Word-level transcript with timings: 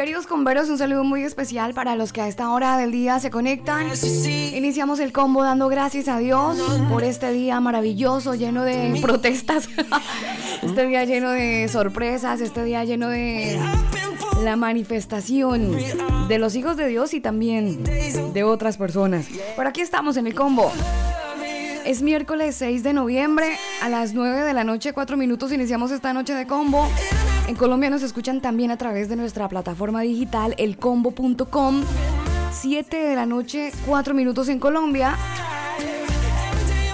Queridos 0.00 0.26
converos, 0.26 0.70
un 0.70 0.78
saludo 0.78 1.04
muy 1.04 1.24
especial 1.24 1.74
para 1.74 1.94
los 1.94 2.14
que 2.14 2.22
a 2.22 2.26
esta 2.26 2.48
hora 2.48 2.78
del 2.78 2.90
día 2.90 3.20
se 3.20 3.30
conectan. 3.30 3.86
Iniciamos 4.54 4.98
el 4.98 5.12
combo 5.12 5.42
dando 5.42 5.68
gracias 5.68 6.08
a 6.08 6.16
Dios 6.16 6.56
por 6.88 7.04
este 7.04 7.30
día 7.32 7.60
maravilloso, 7.60 8.34
lleno 8.34 8.64
de 8.64 8.98
protestas, 9.02 9.68
este 10.62 10.86
día 10.86 11.04
lleno 11.04 11.28
de 11.28 11.68
sorpresas, 11.68 12.40
este 12.40 12.64
día 12.64 12.82
lleno 12.84 13.10
de 13.10 13.60
la 14.42 14.56
manifestación 14.56 15.76
de 16.28 16.38
los 16.38 16.56
hijos 16.56 16.78
de 16.78 16.88
Dios 16.88 17.12
y 17.12 17.20
también 17.20 17.84
de 17.84 18.42
otras 18.42 18.78
personas. 18.78 19.26
Por 19.54 19.66
aquí 19.66 19.82
estamos 19.82 20.16
en 20.16 20.26
el 20.26 20.34
combo. 20.34 20.72
Es 21.84 22.00
miércoles 22.00 22.56
6 22.56 22.82
de 22.82 22.94
noviembre 22.94 23.58
a 23.82 23.90
las 23.90 24.14
9 24.14 24.44
de 24.44 24.54
la 24.54 24.64
noche, 24.64 24.94
4 24.94 25.18
minutos 25.18 25.52
iniciamos 25.52 25.90
esta 25.90 26.14
noche 26.14 26.32
de 26.32 26.46
combo. 26.46 26.88
En 27.50 27.56
Colombia 27.56 27.90
nos 27.90 28.04
escuchan 28.04 28.40
también 28.40 28.70
a 28.70 28.76
través 28.76 29.08
de 29.08 29.16
nuestra 29.16 29.48
plataforma 29.48 30.02
digital 30.02 30.54
elcombo.com. 30.56 31.82
7 32.52 32.96
de 32.96 33.16
la 33.16 33.26
noche, 33.26 33.72
4 33.86 34.14
minutos 34.14 34.48
en 34.48 34.60
Colombia. 34.60 35.16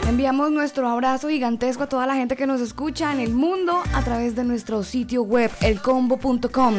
Enviamos 0.08 0.50
nuestro 0.50 0.88
abrazo 0.88 1.28
gigantesco 1.28 1.82
a 1.82 1.88
toda 1.90 2.06
la 2.06 2.14
gente 2.14 2.36
que 2.36 2.46
nos 2.46 2.62
escucha 2.62 3.12
en 3.12 3.20
el 3.20 3.34
mundo 3.34 3.82
a 3.92 4.02
través 4.02 4.34
de 4.34 4.44
nuestro 4.44 4.82
sitio 4.82 5.24
web 5.24 5.50
elcombo.com. 5.60 6.74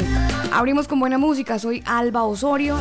Abrimos 0.52 0.88
con 0.88 1.00
buena 1.00 1.20
música, 1.20 1.60
soy 1.60 1.84
Alba 1.86 2.24
Osorio. 2.24 2.78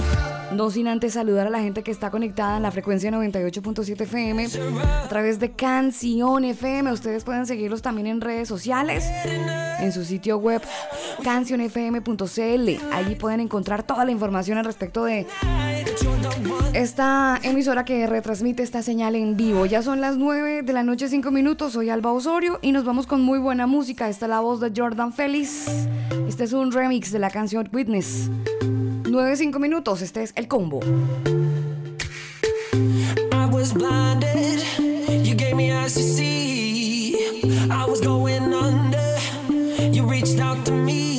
No 0.53 0.71
sin 0.71 0.89
antes 0.89 1.13
saludar 1.13 1.49
a 1.49 1.51
la 1.51 1.61
gente 1.61 1.83
que 1.83 1.91
está 1.91 2.11
conectada 2.11 2.57
en 2.57 2.63
la 2.63 2.71
frecuencia 2.71 3.11
98.7 3.11 4.01
FM 4.01 4.49
a 5.05 5.09
través 5.09 5.41
de 5.41 5.53
Canción 5.53 6.47
FM. 6.47 6.91
Ustedes 6.91 7.23
pueden 7.25 7.45
seguirlos 7.45 7.83
también 7.83 8.07
en 8.07 8.23
redes 8.23 8.49
sociales, 8.49 9.05
en 9.81 9.93
su 9.93 10.05
sitio 10.05 10.39
web 10.39 10.63
cancionfm.cl. 11.23 12.93
Allí 12.93 13.15
pueden 13.15 13.41
encontrar 13.41 13.83
toda 13.83 14.05
la 14.05 14.11
información 14.11 14.59
al 14.59 14.65
respecto 14.65 15.05
de 15.05 15.27
esta 16.75 17.39
emisora 17.43 17.85
que 17.85 18.07
retransmite 18.07 18.63
esta 18.63 18.83
señal 18.83 19.15
en 19.15 19.37
vivo. 19.37 19.67
Ya 19.67 19.83
son 19.83 20.01
las 20.01 20.17
9 20.17 20.63
de 20.63 20.73
la 20.73 20.83
noche, 20.83 21.09
5 21.09 21.31
minutos. 21.31 21.73
Soy 21.73 21.91
Alba 21.91 22.13
Osorio 22.13 22.59
y 22.63 22.73
nos 22.73 22.85
vamos 22.85 23.07
con 23.07 23.23
muy 23.23 23.39
buena 23.39 23.67
música. 23.67 24.09
Esta 24.09 24.27
es 24.27 24.31
la 24.31 24.41
voz 24.41 24.61
de 24.61 24.73
Jordan 24.75 25.13
Félix. 25.13 25.67
Este 26.29 26.45
es 26.45 26.53
un 26.53 26.73
remix 26.73 27.13
de 27.13 27.19
la 27.19 27.31
canción 27.31 27.69
Witness. 27.73 28.31
9, 29.09 29.37
5 29.37 29.59
minutos. 29.59 30.03
Este 30.03 30.23
es 30.23 30.33
el 30.37 30.49
combo. 30.49 30.81
I 33.33 33.47
was 33.51 33.73
blinded, 33.73 34.63
you 35.25 35.35
gave 35.35 35.55
me 35.55 35.73
eyes 35.73 35.95
to 35.95 36.03
see. 36.03 37.17
I 37.71 37.87
was 37.89 38.01
going 38.01 38.36
to 40.67 40.73
me. 40.73 41.16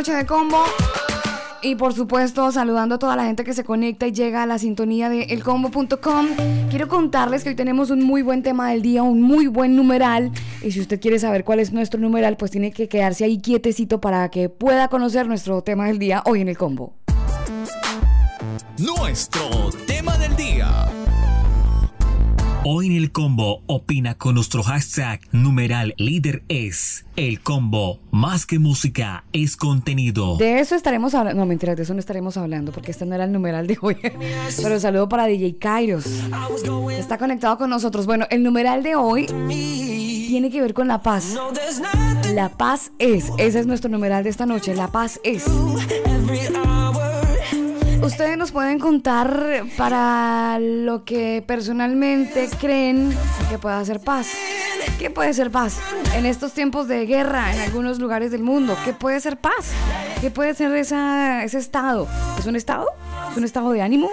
Noche 0.00 0.14
de 0.14 0.24
combo. 0.24 0.64
Y 1.60 1.74
por 1.74 1.92
supuesto, 1.92 2.50
saludando 2.52 2.94
a 2.94 2.98
toda 2.98 3.16
la 3.16 3.26
gente 3.26 3.44
que 3.44 3.52
se 3.52 3.64
conecta 3.64 4.06
y 4.06 4.12
llega 4.12 4.42
a 4.42 4.46
la 4.46 4.58
sintonía 4.58 5.10
de 5.10 5.24
elcombo.com. 5.24 6.26
Quiero 6.70 6.88
contarles 6.88 7.42
que 7.42 7.50
hoy 7.50 7.54
tenemos 7.54 7.90
un 7.90 8.02
muy 8.02 8.22
buen 8.22 8.42
tema 8.42 8.70
del 8.70 8.80
día, 8.80 9.02
un 9.02 9.20
muy 9.20 9.46
buen 9.46 9.76
numeral. 9.76 10.30
Y 10.62 10.72
si 10.72 10.80
usted 10.80 10.98
quiere 10.98 11.18
saber 11.18 11.44
cuál 11.44 11.60
es 11.60 11.70
nuestro 11.72 12.00
numeral, 12.00 12.38
pues 12.38 12.50
tiene 12.50 12.72
que 12.72 12.88
quedarse 12.88 13.24
ahí 13.24 13.42
quietecito 13.42 14.00
para 14.00 14.30
que 14.30 14.48
pueda 14.48 14.88
conocer 14.88 15.26
nuestro 15.28 15.60
tema 15.60 15.86
del 15.86 15.98
día 15.98 16.22
hoy 16.24 16.40
en 16.40 16.48
el 16.48 16.56
combo. 16.56 16.94
Nuestro 18.78 19.68
tema 19.86 20.16
del 20.16 20.34
día. 20.34 20.89
Hoy 22.62 22.88
en 22.88 22.96
el 22.96 23.10
combo 23.10 23.62
opina 23.66 24.18
con 24.18 24.34
nuestro 24.34 24.62
hashtag 24.62 25.20
numeral 25.32 25.94
líder 25.96 26.42
es 26.50 27.06
el 27.16 27.40
combo 27.40 28.00
más 28.10 28.44
que 28.44 28.58
música 28.58 29.24
es 29.32 29.56
contenido. 29.56 30.36
De 30.36 30.60
eso 30.60 30.74
estaremos 30.74 31.14
hablando. 31.14 31.40
No, 31.40 31.46
mentira, 31.46 31.74
de 31.74 31.84
eso 31.84 31.94
no 31.94 32.00
estaremos 32.00 32.36
hablando 32.36 32.70
porque 32.70 32.90
este 32.90 33.06
no 33.06 33.14
era 33.14 33.24
el 33.24 33.32
numeral 33.32 33.66
de 33.66 33.78
hoy. 33.80 33.96
Pero 34.62 34.78
saludo 34.78 35.08
para 35.08 35.24
DJ 35.24 35.56
Kairos. 35.56 36.04
Está 36.92 37.16
conectado 37.16 37.56
con 37.56 37.70
nosotros. 37.70 38.04
Bueno, 38.04 38.26
el 38.28 38.42
numeral 38.42 38.82
de 38.82 38.94
hoy 38.94 39.24
tiene 39.48 40.50
que 40.50 40.60
ver 40.60 40.74
con 40.74 40.86
la 40.86 41.00
paz. 41.00 41.34
La 42.34 42.50
paz 42.50 42.92
es. 42.98 43.30
Ese 43.38 43.60
es 43.60 43.66
nuestro 43.66 43.88
numeral 43.88 44.22
de 44.22 44.28
esta 44.28 44.44
noche. 44.44 44.74
La 44.74 44.88
paz 44.88 45.18
es. 45.24 45.46
Ustedes 48.02 48.38
nos 48.38 48.50
pueden 48.50 48.78
contar 48.78 49.64
para 49.76 50.58
lo 50.58 51.04
que 51.04 51.44
personalmente 51.46 52.48
creen 52.58 53.14
que 53.50 53.58
pueda 53.58 53.84
ser 53.84 54.00
paz. 54.00 54.28
¿Qué 54.98 55.10
puede 55.10 55.34
ser 55.34 55.50
paz? 55.50 55.78
En 56.14 56.24
estos 56.24 56.52
tiempos 56.52 56.88
de 56.88 57.04
guerra 57.04 57.54
en 57.54 57.60
algunos 57.60 57.98
lugares 57.98 58.30
del 58.30 58.42
mundo, 58.42 58.76
¿qué 58.84 58.94
puede 58.94 59.20
ser 59.20 59.36
paz? 59.36 59.72
¿Qué 60.20 60.30
puede 60.30 60.54
ser 60.54 60.74
ese 60.74 61.44
estado? 61.58 62.08
¿Es 62.38 62.46
un 62.46 62.56
estado? 62.56 62.86
¿Es 63.30 63.36
un 63.36 63.44
estado 63.44 63.70
de 63.72 63.82
ánimo? 63.82 64.08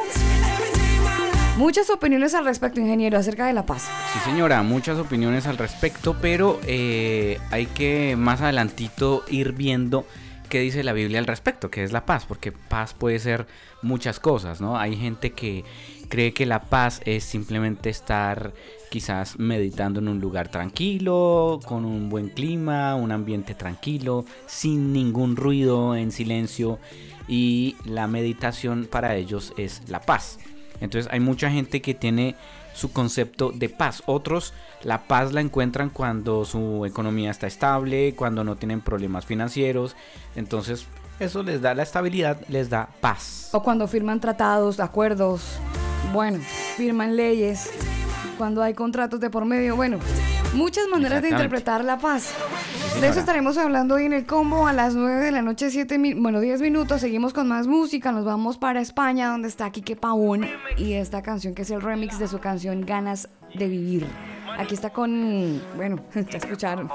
Muchas 1.58 1.90
opiniones 1.90 2.36
al 2.36 2.46
respecto, 2.46 2.80
ingeniero, 2.80 3.18
acerca 3.18 3.48
de 3.48 3.54
la 3.54 3.66
paz. 3.66 3.88
Sí, 4.14 4.20
señora, 4.30 4.62
muchas 4.64 5.00
opiniones 5.00 5.48
al 5.48 5.58
respecto, 5.58 6.16
pero 6.22 6.60
eh, 6.68 7.40
hay 7.52 7.66
que 7.66 8.16
más 8.18 8.42
adelantito 8.42 9.24
ir 9.30 9.54
viendo 9.54 10.06
qué 10.48 10.60
dice 10.60 10.84
la 10.84 10.94
Biblia 10.94 11.20
al 11.20 11.26
respecto, 11.26 11.70
que 11.70 11.84
es 11.84 11.92
la 11.92 12.06
paz, 12.06 12.26
porque 12.26 12.52
paz 12.52 12.94
puede 12.94 13.20
ser 13.20 13.48
muchas 13.82 14.20
cosas, 14.20 14.62
¿no? 14.62 14.78
Hay 14.78 14.96
gente 14.96 15.32
que 15.32 15.64
cree 16.10 16.34
que 16.34 16.46
la 16.46 16.64
paz 16.64 17.02
es 17.06 17.24
simplemente 17.24 17.90
estar 17.90 18.54
quizás 18.90 19.38
meditando 19.38 20.00
en 20.00 20.08
un 20.08 20.20
lugar 20.20 20.50
tranquilo, 20.50 21.60
con 21.66 21.86
un 21.86 22.10
buen 22.10 22.30
clima, 22.30 22.96
un 22.96 23.12
ambiente 23.12 23.54
tranquilo, 23.54 24.26
sin 24.46 24.94
ningún 24.94 25.36
ruido, 25.36 25.96
en 25.96 26.12
silencio, 26.12 26.80
y 27.28 27.76
la 27.86 28.08
meditación 28.08 28.88
para 28.90 29.16
ellos 29.16 29.54
es 29.58 29.84
la 29.90 30.02
paz. 30.02 30.40
Entonces 30.80 31.12
hay 31.12 31.20
mucha 31.20 31.52
gente 31.52 31.82
que 31.82 31.94
tiene 31.94 32.36
su 32.78 32.92
concepto 32.92 33.52
de 33.52 33.70
paz. 33.70 34.04
Otros 34.06 34.54
la 34.84 35.08
paz 35.08 35.34
la 35.34 35.42
encuentran 35.42 35.90
cuando 35.90 36.46
su 36.46 36.86
economía 36.86 37.32
está 37.32 37.48
estable, 37.48 38.14
cuando 38.16 38.44
no 38.44 38.56
tienen 38.56 38.82
problemas 38.82 39.26
financieros. 39.26 39.96
Entonces 40.36 40.86
eso 41.20 41.42
les 41.42 41.62
da 41.62 41.74
la 41.74 41.84
estabilidad, 41.84 42.40
les 42.48 42.70
da 42.70 42.90
paz. 43.02 43.50
O 43.52 43.64
cuando 43.64 43.88
firman 43.88 44.20
tratados, 44.20 44.80
acuerdos, 44.80 45.42
bueno, 46.14 46.40
firman 46.76 47.16
leyes, 47.16 47.72
cuando 48.38 48.62
hay 48.62 48.74
contratos 48.74 49.20
de 49.20 49.30
por 49.30 49.46
medio, 49.46 49.76
bueno, 49.76 50.00
muchas 50.54 50.88
maneras 50.88 51.22
de 51.22 51.30
interpretar 51.30 51.84
la 51.84 51.98
paz. 51.98 52.34
De 53.02 53.08
eso 53.08 53.20
estaremos 53.20 53.58
hablando 53.58 53.96
hoy 53.96 54.06
en 54.06 54.14
el 54.14 54.26
combo 54.26 54.68
a 54.68 54.74
las 54.74 54.96
9 54.96 55.24
de 55.26 55.32
la 55.32 55.42
noche, 55.42 55.70
7 55.70 56.16
bueno, 56.18 56.40
10 56.40 56.62
minutos. 56.62 57.02
Seguimos 57.02 57.34
con 57.34 57.48
más 57.48 57.68
música. 57.68 58.12
Nos 58.12 58.26
vamos 58.26 58.58
para 58.58 58.82
España, 58.82 59.30
donde 59.30 59.48
está 59.48 59.70
Kike 59.70 59.96
Pavón 59.96 60.48
y 60.78 60.94
esta 60.94 61.22
canción 61.22 61.54
que 61.54 61.62
es 61.64 61.72
el 61.72 61.82
remix 61.82 62.18
de 62.20 62.28
su 62.28 62.40
canción 62.40 62.82
Ganas 62.82 63.30
de 63.54 63.68
Vivir. 63.68 64.08
Aquí 64.58 64.74
está 64.74 64.90
con, 64.90 65.62
bueno, 65.76 65.98
ya 66.16 66.38
escucharon. 66.38 66.90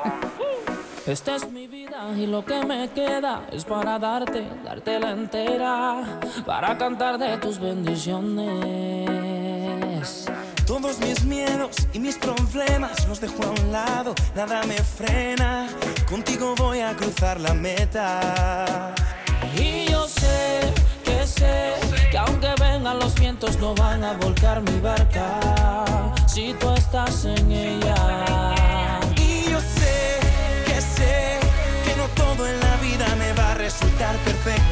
Esta 1.06 1.36
es 1.36 1.50
mi 1.50 1.66
vida 1.66 2.12
y 2.16 2.26
lo 2.26 2.44
que 2.44 2.64
me 2.64 2.88
queda 2.90 3.42
es 3.50 3.64
para 3.64 3.98
darte, 3.98 4.46
darte 4.64 5.00
la 5.00 5.10
entera, 5.10 6.20
para 6.46 6.78
cantar 6.78 7.18
de 7.18 7.38
tus 7.38 7.58
bendiciones. 7.58 9.10
Todos 10.66 10.98
mis 11.00 11.24
miedos 11.24 11.76
y 11.92 11.98
mis 11.98 12.16
problemas 12.16 13.06
los 13.08 13.20
dejo 13.20 13.42
a 13.42 13.50
un 13.50 13.72
lado, 13.72 14.14
nada 14.34 14.62
me 14.64 14.76
frena. 14.76 15.68
Contigo 16.08 16.54
voy 16.56 16.80
a 16.80 16.96
cruzar 16.96 17.40
la 17.40 17.52
meta. 17.52 18.94
Y 19.56 19.90
yo 19.90 20.08
sé 20.08 20.72
que 21.04 21.26
sé 21.26 21.74
que 22.10 22.18
aunque 22.18 22.48
vengan 22.60 22.98
los 22.98 23.14
vientos 23.16 23.58
no 23.58 23.74
van 23.74 24.04
a 24.04 24.14
volcar 24.14 24.62
mi 24.62 24.80
barca 24.80 25.40
si 26.26 26.54
tú 26.54 26.70
estás 26.70 27.24
en 27.24 27.50
ella. 27.52 28.50
Y 29.16 29.50
yo 29.50 29.60
sé 29.60 30.20
que 30.66 30.80
sé 30.80 31.38
que 31.84 31.96
no 31.96 32.06
todo 32.14 32.46
en 32.46 32.58
la 32.60 32.76
vida 32.76 33.06
me 33.16 33.32
va 33.34 33.52
a 33.52 33.54
resultar 33.54 34.16
perfecto. 34.18 34.71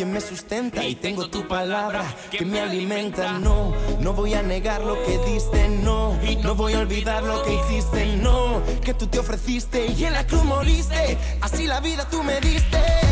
Quien 0.00 0.12
me 0.14 0.22
sustenta 0.22 0.82
y 0.82 0.94
tengo 0.94 1.28
tu 1.28 1.46
palabra 1.46 2.02
que 2.30 2.42
me 2.46 2.58
alimenta. 2.58 3.34
No, 3.34 3.74
no 4.00 4.14
voy 4.14 4.32
a 4.32 4.42
negar 4.42 4.82
lo 4.82 4.94
que 5.02 5.18
diste, 5.26 5.68
no. 5.68 6.18
No 6.42 6.54
voy 6.54 6.72
a 6.72 6.78
olvidar 6.78 7.22
lo 7.22 7.42
que 7.42 7.52
hiciste, 7.52 8.16
no. 8.16 8.62
Que 8.82 8.94
tú 8.94 9.08
te 9.08 9.18
ofreciste 9.18 9.88
y 9.88 10.06
en 10.06 10.14
la 10.14 10.26
cruz 10.26 10.42
moriste. 10.44 11.18
Así 11.42 11.66
la 11.66 11.80
vida 11.80 12.08
tú 12.08 12.22
me 12.22 12.40
diste. 12.40 13.09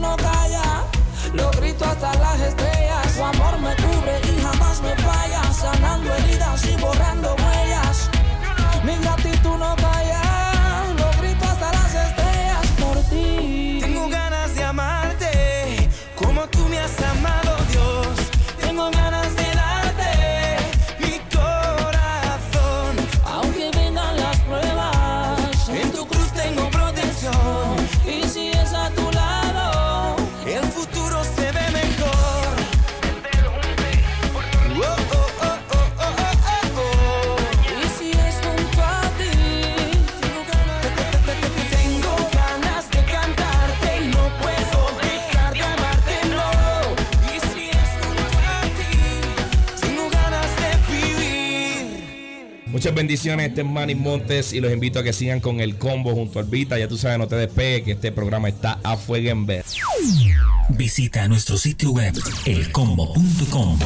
No 0.00 0.16
calla, 0.16 0.84
lo 1.34 1.50
grito 1.52 1.84
hasta 1.84 2.14
las 2.14 2.40
estrellas. 2.40 3.14
Tu 3.14 3.22
amor 3.22 3.58
me 3.58 3.76
cubre 3.76 4.20
y 4.30 4.40
jamás 4.40 4.80
me 4.82 4.96
falla, 4.96 5.52
sanando 5.52 6.14
heridas 6.16 6.64
y 6.64 6.76
borrando 6.80 7.19
este 53.12 53.62
es 53.62 53.66
Manny 53.66 53.96
Montes 53.96 54.52
y 54.52 54.60
los 54.60 54.72
invito 54.72 55.00
a 55.00 55.02
que 55.02 55.12
sigan 55.12 55.40
con 55.40 55.60
el 55.60 55.76
combo 55.76 56.14
junto 56.14 56.38
al 56.38 56.44
Vita. 56.44 56.78
Ya 56.78 56.86
tú 56.86 56.96
sabes, 56.96 57.18
no 57.18 57.26
te 57.26 57.36
despegues 57.36 57.82
que 57.82 57.92
este 57.92 58.12
programa 58.12 58.48
está 58.48 58.78
a 58.84 58.96
fuego 58.96 59.30
en 59.30 59.46
ver. 59.46 59.64
Visita 60.68 61.26
nuestro 61.26 61.58
sitio 61.58 61.90
web 61.90 62.14
elcombo.com. 62.46 63.78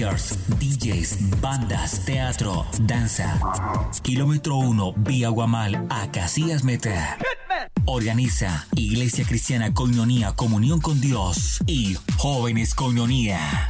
Speakers, 0.00 0.32
DJs, 0.58 1.40
bandas, 1.42 2.06
teatro, 2.06 2.64
danza. 2.80 3.38
Kilómetro 4.02 4.56
1, 4.56 4.94
vía 4.96 5.28
Guamal 5.28 5.86
a 5.90 6.10
Casillas 6.10 6.64
Meta. 6.64 7.18
Organiza 7.84 8.66
Iglesia 8.76 9.26
Cristiana 9.26 9.74
Coñonía 9.74 10.32
Comunión 10.32 10.80
con 10.80 11.02
Dios 11.02 11.60
y 11.66 11.98
Jóvenes 12.16 12.74
Coñonía. 12.74 13.68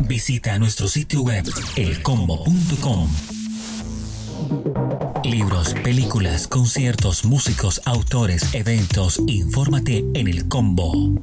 Visita 0.00 0.58
nuestro 0.58 0.88
sitio 0.88 1.22
web 1.22 1.44
elcombo.com. 1.76 3.08
Libros, 5.24 5.74
películas, 5.82 6.46
conciertos, 6.48 7.24
músicos, 7.24 7.82
autores, 7.84 8.54
eventos. 8.54 9.20
Infórmate 9.26 10.04
en 10.14 10.28
el 10.28 10.48
combo. 10.48 11.14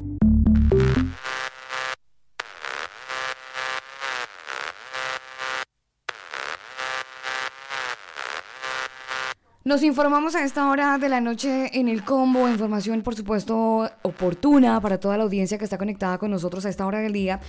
Nos 9.66 9.82
informamos 9.82 10.36
a 10.36 10.44
esta 10.44 10.70
hora 10.70 10.96
de 10.96 11.08
la 11.08 11.20
noche 11.20 11.76
en 11.76 11.88
el 11.88 12.04
combo, 12.04 12.48
información 12.48 13.02
por 13.02 13.16
supuesto 13.16 13.90
oportuna 14.02 14.80
para 14.80 15.00
toda 15.00 15.16
la 15.16 15.24
audiencia 15.24 15.58
que 15.58 15.64
está 15.64 15.76
conectada 15.76 16.18
con 16.18 16.30
nosotros 16.30 16.64
a 16.64 16.68
esta 16.68 16.86
hora 16.86 17.00
del 17.00 17.12
día. 17.12 17.40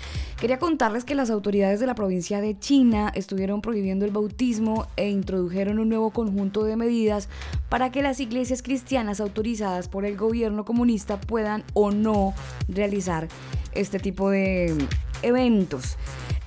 Quería 0.41 0.57
contarles 0.57 1.03
que 1.03 1.13
las 1.13 1.29
autoridades 1.29 1.79
de 1.79 1.85
la 1.85 1.93
provincia 1.93 2.41
de 2.41 2.57
China 2.57 3.11
estuvieron 3.13 3.61
prohibiendo 3.61 4.03
el 4.03 4.09
bautismo 4.09 4.87
e 4.95 5.11
introdujeron 5.11 5.77
un 5.77 5.89
nuevo 5.89 6.09
conjunto 6.09 6.63
de 6.63 6.75
medidas 6.75 7.29
para 7.69 7.91
que 7.91 8.01
las 8.01 8.19
iglesias 8.19 8.63
cristianas 8.63 9.21
autorizadas 9.21 9.87
por 9.87 10.03
el 10.03 10.17
gobierno 10.17 10.65
comunista 10.65 11.21
puedan 11.21 11.63
o 11.75 11.91
no 11.91 12.33
realizar 12.67 13.27
este 13.73 13.99
tipo 13.99 14.31
de 14.31 14.75
eventos. 15.21 15.97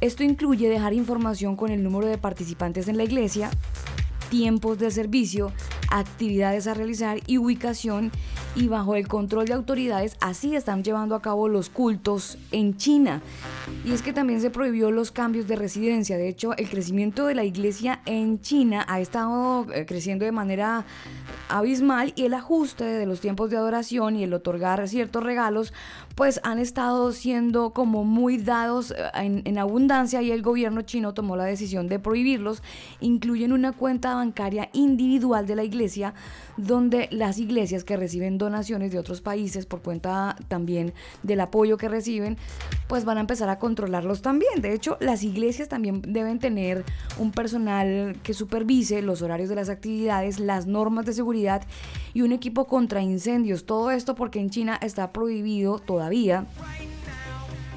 Esto 0.00 0.24
incluye 0.24 0.68
dejar 0.68 0.94
información 0.94 1.54
con 1.54 1.70
el 1.70 1.82
número 1.82 2.06
de 2.06 2.16
participantes 2.16 2.88
en 2.88 2.96
la 2.96 3.04
iglesia, 3.04 3.50
tiempos 4.30 4.78
de 4.78 4.90
servicio, 4.90 5.52
actividades 5.90 6.66
a 6.66 6.74
realizar 6.74 7.18
y 7.26 7.38
ubicación 7.38 8.10
y 8.54 8.68
bajo 8.68 8.94
el 8.94 9.08
control 9.08 9.46
de 9.46 9.54
autoridades 9.54 10.16
así 10.20 10.56
están 10.56 10.82
llevando 10.82 11.14
a 11.14 11.22
cabo 11.22 11.48
los 11.48 11.68
cultos 11.68 12.38
en 12.52 12.76
China. 12.76 13.20
Y 13.84 13.92
es 13.92 14.02
que 14.02 14.12
también 14.12 14.40
se 14.40 14.50
prohibió 14.50 14.90
los 14.90 15.10
cambios 15.10 15.46
de 15.46 15.56
residencia. 15.56 16.16
De 16.16 16.28
hecho, 16.28 16.56
el 16.56 16.68
crecimiento 16.68 17.26
de 17.26 17.34
la 17.34 17.44
iglesia 17.44 18.00
en 18.06 18.40
China 18.40 18.84
ha 18.88 19.00
estado 19.00 19.66
eh, 19.72 19.86
creciendo 19.86 20.24
de 20.24 20.32
manera 20.32 20.84
abismal 21.48 22.12
y 22.16 22.24
el 22.24 22.34
ajuste 22.34 22.84
de 22.84 23.06
los 23.06 23.20
tiempos 23.20 23.50
de 23.50 23.56
adoración 23.56 24.16
y 24.16 24.24
el 24.24 24.34
otorgar 24.34 24.86
ciertos 24.88 25.22
regalos 25.22 25.72
pues 26.14 26.40
han 26.44 26.58
estado 26.58 27.12
siendo 27.12 27.70
como 27.70 28.04
muy 28.04 28.36
dados 28.38 28.92
eh, 28.92 28.94
en, 29.14 29.42
en, 29.44 29.58
abundancia 29.58 30.22
y 30.22 30.30
el 30.30 30.42
gobierno 30.42 30.82
chino 30.82 31.14
tomó 31.14 31.36
la 31.36 31.44
decisión 31.44 31.88
de 31.88 31.98
prohibirlos. 31.98 32.62
Incluyen 33.00 33.52
una 33.52 33.72
cuenta 33.72 34.14
bancaria 34.14 34.68
individual 34.72 35.46
de 35.46 35.56
la 35.56 35.64
iglesia 35.64 35.79
donde 36.56 37.08
las 37.10 37.38
iglesias 37.38 37.84
que 37.84 37.96
reciben 37.96 38.38
donaciones 38.38 38.92
de 38.92 38.98
otros 38.98 39.20
países 39.20 39.66
por 39.66 39.82
cuenta 39.82 40.36
también 40.48 40.92
del 41.22 41.40
apoyo 41.40 41.76
que 41.76 41.88
reciben, 41.88 42.36
pues 42.88 43.04
van 43.04 43.18
a 43.18 43.20
empezar 43.20 43.48
a 43.48 43.58
controlarlos 43.58 44.22
también. 44.22 44.60
De 44.60 44.74
hecho, 44.74 44.96
las 45.00 45.22
iglesias 45.22 45.68
también 45.68 46.02
deben 46.02 46.38
tener 46.38 46.84
un 47.18 47.32
personal 47.32 48.16
que 48.22 48.34
supervise 48.34 49.02
los 49.02 49.22
horarios 49.22 49.48
de 49.48 49.54
las 49.54 49.68
actividades, 49.68 50.38
las 50.40 50.66
normas 50.66 51.06
de 51.06 51.12
seguridad 51.12 51.62
y 52.14 52.22
un 52.22 52.32
equipo 52.32 52.66
contra 52.66 53.02
incendios. 53.02 53.64
Todo 53.64 53.90
esto 53.90 54.14
porque 54.14 54.40
en 54.40 54.50
China 54.50 54.78
está 54.82 55.12
prohibido 55.12 55.78
todavía 55.78 56.46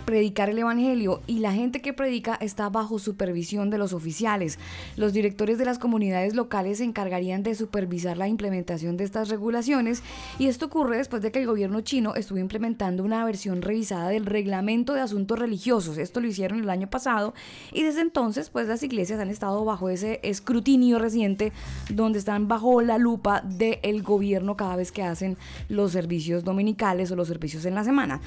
predicar 0.05 0.49
el 0.49 0.59
Evangelio 0.59 1.21
y 1.27 1.39
la 1.39 1.53
gente 1.53 1.81
que 1.81 1.93
predica 1.93 2.35
está 2.35 2.69
bajo 2.69 2.99
supervisión 2.99 3.69
de 3.69 3.77
los 3.77 3.93
oficiales. 3.93 4.59
Los 4.95 5.13
directores 5.13 5.57
de 5.57 5.65
las 5.65 5.79
comunidades 5.79 6.35
locales 6.35 6.79
se 6.79 6.83
encargarían 6.83 7.43
de 7.43 7.55
supervisar 7.55 8.17
la 8.17 8.27
implementación 8.27 8.97
de 8.97 9.03
estas 9.03 9.29
regulaciones 9.29 10.03
y 10.39 10.47
esto 10.47 10.67
ocurre 10.67 10.97
después 10.97 11.21
de 11.21 11.31
que 11.31 11.39
el 11.39 11.47
gobierno 11.47 11.81
chino 11.81 12.15
estuvo 12.15 12.39
implementando 12.39 13.03
una 13.03 13.23
versión 13.25 13.61
revisada 13.61 14.09
del 14.09 14.25
reglamento 14.25 14.93
de 14.93 15.01
asuntos 15.01 15.39
religiosos. 15.39 15.97
Esto 15.97 16.19
lo 16.19 16.27
hicieron 16.27 16.59
el 16.59 16.69
año 16.69 16.89
pasado 16.89 17.33
y 17.71 17.83
desde 17.83 18.01
entonces 18.01 18.49
pues 18.49 18.67
las 18.67 18.83
iglesias 18.83 19.19
han 19.19 19.29
estado 19.29 19.63
bajo 19.65 19.89
ese 19.89 20.19
escrutinio 20.23 20.99
reciente 20.99 21.51
donde 21.89 22.19
están 22.19 22.47
bajo 22.47 22.81
la 22.81 22.97
lupa 22.97 23.41
del 23.41 24.03
gobierno 24.03 24.57
cada 24.57 24.75
vez 24.75 24.91
que 24.91 25.03
hacen 25.03 25.37
los 25.69 25.91
servicios 25.91 26.43
dominicales 26.43 27.11
o 27.11 27.15
los 27.15 27.27
servicios 27.27 27.65
en 27.65 27.75
la 27.75 27.83
semana. 27.83 28.21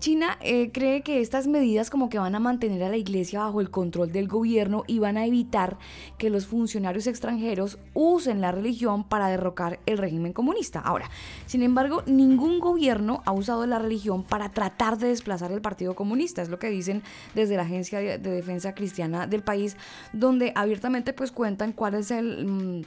China 0.00 0.38
eh, 0.40 0.70
cree 0.72 1.02
que 1.02 1.20
estas 1.20 1.46
medidas 1.46 1.90
como 1.90 2.08
que 2.08 2.18
van 2.18 2.34
a 2.34 2.40
mantener 2.40 2.82
a 2.82 2.88
la 2.88 2.96
iglesia 2.96 3.40
bajo 3.40 3.60
el 3.60 3.70
control 3.70 4.10
del 4.10 4.28
gobierno 4.28 4.82
y 4.86 4.98
van 4.98 5.18
a 5.18 5.26
evitar 5.26 5.76
que 6.16 6.30
los 6.30 6.46
funcionarios 6.46 7.06
extranjeros 7.06 7.78
usen 7.92 8.40
la 8.40 8.50
religión 8.50 9.04
para 9.04 9.28
derrocar 9.28 9.78
el 9.84 9.98
régimen 9.98 10.32
comunista. 10.32 10.80
Ahora, 10.80 11.10
sin 11.44 11.62
embargo, 11.62 12.02
ningún 12.06 12.60
gobierno 12.60 13.22
ha 13.26 13.32
usado 13.32 13.66
la 13.66 13.78
religión 13.78 14.24
para 14.24 14.50
tratar 14.50 14.96
de 14.96 15.08
desplazar 15.08 15.52
el 15.52 15.60
Partido 15.60 15.94
Comunista, 15.94 16.40
es 16.40 16.48
lo 16.48 16.58
que 16.58 16.70
dicen 16.70 17.02
desde 17.34 17.56
la 17.56 17.62
Agencia 17.62 18.00
de, 18.00 18.18
Defensa 18.18 18.74
Cristiana 18.74 19.26
del 19.26 19.42
país, 19.42 19.76
donde 20.14 20.52
abiertamente 20.54 21.12
pues 21.12 21.30
cuentan 21.30 21.72
cuál 21.72 21.94
es 21.94 22.10
el 22.10 22.46
mm, 22.46 22.82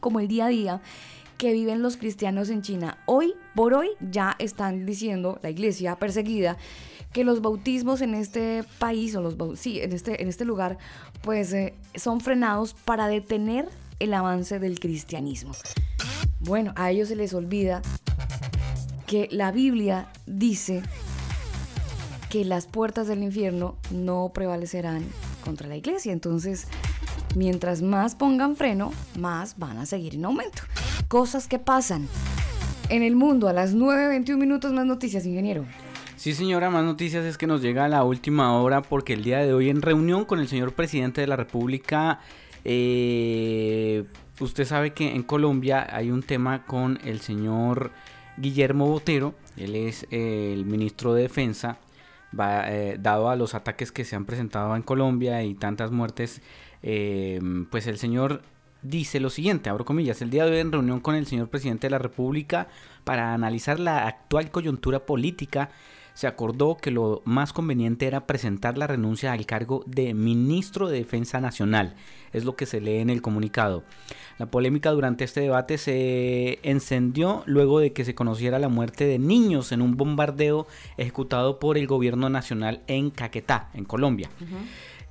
como 0.00 0.20
el 0.20 0.28
día 0.28 0.46
a 0.46 0.48
día 0.48 0.80
que 1.38 1.52
viven 1.52 1.82
los 1.82 1.96
cristianos 1.96 2.50
en 2.50 2.62
China. 2.62 2.98
Hoy 3.06 3.34
por 3.54 3.72
hoy 3.72 3.90
ya 4.00 4.34
están 4.40 4.84
diciendo 4.84 5.38
la 5.40 5.50
iglesia 5.50 5.96
perseguida 5.96 6.58
que 7.12 7.24
los 7.24 7.40
bautismos 7.40 8.02
en 8.02 8.14
este 8.14 8.64
país 8.78 9.14
o 9.14 9.22
los 9.22 9.36
sí, 9.58 9.80
en 9.80 9.92
este 9.92 10.20
en 10.20 10.28
este 10.28 10.44
lugar 10.44 10.78
pues 11.22 11.52
eh, 11.52 11.74
son 11.94 12.20
frenados 12.20 12.74
para 12.74 13.06
detener 13.06 13.68
el 14.00 14.12
avance 14.14 14.58
del 14.58 14.80
cristianismo. 14.80 15.52
Bueno, 16.40 16.72
a 16.76 16.90
ellos 16.90 17.08
se 17.08 17.16
les 17.16 17.32
olvida 17.32 17.82
que 19.06 19.28
la 19.30 19.52
Biblia 19.52 20.08
dice 20.26 20.82
que 22.30 22.44
las 22.44 22.66
puertas 22.66 23.06
del 23.06 23.22
infierno 23.22 23.76
no 23.90 24.32
prevalecerán 24.34 25.06
contra 25.44 25.66
la 25.66 25.76
iglesia. 25.76 26.12
Entonces, 26.12 26.66
mientras 27.34 27.80
más 27.80 28.14
pongan 28.14 28.54
freno, 28.54 28.92
más 29.18 29.56
van 29.56 29.78
a 29.78 29.86
seguir 29.86 30.16
en 30.16 30.26
aumento 30.26 30.62
cosas 31.08 31.48
que 31.48 31.58
pasan 31.58 32.06
en 32.90 33.02
el 33.02 33.16
mundo. 33.16 33.48
A 33.48 33.52
las 33.52 33.74
9.21 33.74 34.36
minutos 34.36 34.72
más 34.72 34.86
noticias, 34.86 35.26
ingeniero. 35.26 35.64
Sí, 36.16 36.34
señora, 36.34 36.70
más 36.70 36.84
noticias 36.84 37.24
es 37.24 37.38
que 37.38 37.46
nos 37.46 37.62
llega 37.62 37.86
a 37.86 37.88
la 37.88 38.04
última 38.04 38.58
hora 38.60 38.82
porque 38.82 39.14
el 39.14 39.24
día 39.24 39.38
de 39.38 39.52
hoy 39.54 39.70
en 39.70 39.82
reunión 39.82 40.24
con 40.24 40.40
el 40.40 40.48
señor 40.48 40.72
presidente 40.72 41.20
de 41.20 41.26
la 41.26 41.36
República, 41.36 42.20
eh, 42.64 44.04
usted 44.40 44.64
sabe 44.64 44.92
que 44.92 45.14
en 45.14 45.22
Colombia 45.22 45.86
hay 45.90 46.10
un 46.10 46.22
tema 46.22 46.64
con 46.64 46.98
el 47.04 47.20
señor 47.20 47.92
Guillermo 48.36 48.88
Botero, 48.88 49.34
él 49.56 49.76
es 49.76 50.06
eh, 50.10 50.52
el 50.52 50.64
ministro 50.66 51.14
de 51.14 51.22
Defensa, 51.22 51.78
va, 52.38 52.68
eh, 52.68 52.98
dado 53.00 53.30
a 53.30 53.36
los 53.36 53.54
ataques 53.54 53.92
que 53.92 54.04
se 54.04 54.16
han 54.16 54.24
presentado 54.24 54.74
en 54.74 54.82
Colombia 54.82 55.44
y 55.44 55.54
tantas 55.54 55.92
muertes, 55.92 56.42
pues 56.80 57.86
el 57.86 57.98
señor 57.98 58.42
dice 58.82 59.20
lo 59.20 59.30
siguiente, 59.30 59.70
abro 59.70 59.84
comillas, 59.84 60.22
el 60.22 60.30
día 60.30 60.44
de 60.44 60.52
hoy 60.52 60.58
en 60.58 60.72
reunión 60.72 61.00
con 61.00 61.14
el 61.14 61.26
señor 61.26 61.48
presidente 61.48 61.86
de 61.86 61.90
la 61.90 61.98
República 61.98 62.68
para 63.04 63.34
analizar 63.34 63.80
la 63.80 64.06
actual 64.06 64.50
coyuntura 64.50 65.06
política, 65.06 65.70
se 66.18 66.26
acordó 66.26 66.76
que 66.76 66.90
lo 66.90 67.22
más 67.24 67.52
conveniente 67.52 68.08
era 68.08 68.26
presentar 68.26 68.76
la 68.76 68.88
renuncia 68.88 69.32
al 69.32 69.46
cargo 69.46 69.84
de 69.86 70.14
ministro 70.14 70.88
de 70.88 70.98
Defensa 70.98 71.40
Nacional, 71.40 71.94
es 72.32 72.44
lo 72.44 72.56
que 72.56 72.66
se 72.66 72.80
lee 72.80 72.96
en 72.96 73.08
el 73.08 73.22
comunicado. 73.22 73.84
La 74.36 74.46
polémica 74.46 74.90
durante 74.90 75.22
este 75.22 75.42
debate 75.42 75.78
se 75.78 76.58
encendió 76.64 77.44
luego 77.46 77.78
de 77.78 77.92
que 77.92 78.04
se 78.04 78.16
conociera 78.16 78.58
la 78.58 78.68
muerte 78.68 79.06
de 79.06 79.20
niños 79.20 79.70
en 79.70 79.80
un 79.80 79.96
bombardeo 79.96 80.66
ejecutado 80.96 81.60
por 81.60 81.78
el 81.78 81.86
gobierno 81.86 82.28
nacional 82.30 82.82
en 82.88 83.10
Caquetá, 83.10 83.70
en 83.74 83.84
Colombia. 83.84 84.28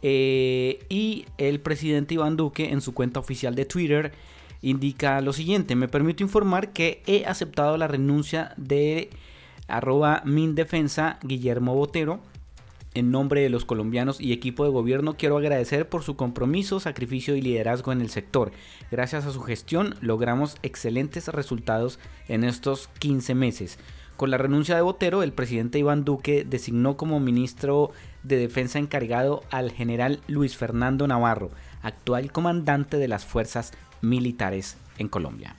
Eh, 0.01 0.85
y 0.89 1.25
el 1.37 1.59
presidente 1.59 2.13
Iván 2.13 2.37
Duque 2.37 2.69
en 2.69 2.81
su 2.81 2.93
cuenta 2.93 3.19
oficial 3.19 3.55
de 3.55 3.65
Twitter 3.65 4.11
indica 4.61 5.21
lo 5.21 5.33
siguiente, 5.33 5.75
me 5.75 5.87
permito 5.87 6.23
informar 6.23 6.73
que 6.73 7.01
he 7.07 7.25
aceptado 7.25 7.77
la 7.77 7.87
renuncia 7.87 8.53
de 8.57 9.09
arroba 9.67 10.21
Mindefensa 10.25 11.19
Guillermo 11.23 11.75
Botero. 11.75 12.19
En 12.93 13.11
nombre 13.11 13.41
de 13.41 13.49
los 13.49 13.63
colombianos 13.63 14.19
y 14.19 14.33
equipo 14.33 14.63
de 14.63 14.71
gobierno 14.71 15.17
quiero 15.17 15.37
agradecer 15.37 15.87
por 15.87 16.01
su 16.01 16.15
compromiso, 16.15 16.79
sacrificio 16.79 17.35
y 17.35 17.41
liderazgo 17.41 17.91
en 17.91 18.01
el 18.01 18.09
sector. 18.09 18.51
Gracias 18.89 19.25
a 19.25 19.31
su 19.31 19.41
gestión 19.41 19.95
logramos 20.01 20.57
excelentes 20.63 21.27
resultados 21.27 21.99
en 22.27 22.43
estos 22.43 22.87
15 22.99 23.35
meses. 23.35 23.77
Con 24.15 24.31
la 24.31 24.39
renuncia 24.39 24.75
de 24.75 24.81
Botero, 24.81 25.21
el 25.21 25.31
presidente 25.31 25.77
Iván 25.77 26.03
Duque 26.03 26.43
designó 26.43 26.97
como 26.97 27.19
ministro 27.19 27.91
de 28.23 28.37
Defensa 28.37 28.79
encargado 28.79 29.43
al 29.51 29.71
general 29.71 30.19
Luis 30.27 30.57
Fernando 30.57 31.07
Navarro, 31.07 31.51
actual 31.81 32.31
comandante 32.31 32.97
de 32.97 33.07
las 33.07 33.25
fuerzas 33.25 33.71
militares 34.01 34.77
en 34.97 35.07
Colombia. 35.07 35.55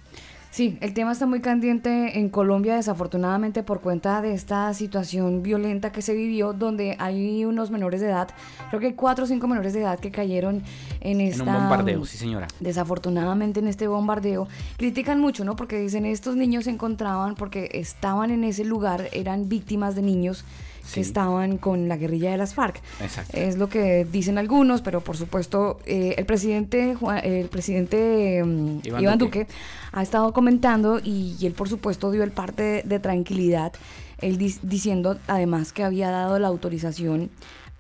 Sí, 0.51 0.79
el 0.81 0.95
tema 0.95 1.13
está 1.13 1.27
muy 1.27 1.41
candente 1.41 2.19
en 2.19 2.31
Colombia, 2.31 2.75
desafortunadamente 2.75 3.63
por 3.63 3.81
cuenta 3.81 4.23
de 4.23 4.33
esta 4.33 4.73
situación 4.75 5.43
violenta 5.43 5.93
que 5.93 6.03
se 6.03 6.15
vivió, 6.15 6.53
donde 6.53 6.97
hay 6.99 7.45
unos 7.45 7.71
menores 7.71 8.01
de 8.01 8.09
edad, 8.09 8.29
creo 8.69 8.81
que 8.81 8.87
hay 8.87 8.93
cuatro 8.95 9.25
o 9.25 9.29
cinco 9.29 9.47
menores 9.47 9.75
de 9.75 9.83
edad 9.83 10.01
que 10.01 10.11
cayeron 10.11 10.63
en 11.01 11.21
esta... 11.21 11.45
En 11.45 11.49
un 11.51 11.55
bombardeo, 11.55 12.05
sí 12.07 12.17
señora. 12.17 12.49
Desafortunadamente 12.61 13.61
en 13.61 13.69
este 13.69 13.87
bombardeo. 13.87 14.49
Critican 14.79 15.21
mucho, 15.21 15.45
¿no? 15.45 15.55
Porque 15.55 15.79
dicen 15.79 16.07
estos 16.07 16.35
niños 16.35 16.65
se 16.65 16.71
encontraban 16.71 17.35
porque 17.35 17.71
estaban 17.75 18.31
en 18.31 18.43
ese 18.43 18.65
lugar, 18.65 19.11
eran 19.13 19.49
víctimas 19.49 19.95
de 19.95 20.03
niños 20.03 20.45
que 20.93 21.01
estaban 21.01 21.59
con 21.59 21.89
la 21.89 21.97
guerrilla 21.97 22.31
de 22.31 22.39
las 22.39 22.55
FARC. 22.55 22.81
Exacto. 23.01 23.37
Es 23.37 23.57
lo 23.57 23.69
que 23.69 24.07
dicen 24.11 24.39
algunos, 24.39 24.83
pero 24.83 25.01
por 25.01 25.17
supuesto 25.17 25.79
eh, 25.87 26.15
el 26.19 26.27
presidente 26.27 26.97
el 27.23 27.49
presidente 27.49 28.43
mm, 28.45 28.81
Iván, 28.85 29.19
Duque. 29.19 29.47
ha 29.93 30.03
estado 30.03 30.33
comentando 30.33 31.01
y, 31.03 31.37
él 31.43 31.53
por 31.53 31.69
supuesto 31.69 32.11
dio 32.11 32.23
el 32.23 32.31
parte 32.31 32.83
de, 32.85 32.99
tranquilidad, 32.99 33.73
él 34.21 34.39
diciendo 34.63 35.19
además 35.27 35.73
que 35.73 35.85
había 35.85 36.11
dado 36.11 36.39
la 36.39 36.49
autorización 36.49 37.31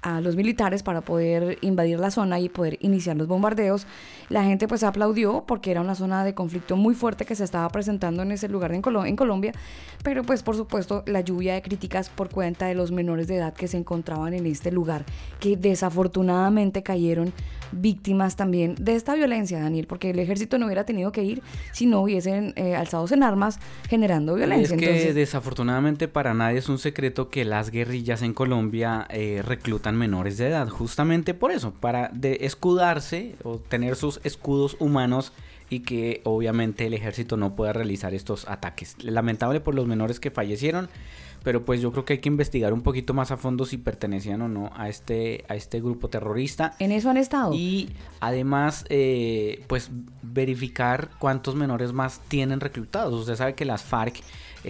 a 0.00 0.20
los 0.20 0.36
militares 0.36 0.82
para 0.82 1.00
poder 1.00 1.58
invadir 1.60 1.98
la 1.98 2.10
zona 2.10 2.38
y 2.38 2.48
poder 2.48 2.78
iniciar 2.80 3.16
los 3.16 3.26
bombardeos. 3.26 3.86
La 4.28 4.44
gente 4.44 4.68
pues 4.68 4.82
aplaudió 4.84 5.44
porque 5.46 5.70
era 5.72 5.80
una 5.80 5.94
zona 5.94 6.24
de 6.24 6.34
conflicto 6.34 6.76
muy 6.76 6.94
fuerte 6.94 7.24
que 7.24 7.34
se 7.34 7.42
estaba 7.44 7.68
presentando 7.70 8.22
en 8.22 8.30
ese 8.30 8.48
lugar 8.48 8.72
en, 8.72 8.82
Colo- 8.82 9.06
en 9.06 9.16
Colombia, 9.16 9.52
pero 10.04 10.22
pues 10.22 10.42
por 10.42 10.54
supuesto 10.56 11.02
la 11.06 11.20
lluvia 11.22 11.54
de 11.54 11.62
críticas 11.62 12.10
por 12.10 12.28
cuenta 12.30 12.66
de 12.66 12.74
los 12.74 12.92
menores 12.92 13.26
de 13.26 13.36
edad 13.36 13.54
que 13.54 13.66
se 13.66 13.76
encontraban 13.76 14.34
en 14.34 14.46
este 14.46 14.70
lugar, 14.70 15.04
que 15.40 15.56
desafortunadamente 15.56 16.82
cayeron 16.82 17.32
víctimas 17.72 18.36
también 18.36 18.74
de 18.78 18.94
esta 18.94 19.14
violencia, 19.14 19.60
Daniel, 19.60 19.86
porque 19.86 20.10
el 20.10 20.18
ejército 20.18 20.58
no 20.58 20.66
hubiera 20.66 20.84
tenido 20.84 21.12
que 21.12 21.22
ir 21.24 21.42
si 21.72 21.86
no 21.86 22.00
hubiesen 22.02 22.52
eh, 22.56 22.74
alzados 22.76 23.12
en 23.12 23.22
armas 23.22 23.58
generando 23.88 24.34
Y 24.34 24.38
violencia. 24.38 24.74
es 24.76 24.80
que 24.80 24.86
Entonces, 24.88 25.14
desafortunadamente 25.14 26.08
para 26.08 26.32
nadie 26.34 26.58
es 26.58 26.68
un 26.68 26.78
secreto 26.78 27.28
que 27.28 27.44
las 27.44 27.70
guerrillas 27.70 28.22
en 28.22 28.32
Colombia 28.32 29.06
eh, 29.10 29.42
reclutan 29.44 29.87
menores 29.96 30.38
de 30.38 30.48
edad, 30.48 30.68
justamente 30.68 31.34
por 31.34 31.50
eso, 31.50 31.72
para 31.72 32.08
de 32.08 32.38
escudarse 32.42 33.36
o 33.44 33.58
tener 33.58 33.96
sus 33.96 34.20
escudos 34.24 34.76
humanos 34.80 35.32
y 35.70 35.80
que 35.80 36.20
obviamente 36.24 36.86
el 36.86 36.94
ejército 36.94 37.36
no 37.36 37.54
pueda 37.54 37.72
realizar 37.72 38.14
estos 38.14 38.48
ataques. 38.48 38.96
Lamentable 39.02 39.60
por 39.60 39.74
los 39.74 39.86
menores 39.86 40.18
que 40.20 40.30
fallecieron, 40.30 40.88
pero 41.42 41.64
pues 41.64 41.80
yo 41.80 41.92
creo 41.92 42.04
que 42.04 42.14
hay 42.14 42.18
que 42.18 42.28
investigar 42.28 42.72
un 42.72 42.82
poquito 42.82 43.14
más 43.14 43.30
a 43.30 43.36
fondo 43.36 43.64
si 43.64 43.78
pertenecían 43.78 44.42
o 44.42 44.48
no 44.48 44.70
a 44.74 44.88
este, 44.88 45.44
a 45.48 45.54
este 45.54 45.80
grupo 45.80 46.08
terrorista. 46.08 46.74
en 46.78 46.92
eso 46.92 47.10
han 47.10 47.16
estado. 47.16 47.52
Y 47.54 47.90
además, 48.20 48.84
eh, 48.88 49.64
pues 49.66 49.90
verificar 50.22 51.10
cuántos 51.18 51.54
menores 51.54 51.92
más 51.92 52.20
tienen 52.28 52.60
reclutados. 52.60 53.14
Usted 53.14 53.36
sabe 53.36 53.54
que 53.54 53.64
las 53.64 53.82
FARC, 53.82 54.20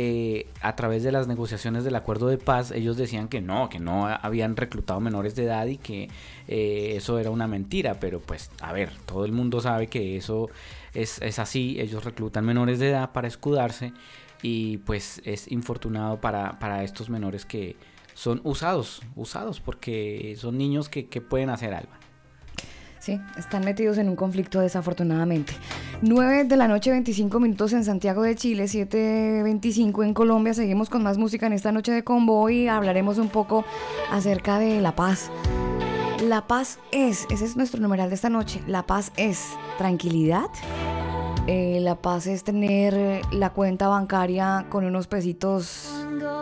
eh, 0.01 0.47
a 0.61 0.77
través 0.77 1.03
de 1.03 1.11
las 1.11 1.27
negociaciones 1.27 1.83
del 1.83 1.97
acuerdo 1.97 2.29
de 2.29 2.39
paz, 2.39 2.71
ellos 2.71 2.97
decían 2.97 3.27
que 3.27 3.41
no, 3.41 3.69
que 3.69 3.81
no 3.81 4.07
habían 4.07 4.57
reclutado 4.57 5.01
menores 5.01 5.35
de 5.35 5.43
edad 5.43 5.67
y 5.67 5.77
que 5.77 6.09
eh, 6.47 6.93
eso 6.95 7.19
era 7.19 7.31
una 7.31 7.49
mentira. 7.49 7.99
Pero 7.99 8.21
pues, 8.21 8.53
a 8.61 8.73
ver, 8.73 8.93
todo 9.07 9.25
el 9.25 9.33
mundo 9.33 9.61
sabe 9.61 9.89
que 9.89 10.17
eso 10.17 10.51
es, 10.95 11.21
es 11.21 11.41
así. 11.41 11.81
Ellos 11.81 12.05
reclutan 12.05 12.45
menores 12.45 12.79
de 12.79 12.91
edad 12.91 13.11
para 13.11 13.27
escudarse 13.27 13.93
y 14.41 14.77
pues 14.79 15.21
es 15.25 15.51
infortunado 15.51 16.21
para, 16.21 16.61
para 16.61 16.85
estos 16.85 17.11
menores 17.11 17.45
que 17.45 17.75
son 18.15 18.41
usados, 18.45 19.03
usados 19.17 19.59
porque 19.59 20.37
son 20.39 20.59
niños 20.59 20.89
que, 20.89 21.07
que 21.09 21.21
pueden 21.21 21.51
hacer 21.51 21.75
algo. 21.75 21.91
Sí, 23.09 23.19
están 23.39 23.65
metidos 23.65 23.97
en 23.97 24.11
un 24.11 24.17
conflicto 24.17 24.61
desafortunadamente. 24.61 25.55
9 26.03 26.45
de 26.45 26.57
la 26.59 26.69
noche, 26.69 26.91
25 26.91 27.41
minutos 27.41 27.73
en 27.73 27.83
Santiago 27.83 28.21
de 28.21 28.37
Chile, 28.37 28.65
7.25 28.65 30.05
en 30.05 30.13
Colombia. 30.13 30.53
Seguimos 30.53 30.91
con 30.91 31.03
más 31.03 31.17
música 31.17 31.47
en 31.47 31.55
esta 31.55 31.73
noche 31.73 31.91
de 31.91 32.05
combo 32.05 32.51
y 32.51 32.69
hablaremos 32.69 33.17
un 33.17 33.31
poco 33.31 33.65
acerca 34.11 34.59
de 34.59 34.83
la 34.83 34.95
paz. 34.95 35.31
La 36.23 36.47
paz 36.47 36.81
es, 36.93 37.27
ese 37.31 37.47
es 37.47 37.57
nuestro 37.57 37.81
numeral 37.81 38.11
de 38.11 38.17
esta 38.17 38.29
noche, 38.29 38.61
la 38.67 38.87
paz 38.87 39.11
es 39.17 39.43
tranquilidad. 39.79 40.51
Eh, 41.47 41.79
la 41.81 41.95
paz 41.95 42.27
es 42.27 42.45
tener 42.45 43.23
la 43.33 43.55
cuenta 43.55 43.89
bancaria 43.89 44.67
con 44.69 44.85
unos 44.85 45.07
pesitos 45.07 45.89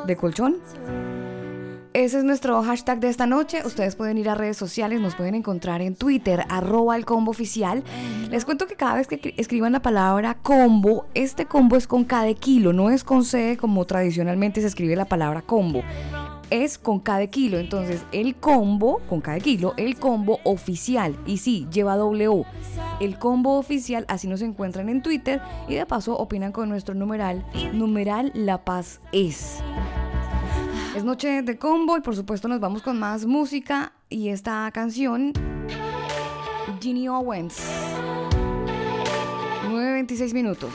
de 0.05 0.16
colchón. 0.16 0.57
Ese 1.96 2.18
es 2.18 2.24
nuestro 2.24 2.62
hashtag 2.62 3.00
de 3.00 3.09
esta 3.09 3.24
noche. 3.26 3.62
Ustedes 3.64 3.96
pueden 3.96 4.18
ir 4.18 4.28
a 4.28 4.35
redes 4.35 4.59
sociales, 4.59 5.00
nos 5.00 5.14
pueden 5.14 5.35
encontrar 5.35 5.80
en 5.80 5.96
Twitter, 5.96 6.44
arroba 6.50 6.94
el 6.94 7.06
combo 7.06 7.30
oficial. 7.30 7.82
Les 8.28 8.44
cuento 8.44 8.66
que 8.66 8.74
cada 8.74 8.96
vez 8.96 9.06
que 9.06 9.18
escri- 9.18 9.32
escriban 9.38 9.72
la 9.72 9.80
palabra 9.80 10.35
combo, 10.35 11.06
este 11.14 11.46
combo 11.46 11.74
es 11.74 11.87
con 11.87 12.04
K 12.04 12.24
de 12.24 12.35
kilo, 12.35 12.74
no 12.74 12.90
es 12.90 13.02
con 13.02 13.24
C 13.24 13.56
como 13.59 13.87
tradicionalmente 13.87 14.61
se 14.61 14.66
escribe 14.66 14.94
la 14.94 15.06
palabra 15.06 15.40
combo. 15.40 15.82
Es 16.50 16.76
con 16.76 17.02
de 17.02 17.30
kilo. 17.30 17.59
Entonces, 17.59 18.04
el 18.12 18.35
combo, 18.37 19.00
con 19.09 19.22
de 19.22 19.40
kilo, 19.40 19.72
el 19.78 19.98
combo 19.98 20.40
oficial. 20.44 21.16
Y 21.24 21.38
sí, 21.38 21.66
lleva 21.72 21.96
doble 21.96 22.28
O. 22.28 22.44
El 23.00 23.18
combo 23.18 23.56
oficial, 23.56 24.04
así 24.09 24.28
nos 24.28 24.42
encuentran 24.42 24.90
en 24.90 25.00
Twitter. 25.00 25.40
Y 25.66 25.76
de 25.76 25.87
paso 25.87 26.14
opinan 26.14 26.52
con 26.52 26.68
nuestro 26.68 26.94
numeral, 26.94 27.46
numeral 27.72 28.32
La 28.35 28.66
Paz 28.66 29.00
es. 29.12 29.62
Es 30.96 31.04
noche 31.04 31.42
de 31.42 31.59
combo 31.59 31.98
y 31.98 32.00
por 32.00 32.16
supuesto 32.16 32.48
nos 32.48 32.59
vamos 32.59 32.80
con 32.80 32.98
más 32.98 33.26
música 33.26 33.92
y 34.09 34.30
esta 34.30 34.70
canción 34.72 35.35
Ginny 36.80 37.06
Owens. 37.06 37.61
9.26 39.68 40.32
minutos. 40.32 40.70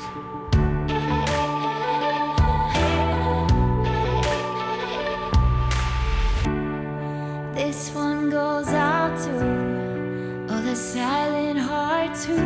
This 7.56 7.92
one 7.96 8.30
goes 8.30 8.68
out 8.76 9.18
to 9.24 10.54
all 10.54 10.62
the 10.62 10.76
silent 10.76 11.58
hearts 11.58 12.26
who 12.26 12.38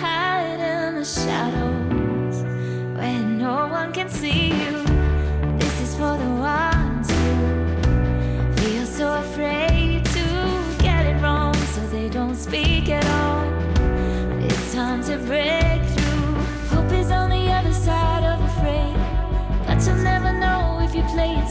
hide 0.00 0.60
in 0.60 0.94
the 0.94 1.04
shadows 1.04 2.44
where 2.96 3.18
no 3.18 3.66
one 3.66 3.92
can 3.92 4.08
see 4.08 4.47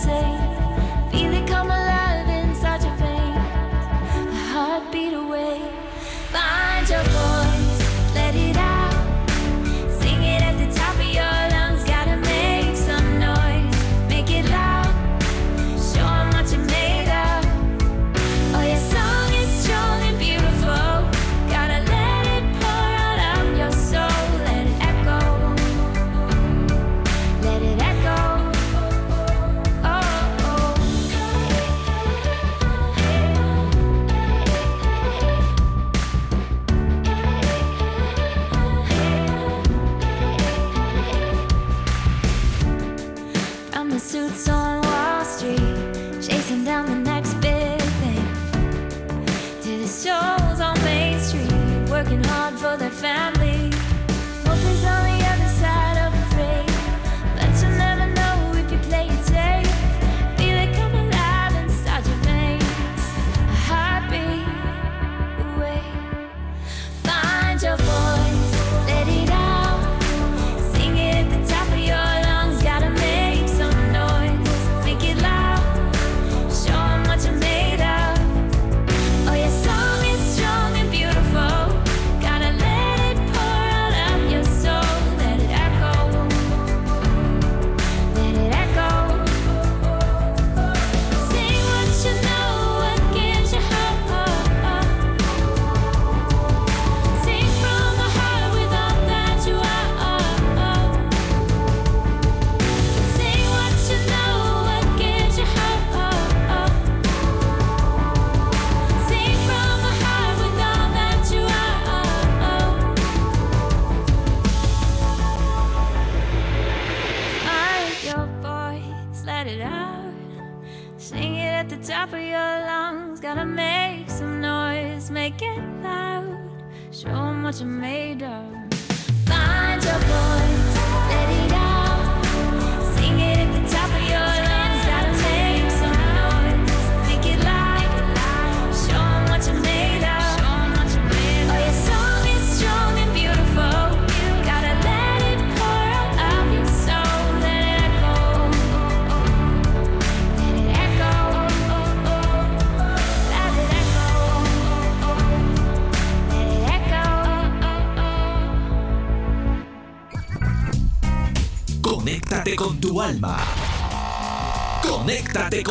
take 0.03 0.46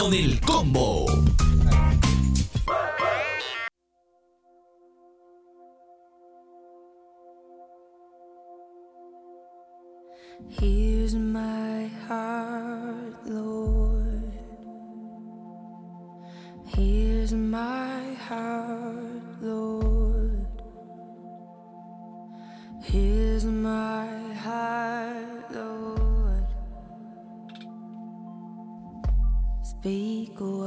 con 0.07 0.46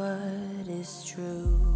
what 0.09 0.67
is 0.67 1.03
true. 1.03 1.68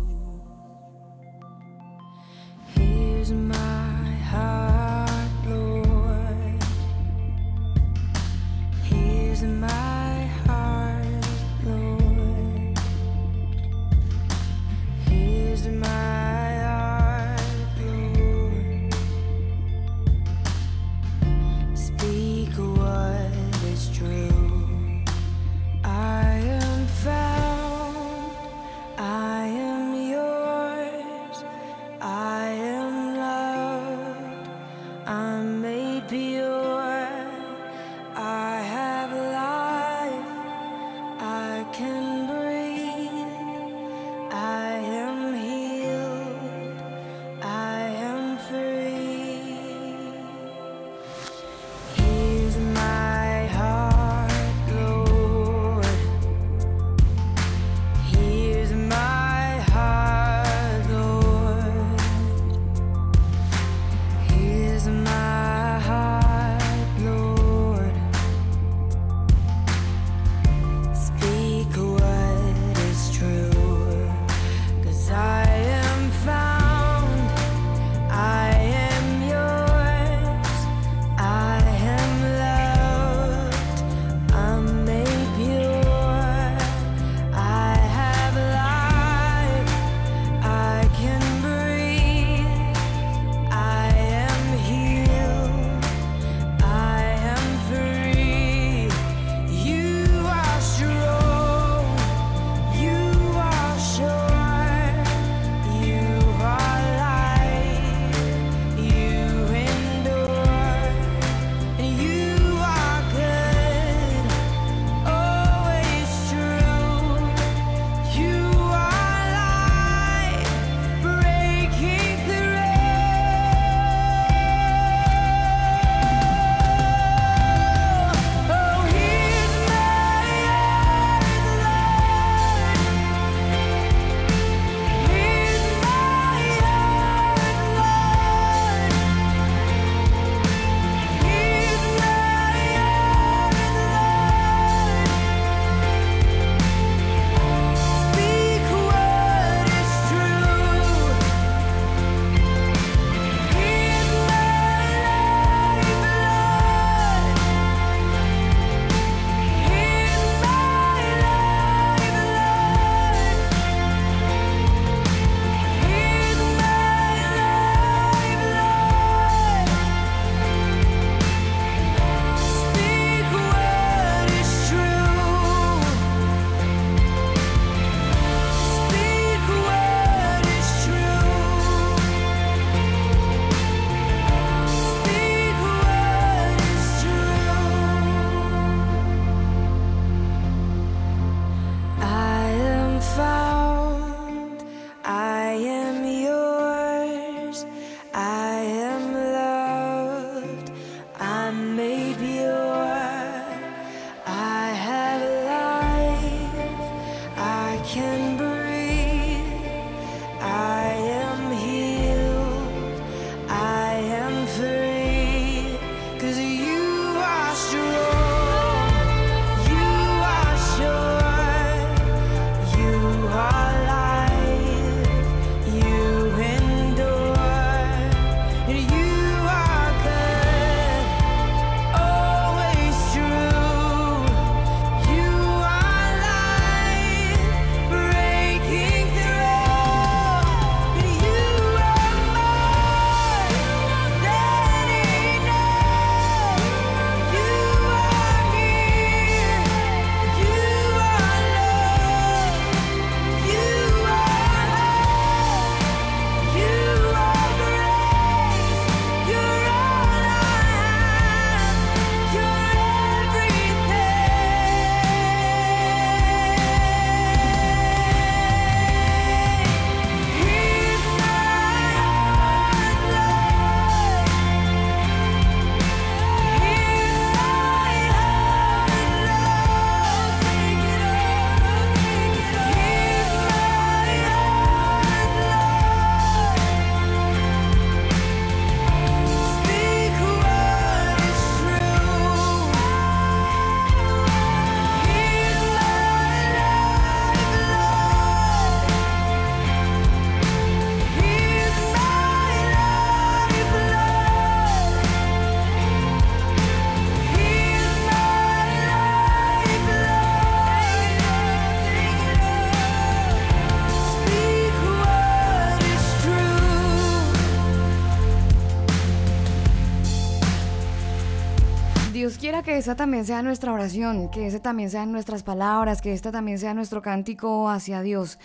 Esa 322.83 322.95
también 322.95 323.23
sea 323.23 323.41
nuestra 323.41 323.71
oración, 323.71 324.29
que 324.29 324.45
ese 324.45 324.59
también 324.59 324.89
sean 324.89 325.13
nuestras 325.13 325.41
palabras, 325.41 326.01
que 326.01 326.11
esta 326.11 326.33
también 326.33 326.59
sea 326.59 326.73
nuestro 326.73 327.01
cántico 327.01 327.69
hacia 327.69 328.01
Dios. 328.01 328.39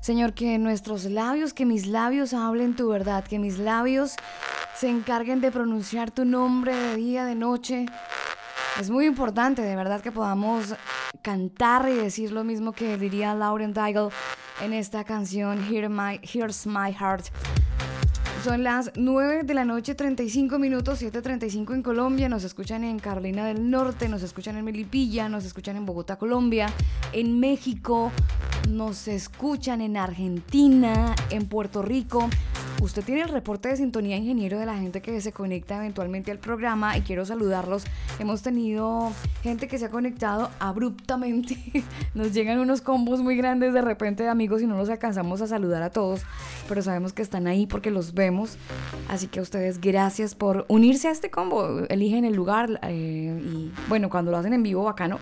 Señor, 0.00 0.34
que 0.34 0.58
nuestros 0.58 1.06
labios, 1.06 1.54
que 1.54 1.64
mis 1.64 1.86
labios 1.86 2.34
hablen 2.34 2.76
tu 2.76 2.90
verdad, 2.90 3.24
que 3.24 3.38
mis 3.38 3.56
labios 3.56 4.14
se 4.74 4.90
encarguen 4.90 5.40
de 5.40 5.50
pronunciar 5.50 6.10
tu 6.10 6.26
nombre 6.26 6.76
de 6.76 6.96
día, 6.96 7.24
de 7.24 7.34
noche. 7.34 7.86
Es 8.78 8.90
muy 8.90 9.06
importante, 9.06 9.62
de 9.62 9.74
verdad, 9.74 10.02
que 10.02 10.12
podamos 10.12 10.74
cantar 11.22 11.88
y 11.88 11.94
decir 11.94 12.30
lo 12.30 12.44
mismo 12.44 12.72
que 12.72 12.98
diría 12.98 13.34
Lauren 13.34 13.72
Daigle 13.72 14.10
en 14.60 14.74
esta 14.74 15.02
canción 15.02 15.64
Hear 15.64 15.88
my, 15.88 16.20
Here's 16.22 16.66
My 16.66 16.92
Heart. 16.92 17.28
Son 18.44 18.62
las 18.62 18.92
9 18.94 19.42
de 19.42 19.52
la 19.52 19.64
noche, 19.64 19.96
35 19.96 20.60
minutos, 20.60 21.02
7.35 21.02 21.74
en 21.74 21.82
Colombia. 21.82 22.28
Nos 22.28 22.44
escuchan 22.44 22.84
en 22.84 23.00
Carolina 23.00 23.44
del 23.44 23.68
Norte, 23.68 24.08
nos 24.08 24.22
escuchan 24.22 24.56
en 24.56 24.64
Melipilla, 24.64 25.28
nos 25.28 25.44
escuchan 25.44 25.76
en 25.76 25.84
Bogotá, 25.84 26.16
Colombia, 26.16 26.68
en 27.12 27.40
México, 27.40 28.12
nos 28.68 29.08
escuchan 29.08 29.80
en 29.80 29.96
Argentina, 29.96 31.16
en 31.30 31.46
Puerto 31.46 31.82
Rico. 31.82 32.28
Usted 32.80 33.02
tiene 33.02 33.22
el 33.22 33.28
reporte 33.28 33.68
de 33.68 33.76
sintonía 33.76 34.16
ingeniero 34.16 34.56
de 34.56 34.64
la 34.64 34.78
gente 34.78 35.02
que 35.02 35.20
se 35.20 35.32
conecta 35.32 35.78
eventualmente 35.78 36.30
al 36.30 36.38
programa 36.38 36.96
y 36.96 37.00
quiero 37.00 37.26
saludarlos. 37.26 37.84
Hemos 38.20 38.42
tenido 38.42 39.10
gente 39.42 39.66
que 39.66 39.78
se 39.78 39.86
ha 39.86 39.90
conectado 39.90 40.50
abruptamente. 40.60 41.56
Nos 42.14 42.32
llegan 42.32 42.60
unos 42.60 42.80
combos 42.80 43.20
muy 43.20 43.36
grandes 43.36 43.74
de 43.74 43.82
repente 43.82 44.22
de 44.22 44.28
amigos 44.28 44.62
y 44.62 44.68
no 44.68 44.76
los 44.76 44.88
alcanzamos 44.90 45.42
a 45.42 45.48
saludar 45.48 45.82
a 45.82 45.90
todos, 45.90 46.22
pero 46.68 46.80
sabemos 46.80 47.12
que 47.12 47.22
están 47.22 47.48
ahí 47.48 47.66
porque 47.66 47.90
los 47.90 48.14
vemos. 48.14 48.27
Así 49.08 49.26
que 49.26 49.40
a 49.40 49.42
ustedes 49.42 49.80
gracias 49.80 50.34
por 50.34 50.64
unirse 50.68 51.08
a 51.08 51.10
este 51.10 51.30
combo. 51.30 51.80
Eligen 51.88 52.24
el 52.24 52.34
lugar 52.34 52.80
eh, 52.82 53.40
y 53.42 53.72
bueno, 53.88 54.10
cuando 54.10 54.30
lo 54.30 54.36
hacen 54.36 54.52
en 54.52 54.62
vivo, 54.62 54.84
bacano. 54.84 55.18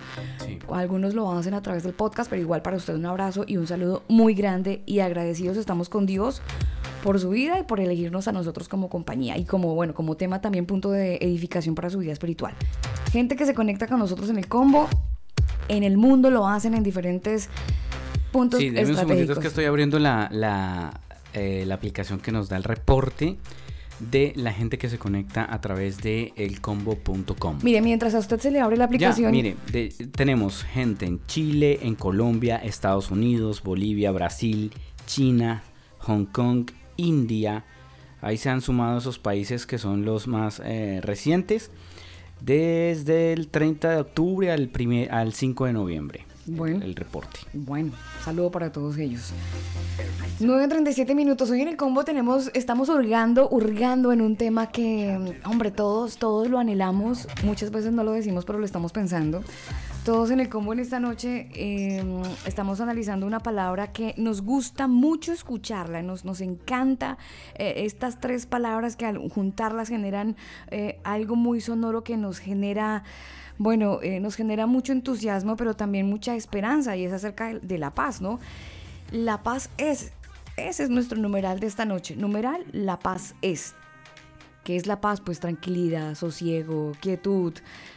Algunos 0.72 1.14
lo 1.14 1.30
hacen 1.32 1.54
a 1.54 1.62
través 1.62 1.82
del 1.82 1.92
podcast, 1.94 2.28
pero 2.28 2.42
igual 2.42 2.62
para 2.62 2.76
usted 2.76 2.94
un 2.94 3.06
abrazo 3.06 3.44
y 3.46 3.56
un 3.56 3.66
saludo 3.66 4.02
muy 4.08 4.34
grande 4.34 4.82
y 4.86 5.00
agradecidos 5.00 5.56
estamos 5.56 5.88
con 5.88 6.06
Dios 6.06 6.42
por 7.02 7.20
su 7.20 7.30
vida 7.30 7.58
y 7.60 7.62
por 7.62 7.78
elegirnos 7.78 8.26
a 8.26 8.32
nosotros 8.32 8.68
como 8.68 8.88
compañía 8.88 9.36
y 9.38 9.44
como, 9.44 9.74
bueno, 9.74 9.94
como 9.94 10.16
tema 10.16 10.40
también 10.40 10.66
punto 10.66 10.90
de 10.90 11.16
edificación 11.20 11.74
para 11.76 11.88
su 11.90 11.98
vida 11.98 12.12
espiritual. 12.12 12.54
Gente 13.12 13.36
que 13.36 13.46
se 13.46 13.54
conecta 13.54 13.86
con 13.86 14.00
nosotros 14.00 14.28
en 14.30 14.38
el 14.38 14.48
combo, 14.48 14.88
en 15.68 15.84
el 15.84 15.96
mundo 15.96 16.30
lo 16.30 16.48
hacen 16.48 16.74
en 16.74 16.82
diferentes 16.82 17.48
puntos 18.32 18.58
Sí, 18.60 18.72
estratégicos. 18.74 19.38
que 19.38 19.46
estoy 19.46 19.64
abriendo 19.66 19.98
la, 20.00 20.28
la, 20.32 21.00
eh, 21.36 21.64
la 21.66 21.76
aplicación 21.76 22.18
que 22.18 22.32
nos 22.32 22.48
da 22.48 22.56
el 22.56 22.64
reporte 22.64 23.36
de 24.00 24.32
la 24.36 24.52
gente 24.52 24.76
que 24.76 24.90
se 24.90 24.98
conecta 24.98 25.46
a 25.50 25.60
través 25.60 25.98
de 26.02 26.32
elcombo.com. 26.36 27.60
Mire, 27.62 27.80
mientras 27.80 28.14
a 28.14 28.18
usted 28.18 28.38
se 28.40 28.50
le 28.50 28.60
abre 28.60 28.76
la 28.76 28.82
Ya, 28.84 28.86
aplicación, 28.86 29.30
mire, 29.32 29.56
de- 29.72 29.88
tenemos 30.14 30.64
gente 30.64 31.06
en 31.06 31.24
Chile, 31.26 31.78
en 31.82 31.94
Colombia, 31.94 32.56
Estados 32.56 33.10
Unidos, 33.10 33.62
Bolivia, 33.62 34.10
Brasil, 34.12 34.72
China, 35.06 35.62
Hong 36.00 36.26
Kong, 36.26 36.70
India. 36.96 37.64
Ahí 38.20 38.36
se 38.36 38.50
han 38.50 38.60
sumado 38.60 38.98
esos 38.98 39.18
países 39.18 39.66
que 39.66 39.78
son 39.78 40.04
los 40.04 40.26
más 40.26 40.60
eh, 40.64 41.00
recientes. 41.02 41.70
Desde 42.40 43.32
el 43.32 43.48
30 43.48 43.90
de 43.90 43.96
octubre 44.00 44.50
al, 44.52 44.68
primer, 44.68 45.10
al 45.12 45.32
5 45.32 45.64
de 45.66 45.72
noviembre. 45.72 46.26
Bueno. 46.46 46.84
El 46.84 46.94
reporte. 46.94 47.40
Bueno, 47.52 47.92
saludo 48.24 48.50
para 48.50 48.70
todos 48.70 48.96
ellos. 48.98 49.32
9.37 50.40 51.14
minutos. 51.14 51.50
Hoy 51.50 51.62
en 51.62 51.68
el 51.68 51.76
combo 51.76 52.04
tenemos, 52.04 52.50
estamos 52.54 52.88
hurgando, 52.88 53.48
hurgando 53.48 54.12
en 54.12 54.20
un 54.20 54.36
tema 54.36 54.68
que, 54.68 55.40
hombre, 55.44 55.70
todos, 55.70 56.18
todos 56.18 56.48
lo 56.48 56.58
anhelamos. 56.58 57.26
Muchas 57.42 57.70
veces 57.70 57.92
no 57.92 58.04
lo 58.04 58.12
decimos, 58.12 58.44
pero 58.44 58.58
lo 58.58 58.64
estamos 58.64 58.92
pensando. 58.92 59.42
Todos 60.04 60.30
en 60.30 60.38
el 60.38 60.48
combo 60.48 60.72
en 60.72 60.78
esta 60.78 61.00
noche 61.00 61.48
eh, 61.52 62.04
estamos 62.46 62.80
analizando 62.80 63.26
una 63.26 63.40
palabra 63.40 63.92
que 63.92 64.14
nos 64.16 64.42
gusta 64.42 64.86
mucho 64.86 65.32
escucharla, 65.32 66.00
nos, 66.02 66.24
nos 66.24 66.40
encanta 66.40 67.18
eh, 67.56 67.74
estas 67.78 68.20
tres 68.20 68.46
palabras 68.46 68.94
que 68.94 69.04
al 69.04 69.18
juntarlas 69.30 69.88
generan 69.88 70.36
eh, 70.70 71.00
algo 71.02 71.34
muy 71.34 71.60
sonoro 71.60 72.04
que 72.04 72.16
nos 72.16 72.38
genera 72.38 73.02
bueno, 73.58 74.00
eh, 74.02 74.20
nos 74.20 74.36
genera 74.36 74.66
mucho 74.66 74.92
entusiasmo, 74.92 75.56
pero 75.56 75.74
también 75.74 76.06
mucha 76.06 76.34
esperanza 76.34 76.96
y 76.96 77.04
es 77.04 77.12
acerca 77.12 77.48
de, 77.48 77.60
de 77.60 77.78
la 77.78 77.94
paz, 77.94 78.20
¿no? 78.20 78.38
La 79.10 79.42
paz 79.42 79.70
es, 79.78 80.12
ese 80.56 80.84
es 80.84 80.90
nuestro 80.90 81.18
numeral 81.18 81.60
de 81.60 81.66
esta 81.66 81.84
noche. 81.84 82.16
Numeral, 82.16 82.64
la 82.72 82.98
paz 82.98 83.34
es. 83.42 83.74
¿Qué 84.66 84.74
es 84.74 84.88
la 84.88 85.00
paz? 85.00 85.20
Pues 85.20 85.38
tranquilidad, 85.38 86.16
sosiego, 86.16 86.90
quietud, 87.00 87.52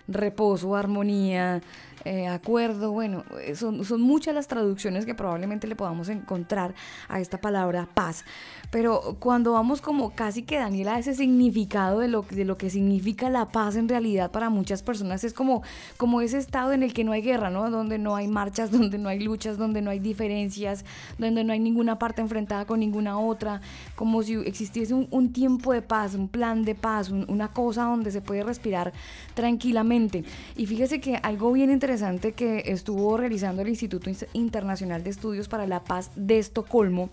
reposo, 0.08 0.76
armonía, 0.76 1.64
eh, 2.06 2.28
acuerdo. 2.28 2.92
Bueno, 2.92 3.24
eh, 3.42 3.56
son, 3.56 3.84
son 3.84 4.02
muchas 4.02 4.36
las 4.36 4.48
traducciones 4.48 5.06
que 5.06 5.16
probablemente 5.16 5.68
le 5.68 5.76
podamos 5.76 6.10
encontrar 6.10 6.76
a 7.08 7.20
esta 7.20 7.42
palabra 7.42 7.90
paz. 7.92 8.24
Pero 8.72 9.18
cuando 9.20 9.54
vamos 9.54 9.82
como 9.82 10.12
casi 10.12 10.44
que 10.44 10.58
Daniela 10.58 11.00
ese 11.00 11.16
significado 11.16 12.00
de 12.00 12.08
lo, 12.08 12.22
de 12.30 12.46
lo 12.46 12.56
que 12.58 12.70
significa 12.70 13.32
la 13.32 13.50
paz 13.50 13.76
en 13.76 13.90
realidad 13.90 14.30
para 14.30 14.52
muchas 14.52 14.84
personas 14.84 15.24
es 15.24 15.34
como, 15.34 15.64
como 15.98 16.22
ese 16.22 16.38
estado 16.38 16.72
en 16.74 16.84
el 16.84 16.94
que 16.94 17.04
no 17.04 17.14
hay 17.14 17.24
guerra, 17.24 17.50
¿no? 17.50 17.72
Donde 17.72 17.98
no 17.98 18.16
hay 18.16 18.28
marchas, 18.28 18.70
donde 18.80 19.00
no 19.00 19.10
hay 19.10 19.20
luchas, 19.20 19.58
donde 19.58 19.82
no 19.82 19.90
hay 19.90 20.00
diferencias, 20.00 20.86
donde 21.18 21.44
no 21.44 21.52
hay 21.52 21.60
ninguna 21.60 21.98
parte 21.98 22.22
enfrentada 22.22 22.66
con 22.66 22.80
ninguna 22.80 23.20
otra, 23.20 23.60
como 23.96 24.22
si 24.22 24.36
existiese 24.36 24.94
un 24.94 25.34
tiempo 25.34 25.74
de 25.74 25.82
paz, 25.82 26.14
un 26.14 26.28
plan 26.28 26.59
de 26.66 26.76
paz, 26.76 27.10
un- 27.10 27.26
una 27.30 27.50
cosa 27.54 27.84
donde 27.84 28.12
se 28.12 28.22
puede 28.22 28.44
respirar 28.44 28.94
tranquilamente. 29.34 30.24
Y 30.56 30.66
fíjese 30.66 31.00
que 31.00 31.16
algo 31.18 31.52
bien 31.52 31.72
interesante 31.72 32.34
que 32.34 32.64
estuvo 32.68 33.18
realizando 33.18 33.62
el 33.62 33.70
Instituto 33.70 34.10
Ins- 34.10 34.28
Internacional 34.34 35.04
de 35.04 35.10
Estudios 35.10 35.48
para 35.48 35.66
la 35.68 35.84
Paz 35.84 36.12
de 36.16 36.40
Estocolmo, 36.40 37.10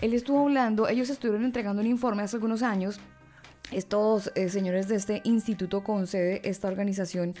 él 0.00 0.12
estuvo 0.14 0.40
hablando, 0.42 0.88
ellos 0.88 1.08
estuvieron 1.10 1.44
entregando 1.44 1.80
un 1.82 1.88
informe 1.88 2.22
hace 2.22 2.36
algunos 2.36 2.62
años 2.62 3.00
estos 3.72 4.30
eh, 4.36 4.48
señores 4.48 4.86
de 4.88 4.96
este 4.96 5.20
instituto 5.24 5.82
con 5.82 6.06
sede, 6.06 6.40
esta 6.48 6.68
organización 6.68 7.34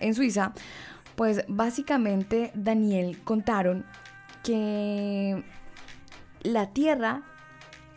en 0.00 0.14
Suiza, 0.14 0.52
pues 1.16 1.44
básicamente 1.48 2.52
Daniel 2.54 3.18
contaron 3.24 3.84
que 4.44 5.42
la 6.42 6.68
Tierra, 6.70 7.22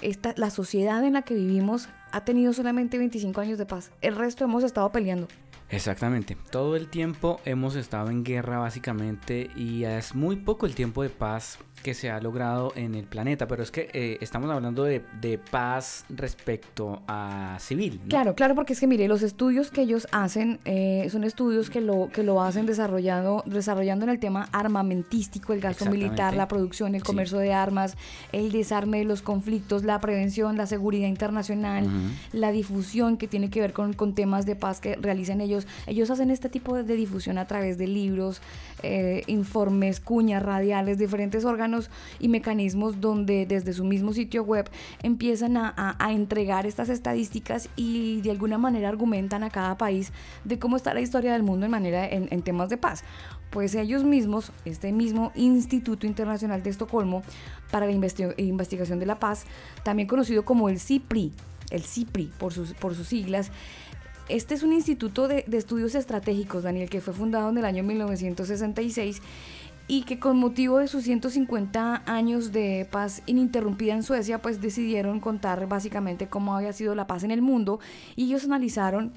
esta, 0.01 0.33
la 0.37 0.49
sociedad 0.49 1.03
en 1.03 1.13
la 1.13 1.21
que 1.23 1.35
vivimos, 1.35 1.89
ha 2.11 2.23
tenido 2.23 2.53
solamente 2.53 2.97
25 2.97 3.41
años 3.41 3.57
de 3.57 3.65
paz. 3.65 3.91
El 4.01 4.15
resto 4.15 4.43
hemos 4.43 4.63
estado 4.63 4.91
peleando. 4.91 5.27
Exactamente. 5.69 6.37
Todo 6.49 6.75
el 6.75 6.87
tiempo 6.87 7.41
hemos 7.43 7.75
estado 7.75 8.09
en 8.09 8.23
guerra 8.23 8.59
básicamente 8.59 9.49
y 9.55 9.83
es 9.83 10.15
muy 10.15 10.37
poco 10.37 10.65
el 10.65 10.75
tiempo 10.75 11.03
de 11.03 11.09
paz 11.09 11.59
que 11.83 11.93
se 11.93 12.09
ha 12.09 12.19
logrado 12.19 12.73
en 12.75 12.95
el 12.95 13.05
planeta, 13.05 13.47
pero 13.47 13.63
es 13.63 13.71
que 13.71 13.89
eh, 13.93 14.17
estamos 14.19 14.49
hablando 14.51 14.83
de, 14.83 15.03
de 15.21 15.37
paz 15.37 16.05
respecto 16.09 17.01
a 17.07 17.57
civil. 17.59 17.99
¿no? 18.03 18.09
Claro, 18.09 18.35
claro, 18.35 18.55
porque 18.55 18.73
es 18.73 18.79
que 18.79 18.87
mire, 18.87 19.07
los 19.07 19.21
estudios 19.23 19.71
que 19.71 19.81
ellos 19.81 20.07
hacen 20.11 20.59
eh, 20.65 21.07
son 21.11 21.23
estudios 21.23 21.69
que 21.69 21.79
lo, 21.81 22.09
que 22.11 22.23
lo 22.23 22.41
hacen 22.41 22.65
desarrollando, 22.65 23.43
desarrollando 23.45 24.05
en 24.05 24.09
el 24.11 24.19
tema 24.19 24.49
armamentístico, 24.51 25.53
el 25.53 25.61
gasto 25.61 25.85
militar, 25.85 26.35
la 26.35 26.47
producción, 26.47 26.95
el 26.95 27.01
Sí. 27.01 27.05
comercio 27.05 27.37
de 27.37 27.53
armas, 27.53 27.95
el 28.31 28.51
desarme 28.51 28.97
de 28.99 29.05
los 29.05 29.21
conflictos, 29.21 29.83
la 29.83 29.99
prevención, 29.99 30.57
la 30.57 30.65
seguridad 30.67 31.07
internacional, 31.07 31.87
la 32.33 32.51
difusión 32.51 33.17
que 33.17 33.27
tiene 33.27 33.49
que 33.49 33.61
ver 33.61 33.71
con, 33.73 33.93
con 33.93 34.13
temas 34.15 34.45
de 34.45 34.55
paz 34.55 34.79
que 34.81 34.95
realizan 34.95 35.41
ellos. 35.41 35.67
Ellos 35.85 36.09
hacen 36.09 36.31
este 36.31 36.49
tipo 36.49 36.75
de, 36.75 36.83
de 36.83 36.95
difusión 36.95 37.37
a 37.37 37.45
través 37.45 37.77
de 37.77 37.87
libros, 37.87 38.41
eh, 38.83 39.23
informes, 39.27 39.99
cuñas 39.99 40.41
radiales, 40.43 40.97
diferentes 40.97 41.45
órganos 41.45 41.66
y 42.19 42.27
mecanismos 42.29 42.99
donde 43.01 43.45
desde 43.45 43.73
su 43.73 43.83
mismo 43.83 44.13
sitio 44.13 44.43
web 44.43 44.69
empiezan 45.03 45.57
a, 45.57 45.73
a- 45.77 46.11
entregar 46.13 46.65
estas 46.65 46.89
estadísticas 46.89 47.69
y 47.75 48.21
de 48.21 48.31
alguna 48.31 48.57
manera 48.57 48.89
argumentan 48.89 49.43
a 49.43 49.49
cada 49.49 49.77
país 49.77 50.11
de 50.45 50.57
cómo 50.59 50.77
está 50.77 50.93
la 50.93 51.01
historia 51.01 51.33
del 51.33 51.43
mundo 51.43 51.65
en 51.65 51.71
manera 51.71 52.07
en, 52.07 52.41
temas 52.41 52.69
de 52.69 52.77
paz. 52.77 53.03
Pues 53.49 53.75
ellos 53.75 54.03
mismos, 54.03 54.51
este 54.65 54.91
mismo 54.91 55.31
Instituto 55.35 56.05
Internacional 56.07 56.63
de 56.63 56.69
Estocolmo 56.69 57.23
para 57.71 57.85
la 57.85 57.91
Investi- 57.91 58.33
Investigación 58.37 58.99
de 58.99 59.05
la 59.05 59.19
Paz, 59.19 59.45
también 59.83 60.07
conocido 60.07 60.43
como 60.45 60.69
el 60.69 60.79
CIPRI, 60.79 61.31
el 61.69 61.83
CIPRI 61.83 62.31
por 62.37 62.53
sus, 62.53 62.73
por 62.73 62.95
sus 62.95 63.07
siglas, 63.07 63.51
este 64.29 64.53
es 64.55 64.63
un 64.63 64.73
instituto 64.73 65.29
de, 65.29 65.45
de 65.47 65.55
estudios 65.57 65.95
estratégicos, 65.95 66.63
Daniel, 66.63 66.89
que 66.89 66.99
fue 66.99 67.13
fundado 67.13 67.49
en 67.49 67.57
el 67.57 67.63
año 67.63 67.83
1966 67.83 69.21
y 69.87 70.03
que 70.03 70.19
con 70.19 70.37
motivo 70.37 70.79
de 70.79 70.87
sus 70.87 71.03
150 71.03 72.03
años 72.05 72.51
de 72.51 72.87
paz 72.91 73.23
ininterrumpida 73.25 73.93
en 73.93 74.03
Suecia, 74.03 74.41
pues 74.41 74.61
decidieron 74.61 75.19
contar 75.19 75.67
básicamente 75.67 76.27
cómo 76.27 76.55
había 76.55 76.73
sido 76.73 76.93
la 76.93 77.07
paz 77.07 77.23
en 77.23 77.31
el 77.31 77.41
mundo 77.41 77.79
y 78.15 78.25
ellos 78.25 78.43
analizaron 78.43 79.13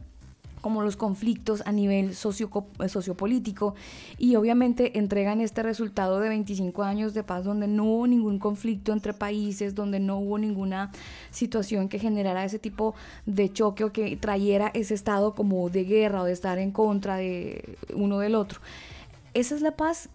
como 0.60 0.82
los 0.82 0.96
conflictos 0.96 1.62
a 1.66 1.72
nivel 1.72 2.14
socio, 2.14 2.50
sociopolítico 2.88 3.74
y 4.18 4.36
obviamente 4.36 4.98
entregan 4.98 5.40
este 5.40 5.62
resultado 5.62 6.20
de 6.20 6.28
25 6.28 6.82
años 6.82 7.14
de 7.14 7.22
paz 7.22 7.44
donde 7.44 7.66
no 7.66 7.84
hubo 7.84 8.06
ningún 8.06 8.38
conflicto 8.38 8.92
entre 8.92 9.14
países, 9.14 9.74
donde 9.74 10.00
no 10.00 10.18
hubo 10.18 10.38
ninguna 10.38 10.92
situación 11.30 11.88
que 11.88 11.98
generara 11.98 12.44
ese 12.44 12.58
tipo 12.58 12.94
de 13.26 13.52
choque 13.52 13.84
o 13.84 13.92
que 13.92 14.16
trayera 14.16 14.70
ese 14.74 14.94
estado 14.94 15.34
como 15.34 15.70
de 15.70 15.84
guerra 15.84 16.22
o 16.22 16.24
de 16.24 16.32
estar 16.32 16.58
en 16.58 16.72
contra 16.72 17.16
de 17.16 17.78
uno 17.94 18.18
del 18.18 18.34
otro. 18.34 18.60
Esa 19.32 19.54
es 19.54 19.62
la 19.62 19.76
paz 19.76 20.10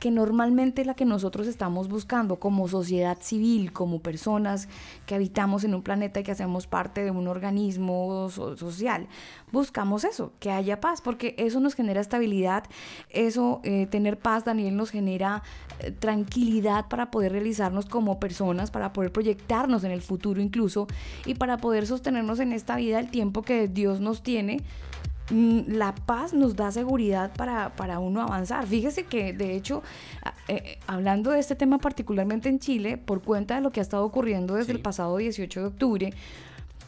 que 0.00 0.10
normalmente 0.10 0.86
la 0.86 0.94
que 0.94 1.04
nosotros 1.04 1.46
estamos 1.46 1.88
buscando 1.88 2.40
como 2.40 2.66
sociedad 2.68 3.18
civil, 3.20 3.70
como 3.70 4.00
personas 4.00 4.66
que 5.04 5.14
habitamos 5.14 5.62
en 5.62 5.74
un 5.74 5.82
planeta 5.82 6.20
y 6.20 6.22
que 6.22 6.32
hacemos 6.32 6.66
parte 6.66 7.04
de 7.04 7.10
un 7.10 7.28
organismo 7.28 8.30
social. 8.30 9.08
Buscamos 9.52 10.04
eso, 10.04 10.32
que 10.40 10.50
haya 10.50 10.80
paz, 10.80 11.02
porque 11.02 11.34
eso 11.36 11.60
nos 11.60 11.74
genera 11.74 12.00
estabilidad, 12.00 12.64
eso, 13.10 13.60
eh, 13.62 13.86
tener 13.90 14.18
paz, 14.18 14.46
Daniel, 14.46 14.74
nos 14.74 14.90
genera 14.90 15.42
eh, 15.80 15.90
tranquilidad 15.90 16.88
para 16.88 17.10
poder 17.10 17.32
realizarnos 17.32 17.84
como 17.84 18.18
personas, 18.18 18.70
para 18.70 18.94
poder 18.94 19.12
proyectarnos 19.12 19.84
en 19.84 19.90
el 19.90 20.00
futuro 20.00 20.40
incluso 20.40 20.86
y 21.26 21.34
para 21.34 21.58
poder 21.58 21.86
sostenernos 21.86 22.40
en 22.40 22.54
esta 22.54 22.76
vida 22.76 23.00
el 23.00 23.10
tiempo 23.10 23.42
que 23.42 23.68
Dios 23.68 24.00
nos 24.00 24.22
tiene 24.22 24.62
la 25.30 25.94
paz 25.94 26.32
nos 26.32 26.56
da 26.56 26.72
seguridad 26.72 27.32
para, 27.36 27.74
para 27.76 27.98
uno 27.98 28.20
avanzar. 28.20 28.66
Fíjese 28.66 29.04
que, 29.04 29.32
de 29.32 29.54
hecho, 29.54 29.82
eh, 30.48 30.78
hablando 30.86 31.30
de 31.30 31.38
este 31.38 31.54
tema 31.54 31.78
particularmente 31.78 32.48
en 32.48 32.58
Chile, 32.58 32.96
por 32.98 33.22
cuenta 33.22 33.54
de 33.54 33.60
lo 33.60 33.70
que 33.70 33.80
ha 33.80 33.82
estado 33.82 34.04
ocurriendo 34.04 34.54
desde 34.54 34.72
el 34.72 34.80
pasado 34.80 35.16
18 35.16 35.60
de 35.60 35.66
octubre, 35.66 36.12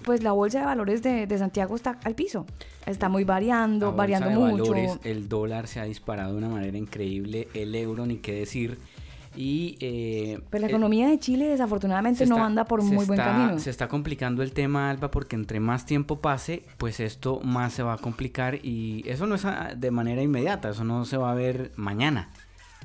pues 0.04 0.22
la 0.22 0.32
bolsa 0.32 0.60
de 0.60 0.64
valores 0.64 1.02
de, 1.02 1.26
de, 1.26 1.38
Santiago 1.38 1.76
está 1.76 1.98
al 2.04 2.14
piso. 2.14 2.46
Está 2.86 3.08
muy 3.08 3.24
variando, 3.24 3.92
variando 3.92 4.30
mucho. 4.30 4.74
el 5.04 5.28
dólar 5.28 5.68
se 5.68 5.80
ha 5.80 5.84
disparado 5.84 6.32
de 6.32 6.38
una 6.38 6.48
manera 6.48 6.76
increíble, 6.76 7.48
el 7.54 7.74
euro 7.74 8.04
ni 8.06 8.16
qué 8.16 8.32
decir. 8.32 8.78
Y, 9.34 9.76
eh, 9.80 10.40
pues 10.50 10.60
la 10.60 10.68
economía 10.68 11.08
de 11.08 11.18
Chile 11.18 11.46
desafortunadamente 11.46 12.26
no 12.26 12.42
anda 12.44 12.64
por 12.64 12.82
muy 12.82 13.04
buen 13.06 13.18
camino. 13.18 13.58
Se 13.58 13.70
está 13.70 13.88
complicando 13.88 14.42
el 14.42 14.52
tema, 14.52 14.90
Alba, 14.90 15.10
porque 15.10 15.36
entre 15.36 15.60
más 15.60 15.86
tiempo 15.86 16.20
pase, 16.20 16.62
pues 16.78 17.00
esto 17.00 17.40
más 17.40 17.72
se 17.72 17.82
va 17.82 17.94
a 17.94 17.98
complicar 17.98 18.56
y 18.56 19.04
eso 19.06 19.26
no 19.26 19.34
es 19.34 19.46
de 19.76 19.90
manera 19.90 20.22
inmediata, 20.22 20.70
eso 20.70 20.84
no 20.84 21.04
se 21.04 21.16
va 21.16 21.32
a 21.32 21.34
ver 21.34 21.72
mañana. 21.76 22.30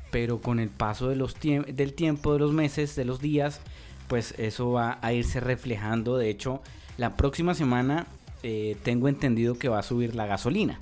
Pero 0.09 0.39
con 0.39 0.59
el 0.59 0.69
paso 0.69 1.09
de 1.09 1.17
los 1.17 1.35
del 1.39 1.93
tiempo, 1.93 2.33
de 2.33 2.39
los 2.39 2.53
meses, 2.53 2.95
de 2.95 3.03
los 3.03 3.19
días, 3.19 3.59
pues 4.07 4.33
eso 4.37 4.71
va 4.71 4.99
a 5.01 5.11
irse 5.11 5.41
reflejando. 5.41 6.17
De 6.17 6.29
hecho, 6.29 6.61
la 6.97 7.17
próxima 7.17 7.53
semana 7.53 8.07
eh, 8.43 8.77
tengo 8.83 9.09
entendido 9.09 9.57
que 9.57 9.67
va 9.67 9.79
a 9.79 9.83
subir 9.83 10.15
la 10.15 10.25
gasolina. 10.25 10.79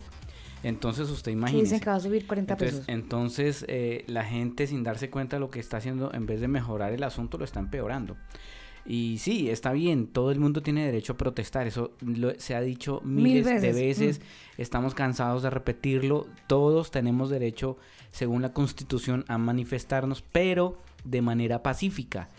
Entonces 0.64 1.10
usted 1.10 1.32
imagina. 1.32 1.62
Dicen 1.62 1.80
que 1.80 1.90
va 1.90 1.96
a 1.96 2.00
subir 2.00 2.26
40 2.26 2.58
pesos. 2.58 2.84
Entonces 2.88 3.66
eh, 3.68 4.04
la 4.08 4.24
gente 4.24 4.68
sin 4.68 4.84
darse 4.84 5.10
cuenta 5.10 5.36
de 5.36 5.40
lo 5.40 5.52
que 5.52 5.60
está 5.60 5.78
haciendo, 5.78 6.12
en 6.14 6.26
vez 6.26 6.42
de 6.42 6.48
mejorar 6.48 6.92
el 6.92 7.04
asunto, 7.04 7.38
lo 7.38 7.46
está 7.46 7.60
empeorando. 7.60 8.18
Y 8.86 9.18
sí, 9.18 9.50
está 9.50 9.74
bien, 9.74 10.06
todo 10.06 10.32
el 10.32 10.40
mundo 10.40 10.62
tiene 10.62 10.86
derecho 10.86 11.14
a 11.14 11.18
protestar, 11.18 11.66
eso 11.66 11.94
se 12.38 12.54
ha 12.54 12.62
dicho 12.62 13.02
miles 13.04 13.62
de 13.62 13.74
veces, 13.74 14.20
mm. 14.20 14.62
estamos 14.62 14.94
cansados 14.94 15.42
de 15.42 15.50
repetirlo, 15.50 16.28
todos 16.46 16.92
tenemos 16.92 17.32
derecho, 17.32 17.78
según 18.12 18.44
la 18.44 18.54
constitución, 18.54 19.26
a 19.28 19.40
manifestarnos, 19.40 20.22
pero 20.32 20.78
de 21.04 21.24
manera 21.24 21.64
pacífica. 21.64 22.30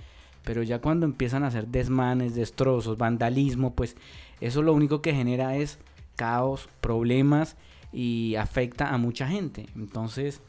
Pero 0.45 0.63
ya 0.63 0.81
cuando 0.81 1.05
empiezan 1.05 1.43
a 1.43 1.49
hacer 1.49 1.67
desmanes, 1.67 2.37
destrozos, 2.37 2.97
vandalismo, 2.97 3.75
pues 3.75 3.97
eso 4.41 4.63
lo 4.63 4.73
único 4.73 5.03
que 5.03 5.15
genera 5.15 5.57
es 5.57 5.81
caos, 6.15 6.69
problemas 6.81 7.57
y 7.93 8.35
afecta 8.37 8.93
a 8.93 8.99
mucha 8.99 9.27
gente. 9.29 9.67
Entonces, 9.75 10.41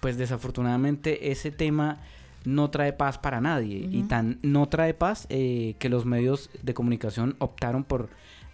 pues 0.00 0.16
desafortunadamente 0.18 1.30
ese 1.30 1.50
tema 1.50 2.00
no 2.44 2.70
trae 2.70 2.92
paz 2.92 3.18
para 3.18 3.40
nadie 3.40 3.88
y 3.90 4.02
tan 4.02 4.38
no 4.42 4.68
trae 4.68 4.92
paz 4.94 5.26
eh, 5.30 5.76
que 5.78 5.88
los 5.88 6.04
medios 6.04 6.50
de 6.62 6.74
comunicación 6.74 7.36
optaron 7.38 7.84
por 7.84 8.10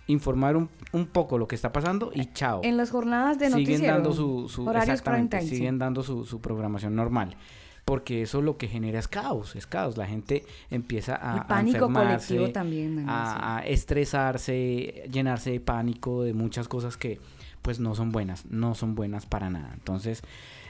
informar 0.06 0.56
un, 0.56 0.68
un, 0.92 1.06
poco 1.06 1.38
lo 1.38 1.48
que 1.48 1.54
está 1.54 1.72
pasando 1.72 2.10
y 2.14 2.26
chao. 2.32 2.60
En 2.62 2.76
las 2.76 2.90
jornadas 2.90 3.38
de 3.38 3.50
siguen 3.50 3.82
dando 3.82 4.12
su, 4.12 4.48
su 4.48 4.68
exactamente, 4.70 5.40
siguen 5.42 5.78
dando 5.78 6.02
su, 6.02 6.24
su, 6.24 6.40
programación 6.40 6.94
normal. 6.94 7.36
Porque 7.84 8.22
eso 8.22 8.42
lo 8.42 8.56
que 8.56 8.68
genera 8.68 8.98
es 8.98 9.08
caos, 9.08 9.56
es 9.56 9.66
caos. 9.66 9.96
La 9.96 10.06
gente 10.06 10.44
empieza 10.70 11.16
a, 11.16 11.48
pánico 11.48 11.92
colectivo 11.92 12.50
también, 12.50 13.08
a, 13.08 13.56
a 13.56 13.66
estresarse, 13.66 15.08
llenarse 15.10 15.50
de 15.50 15.60
pánico, 15.60 16.22
de 16.22 16.34
muchas 16.34 16.68
cosas 16.68 16.96
que, 16.96 17.18
pues 17.62 17.80
no 17.80 17.94
son 17.94 18.12
buenas, 18.12 18.46
no 18.46 18.74
son 18.74 18.94
buenas 18.94 19.26
para 19.26 19.50
nada. 19.50 19.70
Entonces, 19.74 20.22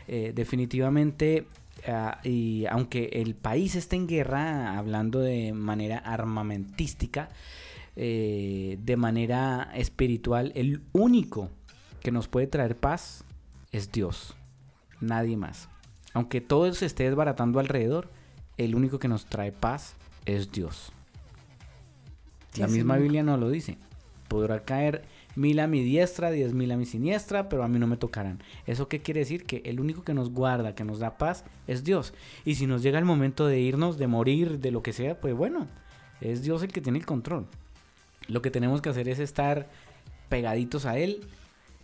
eh, 0.08 0.32
definitivamente, 0.34 1.46
ah, 1.86 2.20
y 2.24 2.66
aunque 2.66 3.10
el 3.12 3.34
país 3.34 3.74
esté 3.74 3.96
en 3.96 4.06
guerra, 4.06 4.76
hablando 4.78 5.20
de 5.20 5.52
manera 5.52 5.98
armamentística, 5.98 7.28
eh, 7.96 8.78
de 8.82 8.96
manera 8.96 9.70
espiritual, 9.74 10.52
el 10.54 10.82
único 10.92 11.50
que 12.00 12.12
nos 12.12 12.28
puede 12.28 12.46
traer 12.46 12.76
paz 12.76 13.24
es 13.72 13.92
Dios, 13.92 14.34
nadie 15.00 15.36
más. 15.36 15.68
Aunque 16.12 16.40
todo 16.40 16.72
se 16.72 16.86
esté 16.86 17.04
desbaratando 17.04 17.60
alrededor, 17.60 18.10
el 18.56 18.74
único 18.74 18.98
que 18.98 19.08
nos 19.08 19.26
trae 19.26 19.52
paz 19.52 19.94
es 20.26 20.50
Dios. 20.50 20.92
La 22.56 22.66
misma 22.66 22.96
Biblia 22.96 23.22
no 23.22 23.36
lo 23.36 23.48
dice. 23.48 23.78
Podrá 24.28 24.64
caer 24.64 25.04
mil 25.36 25.60
a 25.60 25.66
mi 25.66 25.82
diestra, 25.82 26.30
diez 26.30 26.52
mil 26.52 26.70
a 26.72 26.76
mi 26.76 26.86
siniestra, 26.86 27.48
pero 27.48 27.62
a 27.62 27.68
mí 27.68 27.78
no 27.78 27.86
me 27.86 27.96
tocarán. 27.96 28.42
¿Eso 28.66 28.88
qué 28.88 29.00
quiere 29.00 29.20
decir? 29.20 29.44
Que 29.44 29.62
el 29.64 29.80
único 29.80 30.02
que 30.02 30.14
nos 30.14 30.30
guarda, 30.30 30.74
que 30.74 30.84
nos 30.84 30.98
da 30.98 31.18
paz, 31.18 31.44
es 31.66 31.84
Dios. 31.84 32.14
Y 32.44 32.56
si 32.56 32.66
nos 32.66 32.82
llega 32.82 32.98
el 32.98 33.04
momento 33.04 33.46
de 33.46 33.60
irnos, 33.60 33.98
de 33.98 34.06
morir, 34.06 34.58
de 34.58 34.70
lo 34.70 34.82
que 34.82 34.92
sea, 34.92 35.20
pues 35.20 35.34
bueno, 35.34 35.66
es 36.20 36.42
Dios 36.42 36.62
el 36.62 36.72
que 36.72 36.80
tiene 36.80 36.98
el 36.98 37.06
control. 37.06 37.46
Lo 38.28 38.42
que 38.42 38.50
tenemos 38.50 38.80
que 38.82 38.88
hacer 38.88 39.08
es 39.08 39.18
estar 39.18 39.68
pegaditos 40.28 40.86
a 40.86 40.98
Él. 40.98 41.20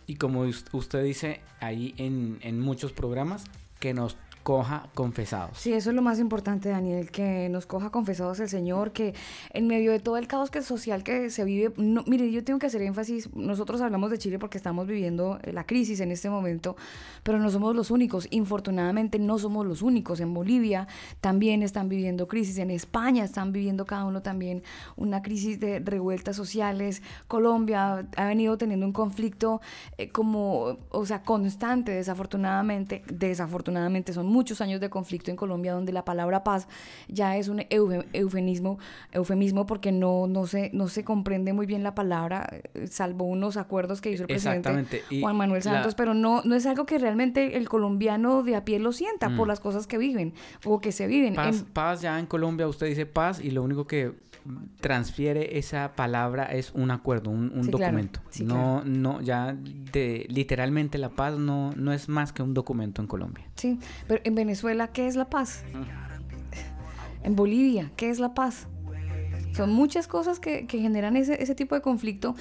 Y 0.05 0.15
como 0.15 0.41
usted 0.41 1.03
dice 1.03 1.41
ahí 1.59 1.93
en, 1.97 2.37
en 2.41 2.61
muchos 2.61 2.93
programas, 2.93 3.43
que 3.79 3.93
nos 3.93 4.17
coja 4.47 4.87
confesados. 4.93 5.57
Sí, 5.57 5.73
eso 5.73 5.89
es 5.89 5.95
lo 5.97 6.01
más 6.01 6.19
importante, 6.19 6.69
Daniel, 6.69 7.11
que 7.11 7.49
nos 7.49 7.65
coja 7.65 7.89
confesados 7.89 8.39
el 8.39 8.47
Señor, 8.47 8.93
que 8.93 9.13
en 9.51 9.67
medio 9.67 9.91
de 9.91 9.99
todo 9.99 10.15
el 10.15 10.25
caos 10.25 10.51
que 10.51 10.61
social 10.61 11.03
que 11.03 11.29
se 11.31 11.43
vive, 11.43 11.73
no, 11.75 12.05
mire, 12.07 12.31
yo 12.31 12.41
tengo 12.45 12.57
que 12.57 12.67
hacer 12.67 12.81
énfasis, 12.81 13.35
nosotros 13.35 13.81
hablamos 13.81 14.09
de 14.09 14.17
Chile 14.17 14.39
porque 14.39 14.57
estamos 14.57 14.87
viviendo 14.87 15.37
eh, 15.43 15.51
la 15.51 15.65
crisis 15.65 15.99
en 15.99 16.13
este 16.13 16.29
momento, 16.29 16.77
pero 17.23 17.39
no 17.39 17.49
somos 17.49 17.75
los 17.75 17.91
únicos, 17.91 18.25
infortunadamente 18.31 19.19
no 19.19 19.37
somos 19.37 19.65
los 19.65 19.81
únicos, 19.81 20.21
en 20.21 20.33
Bolivia 20.33 20.87
también 21.19 21.61
están 21.61 21.89
viviendo 21.89 22.29
crisis, 22.29 22.57
en 22.59 22.71
España 22.71 23.25
están 23.25 23.51
viviendo 23.51 23.85
cada 23.85 24.05
uno 24.05 24.21
también 24.21 24.63
una 24.95 25.21
crisis 25.23 25.59
de 25.59 25.79
revueltas 25.79 26.37
sociales, 26.37 27.01
Colombia 27.27 28.07
ha 28.15 28.25
venido 28.27 28.57
teniendo 28.57 28.85
un 28.85 28.93
conflicto 28.93 29.59
eh, 29.97 30.07
como, 30.07 30.77
o 30.89 31.05
sea, 31.05 31.23
constante, 31.23 31.91
desafortunadamente, 31.91 33.03
desafortunadamente 33.11 34.13
son 34.13 34.36
muchos 34.37 34.61
años 34.61 34.79
de 34.79 34.91
conflicto 34.91 35.31
en 35.31 35.35
Colombia 35.35 35.73
donde 35.73 35.91
la 35.91 36.05
palabra 36.05 36.43
paz 36.43 36.67
ya 37.07 37.37
es 37.37 37.47
un 37.47 37.65
eufemismo, 38.13 38.77
eufemismo 39.11 39.65
porque 39.65 39.91
no, 39.91 40.27
no, 40.27 40.45
se, 40.45 40.69
no 40.73 40.89
se 40.89 41.03
comprende 41.03 41.53
muy 41.53 41.65
bien 41.65 41.81
la 41.81 41.95
palabra, 41.95 42.47
eh, 42.51 42.85
salvo 42.85 43.25
unos 43.25 43.57
acuerdos 43.57 43.99
que 43.99 44.11
hizo 44.11 44.23
el 44.23 44.27
presidente 44.27 45.01
Juan 45.19 45.35
Manuel 45.35 45.63
Santos, 45.63 45.95
pero 45.95 46.13
no, 46.13 46.43
no 46.43 46.53
es 46.53 46.67
algo 46.67 46.85
que 46.85 46.99
realmente 46.99 47.57
el 47.57 47.67
colombiano 47.67 48.43
de 48.43 48.55
a 48.55 48.63
pie 48.63 48.77
lo 48.77 48.91
sienta 48.91 49.35
por 49.35 49.47
mm. 49.47 49.49
las 49.49 49.59
cosas 49.59 49.87
que 49.87 49.97
viven 49.97 50.33
o 50.65 50.79
que 50.79 50.91
se 50.91 51.07
viven. 51.07 51.33
Paz, 51.33 51.65
paz 51.73 52.01
ya 52.01 52.19
en 52.19 52.27
Colombia 52.27 52.67
usted 52.67 52.85
dice 52.85 53.07
paz 53.07 53.39
y 53.41 53.49
lo 53.49 53.63
único 53.63 53.87
que 53.87 54.13
transfiere 54.79 55.57
esa 55.57 55.95
palabra 55.95 56.45
es 56.45 56.71
un 56.73 56.91
acuerdo, 56.91 57.29
un, 57.29 57.69
documento. 57.69 58.21
no, 58.43 58.83
no, 58.83 59.21
ya 59.21 59.55
de, 59.91 60.25
literalmente 60.29 60.97
la 60.97 61.09
paz 61.09 61.37
no, 61.37 61.73
no 61.75 61.93
es 61.93 62.09
más 62.09 62.33
que 62.33 62.43
un 62.43 62.53
documento 62.53 63.01
en 63.01 63.07
Colombia. 63.07 63.45
Sí, 63.55 63.79
pero 64.07 64.21
en 64.23 64.35
Venezuela, 64.35 64.89
¿qué 64.89 65.07
es 65.07 65.15
la 65.15 65.29
paz? 65.29 65.63
En 67.23 67.35
Bolivia, 67.35 67.91
¿qué 67.95 68.09
es 68.09 68.19
la 68.19 68.33
paz? 68.33 68.67
Son 69.53 69.71
muchas 69.71 70.07
cosas 70.07 70.39
que, 70.39 70.67
generan 70.69 71.17
ese, 71.17 71.41
ese, 71.41 71.55
tipo 71.55 71.73
de 71.73 71.81
conflicto 71.81 72.35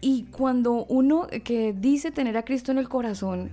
y 0.00 0.24
cuando 0.30 0.84
uno 0.86 1.26
que 1.44 1.72
dice 1.72 2.12
tener 2.12 2.36
a 2.36 2.44
Cristo 2.44 2.70
en 2.70 2.78
el 2.78 2.88
corazón, 2.88 3.50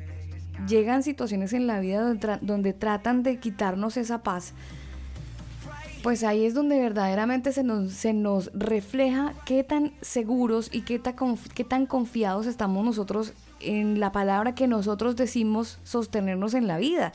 llegan 0.67 1.03
situaciones 1.03 1.53
en 1.53 1.67
la 1.67 1.79
vida 1.79 2.01
donde, 2.01 2.39
donde 2.41 2.73
tratan 2.73 3.23
de 3.23 3.39
quitarnos 3.39 3.97
esa 3.97 4.23
paz, 4.23 4.53
pues 6.07 6.23
ahí 6.23 6.45
es 6.45 6.53
donde 6.53 6.79
verdaderamente 6.79 7.51
se 7.51 7.63
nos, 7.63 7.91
se 7.91 8.13
nos 8.13 8.49
refleja 8.53 9.33
qué 9.45 9.65
tan 9.65 9.91
seguros 9.99 10.69
y 10.71 10.83
qué 10.83 10.99
tan, 10.99 11.15
qué 11.53 11.65
tan 11.65 11.85
confiados 11.85 12.45
estamos 12.45 12.85
nosotros 12.85 13.33
en 13.59 13.99
la 13.99 14.13
palabra 14.13 14.55
que 14.55 14.67
nosotros 14.67 15.17
decimos 15.17 15.79
sostenernos 15.83 16.53
en 16.53 16.65
la 16.65 16.77
vida. 16.77 17.11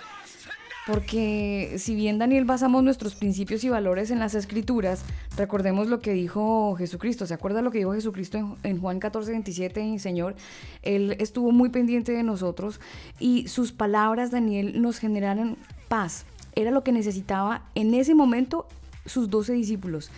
porque 0.87 1.77
si 1.79 1.95
bien 1.95 2.19
Daniel 2.19 2.45
basamos 2.45 2.85
nuestros 2.85 3.15
principios 3.15 3.65
y 3.65 3.71
valores 3.71 4.11
en 4.11 4.19
las 4.19 4.35
escrituras, 4.35 5.07
recordemos 5.39 5.89
lo 5.89 6.01
que 6.01 6.13
dijo 6.13 6.75
Jesucristo. 6.77 7.25
¿Se 7.25 7.33
acuerda 7.33 7.63
lo 7.63 7.71
que 7.71 7.79
dijo 7.79 7.95
Jesucristo 7.95 8.37
en, 8.37 8.57
en 8.63 8.79
Juan 8.79 9.01
14, 9.01 9.31
27? 9.31 10.01
Señor, 10.01 10.35
Él 10.83 11.17
estuvo 11.19 11.51
muy 11.51 11.71
pendiente 11.71 12.13
de 12.13 12.25
nosotros 12.25 12.79
y 13.19 13.49
sus 13.49 13.73
palabras, 13.73 14.31
Daniel, 14.31 14.83
nos 14.83 14.99
generaron 14.99 15.57
paz. 15.89 16.27
Era 16.55 16.71
lo 16.71 16.85
que 16.85 16.93
necesitaba 16.93 17.63
en 17.75 17.95
ese 17.95 18.15
momento 18.15 18.67
sus 19.07 19.31
doce 19.31 19.53
discípulos. 19.53 20.11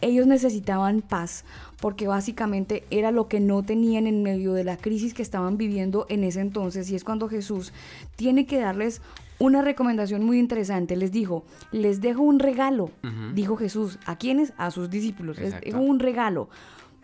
Ellos 0.00 0.26
necesitaban 0.26 1.00
paz 1.00 1.44
porque 1.80 2.08
básicamente 2.08 2.84
era 2.90 3.10
lo 3.10 3.28
que 3.28 3.40
no 3.40 3.62
tenían 3.62 4.06
en 4.06 4.22
medio 4.22 4.52
de 4.52 4.64
la 4.64 4.76
crisis 4.76 5.14
que 5.14 5.22
estaban 5.22 5.56
viviendo 5.56 6.06
en 6.08 6.24
ese 6.24 6.40
entonces 6.40 6.90
y 6.90 6.96
es 6.96 7.04
cuando 7.04 7.28
Jesús 7.28 7.72
tiene 8.16 8.46
que 8.46 8.58
darles 8.58 9.00
una 9.38 9.62
recomendación 9.62 10.24
muy 10.24 10.38
interesante. 10.38 10.96
Les 10.96 11.10
dijo, 11.10 11.44
les 11.72 12.00
dejo 12.00 12.22
un 12.22 12.38
regalo, 12.38 12.90
dijo 13.34 13.56
Jesús. 13.56 13.98
¿A 14.06 14.16
quiénes? 14.16 14.52
A 14.56 14.70
sus 14.70 14.88
discípulos. 14.88 15.36
Les 15.38 15.46
Exacto. 15.46 15.66
dejo 15.66 15.80
un 15.80 15.98
regalo. 15.98 16.48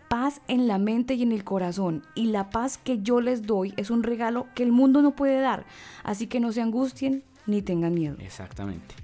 Paz 0.08 0.40
en 0.46 0.68
la 0.68 0.78
mente 0.78 1.14
y 1.14 1.22
en 1.22 1.32
el 1.32 1.44
corazón. 1.44 2.04
Y 2.14 2.26
la 2.26 2.48
paz 2.50 2.78
que 2.78 3.00
yo 3.00 3.20
les 3.20 3.42
doy 3.42 3.74
es 3.76 3.90
un 3.90 4.02
regalo 4.02 4.46
que 4.54 4.62
el 4.62 4.72
mundo 4.72 5.02
no 5.02 5.16
puede 5.16 5.40
dar. 5.40 5.66
Así 6.04 6.28
que 6.28 6.40
no 6.40 6.52
se 6.52 6.62
angustien 6.62 7.24
ni 7.46 7.60
tengan 7.60 7.94
miedo. 7.94 8.16
Exactamente. 8.20 8.94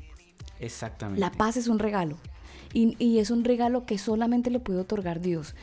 Exactamente. 0.64 1.20
La 1.20 1.30
paz 1.30 1.56
es 1.56 1.68
un 1.68 1.78
regalo. 1.78 2.16
Y, 2.72 2.96
y 2.98 3.20
es 3.20 3.30
un 3.30 3.44
regalo 3.44 3.86
que 3.86 3.98
solamente 3.98 4.50
le 4.50 4.58
puede 4.58 4.80
otorgar 4.80 5.20
Dios. 5.20 5.54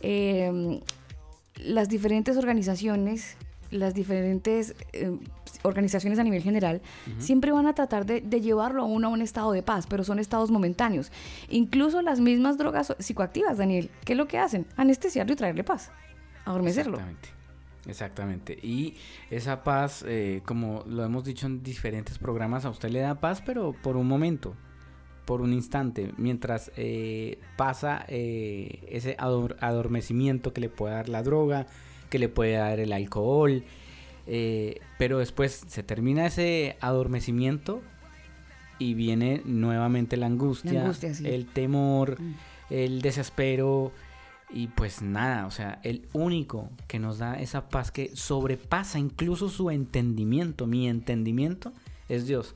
Eh, 0.00 0.80
las 1.56 1.88
diferentes 1.88 2.36
organizaciones, 2.36 3.36
las 3.70 3.94
diferentes 3.94 4.74
eh, 4.92 5.16
organizaciones 5.62 6.18
a 6.18 6.24
nivel 6.24 6.42
general, 6.42 6.82
siempre 7.18 7.52
van 7.52 7.66
a 7.66 7.74
tratar 7.74 8.04
de, 8.04 8.20
de 8.20 8.40
llevarlo 8.40 8.82
a 8.82 8.84
uno 8.84 9.08
a 9.08 9.10
un 9.10 9.22
estado 9.22 9.52
de 9.52 9.62
paz, 9.62 9.86
pero 9.86 10.04
son 10.04 10.18
estados 10.18 10.50
momentáneos. 10.50 11.10
Incluso 11.48 12.02
las 12.02 12.20
mismas 12.20 12.58
drogas 12.58 12.94
psicoactivas, 12.98 13.58
Daniel, 13.58 13.90
¿qué 14.04 14.12
es 14.12 14.18
lo 14.18 14.28
que 14.28 14.38
hacen? 14.38 14.66
Anestesiarlo 14.76 15.32
y 15.32 15.36
traerle 15.36 15.64
paz. 15.64 15.90
Adormecerlo. 16.44 16.98
Exactamente. 16.98 17.41
Exactamente. 17.86 18.58
Y 18.62 18.94
esa 19.30 19.64
paz, 19.64 20.04
eh, 20.06 20.40
como 20.44 20.84
lo 20.86 21.04
hemos 21.04 21.24
dicho 21.24 21.46
en 21.46 21.62
diferentes 21.62 22.18
programas, 22.18 22.64
a 22.64 22.70
usted 22.70 22.90
le 22.90 23.00
da 23.00 23.16
paz, 23.20 23.42
pero 23.44 23.72
por 23.82 23.96
un 23.96 24.06
momento, 24.06 24.54
por 25.24 25.40
un 25.40 25.52
instante, 25.52 26.12
mientras 26.16 26.70
eh, 26.76 27.38
pasa 27.56 28.04
eh, 28.08 28.84
ese 28.88 29.16
ador- 29.18 29.56
adormecimiento 29.60 30.52
que 30.52 30.60
le 30.60 30.68
puede 30.68 30.94
dar 30.94 31.08
la 31.08 31.22
droga, 31.22 31.66
que 32.08 32.18
le 32.18 32.28
puede 32.28 32.52
dar 32.54 32.78
el 32.78 32.92
alcohol, 32.92 33.64
eh, 34.28 34.80
pero 34.98 35.18
después 35.18 35.64
se 35.66 35.82
termina 35.82 36.26
ese 36.26 36.76
adormecimiento 36.80 37.82
y 38.78 38.94
viene 38.94 39.42
nuevamente 39.44 40.16
la 40.16 40.26
angustia, 40.26 40.72
La 40.74 40.80
angustia, 40.82 41.14
sí. 41.14 41.26
el 41.28 41.46
temor, 41.46 42.20
Mm. 42.20 42.34
el 42.70 43.02
desespero 43.02 43.92
y 44.52 44.66
pues 44.68 45.02
nada, 45.02 45.46
o 45.46 45.50
sea, 45.50 45.80
el 45.82 46.06
único 46.12 46.68
que 46.88 46.98
nos 46.98 47.18
da 47.18 47.40
esa 47.40 47.68
paz 47.68 47.90
que 47.90 48.14
sobrepasa 48.14 48.98
incluso 48.98 49.48
su 49.48 49.70
entendimiento, 49.70 50.66
mi 50.66 50.88
entendimiento, 50.88 51.72
es 52.08 52.26
Dios. 52.26 52.54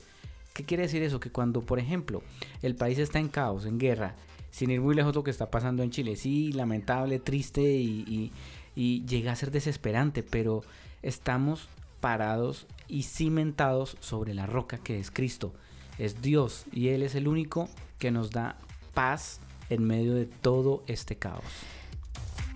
¿Qué 0.53 0.63
quiere 0.63 0.83
decir 0.83 1.03
eso? 1.03 1.19
Que 1.19 1.31
cuando, 1.31 1.61
por 1.61 1.79
ejemplo, 1.79 2.21
el 2.61 2.75
país 2.75 2.97
está 2.99 3.19
en 3.19 3.27
caos, 3.29 3.65
en 3.65 3.77
guerra, 3.79 4.15
sin 4.51 4.71
ir 4.71 4.81
muy 4.81 4.95
lejos 4.95 5.15
lo 5.15 5.23
que 5.23 5.31
está 5.31 5.49
pasando 5.51 5.83
en 5.83 5.91
Chile, 5.91 6.15
sí, 6.15 6.51
lamentable, 6.51 7.19
triste 7.19 7.61
y, 7.61 8.03
y- 8.07 8.31
y 8.75 9.05
llega 9.05 9.31
a 9.31 9.35
ser 9.35 9.49
desesperante, 9.51 10.21
pero 10.23 10.63
estamos 11.01 11.67
parados 11.99 12.67
y 12.87 13.03
cimentados 13.03 13.97
sobre 13.99 14.33
la 14.35 14.45
roca 14.45 14.77
que 14.77 14.99
es 14.99 15.09
Cristo, 15.11 15.53
es 15.97 16.21
Dios, 16.21 16.65
y 16.71 16.89
Él 16.89 17.01
es 17.01 17.15
el 17.15 17.27
único 17.27 17.69
que 17.97 18.11
nos 18.11 18.29
da 18.29 18.57
paz 18.93 19.39
en 19.69 19.83
medio 19.83 20.13
de 20.13 20.25
todo 20.27 20.83
este 20.87 21.15
caos. 21.15 21.43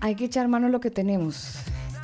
Hay 0.04 0.16
que 0.16 0.26
echar 0.26 0.48
mano 0.48 0.66
a 0.66 0.70
lo 0.70 0.80
que 0.80 0.90
tenemos. 0.90 1.58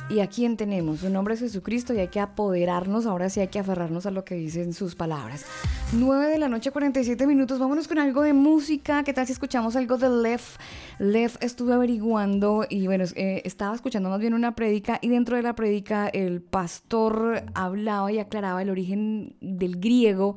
¿Y 0.08 0.20
a 0.20 0.28
quién 0.28 0.56
tenemos? 0.56 1.00
Su 1.00 1.10
nombre 1.10 1.34
es 1.34 1.40
Jesucristo 1.40 1.92
y 1.92 1.98
hay 1.98 2.08
que 2.08 2.20
apoderarnos, 2.20 3.04
ahora 3.04 3.28
sí 3.28 3.40
hay 3.40 3.48
que 3.48 3.58
aferrarnos 3.58 4.06
a 4.06 4.10
lo 4.10 4.24
que 4.24 4.36
dicen 4.36 4.72
sus 4.72 4.94
palabras. 4.94 5.44
9 5.92 6.28
de 6.28 6.38
la 6.38 6.48
noche, 6.48 6.70
47 6.70 7.26
minutos. 7.26 7.58
Vámonos 7.58 7.88
con 7.88 7.98
algo 7.98 8.22
de 8.22 8.32
música. 8.32 9.02
¿Qué 9.02 9.12
tal 9.12 9.26
si 9.26 9.32
escuchamos 9.32 9.76
algo 9.76 9.98
de 9.98 10.08
Lef? 10.08 10.56
Lef 10.98 11.36
estuve 11.40 11.74
averiguando 11.74 12.64
y 12.68 12.86
bueno, 12.86 13.04
eh, 13.16 13.42
estaba 13.44 13.74
escuchando 13.74 14.08
más 14.08 14.20
bien 14.20 14.32
una 14.32 14.54
prédica 14.54 14.98
y 15.02 15.08
dentro 15.08 15.36
de 15.36 15.42
la 15.42 15.54
prédica 15.54 16.08
el 16.08 16.40
pastor 16.40 17.42
hablaba 17.54 18.10
y 18.12 18.18
aclaraba 18.18 18.62
el 18.62 18.70
origen 18.70 19.36
del 19.40 19.78
griego 19.78 20.36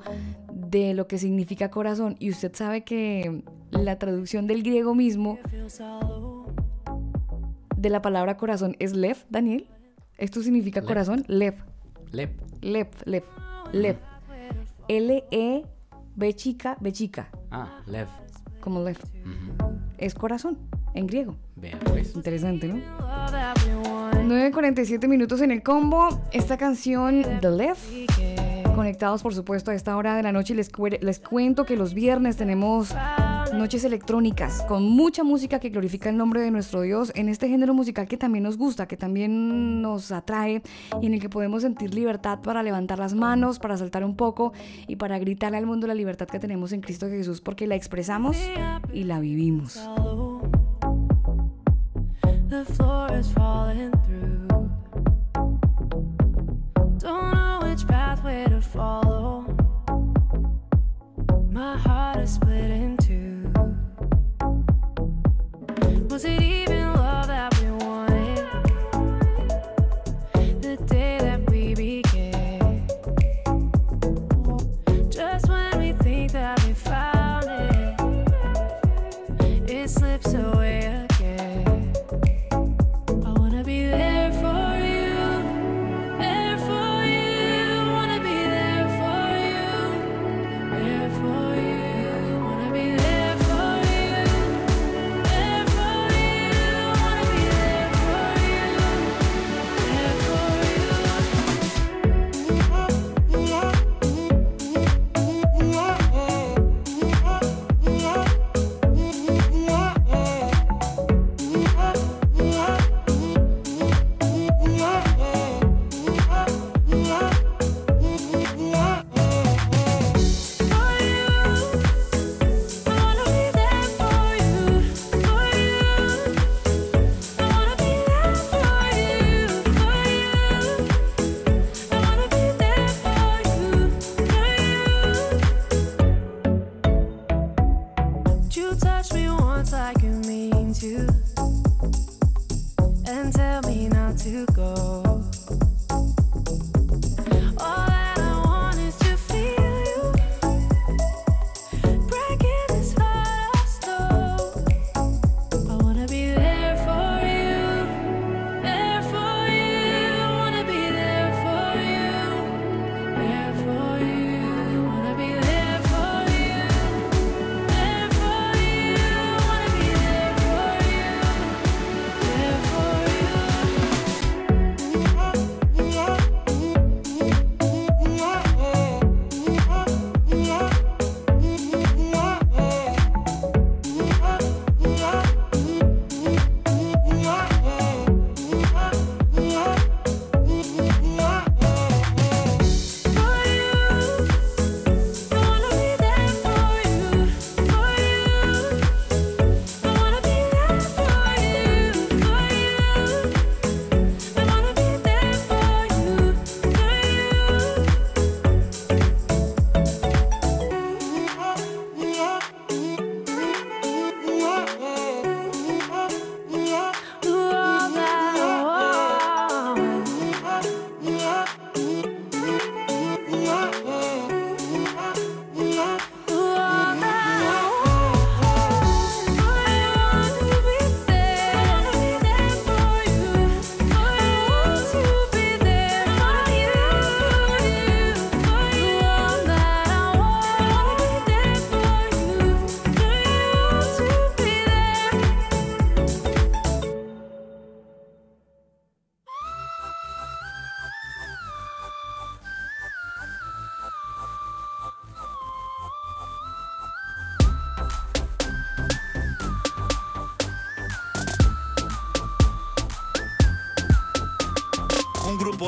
de 0.51 0.93
lo 0.95 1.07
que 1.07 1.17
significa 1.17 1.69
corazón. 1.69 2.15
Y 2.19 2.31
usted 2.31 2.53
sabe 2.53 2.83
que 2.83 3.43
la 3.69 3.97
traducción 3.99 4.47
del 4.47 4.63
griego 4.63 4.95
mismo 4.95 5.37
de 7.81 7.89
la 7.89 8.01
palabra 8.01 8.37
corazón 8.37 8.75
es 8.79 8.95
lev, 8.95 9.17
Daniel. 9.29 9.67
Esto 10.17 10.41
significa 10.43 10.81
Lev. 10.81 10.87
corazón, 10.87 11.23
lev, 11.27 11.55
Lep. 12.11 12.39
lev, 12.61 12.87
lev, 13.05 13.23
lev. 13.73 13.97
L-E, 14.87 15.65
B 16.15 16.33
chica, 16.35 16.77
B 16.79 16.91
chica, 16.91 17.29
Ah, 17.49 17.79
Lev. 17.87 18.07
como 18.59 18.83
lev. 18.83 18.97
Es 19.97 20.13
corazón, 20.13 20.57
en 20.93 21.07
griego. 21.07 21.35
Vea 21.55 21.79
pues. 21.85 22.15
Interesante, 22.15 22.67
¿no? 22.67 22.75
9.47 24.21 25.07
minutos 25.07 25.41
en 25.41 25.51
el 25.51 25.63
combo. 25.63 26.21
Esta 26.31 26.57
canción, 26.57 27.23
The 27.41 27.49
Left. 27.51 27.81
Conectados, 28.75 29.21
por 29.23 29.33
supuesto, 29.33 29.71
a 29.71 29.75
esta 29.75 29.95
hora 29.97 30.15
de 30.15 30.23
la 30.23 30.31
noche. 30.31 30.53
Les, 30.55 30.71
les 31.01 31.19
cuento 31.19 31.65
que 31.65 31.75
los 31.75 31.93
viernes 31.93 32.37
tenemos 32.37 32.93
noches 33.53 33.83
electrónicas 33.83 34.63
con 34.67 34.83
mucha 34.83 35.23
música 35.23 35.59
que 35.59 35.69
glorifica 35.69 36.09
el 36.09 36.17
nombre 36.17 36.41
de 36.41 36.51
nuestro 36.51 36.81
Dios 36.81 37.11
en 37.15 37.29
este 37.29 37.49
género 37.49 37.73
musical 37.73 38.07
que 38.07 38.17
también 38.17 38.43
nos 38.43 38.57
gusta, 38.57 38.87
que 38.87 38.97
también 38.97 39.81
nos 39.81 40.11
atrae 40.11 40.61
y 41.01 41.05
en 41.05 41.13
el 41.13 41.19
que 41.19 41.29
podemos 41.29 41.63
sentir 41.63 41.93
libertad 41.93 42.39
para 42.41 42.63
levantar 42.63 42.99
las 42.99 43.13
manos, 43.13 43.59
para 43.59 43.77
saltar 43.77 44.03
un 44.03 44.15
poco 44.15 44.53
y 44.87 44.95
para 44.95 45.19
gritarle 45.19 45.57
al 45.57 45.65
mundo 45.65 45.87
la 45.87 45.93
libertad 45.93 46.27
que 46.27 46.39
tenemos 46.39 46.71
en 46.71 46.81
Cristo 46.81 47.07
Jesús 47.07 47.41
porque 47.41 47.67
la 47.67 47.75
expresamos 47.75 48.37
y 48.93 49.03
la 49.03 49.19
vivimos. 49.19 49.79
My 61.51 61.77
heart 61.77 62.19
is 62.19 62.31
split 62.35 62.71
in 62.71 62.97
two. 62.97 63.20
Was 66.11 66.25
it 66.25 66.41
even 66.41 66.80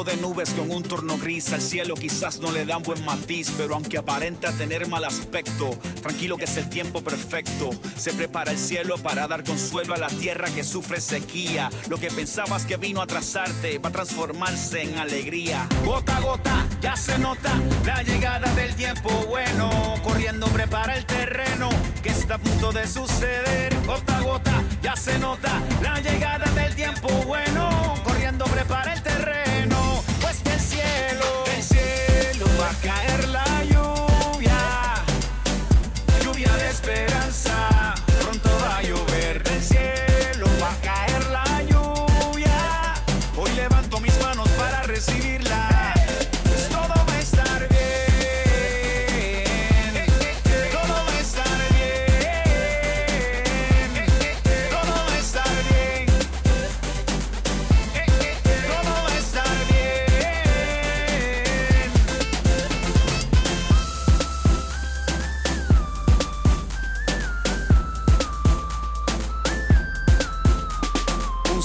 de 0.03 0.17
nubes 0.17 0.49
con 0.51 0.69
un 0.71 0.83
torno 0.83 1.17
gris 1.17 1.53
al 1.53 1.61
cielo 1.61 1.95
quizás 1.95 2.39
no 2.39 2.51
le 2.51 2.65
dan 2.65 2.83
buen 2.83 3.03
matiz, 3.05 3.51
pero 3.57 3.75
aunque 3.75 3.97
aparenta 3.97 4.51
tener 4.51 4.87
mal 4.87 5.03
aspecto, 5.05 5.77
tranquilo 6.01 6.37
que 6.37 6.45
es 6.45 6.57
el 6.57 6.69
tiempo 6.69 7.01
perfecto. 7.01 7.69
Se 7.95 8.13
prepara 8.13 8.51
el 8.51 8.57
cielo 8.57 8.97
para 8.97 9.27
dar 9.27 9.43
consuelo 9.43 9.93
a 9.93 9.97
la 9.97 10.07
tierra 10.07 10.49
que 10.49 10.63
sufre 10.63 10.99
sequía. 10.99 11.69
Lo 11.89 11.97
que 11.97 12.09
pensabas 12.09 12.65
que 12.65 12.77
vino 12.77 13.01
a 13.01 13.05
atrasarte 13.05 13.77
va 13.79 13.89
a 13.89 13.91
transformarse 13.91 14.81
en 14.81 14.97
alegría. 14.97 15.67
Gota 15.85 16.17
a 16.17 16.21
gota, 16.21 16.67
ya 16.81 16.95
se 16.95 17.17
nota 17.19 17.51
la 17.85 18.03
llegada 18.03 18.53
del 18.55 18.75
tiempo 18.75 19.09
bueno. 19.27 19.95
Corriendo 20.03 20.47
prepara 20.47 20.97
el 20.97 21.05
terreno 21.05 21.69
que 22.01 22.09
está 22.09 22.35
a 22.35 22.39
punto 22.39 22.71
de 22.71 22.87
suceder. 22.87 23.73
Gota 23.85 24.17
a 24.17 24.21
gota, 24.21 24.63
ya 24.81 24.95
se 24.95 25.17
nota 25.19 25.61
la 25.81 25.99
llegada 26.01 26.49
del 26.51 26.75
tiempo 26.75 27.09
bueno. 27.25 27.93
Corriendo 28.03 28.45
prepara 28.45 28.82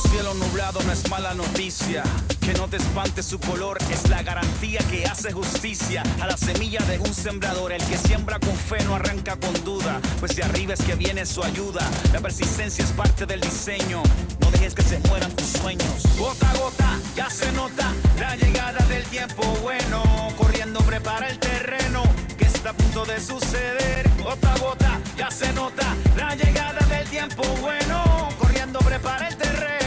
Un 0.05 0.11
cielo 0.11 0.35
nublado 0.35 0.81
no 0.85 0.93
es 0.93 1.09
mala 1.11 1.35
noticia. 1.35 2.03
Que 2.41 2.55
no 2.55 2.69
te 2.69 2.77
espante 2.77 3.23
su 3.23 3.39
color 3.39 3.79
es 3.91 4.09
la 4.09 4.23
garantía 4.23 4.81
que 4.91 5.05
hace 5.05 5.33
justicia 5.33 6.03
a 6.21 6.27
la 6.27 6.37
semilla 6.37 6.81
de 6.85 6.99
un 6.99 7.13
sembrador. 7.13 7.73
El 7.73 7.83
que 7.85 7.97
siembra 7.97 8.39
con 8.39 8.55
fe 8.55 8.83
no 8.85 8.95
arranca 8.95 9.37
con 9.37 9.53
duda, 9.65 10.01
pues 10.21 10.37
de 10.37 10.45
arriba 10.45 10.75
es 10.75 10.83
que 10.83 10.95
viene 10.95 11.27
su 11.27 11.43
ayuda. 11.43 11.81
La 12.13 12.21
persistencia 12.21 12.85
es 12.85 12.93
parte 12.93 13.27
del 13.27 13.41
diseño. 13.41 14.03
No 14.41 14.51
dejes 14.51 14.75
que 14.75 14.83
se 14.83 14.99
mueran 15.01 15.33
tus 15.33 15.49
sueños. 15.49 16.05
Gota 16.17 16.51
a 16.51 16.55
gota, 16.55 16.99
ya 17.17 17.29
se 17.29 17.51
nota 17.53 17.93
la 18.19 18.37
llegada 18.37 18.85
del 18.87 19.03
tiempo 19.05 19.43
bueno. 19.63 20.03
Corriendo 20.37 20.81
prepara 20.81 21.29
el 21.29 21.39
terreno 21.39 22.03
que 22.39 22.45
está 22.45 22.71
a 22.71 22.73
punto 22.75 23.05
de 23.05 23.21
suceder. 23.21 24.09
Gota 24.23 24.55
a 24.55 24.59
gota, 24.59 25.01
ya 25.17 25.31
se 25.31 25.53
nota 25.53 25.95
la 26.17 26.35
llegada 26.35 26.87
del 26.87 27.07
tiempo 27.09 27.43
bueno. 27.61 28.29
Corriendo 28.39 28.79
prepara 28.79 29.29
el 29.29 29.37
terreno, 29.37 29.78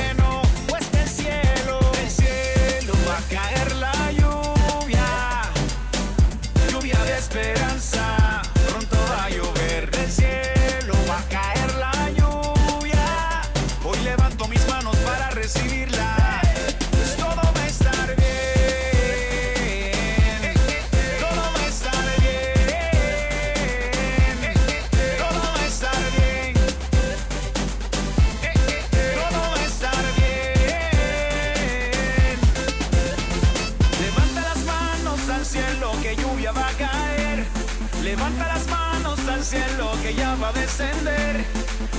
caer 3.30 3.76
la 3.76 4.12
lluvia. 4.12 5.42
Lluvia 6.72 7.04
de 7.04 7.18
esperanza, 7.18 7.71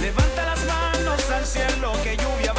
Levanta 0.01 0.45
las 0.45 0.65
manos 0.65 1.31
al 1.31 1.45
cielo 1.47 1.93
que 2.03 2.17
lluvia 2.17 2.52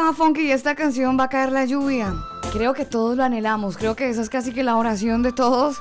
estaba 0.00 0.16
Funky 0.16 0.46
y 0.46 0.50
esta 0.50 0.74
canción 0.74 1.20
va 1.20 1.24
a 1.24 1.28
caer 1.28 1.52
la 1.52 1.66
lluvia. 1.66 2.14
Creo 2.54 2.72
que 2.72 2.86
todos 2.86 3.18
lo 3.18 3.22
anhelamos, 3.22 3.76
creo 3.76 3.96
que 3.96 4.08
esa 4.08 4.22
es 4.22 4.30
casi 4.30 4.50
que 4.50 4.62
la 4.62 4.78
oración 4.78 5.22
de 5.22 5.30
todos. 5.30 5.76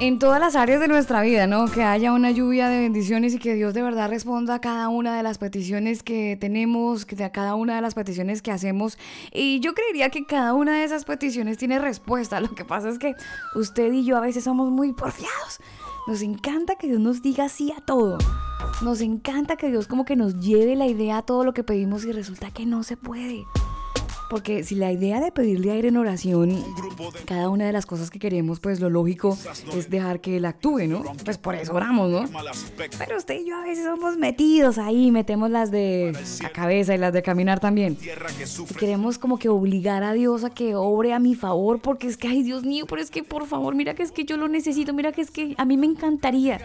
En 0.00 0.18
todas 0.18 0.40
las 0.40 0.56
áreas 0.56 0.80
de 0.80 0.88
nuestra 0.88 1.22
vida, 1.22 1.46
¿no? 1.46 1.66
Que 1.66 1.84
haya 1.84 2.12
una 2.12 2.32
lluvia 2.32 2.68
de 2.68 2.80
bendiciones 2.80 3.34
y 3.34 3.38
que 3.38 3.54
Dios 3.54 3.72
de 3.72 3.82
verdad 3.82 4.08
responda 4.08 4.54
a 4.54 4.60
cada 4.60 4.88
una 4.88 5.16
de 5.16 5.22
las 5.22 5.38
peticiones 5.38 6.02
que 6.02 6.36
tenemos, 6.40 7.06
a 7.22 7.30
cada 7.30 7.54
una 7.54 7.76
de 7.76 7.82
las 7.82 7.94
peticiones 7.94 8.42
que 8.42 8.50
hacemos. 8.50 8.98
Y 9.32 9.60
yo 9.60 9.72
creería 9.72 10.10
que 10.10 10.26
cada 10.26 10.54
una 10.54 10.78
de 10.78 10.84
esas 10.84 11.04
peticiones 11.04 11.56
tiene 11.56 11.78
respuesta. 11.78 12.40
Lo 12.40 12.52
que 12.52 12.64
pasa 12.64 12.88
es 12.88 12.98
que 12.98 13.14
usted 13.54 13.92
y 13.92 14.04
yo 14.04 14.16
a 14.16 14.20
veces 14.20 14.42
somos 14.42 14.72
muy 14.72 14.92
porfiados. 14.92 15.60
Nos 16.06 16.22
encanta 16.22 16.76
que 16.76 16.86
Dios 16.86 17.00
nos 17.00 17.20
diga 17.20 17.48
sí 17.48 17.72
a 17.76 17.80
todo. 17.80 18.18
Nos 18.80 19.00
encanta 19.00 19.56
que 19.56 19.70
Dios 19.70 19.88
como 19.88 20.04
que 20.04 20.14
nos 20.14 20.38
lleve 20.38 20.76
la 20.76 20.86
idea 20.86 21.18
a 21.18 21.22
todo 21.22 21.42
lo 21.42 21.52
que 21.52 21.64
pedimos 21.64 22.04
y 22.04 22.12
resulta 22.12 22.52
que 22.52 22.64
no 22.64 22.84
se 22.84 22.96
puede. 22.96 23.44
Porque 24.28 24.64
si 24.64 24.74
la 24.74 24.92
idea 24.92 25.20
de 25.20 25.30
pedirle 25.30 25.72
a 25.72 25.74
Él 25.76 25.84
en 25.84 25.96
oración, 25.96 26.64
cada 27.26 27.48
una 27.48 27.66
de 27.66 27.72
las 27.72 27.86
cosas 27.86 28.10
que 28.10 28.18
queremos, 28.18 28.60
pues 28.60 28.80
lo 28.80 28.90
lógico 28.90 29.38
es 29.74 29.90
dejar 29.90 30.20
que 30.20 30.36
Él 30.36 30.44
actúe, 30.44 30.86
¿no? 30.88 31.02
Pues 31.24 31.38
por 31.38 31.54
eso 31.54 31.74
oramos, 31.74 32.10
¿no? 32.10 32.24
Pero 32.98 33.16
usted 33.16 33.40
y 33.40 33.48
yo 33.48 33.56
a 33.56 33.64
veces 33.64 33.84
somos 33.84 34.16
metidos 34.16 34.78
ahí, 34.78 35.10
metemos 35.10 35.50
las 35.50 35.70
de 35.70 36.16
la 36.42 36.50
cabeza 36.50 36.94
y 36.94 36.98
las 36.98 37.12
de 37.12 37.22
caminar 37.22 37.60
también. 37.60 37.96
Y 38.70 38.74
queremos 38.74 39.18
como 39.18 39.38
que 39.38 39.48
obligar 39.48 40.02
a 40.02 40.12
Dios 40.12 40.44
a 40.44 40.50
que 40.50 40.74
obre 40.74 41.12
a 41.12 41.18
mi 41.18 41.34
favor, 41.34 41.80
porque 41.80 42.06
es 42.06 42.16
que, 42.16 42.28
ay 42.28 42.42
Dios 42.42 42.64
mío, 42.64 42.86
pero 42.88 43.00
es 43.00 43.10
que 43.10 43.22
por 43.22 43.46
favor, 43.46 43.74
mira 43.74 43.94
que 43.94 44.02
es 44.02 44.12
que 44.12 44.24
yo 44.24 44.36
lo 44.36 44.48
necesito, 44.48 44.92
mira 44.92 45.12
que 45.12 45.20
es 45.20 45.30
que 45.30 45.54
a 45.56 45.64
mí 45.64 45.76
me 45.76 45.86
encantaría. 45.86 46.60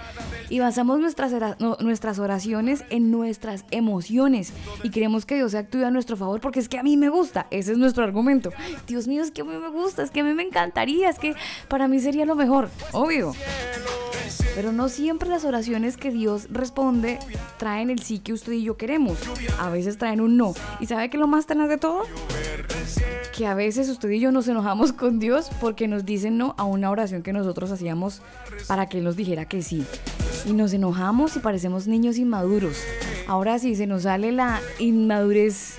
Y 0.49 0.59
basamos 0.59 0.99
nuestras, 0.99 1.59
nuestras 1.80 2.20
oraciones 2.20 2.84
en 2.89 3.12
nuestras 3.12 3.66
emociones 3.72 4.53
y 4.84 4.89
queremos 4.89 5.26
que 5.26 5.36
Dios 5.36 5.55
actúe 5.55 5.86
a 5.86 5.91
nuestro 5.91 6.18
favor 6.18 6.41
porque 6.41 6.59
es 6.59 6.70
que 6.70 6.78
a 6.78 6.84
mí 6.84 6.97
me 6.97 7.09
gusta. 7.09 7.47
Ese 7.51 7.73
es 7.73 7.77
nuestro 7.77 8.03
argumento. 8.03 8.51
Dios 8.87 9.07
mío, 9.07 9.21
es 9.21 9.31
que 9.31 9.41
a 9.41 9.43
mí 9.43 9.55
me 9.55 9.69
gusta, 9.69 10.03
es 10.03 10.09
que 10.09 10.21
a 10.21 10.23
mí 10.23 10.33
me 10.33 10.43
encantaría, 10.43 11.09
es 11.09 11.19
que 11.19 11.35
para 11.67 11.87
mí 11.87 11.99
sería 11.99 12.25
lo 12.25 12.35
mejor, 12.35 12.69
obvio. 12.93 13.33
Pero 14.55 14.71
no 14.71 14.89
siempre 14.89 15.29
las 15.29 15.45
oraciones 15.45 15.97
que 15.97 16.11
Dios 16.11 16.47
responde 16.49 17.19
traen 17.57 17.89
el 17.89 18.01
sí 18.01 18.19
que 18.19 18.33
usted 18.33 18.53
y 18.53 18.63
yo 18.63 18.77
queremos. 18.77 19.17
A 19.59 19.69
veces 19.69 19.97
traen 19.97 20.21
un 20.21 20.37
no. 20.37 20.53
¿Y 20.79 20.87
sabe 20.87 21.09
qué 21.09 21.17
es 21.17 21.21
lo 21.21 21.27
más 21.27 21.45
tenaz 21.45 21.69
de 21.69 21.77
todo? 21.77 22.03
Que 23.35 23.47
a 23.47 23.53
veces 23.53 23.89
usted 23.89 24.09
y 24.09 24.19
yo 24.19 24.31
nos 24.31 24.47
enojamos 24.47 24.93
con 24.93 25.19
Dios 25.19 25.49
porque 25.59 25.87
nos 25.87 26.05
dicen 26.05 26.37
no 26.37 26.55
a 26.57 26.63
una 26.63 26.89
oración 26.89 27.23
que 27.23 27.33
nosotros 27.33 27.71
hacíamos 27.71 28.21
para 28.67 28.87
que 28.87 28.97
Él 28.97 29.03
nos 29.03 29.15
dijera 29.15 29.45
que 29.45 29.61
sí. 29.61 29.85
Y 30.45 30.53
nos 30.53 30.73
enojamos 30.73 31.35
y 31.35 31.39
parecemos 31.39 31.87
niños 31.87 32.17
inmaduros. 32.17 32.77
Ahora 33.27 33.59
sí, 33.59 33.75
se 33.75 33.87
nos 33.87 34.03
sale 34.03 34.31
la 34.31 34.59
inmadurez 34.79 35.77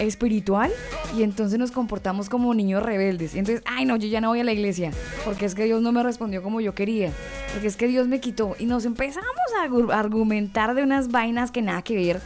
espiritual 0.00 0.70
y 1.16 1.22
entonces 1.22 1.58
nos 1.58 1.70
comportamos 1.70 2.28
como 2.28 2.52
niños 2.54 2.82
rebeldes. 2.82 3.34
Y 3.34 3.38
entonces, 3.38 3.62
ay 3.66 3.84
no, 3.84 3.96
yo 3.96 4.08
ya 4.08 4.20
no 4.20 4.28
voy 4.28 4.40
a 4.40 4.44
la 4.44 4.52
iglesia 4.52 4.90
porque 5.24 5.44
es 5.46 5.54
que 5.54 5.64
Dios 5.64 5.82
no 5.82 5.92
me 5.92 6.02
respondió 6.02 6.42
como 6.42 6.60
yo 6.60 6.74
quería, 6.74 7.12
porque 7.52 7.66
es 7.66 7.76
que 7.76 7.86
Dios 7.88 8.08
me 8.08 8.20
quitó 8.20 8.54
y 8.58 8.66
nos 8.66 8.84
empezamos 8.84 9.28
a 9.60 9.66
argu- 9.68 9.92
argumentar 9.92 10.74
de 10.74 10.82
unas 10.82 11.08
vainas 11.08 11.50
que 11.50 11.62
nada 11.62 11.82
que 11.82 11.96
ver. 11.96 12.20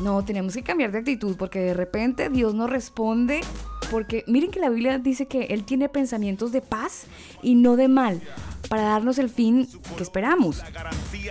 No, 0.00 0.24
tenemos 0.24 0.54
que 0.54 0.62
cambiar 0.62 0.92
de 0.92 0.98
actitud 0.98 1.36
porque 1.36 1.58
de 1.58 1.74
repente 1.74 2.28
Dios 2.28 2.54
nos 2.54 2.70
responde 2.70 3.40
Porque 3.90 4.22
miren 4.28 4.50
que 4.52 4.60
la 4.60 4.68
Biblia 4.68 4.98
dice 4.98 5.26
que 5.26 5.44
Él 5.46 5.64
tiene 5.64 5.88
pensamientos 5.88 6.52
de 6.52 6.60
paz 6.60 7.06
y 7.42 7.54
no 7.54 7.74
de 7.76 7.88
mal, 7.88 8.20
para 8.68 8.82
darnos 8.82 9.18
el 9.18 9.28
fin 9.28 9.68
que 9.96 10.02
esperamos. 10.02 10.62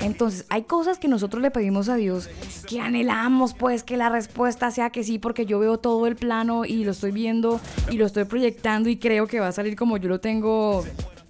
Entonces, 0.02 0.46
hay 0.50 0.64
cosas 0.64 0.98
que 0.98 1.08
nosotros 1.08 1.42
le 1.42 1.52
pedimos 1.52 1.90
a 1.90 1.96
Dios 1.96 2.30
que 2.68 2.80
anhelamos, 2.80 3.54
pues 3.54 3.84
que 3.84 3.98
la 3.98 4.10
respuesta 4.10 4.72
sea 4.72 4.90
que 4.90 5.04
sí, 5.04 5.20
porque 5.20 5.46
yo 5.46 5.60
veo 5.60 5.78
todo 5.78 6.08
el 6.08 6.16
plano 6.16 6.66
y 6.66 6.84
lo 6.84 6.92
estoy 6.92 7.12
viendo 7.12 7.60
y 7.92 7.98
lo 7.98 8.06
estoy 8.06 8.26
proyectando 8.26 8.90
y 8.90 8.98
creo 8.98 9.28
que 9.28 9.40
va 9.40 9.50
a 9.50 9.52
salir 9.52 9.76
como 9.76 9.98
yo 9.98 10.10
lo 10.10 10.20
tengo 10.20 10.84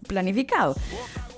planificado. 0.07 0.75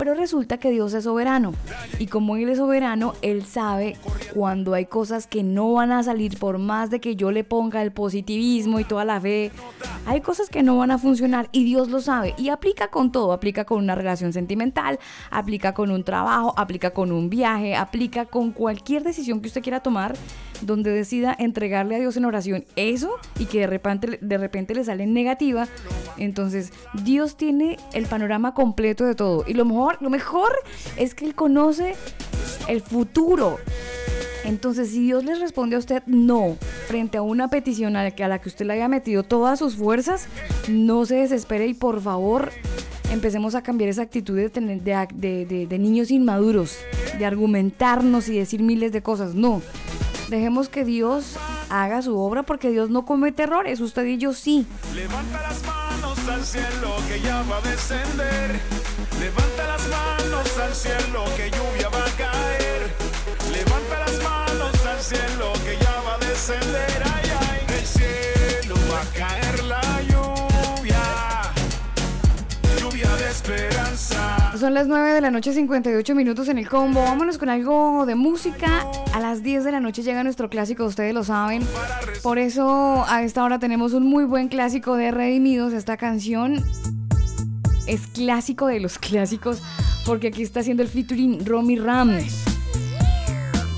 Pero 0.00 0.14
resulta 0.14 0.56
que 0.56 0.70
Dios 0.70 0.94
es 0.94 1.04
soberano. 1.04 1.52
Y 1.98 2.06
como 2.06 2.36
Él 2.36 2.48
es 2.48 2.56
soberano, 2.56 3.12
Él 3.20 3.44
sabe 3.44 3.98
cuando 4.32 4.72
hay 4.72 4.86
cosas 4.86 5.26
que 5.26 5.42
no 5.42 5.74
van 5.74 5.92
a 5.92 6.02
salir 6.02 6.38
por 6.38 6.56
más 6.56 6.88
de 6.88 7.00
que 7.00 7.16
yo 7.16 7.30
le 7.30 7.44
ponga 7.44 7.82
el 7.82 7.92
positivismo 7.92 8.80
y 8.80 8.84
toda 8.84 9.04
la 9.04 9.20
fe. 9.20 9.52
Hay 10.06 10.22
cosas 10.22 10.48
que 10.48 10.62
no 10.62 10.78
van 10.78 10.90
a 10.90 10.96
funcionar 10.96 11.50
y 11.52 11.64
Dios 11.64 11.90
lo 11.90 12.00
sabe. 12.00 12.34
Y 12.38 12.48
aplica 12.48 12.88
con 12.88 13.12
todo. 13.12 13.34
Aplica 13.34 13.66
con 13.66 13.76
una 13.76 13.94
relación 13.94 14.32
sentimental, 14.32 14.98
aplica 15.30 15.74
con 15.74 15.90
un 15.90 16.02
trabajo, 16.02 16.54
aplica 16.56 16.92
con 16.92 17.12
un 17.12 17.28
viaje, 17.28 17.74
aplica 17.76 18.24
con 18.24 18.52
cualquier 18.52 19.02
decisión 19.02 19.42
que 19.42 19.48
usted 19.48 19.62
quiera 19.62 19.80
tomar 19.80 20.14
donde 20.62 20.90
decida 20.90 21.34
entregarle 21.38 21.96
a 21.96 21.98
Dios 21.98 22.16
en 22.16 22.24
oración 22.24 22.64
eso 22.76 23.14
y 23.38 23.46
que 23.46 23.60
de 23.60 23.66
repente, 23.66 24.18
de 24.20 24.38
repente 24.38 24.74
le 24.74 24.84
sale 24.84 25.06
negativa. 25.06 25.68
Entonces, 26.16 26.72
Dios 27.02 27.36
tiene 27.36 27.78
el 27.92 28.06
panorama 28.06 28.54
completo 28.54 29.04
de 29.04 29.14
todo. 29.14 29.44
Y 29.46 29.54
lo 29.54 29.64
mejor, 29.64 29.98
lo 30.00 30.10
mejor 30.10 30.50
es 30.96 31.14
que 31.14 31.24
Él 31.24 31.34
conoce 31.34 31.94
el 32.68 32.80
futuro. 32.80 33.58
Entonces, 34.44 34.90
si 34.90 35.00
Dios 35.00 35.24
le 35.24 35.34
responde 35.34 35.76
a 35.76 35.78
usted 35.78 36.02
no 36.06 36.56
frente 36.86 37.18
a 37.18 37.22
una 37.22 37.48
petición 37.48 37.96
a 37.96 38.02
la 38.02 38.10
que, 38.10 38.24
a 38.24 38.28
la 38.28 38.40
que 38.40 38.48
usted 38.48 38.66
le 38.66 38.72
haya 38.72 38.88
metido 38.88 39.22
todas 39.22 39.58
sus 39.58 39.76
fuerzas, 39.76 40.26
no 40.68 41.04
se 41.06 41.16
desespere 41.16 41.66
y 41.66 41.74
por 41.74 42.00
favor 42.00 42.50
empecemos 43.12 43.54
a 43.54 43.62
cambiar 43.62 43.90
esa 43.90 44.02
actitud 44.02 44.36
de 44.36 45.78
niños 45.78 46.10
inmaduros, 46.10 46.78
de 47.18 47.26
argumentarnos 47.26 48.28
y 48.28 48.38
decir 48.38 48.62
miles 48.62 48.92
de 48.92 49.02
cosas. 49.02 49.34
No, 49.34 49.62
dejemos 50.30 50.68
que 50.68 50.84
Dios 50.84 51.36
haga 51.68 52.00
su 52.02 52.18
obra 52.18 52.44
porque 52.44 52.70
Dios 52.70 52.88
no 52.88 53.04
comete 53.04 53.42
errores, 53.42 53.80
usted 53.80 54.04
y 54.06 54.16
yo 54.16 54.32
sí. 54.32 54.66
Levanta 54.94 55.42
las 55.42 55.62
manos 55.64 56.18
al 56.28 56.44
cielo 56.44 56.94
que 57.08 57.20
ya 57.20 57.42
va 57.42 57.58
a 57.58 57.60
descender. 57.60 58.60
Levanta 59.18 59.66
las 59.66 59.88
manos 59.88 60.58
al 60.58 60.74
cielo 60.74 61.24
que 61.36 61.50
lluvia 61.50 61.88
va 61.88 62.04
a 62.04 62.16
caer. 62.16 62.90
Levanta 63.52 63.98
las 63.98 64.22
manos 64.22 64.86
al 64.86 65.00
cielo 65.00 65.52
que 65.64 65.76
ya 65.84 66.00
va 66.06 66.14
a 66.14 66.18
descender. 66.18 67.02
Ay, 67.14 67.30
ay, 67.50 67.66
del 67.66 67.86
cielo 67.86 68.76
va 68.90 69.02
a 69.02 69.04
caer 69.12 69.49
esperanza. 73.30 74.52
Son 74.58 74.74
las 74.74 74.88
9 74.88 75.12
de 75.12 75.20
la 75.20 75.30
noche, 75.30 75.52
58 75.52 76.14
minutos 76.14 76.48
en 76.48 76.58
el 76.58 76.68
combo. 76.68 77.00
Vámonos 77.02 77.38
con 77.38 77.48
algo 77.48 78.04
de 78.04 78.14
música. 78.14 78.86
A 79.14 79.20
las 79.20 79.42
10 79.42 79.64
de 79.64 79.72
la 79.72 79.80
noche 79.80 80.02
llega 80.02 80.24
nuestro 80.24 80.50
clásico, 80.50 80.84
ustedes 80.84 81.14
lo 81.14 81.22
saben. 81.24 81.66
Por 82.22 82.38
eso 82.38 83.04
a 83.08 83.22
esta 83.22 83.44
hora 83.44 83.58
tenemos 83.58 83.92
un 83.92 84.04
muy 84.06 84.24
buen 84.24 84.48
clásico 84.48 84.96
de 84.96 85.12
Redimidos. 85.12 85.72
Esta 85.72 85.96
canción 85.96 86.64
es 87.86 88.06
clásico 88.08 88.66
de 88.66 88.80
los 88.80 88.98
clásicos 88.98 89.62
porque 90.04 90.28
aquí 90.28 90.42
está 90.42 90.60
haciendo 90.60 90.82
el 90.82 90.88
featuring 90.88 91.46
Romy 91.46 91.76
Ram. 91.76 92.18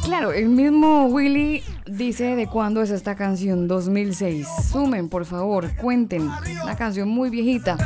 Claro, 0.05 0.32
el 0.32 0.48
mismo 0.48 1.07
Willy 1.07 1.62
dice 1.97 2.36
de 2.36 2.47
cuándo 2.47 2.82
es 2.82 2.90
esta 2.90 3.14
canción, 3.14 3.68
2006. 3.68 4.47
Sumen, 4.70 5.09
por 5.09 5.24
favor, 5.24 5.74
cuenten. 5.76 6.30
Una 6.62 6.76
canción 6.76 7.09
muy 7.09 7.30
viejita, 7.30 7.76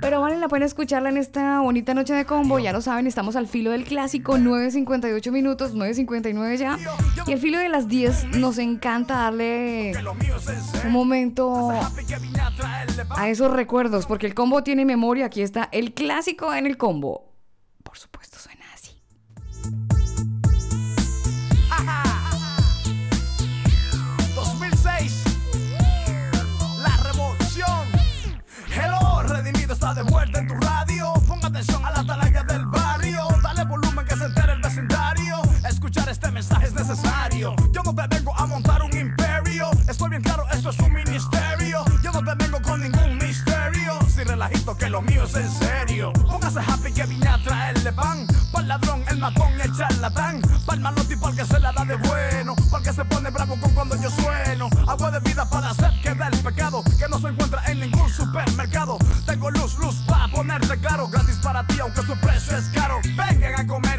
pero 0.00 0.20
vale 0.20 0.38
la 0.38 0.48
pena 0.48 0.66
escucharla 0.66 1.08
en 1.08 1.16
esta 1.16 1.60
bonita 1.60 1.94
noche 1.94 2.14
de 2.14 2.24
combo. 2.24 2.58
Ya 2.58 2.72
lo 2.72 2.80
saben, 2.80 3.06
estamos 3.06 3.36
al 3.36 3.46
filo 3.46 3.70
del 3.70 3.84
clásico, 3.84 4.36
9.58 4.36 5.30
minutos, 5.30 5.74
9.59 5.74 6.56
ya. 6.56 6.78
Y 7.26 7.32
al 7.32 7.38
filo 7.38 7.58
de 7.58 7.68
las 7.68 7.88
10 7.88 8.36
nos 8.38 8.58
encanta 8.58 9.14
darle 9.16 9.92
un 10.84 10.92
momento 10.92 11.70
a 13.10 13.28
esos 13.28 13.52
recuerdos, 13.52 14.06
porque 14.06 14.26
el 14.26 14.34
combo 14.34 14.62
tiene 14.62 14.84
memoria. 14.84 15.26
Aquí 15.26 15.42
está 15.42 15.68
el 15.72 15.94
clásico 15.94 16.52
en 16.52 16.66
el 16.66 16.76
combo. 16.76 17.28
Por 17.82 17.98
supuesto, 17.98 18.31
de 30.04 30.10
vuelta 30.10 30.38
en 30.38 30.48
tu 30.48 30.54
radio. 30.54 31.12
Ponga 31.26 31.48
atención 31.48 31.84
a 31.84 31.90
la 31.90 32.00
atalaya 32.00 32.42
del 32.44 32.66
barrio. 32.66 33.28
Dale 33.42 33.64
volumen 33.64 34.04
que 34.06 34.16
se 34.16 34.24
entere 34.24 34.52
el 34.54 34.60
vecindario. 34.60 35.42
Escuchar 35.68 36.08
este 36.08 36.30
mensaje 36.30 36.66
es 36.66 36.74
necesario. 36.74 37.54
Yo 37.72 37.82
no 37.82 37.94
te 37.94 38.06
vengo 38.08 38.36
a 38.36 38.46
montar 38.46 38.82
un 38.82 38.96
imperio. 38.96 39.70
Estoy 39.88 40.10
bien 40.10 40.22
claro, 40.22 40.44
esto 40.52 40.70
es 40.70 40.78
un 40.80 40.92
ministerio. 40.92 41.84
Yo 42.02 42.12
no 42.12 42.22
te 42.24 42.34
vengo 42.44 42.60
con 42.62 42.80
ningún 42.80 43.18
misterio. 43.18 43.98
Sin 44.08 44.26
relajito, 44.26 44.76
que 44.76 44.88
lo 44.88 45.02
mío 45.02 45.24
es 45.24 45.34
en 45.36 45.50
serio. 45.50 46.12
Póngase 46.12 46.60
happy 46.60 46.92
que 46.92 47.06
vine 47.06 47.28
a 47.28 47.38
traerle 47.42 47.92
pan. 47.92 48.26
Pa'l 48.52 48.68
ladrón, 48.68 49.04
el 49.08 49.18
matón, 49.18 49.60
el 49.60 49.76
charlatán. 49.76 50.42
Pa'l 50.66 50.80
malote 50.80 51.16
pa'l 51.16 51.36
que 51.36 51.44
se 51.44 51.58
la 51.60 51.72
da 51.72 51.84
de 51.84 51.96
bueno. 51.96 52.54
Pa'l 52.70 52.82
que 52.82 52.92
se 52.92 53.04
pone 53.04 53.30
bravo 53.30 53.56
con 53.60 53.72
cuando 53.72 53.96
yo 54.00 54.10
sueno. 54.10 54.68
Agua 54.88 55.10
de 55.12 55.20
vida 55.20 55.48
para 55.48 55.70
hacer 55.70 55.92
quedar 56.02 56.32
el 56.34 56.40
pecado. 56.40 56.82
Que 56.98 57.08
no 57.08 57.18
se 57.18 57.28
encuentra 57.28 57.62
en 57.66 57.80
ningún 57.80 58.10
supermercado. 58.10 58.98
Tengo 59.26 59.50
luz, 59.50 59.61
ponerte 60.52 60.78
claro. 60.78 61.08
Gratis 61.08 61.36
para 61.42 61.66
ti, 61.66 61.78
aunque 61.80 62.02
su 62.02 62.16
precio 62.16 62.56
es 62.56 62.68
caro. 62.68 63.00
Vengan 63.04 63.60
a 63.60 63.66
comer, 63.66 63.91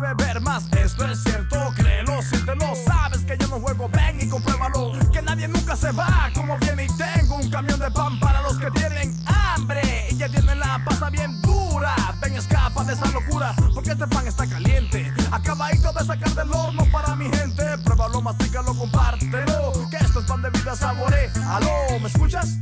que 0.00 0.14
beber 0.14 0.40
más. 0.40 0.64
Esto 0.72 1.04
es 1.06 1.22
cierto, 1.22 1.72
créelo, 1.74 2.22
siéntelo. 2.22 2.74
Sabes 2.86 3.24
que 3.24 3.36
yo 3.38 3.48
no 3.48 3.60
juego, 3.60 3.88
ven 3.88 4.20
y 4.20 4.28
compruébalo. 4.28 4.92
Que 5.12 5.22
nadie 5.22 5.48
nunca 5.48 5.76
se 5.76 5.90
va 5.92 6.30
como 6.34 6.56
viene. 6.58 6.84
Y 6.84 6.88
tengo 6.96 7.36
un 7.36 7.50
camión 7.50 7.78
de 7.80 7.90
pan 7.90 8.18
para 8.20 8.42
los 8.42 8.58
que 8.58 8.70
tienen 8.72 9.14
hambre. 9.26 10.08
Y 10.10 10.16
ya 10.16 10.28
tienen 10.28 10.58
la 10.58 10.82
pasta 10.84 11.10
bien 11.10 11.40
dura. 11.42 11.94
Ven, 12.20 12.36
escapa 12.36 12.84
de 12.84 12.94
esa 12.94 13.10
locura. 13.10 13.54
Porque 13.74 13.90
este 13.90 14.06
pan 14.06 14.26
está 14.26 14.46
caliente. 14.46 15.12
Acabadito 15.30 15.92
de 15.92 16.04
sacar 16.04 16.30
del 16.34 16.52
horno 16.52 16.84
para 16.92 17.14
mi 17.16 17.28
gente. 17.30 17.64
Pruébalo, 17.84 18.22
mastícalo, 18.22 18.74
compártelo. 18.74 19.72
Que 19.90 19.96
esto 19.96 20.20
es 20.20 20.26
pan 20.26 20.42
de 20.42 20.50
vida, 20.50 20.74
sabore. 20.76 21.30
Aló, 21.46 21.98
¿me 22.00 22.08
escuchas? 22.08 22.57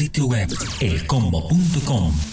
sitio 0.00 0.28
web 0.28 0.50
elcombo.com 0.80 2.29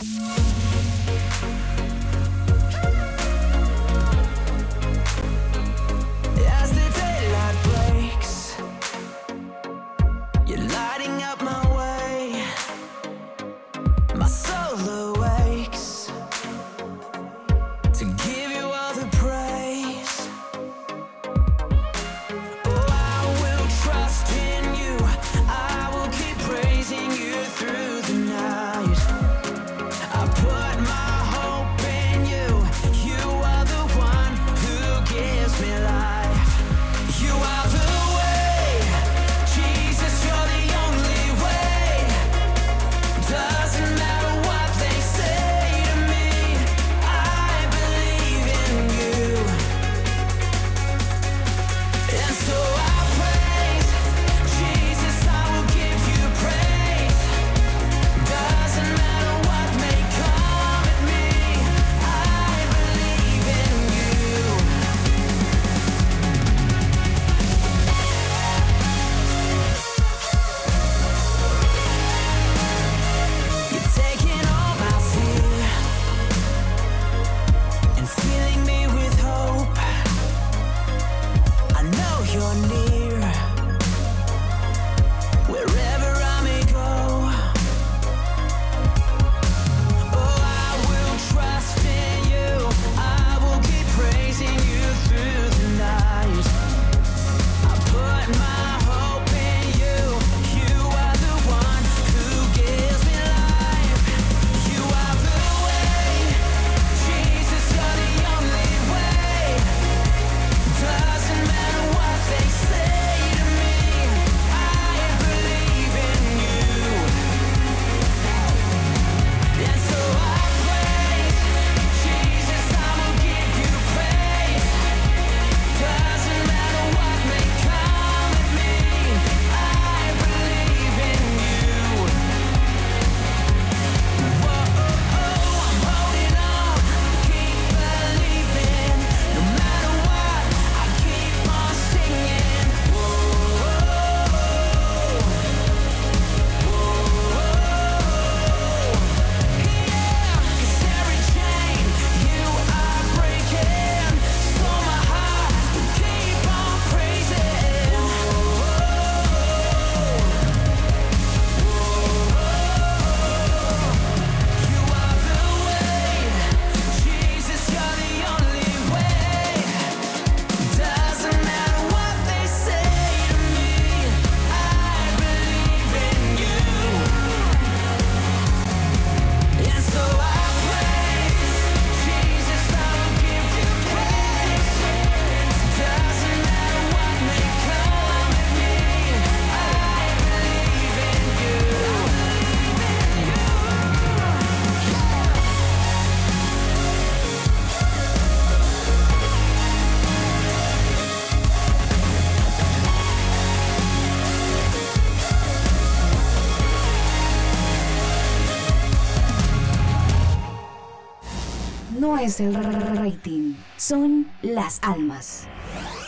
es 212.28 212.42
el 212.42 212.54
rating, 212.98 213.56
son 213.78 214.30
las 214.42 214.80
almas. 214.84 215.48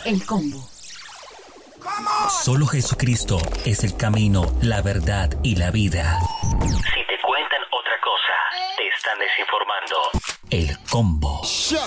El 0.04 0.26
combo. 0.26 0.68
Solo 2.44 2.66
Jesucristo 2.66 3.38
es 3.64 3.84
el 3.84 3.96
camino, 3.96 4.54
la 4.60 4.82
verdad 4.82 5.30
y 5.42 5.56
la 5.56 5.70
vida. 5.70 6.18
Si 6.52 7.00
te 7.06 7.16
cuentan 7.26 7.62
otra 7.72 7.94
cosa, 8.04 8.36
te 8.76 8.86
están 8.88 9.18
desinformando. 9.18 9.96
El 10.50 10.78
combo. 10.90 11.40
Show. 11.42 11.79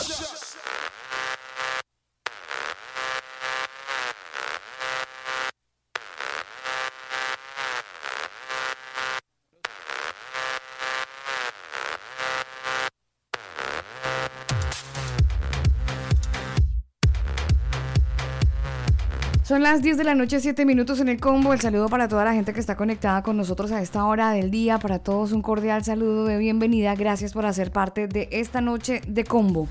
Las 19.74 19.82
10 19.82 19.98
de 19.98 20.04
la 20.04 20.14
noche, 20.14 20.40
7 20.40 20.68
minutos 20.68 21.00
en 21.00 21.10
el 21.10 21.20
combo. 21.20 21.52
El 21.52 21.60
saludo 21.60 21.90
para 21.90 22.08
toda 22.08 22.24
la 22.24 22.34
gente 22.36 22.54
que 22.54 22.60
está 22.60 22.78
conectada 22.78 23.24
con 23.24 23.38
nosotros 23.38 23.72
a 23.72 23.82
esta 23.82 24.06
hora 24.06 24.30
del 24.30 24.52
día. 24.52 24.78
Para 24.78 25.00
todos 25.00 25.32
un 25.32 25.42
cordial 25.42 25.84
saludo 25.84 26.26
de 26.26 26.38
bienvenida. 26.38 26.94
Gracias 26.94 27.34
por 27.34 27.48
hacer 27.48 27.72
parte 27.72 28.08
de 28.08 28.30
esta 28.32 28.62
noche 28.62 29.02
de 29.08 29.24
combo. 29.24 29.68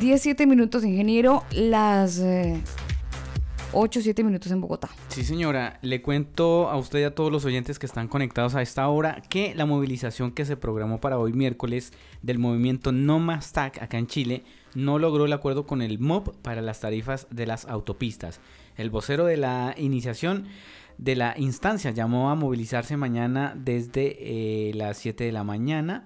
17 0.00 0.46
minutos, 0.46 0.84
ingeniero. 0.84 1.44
Las 1.50 2.18
eh, 2.18 2.62
8, 3.72 4.00
7 4.02 4.22
minutos 4.22 4.52
en 4.52 4.60
Bogotá. 4.60 4.90
Sí, 5.08 5.24
señora. 5.24 5.78
Le 5.80 6.02
cuento 6.02 6.68
a 6.68 6.76
usted 6.76 6.98
y 6.98 7.04
a 7.04 7.14
todos 7.14 7.32
los 7.32 7.46
oyentes 7.46 7.78
que 7.78 7.86
están 7.86 8.06
conectados 8.06 8.54
a 8.54 8.60
esta 8.60 8.86
hora 8.86 9.22
que 9.30 9.54
la 9.54 9.64
movilización 9.64 10.30
que 10.30 10.44
se 10.44 10.58
programó 10.58 11.00
para 11.00 11.18
hoy 11.18 11.32
miércoles 11.32 11.94
del 12.20 12.38
movimiento 12.38 12.92
No 12.92 13.18
Más 13.18 13.52
TAC 13.52 13.80
acá 13.80 13.96
en 13.96 14.08
Chile 14.08 14.44
no 14.74 14.98
logró 14.98 15.26
el 15.26 15.32
acuerdo 15.32 15.66
con 15.66 15.82
el 15.82 15.98
MOB 15.98 16.36
para 16.42 16.62
las 16.62 16.80
tarifas 16.80 17.26
de 17.30 17.46
las 17.46 17.66
autopistas. 17.66 18.40
El 18.76 18.90
vocero 18.90 19.24
de 19.24 19.36
la 19.36 19.74
iniciación 19.76 20.46
de 20.98 21.16
la 21.16 21.34
instancia 21.36 21.90
llamó 21.90 22.30
a 22.30 22.34
movilizarse 22.34 22.96
mañana 22.96 23.54
desde 23.56 24.16
eh, 24.20 24.74
las 24.74 24.98
7 24.98 25.24
de 25.24 25.32
la 25.32 25.44
mañana. 25.44 26.04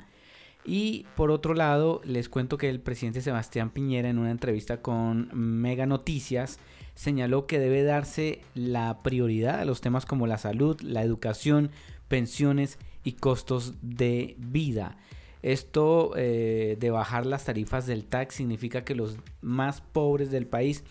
Y 0.65 1.07
por 1.15 1.31
otro 1.31 1.55
lado, 1.55 2.01
les 2.05 2.29
cuento 2.29 2.59
que 2.59 2.69
el 2.69 2.81
presidente 2.81 3.21
Sebastián 3.21 3.71
Piñera 3.71 4.09
en 4.09 4.19
una 4.19 4.33
entrevista 4.33 4.83
con 4.83 5.31
Mega 5.33 5.87
Noticias 5.87 6.59
señaló 6.97 7.47
que 7.47 7.61
debe 7.61 7.85
darse 7.85 8.41
la 8.55 9.03
prioridad 9.03 9.61
a 9.61 9.65
los 9.65 9.81
temas 9.81 10.07
como 10.07 10.27
la 10.27 10.39
salud, 10.39 10.81
la 10.81 11.03
educación, 11.03 11.71
pensiones 12.09 12.79
y 13.05 13.13
costos 13.13 13.75
de 13.83 14.35
vida. 14.39 14.97
Esto 15.47 16.11
eh, 16.17 16.77
de 16.81 16.91
bajar 16.91 17.25
las 17.25 17.45
tarifas 17.45 17.87
del 17.87 18.05
tax 18.05 18.35
significa 18.35 18.85
que 18.85 18.97
los 18.97 19.17
más 19.43 19.81
pobres 19.81 20.33
del 20.33 20.45
país 20.45 20.83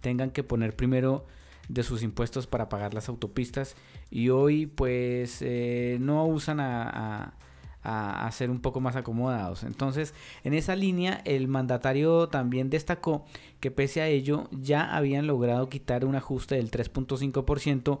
tengan 0.00 0.30
que 0.30 0.44
poner 0.44 0.76
primero 0.76 1.26
de 1.68 1.82
sus 1.82 2.04
impuestos 2.04 2.46
para 2.46 2.68
pagar 2.68 2.94
las 2.94 3.08
autopistas 3.08 3.74
y 4.10 4.28
hoy 4.28 4.66
pues 4.66 5.38
eh, 5.40 5.98
no 6.00 6.24
usan 6.26 6.60
a, 6.60 7.34
a, 7.82 8.30
ser 8.30 8.50
un 8.50 8.60
poco 8.60 8.80
más 8.80 8.94
acomodados. 8.94 9.64
Entonces 9.64 10.14
en 10.44 10.54
esa 10.54 10.76
línea 10.76 11.20
el 11.24 11.48
mandatario 11.48 12.28
también 12.28 12.70
destacó 12.70 13.24
que 13.58 13.72
pese 13.72 14.00
a 14.00 14.06
ello 14.06 14.48
ya 14.52 14.94
habían 14.94 15.26
logrado 15.26 15.68
quitar 15.68 16.04
un 16.04 16.14
ajuste 16.14 16.54
del 16.54 16.70
3.5% 16.70 17.98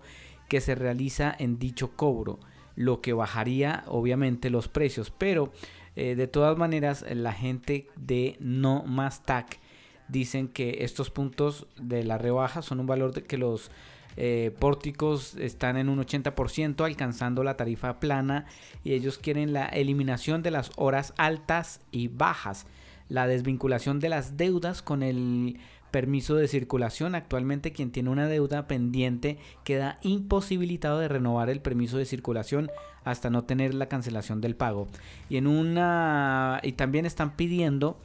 que 0.48 0.60
se 0.60 0.76
realiza 0.76 1.34
en 1.36 1.58
dicho 1.58 1.96
cobro, 1.96 2.38
lo 2.76 3.00
que 3.00 3.12
bajaría 3.12 3.82
obviamente 3.88 4.48
los 4.48 4.68
precios, 4.68 5.10
pero 5.10 5.52
eh, 5.96 6.14
de 6.14 6.26
todas 6.26 6.56
maneras, 6.56 7.04
la 7.08 7.32
gente 7.32 7.88
de 7.96 8.36
No 8.40 8.82
Más 8.84 9.22
TAC 9.22 9.60
dicen 10.08 10.48
que 10.48 10.78
estos 10.80 11.10
puntos 11.10 11.66
de 11.80 12.04
la 12.04 12.18
rebaja 12.18 12.62
son 12.62 12.80
un 12.80 12.86
valor 12.86 13.12
de 13.14 13.22
que 13.22 13.38
los 13.38 13.70
eh, 14.16 14.54
pórticos 14.58 15.34
están 15.36 15.76
en 15.76 15.88
un 15.88 15.98
80%, 15.98 16.84
alcanzando 16.84 17.42
la 17.42 17.56
tarifa 17.56 17.98
plana 17.98 18.46
y 18.84 18.92
ellos 18.92 19.18
quieren 19.18 19.52
la 19.52 19.66
eliminación 19.66 20.42
de 20.42 20.52
las 20.52 20.70
horas 20.76 21.14
altas 21.16 21.80
y 21.90 22.08
bajas, 22.08 22.66
la 23.08 23.26
desvinculación 23.26 23.98
de 24.00 24.08
las 24.08 24.36
deudas 24.36 24.82
con 24.82 25.02
el 25.02 25.58
permiso 25.94 26.34
de 26.34 26.48
circulación. 26.48 27.14
Actualmente 27.14 27.70
quien 27.70 27.92
tiene 27.92 28.10
una 28.10 28.26
deuda 28.26 28.66
pendiente 28.66 29.38
queda 29.62 30.00
imposibilitado 30.02 30.98
de 30.98 31.06
renovar 31.06 31.50
el 31.50 31.60
permiso 31.60 31.98
de 31.98 32.04
circulación 32.04 32.68
hasta 33.04 33.30
no 33.30 33.44
tener 33.44 33.74
la 33.74 33.86
cancelación 33.86 34.40
del 34.40 34.56
pago. 34.56 34.88
Y 35.28 35.36
en 35.36 35.46
una 35.46 36.58
y 36.64 36.72
también 36.72 37.06
están 37.06 37.36
pidiendo 37.36 37.96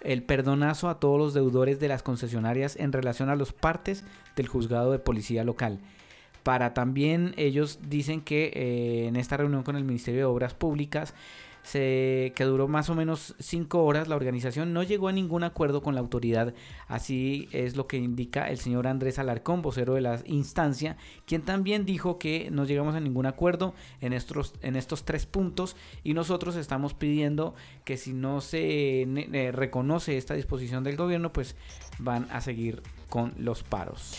el 0.00 0.24
perdonazo 0.24 0.88
a 0.88 0.98
todos 0.98 1.20
los 1.20 1.34
deudores 1.34 1.78
de 1.78 1.86
las 1.86 2.02
concesionarias 2.02 2.74
en 2.74 2.90
relación 2.90 3.28
a 3.28 3.36
los 3.36 3.52
partes 3.52 4.02
del 4.34 4.48
juzgado 4.48 4.90
de 4.90 4.98
policía 4.98 5.44
local. 5.44 5.78
Para 6.42 6.74
también 6.74 7.32
ellos 7.36 7.78
dicen 7.88 8.22
que 8.22 8.50
eh, 8.54 9.06
en 9.06 9.14
esta 9.14 9.36
reunión 9.36 9.62
con 9.62 9.76
el 9.76 9.84
Ministerio 9.84 10.22
de 10.22 10.24
Obras 10.24 10.54
Públicas 10.54 11.14
se, 11.66 12.32
que 12.36 12.44
duró 12.44 12.68
más 12.68 12.88
o 12.90 12.94
menos 12.94 13.34
cinco 13.40 13.84
horas. 13.84 14.06
La 14.06 14.14
organización 14.14 14.72
no 14.72 14.84
llegó 14.84 15.08
a 15.08 15.12
ningún 15.12 15.42
acuerdo 15.42 15.82
con 15.82 15.94
la 15.96 16.00
autoridad. 16.00 16.54
Así 16.86 17.48
es 17.50 17.74
lo 17.76 17.88
que 17.88 17.96
indica 17.96 18.48
el 18.48 18.58
señor 18.58 18.86
Andrés 18.86 19.18
Alarcón, 19.18 19.62
vocero 19.62 19.94
de 19.94 20.00
la 20.00 20.20
instancia, 20.26 20.96
quien 21.26 21.42
también 21.42 21.84
dijo 21.84 22.18
que 22.18 22.50
no 22.52 22.64
llegamos 22.64 22.94
a 22.94 23.00
ningún 23.00 23.26
acuerdo 23.26 23.74
en 24.00 24.12
estos, 24.12 24.54
en 24.62 24.76
estos 24.76 25.04
tres 25.04 25.26
puntos 25.26 25.76
y 26.04 26.14
nosotros 26.14 26.54
estamos 26.54 26.94
pidiendo 26.94 27.56
que 27.84 27.96
si 27.96 28.12
no 28.12 28.40
se 28.40 29.02
eh, 29.02 29.50
reconoce 29.52 30.16
esta 30.16 30.34
disposición 30.34 30.84
del 30.84 30.96
gobierno, 30.96 31.32
pues 31.32 31.56
van 31.98 32.26
a 32.30 32.40
seguir 32.40 32.82
con 33.08 33.32
los 33.38 33.62
paros. 33.62 34.14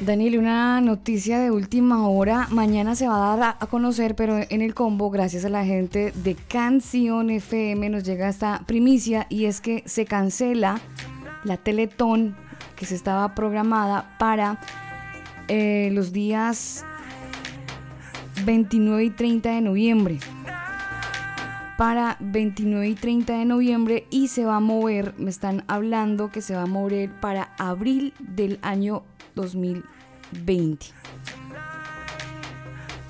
Daniel, 0.00 0.38
una 0.38 0.80
noticia 0.80 1.40
de 1.40 1.50
última 1.50 2.08
hora. 2.08 2.46
Mañana 2.50 2.94
se 2.94 3.08
va 3.08 3.32
a 3.32 3.36
dar 3.36 3.56
a 3.58 3.66
conocer, 3.66 4.14
pero 4.14 4.38
en 4.48 4.62
el 4.62 4.74
combo, 4.74 5.10
gracias 5.10 5.44
a 5.44 5.48
la 5.48 5.64
gente 5.64 6.12
de 6.12 6.34
Canción 6.34 7.30
FM, 7.30 7.90
nos 7.90 8.04
llega 8.04 8.28
esta 8.28 8.62
primicia 8.66 9.26
y 9.28 9.46
es 9.46 9.60
que 9.60 9.82
se 9.86 10.04
cancela 10.04 10.80
la 11.44 11.56
Teletón 11.56 12.36
que 12.76 12.86
se 12.86 12.94
estaba 12.94 13.34
programada 13.34 14.16
para 14.18 14.60
eh, 15.48 15.90
los 15.92 16.12
días 16.12 16.84
29 18.44 19.04
y 19.04 19.10
30 19.10 19.50
de 19.50 19.60
noviembre 19.60 20.18
para 21.78 22.16
29 22.18 22.88
y 22.88 22.94
30 22.96 23.38
de 23.38 23.44
noviembre 23.44 24.08
y 24.10 24.26
se 24.26 24.44
va 24.44 24.56
a 24.56 24.60
mover, 24.60 25.14
me 25.16 25.30
están 25.30 25.62
hablando 25.68 26.32
que 26.32 26.42
se 26.42 26.56
va 26.56 26.62
a 26.62 26.66
mover 26.66 27.08
para 27.20 27.54
abril 27.56 28.12
del 28.18 28.58
año 28.62 29.04
2020. 29.36 30.86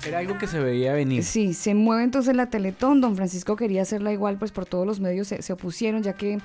Era 0.05 0.19
algo 0.19 0.37
que 0.37 0.45
se 0.45 0.59
veía 0.59 0.93
venir. 0.93 1.23
Sí, 1.23 1.55
se 1.55 1.73
mueve 1.73 2.03
entonces 2.03 2.35
la 2.35 2.51
Teletón. 2.51 3.01
Don 3.01 3.15
Francisco 3.15 3.55
quería 3.55 3.81
hacerla 3.81 4.13
igual, 4.13 4.37
pues 4.37 4.51
por 4.51 4.67
todos 4.67 4.85
los 4.85 4.99
medios 4.99 5.27
se, 5.27 5.41
se 5.41 5.51
opusieron, 5.51 6.03
ya 6.03 6.13
que 6.13 6.37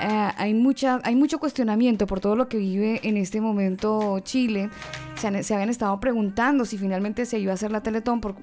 eh, 0.00 0.30
hay, 0.36 0.54
mucha, 0.54 1.00
hay 1.04 1.16
mucho 1.16 1.38
cuestionamiento 1.38 2.06
por 2.06 2.20
todo 2.20 2.36
lo 2.36 2.48
que 2.48 2.58
vive 2.58 3.00
en 3.02 3.16
este 3.16 3.40
momento 3.40 4.20
Chile. 4.20 4.70
Se, 5.16 5.26
habían 5.54 5.68
estado 5.70 5.98
preguntando 5.98 6.64
si 6.64 6.78
finalmente 6.78 7.26
se 7.26 7.38
iba 7.40 7.50
a 7.50 7.54
hacer 7.54 7.72
la 7.72 7.82
Teletón, 7.82 8.20
por- 8.20 8.36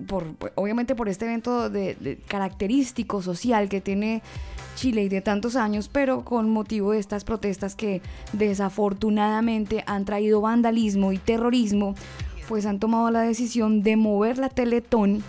obviamente 0.56 0.96
por 0.96 1.08
este 1.08 1.26
evento 1.26 1.70
de, 1.70 1.96
de 1.96 2.18
característico 2.18 3.22
social 3.22 3.70
que 3.70 3.80
tiene 3.80 4.22
Chile 4.76 5.04
y 5.04 5.10
de 5.10 5.22
tantos 5.22 5.56
años, 5.56 5.88
pero 5.88 6.26
con 6.26 6.50
motivo 6.50 6.92
de 6.92 7.00
estas 7.00 7.24
protestas 7.24 7.76
que 7.76 8.02
desafortunadamente 8.34 9.84
han 9.88 10.04
traído 10.04 10.42
vandalismo 10.42 11.14
y 11.14 11.18
terrorismo, 11.18 11.96
pues 12.50 12.66
han 12.66 12.80
tomado 12.80 13.10
la 13.10 13.22
decisión 13.22 13.82
de 13.84 13.96
mover 13.96 14.38
la 14.38 14.50
Teletón 14.50 15.24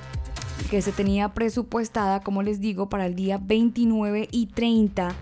que 0.71 0.83
se 0.83 0.91
tenía 0.91 1.29
presupuestada, 1.29 2.21
como 2.21 2.43
les 2.43 2.61
digo, 2.61 2.89
para 2.89 3.07
el 3.07 3.15
día 3.15 3.39
29 3.41 4.29
y 4.33 4.47
30 4.47 5.15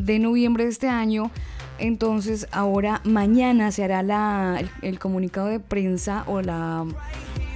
de 0.00 0.18
noviembre 0.18 0.64
de 0.64 0.70
este 0.70 0.88
año. 0.88 1.30
Entonces 1.78 2.46
ahora 2.52 3.00
mañana 3.04 3.70
se 3.70 3.84
hará 3.84 4.02
la, 4.02 4.62
el, 4.82 4.98
comunicado 4.98 5.48
de 5.48 5.60
prensa 5.60 6.24
o 6.26 6.40
la 6.40 6.86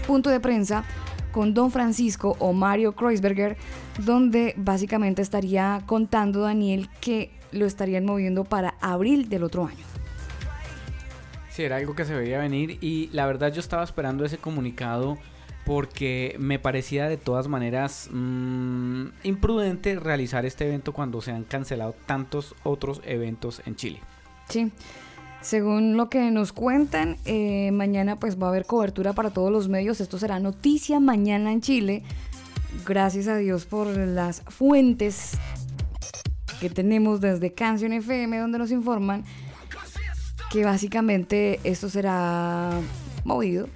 punto 0.07 0.28
de 0.28 0.41
prensa 0.41 0.84
con 1.32 1.55
don 1.55 1.70
Francisco 1.70 2.36
o 2.38 2.53
Mario 2.53 2.93
Kreuzberger, 2.93 3.57
donde 3.99 4.55
básicamente 4.57 5.22
estaría 5.22 5.82
contando 5.86 6.41
Daniel 6.41 6.88
que 7.01 7.30
lo 7.53 7.66
estarían 7.66 8.05
moviendo 8.05 8.45
para 8.45 8.74
abril 8.80 9.28
del 9.28 9.45
otro 9.45 9.66
año. 9.66 9.84
Sí, 11.51 11.62
era 11.62 11.76
algo 11.76 11.95
que 11.95 12.05
se 12.05 12.14
veía 12.14 12.38
venir 12.38 12.78
y 12.80 13.09
la 13.12 13.26
verdad 13.26 13.53
yo 13.53 13.61
estaba 13.61 13.82
esperando 13.82 14.24
ese 14.24 14.38
comunicado 14.38 15.18
porque 15.70 16.34
me 16.40 16.58
parecía 16.58 17.08
de 17.08 17.16
todas 17.16 17.46
maneras 17.46 18.08
mm, 18.10 19.04
imprudente 19.22 19.94
realizar 20.00 20.44
este 20.44 20.66
evento 20.66 20.92
cuando 20.92 21.22
se 21.22 21.30
han 21.30 21.44
cancelado 21.44 21.94
tantos 22.06 22.56
otros 22.64 23.00
eventos 23.04 23.62
en 23.66 23.76
Chile. 23.76 24.00
Sí. 24.48 24.72
Según 25.40 25.96
lo 25.96 26.08
que 26.08 26.32
nos 26.32 26.52
cuentan, 26.52 27.18
eh, 27.24 27.70
mañana 27.70 28.18
pues 28.18 28.36
va 28.36 28.48
a 28.48 28.50
haber 28.50 28.66
cobertura 28.66 29.12
para 29.12 29.30
todos 29.30 29.52
los 29.52 29.68
medios. 29.68 30.00
Esto 30.00 30.18
será 30.18 30.40
noticia 30.40 30.98
mañana 30.98 31.52
en 31.52 31.60
Chile. 31.60 32.02
Gracias 32.84 33.28
a 33.28 33.36
Dios 33.36 33.64
por 33.64 33.96
las 33.96 34.42
fuentes 34.48 35.38
que 36.60 36.68
tenemos 36.68 37.20
desde 37.20 37.54
Canción 37.54 37.92
FM 37.92 38.38
donde 38.38 38.58
nos 38.58 38.72
informan 38.72 39.22
que 40.50 40.64
básicamente 40.64 41.60
esto 41.62 41.88
será 41.88 42.72
movido 43.22 43.68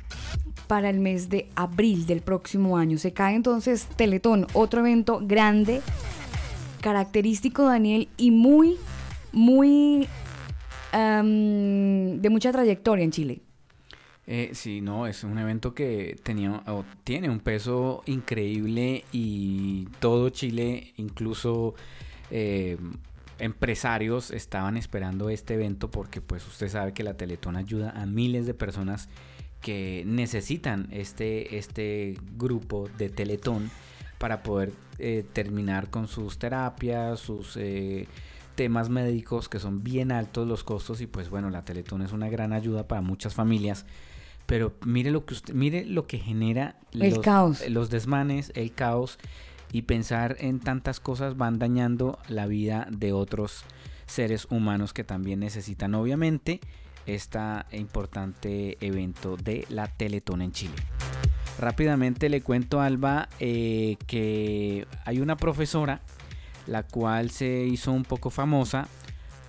para 0.67 0.91
el 0.91 1.01
mes 1.01 1.29
de 1.29 1.49
abril 1.55 2.07
del 2.07 2.21
próximo 2.21 2.77
año. 2.77 2.99
Se 2.99 3.13
cae 3.13 3.35
entonces 3.35 3.87
Teletón, 3.97 4.47
otro 4.53 4.81
evento 4.81 5.21
grande, 5.23 5.81
característico 6.81 7.65
Daniel 7.65 8.09
y 8.17 8.31
muy, 8.31 8.77
muy 9.33 10.09
em, 10.93 12.21
de 12.21 12.31
mucha 12.31 12.53
trayectoria 12.53 13.05
en 13.05 13.11
Chile. 13.11 13.41
Eh, 14.27 14.51
sí, 14.55 14.81
no, 14.81 15.07
es 15.07 15.23
un 15.23 15.39
evento 15.39 15.75
que 15.75 16.17
tenía 16.23 16.63
o 16.67 16.85
tiene 17.05 17.29
un 17.29 17.41
peso 17.41 18.03
increíble 18.07 19.05
y 19.13 19.87
todo 20.01 20.31
Chile, 20.31 20.95
incluso 20.97 21.75
eh, 22.31 22.79
empresarios 23.39 24.31
estaban 24.31 24.77
esperando 24.79 25.29
este 25.29 25.55
evento 25.55 25.91
porque 25.91 26.23
pues 26.23 26.47
usted 26.47 26.69
sabe 26.69 26.93
que 26.95 27.03
la 27.03 27.15
Teletón 27.15 27.57
ayuda 27.57 27.91
a 27.91 28.07
miles 28.07 28.47
de 28.47 28.55
personas 28.55 29.11
que 29.65 30.03
necesitan 30.05 30.89
este, 30.91 31.57
este 31.57 32.19
grupo 32.37 32.87
de 32.99 33.09
Teletón 33.09 33.71
para 34.19 34.43
poder 34.43 34.75
eh, 34.99 35.25
terminar 35.33 35.89
con 35.89 36.07
sus 36.07 36.37
terapias, 36.37 37.19
sus 37.19 37.57
eh, 37.57 38.07
temas 38.57 38.91
médicos 38.91 39.49
que 39.49 39.59
son 39.59 39.83
bien 39.83 40.13
altos 40.13 40.47
los 40.47 40.65
costos 40.65 41.01
y 41.01 41.07
pues 41.07 41.31
bueno, 41.31 41.49
la 41.49 41.65
Teletón 41.65 42.03
es 42.03 42.13
una 42.13 42.29
gran 42.29 42.53
ayuda 42.53 42.87
para 42.87 43.01
muchas 43.01 43.33
familias. 43.33 43.87
Pero 44.45 44.75
mire 44.85 45.11
lo 45.11 45.25
que 45.25 45.33
usted, 45.33 45.55
mire 45.55 45.87
lo 45.87 46.07
que 46.07 46.19
genera 46.19 46.77
El 46.93 47.15
los, 47.15 47.21
caos. 47.21 47.67
los 47.67 47.89
desmanes, 47.89 48.53
el 48.57 48.75
caos 48.75 49.19
y 49.73 49.83
pensar 49.83 50.37
en 50.41 50.61
tantas 50.61 51.01
cosas 51.01 51.39
van 51.39 51.59
dañando 51.59 52.19
la 52.29 52.47
vida 52.47 52.87
de 52.91 53.15
otros 53.15 53.65
seres 54.05 54.47
humanos 54.51 54.93
que 54.93 55.05
también 55.05 55.41
necesitan 55.41 55.95
obviamente 55.95 56.61
este 57.07 57.39
importante 57.73 58.77
evento 58.81 59.37
de 59.37 59.67
la 59.69 59.87
Teletón 59.89 60.43
en 60.43 60.53
Chile. 60.53 60.75
Rápidamente 61.59 62.29
le 62.29 62.41
cuento 62.41 62.81
Alba 62.81 63.29
eh, 63.39 63.97
que 64.07 64.87
hay 65.05 65.21
una 65.21 65.37
profesora 65.37 66.01
la 66.67 66.83
cual 66.83 67.31
se 67.31 67.65
hizo 67.65 67.93
un 67.93 68.05
poco 68.05 68.31
famosa 68.31 68.89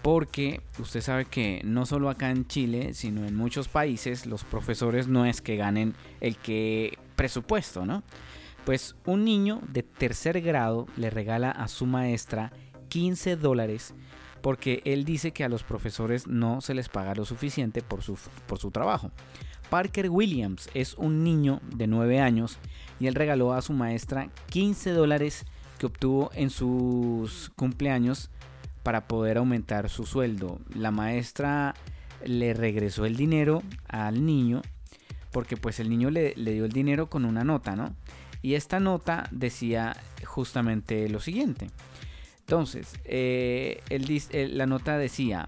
porque 0.02 0.61
usted 0.77 1.02
sabe 1.02 1.26
que 1.26 1.61
no 1.64 1.88
solo 1.88 2.10
acá 2.10 2.30
en 2.30 2.45
Chile, 2.48 2.94
sino 2.94 3.26
en 3.26 3.36
muchos 3.36 3.68
países 3.68 4.27
los 4.27 4.44
profesores 4.44 5.07
no 5.07 5.26
es 5.26 5.41
que 5.41 5.56
ganen 5.56 5.95
el 6.22 6.38
que 6.38 6.99
presupuesto, 7.15 7.86
¿no? 7.86 8.03
Pues 8.65 8.95
un 9.06 9.26
niño 9.26 9.61
de 9.68 9.82
tercer 9.82 10.41
grado 10.41 10.88
le 10.95 11.10
regala 11.10 11.49
a 11.49 11.68
su 11.68 11.86
maestra 11.88 12.52
15 12.90 13.36
dólares 13.36 13.95
porque 14.45 14.84
él 14.85 15.05
dice 15.05 15.31
que 15.31 15.43
a 15.43 15.49
los 15.49 15.63
profesores 15.63 16.27
no 16.27 16.61
se 16.61 16.76
les 16.76 16.88
paga 16.88 17.15
lo 17.15 17.26
suficiente 17.26 17.81
por 17.81 18.03
su, 18.03 18.15
por 18.45 18.59
su 18.59 18.69
trabajo. 18.69 19.09
Parker 19.72 20.11
Williams 20.11 20.69
es 20.76 20.93
un 20.99 21.23
niño 21.23 21.61
de 21.76 21.88
9 21.88 22.19
años 22.19 22.59
y 22.99 23.07
él 23.07 23.15
regaló 23.15 23.53
a 23.53 23.63
su 23.63 23.73
maestra 23.73 24.30
15 24.51 24.91
dólares 24.91 25.45
que 25.80 25.88
obtuvo 25.88 26.30
en 26.35 26.51
sus 26.51 27.49
cumpleaños 27.55 28.30
para 28.84 29.07
poder 29.07 29.39
aumentar 29.39 29.89
su 29.89 30.05
sueldo. 30.05 30.59
La 30.76 30.91
maestra 30.91 31.73
le 32.23 32.53
regresó 32.53 33.07
el 33.07 33.15
dinero 33.15 33.63
al 33.88 34.27
niño 34.27 34.61
porque 35.31 35.57
pues 35.57 35.80
el 35.80 35.89
niño 35.89 36.11
le, 36.11 36.35
le 36.35 36.53
dio 36.53 36.65
el 36.65 36.72
dinero 36.72 37.09
con 37.09 37.26
una 37.26 37.43
nota, 37.43 37.76
¿no? 37.76 37.95
Y 38.43 38.53
esta 38.53 38.80
nota 38.80 39.27
decía 39.31 39.97
justamente 40.23 41.09
lo 41.09 41.19
siguiente. 41.19 41.72
Entonces, 42.45 42.93
eh, 43.05 43.81
eh, 43.89 44.49
la 44.51 44.67
nota 44.67 44.99
decía, 44.99 45.47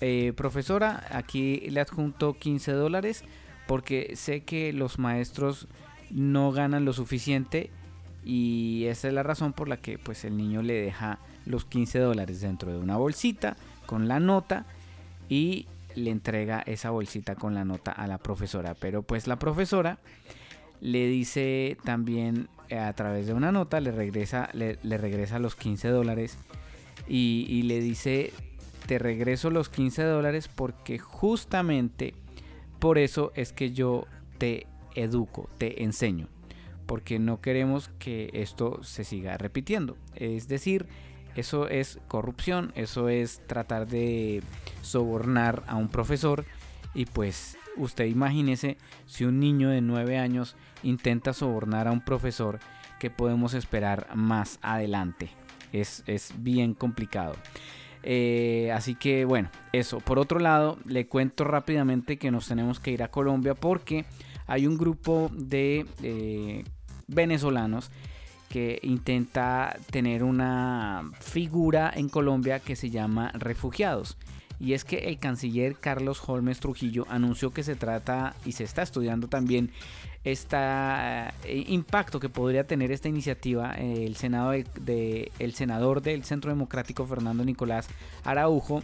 eh, 0.00 0.32
profesora, 0.36 1.06
aquí 1.12 1.60
le 1.70 1.80
adjunto 1.80 2.36
15 2.36 2.72
dólares 2.72 3.22
porque 3.68 4.16
sé 4.16 4.42
que 4.42 4.72
los 4.72 4.98
maestros 4.98 5.68
no 6.10 6.50
ganan 6.50 6.84
lo 6.84 6.92
suficiente 6.92 7.70
y 8.24 8.86
esa 8.86 9.06
es 9.06 9.14
la 9.14 9.22
razón 9.22 9.52
por 9.52 9.68
la 9.68 9.76
que 9.76 9.96
pues 9.96 10.24
el 10.24 10.36
niño 10.36 10.62
le 10.62 10.74
deja 10.74 11.20
los 11.46 11.64
15 11.66 12.00
dólares 12.00 12.40
dentro 12.40 12.72
de 12.72 12.78
una 12.78 12.96
bolsita 12.96 13.56
con 13.86 14.08
la 14.08 14.18
nota 14.18 14.66
y 15.28 15.66
le 15.94 16.10
entrega 16.10 16.64
esa 16.66 16.90
bolsita 16.90 17.36
con 17.36 17.54
la 17.54 17.64
nota 17.64 17.92
a 17.92 18.08
la 18.08 18.18
profesora. 18.18 18.74
Pero 18.74 19.02
pues 19.02 19.28
la 19.28 19.38
profesora 19.38 20.00
le 20.80 21.06
dice 21.06 21.76
también 21.84 22.48
a 22.78 22.92
través 22.94 23.26
de 23.26 23.34
una 23.34 23.52
nota, 23.52 23.80
le 23.80 23.92
regresa, 23.92 24.50
le 24.52 24.98
regresa 24.98 25.38
los 25.38 25.56
15 25.56 25.88
dólares 25.88 26.38
y, 27.08 27.46
y 27.48 27.62
le 27.62 27.80
dice, 27.80 28.32
te 28.86 28.98
regreso 28.98 29.50
los 29.50 29.68
15 29.68 30.02
dólares 30.04 30.48
porque 30.48 30.98
justamente 30.98 32.14
por 32.78 32.98
eso 32.98 33.32
es 33.34 33.52
que 33.52 33.72
yo 33.72 34.06
te 34.38 34.66
educo, 34.94 35.48
te 35.58 35.84
enseño, 35.84 36.28
porque 36.86 37.18
no 37.18 37.40
queremos 37.40 37.90
que 37.98 38.30
esto 38.32 38.82
se 38.82 39.04
siga 39.04 39.38
repitiendo. 39.38 39.96
Es 40.16 40.48
decir, 40.48 40.86
eso 41.36 41.68
es 41.68 41.98
corrupción, 42.08 42.72
eso 42.74 43.08
es 43.08 43.40
tratar 43.46 43.86
de 43.86 44.42
sobornar 44.82 45.62
a 45.66 45.76
un 45.76 45.88
profesor 45.88 46.44
y 46.94 47.06
pues 47.06 47.56
usted 47.76 48.04
imagínese 48.06 48.76
si 49.06 49.24
un 49.24 49.40
niño 49.40 49.70
de 49.70 49.80
9 49.80 50.18
años 50.18 50.56
intenta 50.82 51.32
sobornar 51.32 51.88
a 51.88 51.92
un 51.92 52.00
profesor, 52.00 52.58
que 52.98 53.10
podemos 53.10 53.54
esperar 53.54 54.08
más 54.14 54.58
adelante? 54.62 55.30
Es, 55.72 56.04
es 56.06 56.32
bien 56.38 56.74
complicado. 56.74 57.34
Eh, 58.02 58.70
así 58.74 58.94
que 58.94 59.24
bueno, 59.24 59.50
eso. 59.72 60.00
Por 60.00 60.18
otro 60.18 60.38
lado, 60.38 60.78
le 60.86 61.06
cuento 61.06 61.44
rápidamente 61.44 62.18
que 62.18 62.30
nos 62.30 62.48
tenemos 62.48 62.80
que 62.80 62.90
ir 62.90 63.02
a 63.02 63.10
Colombia 63.10 63.54
porque 63.54 64.04
hay 64.46 64.66
un 64.66 64.76
grupo 64.76 65.30
de 65.32 65.86
eh, 66.02 66.64
venezolanos 67.06 67.90
que 68.48 68.80
intenta 68.82 69.76
tener 69.90 70.22
una 70.22 71.10
figura 71.20 71.90
en 71.94 72.08
Colombia 72.08 72.60
que 72.60 72.76
se 72.76 72.90
llama 72.90 73.32
refugiados. 73.34 74.18
Y 74.60 74.74
es 74.74 74.84
que 74.84 75.08
el 75.08 75.18
canciller 75.18 75.76
Carlos 75.76 76.22
Holmes 76.24 76.60
Trujillo 76.60 77.06
anunció 77.08 77.50
que 77.50 77.64
se 77.64 77.74
trata 77.74 78.36
y 78.44 78.52
se 78.52 78.62
está 78.64 78.82
estudiando 78.82 79.26
también 79.26 79.70
este 80.24 80.56
impacto 81.46 82.20
que 82.20 82.28
podría 82.28 82.64
tener 82.66 82.92
esta 82.92 83.08
iniciativa. 83.08 83.74
eh, 83.78 84.04
El, 84.06 84.16
senado 84.16 84.50
de, 84.50 85.32
el 85.38 85.54
senador 85.54 86.02
del 86.02 86.24
Centro 86.24 86.50
Democrático 86.50 87.06
Fernando 87.06 87.44
Nicolás 87.44 87.88
Araujo 88.24 88.82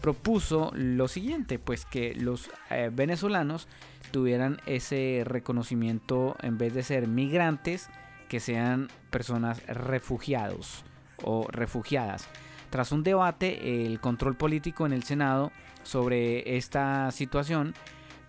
propuso 0.00 0.70
lo 0.74 1.08
siguiente, 1.08 1.58
pues 1.58 1.86
que 1.86 2.14
los 2.14 2.50
eh, 2.70 2.90
venezolanos 2.92 3.68
tuvieran 4.10 4.60
ese 4.66 5.22
reconocimiento 5.24 6.36
en 6.42 6.58
vez 6.58 6.74
de 6.74 6.82
ser 6.82 7.08
migrantes, 7.08 7.88
que 8.28 8.38
sean 8.38 8.88
personas 9.10 9.64
refugiados 9.66 10.84
o 11.22 11.46
refugiadas. 11.50 12.28
Tras 12.68 12.92
un 12.92 13.02
debate, 13.02 13.86
el 13.86 14.00
control 14.00 14.36
político 14.36 14.84
en 14.84 14.92
el 14.92 15.04
Senado 15.04 15.52
sobre 15.84 16.56
esta 16.56 17.10
situación, 17.10 17.74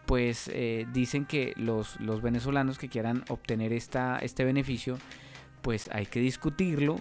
pues 0.05 0.49
eh, 0.53 0.85
dicen 0.93 1.25
que 1.25 1.53
los, 1.57 1.99
los 1.99 2.21
venezolanos 2.21 2.77
que 2.77 2.89
quieran 2.89 3.23
obtener 3.29 3.73
esta, 3.73 4.17
este 4.19 4.43
beneficio, 4.45 4.97
pues 5.61 5.89
hay 5.91 6.05
que 6.05 6.19
discutirlo, 6.19 6.97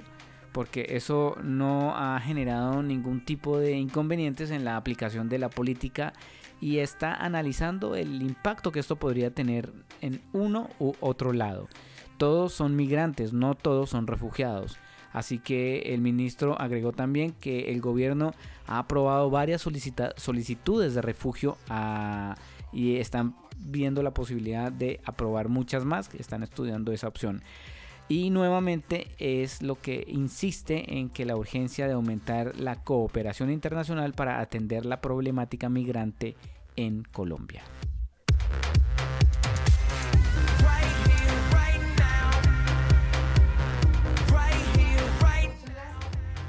porque 0.53 0.87
eso 0.91 1.37
no 1.43 1.95
ha 1.97 2.19
generado 2.21 2.83
ningún 2.83 3.25
tipo 3.25 3.59
de 3.59 3.73
inconvenientes 3.73 4.51
en 4.51 4.65
la 4.65 4.77
aplicación 4.77 5.29
de 5.29 5.39
la 5.39 5.51
política 5.51 6.13
y 6.61 6.79
está 6.79 7.15
analizando 7.15 7.95
el 7.97 8.23
impacto 8.23 8.73
que 8.73 8.81
esto 8.81 8.97
podría 8.97 9.31
tener 9.33 9.73
en 10.01 10.23
uno 10.33 10.71
u 10.79 10.93
otro 11.01 11.33
lado. 11.33 11.69
Todos 12.17 12.53
son 12.53 12.77
migrantes, 12.77 13.33
no 13.33 13.55
todos 13.55 13.91
son 13.91 14.07
refugiados. 14.07 14.79
Así 15.13 15.39
que 15.39 15.95
el 15.95 16.01
ministro 16.01 16.61
agregó 16.61 16.93
también 16.93 17.33
que 17.33 17.73
el 17.73 17.81
gobierno 17.81 18.33
ha 18.67 18.79
aprobado 18.79 19.31
varias 19.31 19.63
solicitudes 20.17 20.95
de 20.95 21.03
refugio 21.03 21.57
a- 21.69 22.37
y 22.75 22.97
están 22.97 23.37
viendo 23.57 24.03
la 24.03 24.13
posibilidad 24.13 24.71
de 24.71 25.01
aprobar 25.05 25.49
muchas 25.49 25.85
más, 25.85 26.09
que 26.09 26.19
están 26.19 26.43
estudiando 26.43 26.93
esa 26.93 27.09
opción. 27.09 27.43
Y 28.09 28.29
nuevamente 28.29 29.07
es 29.19 29.63
lo 29.63 29.81
que 29.81 30.05
insiste 30.09 30.99
en 30.99 31.09
que 31.09 31.25
la 31.25 31.37
urgencia 31.37 31.87
de 31.87 31.95
aumentar 31.95 32.55
la 32.59 32.85
cooperación 32.85 33.51
internacional 33.51 34.13
para 34.13 34.41
atender 34.41 34.85
la 34.85 35.01
problemática 35.01 35.71
migrante 35.71 36.37
en 36.77 37.05
Colombia. 37.05 37.63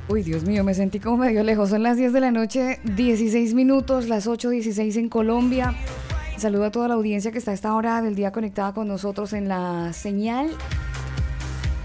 Uy, 0.07 0.21
Dios 0.21 0.43
mío, 0.43 0.63
me 0.63 0.75
sentí 0.75 0.99
como 0.99 1.17
medio 1.17 1.43
lejos. 1.43 1.69
Son 1.71 1.81
las 1.81 1.97
10 1.97 2.13
de 2.13 2.19
la 2.19 2.31
noche, 2.31 2.79
16 2.83 3.55
minutos, 3.55 4.07
las 4.07 4.27
8.16 4.27 4.97
en 4.97 5.09
Colombia. 5.09 5.73
Saludo 6.37 6.65
a 6.65 6.71
toda 6.71 6.89
la 6.89 6.95
audiencia 6.95 7.31
que 7.31 7.37
está 7.37 7.51
a 7.51 7.53
esta 7.53 7.73
hora 7.73 8.01
del 8.01 8.15
día 8.15 8.31
conectada 8.31 8.73
con 8.73 8.87
nosotros 8.87 9.31
en 9.31 9.47
la 9.47 9.93
señal. 9.93 10.49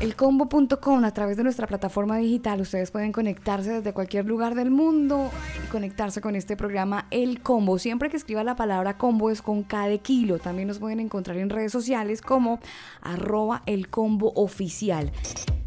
Elcombo.com 0.01 1.05
a 1.05 1.13
través 1.13 1.37
de 1.37 1.43
nuestra 1.43 1.67
plataforma 1.67 2.17
digital. 2.17 2.63
Ustedes 2.63 2.91
pueden 2.91 3.13
conectarse 3.13 3.71
desde 3.71 3.93
cualquier 3.93 4.25
lugar 4.25 4.55
del 4.55 4.71
mundo 4.71 5.31
y 5.63 5.69
conectarse 5.69 6.23
con 6.23 6.37
este 6.37 6.57
programa 6.57 7.07
El 7.11 7.43
Combo. 7.43 7.79
Siempre 7.79 8.09
que 8.09 8.17
escriba 8.17 8.43
la 8.43 8.57
palabra 8.57 8.97
combo 8.97 9.29
es 9.29 9.43
con 9.43 9.63
K 9.63 9.89
de 9.89 9.99
kilo. 9.99 10.39
También 10.39 10.69
nos 10.69 10.79
pueden 10.79 11.01
encontrar 11.01 11.37
en 11.37 11.51
redes 11.51 11.73
sociales 11.73 12.23
como 12.23 12.61
arroba 13.03 13.63
el 13.67 13.91
combo 13.91 14.33
oficial. 14.37 15.13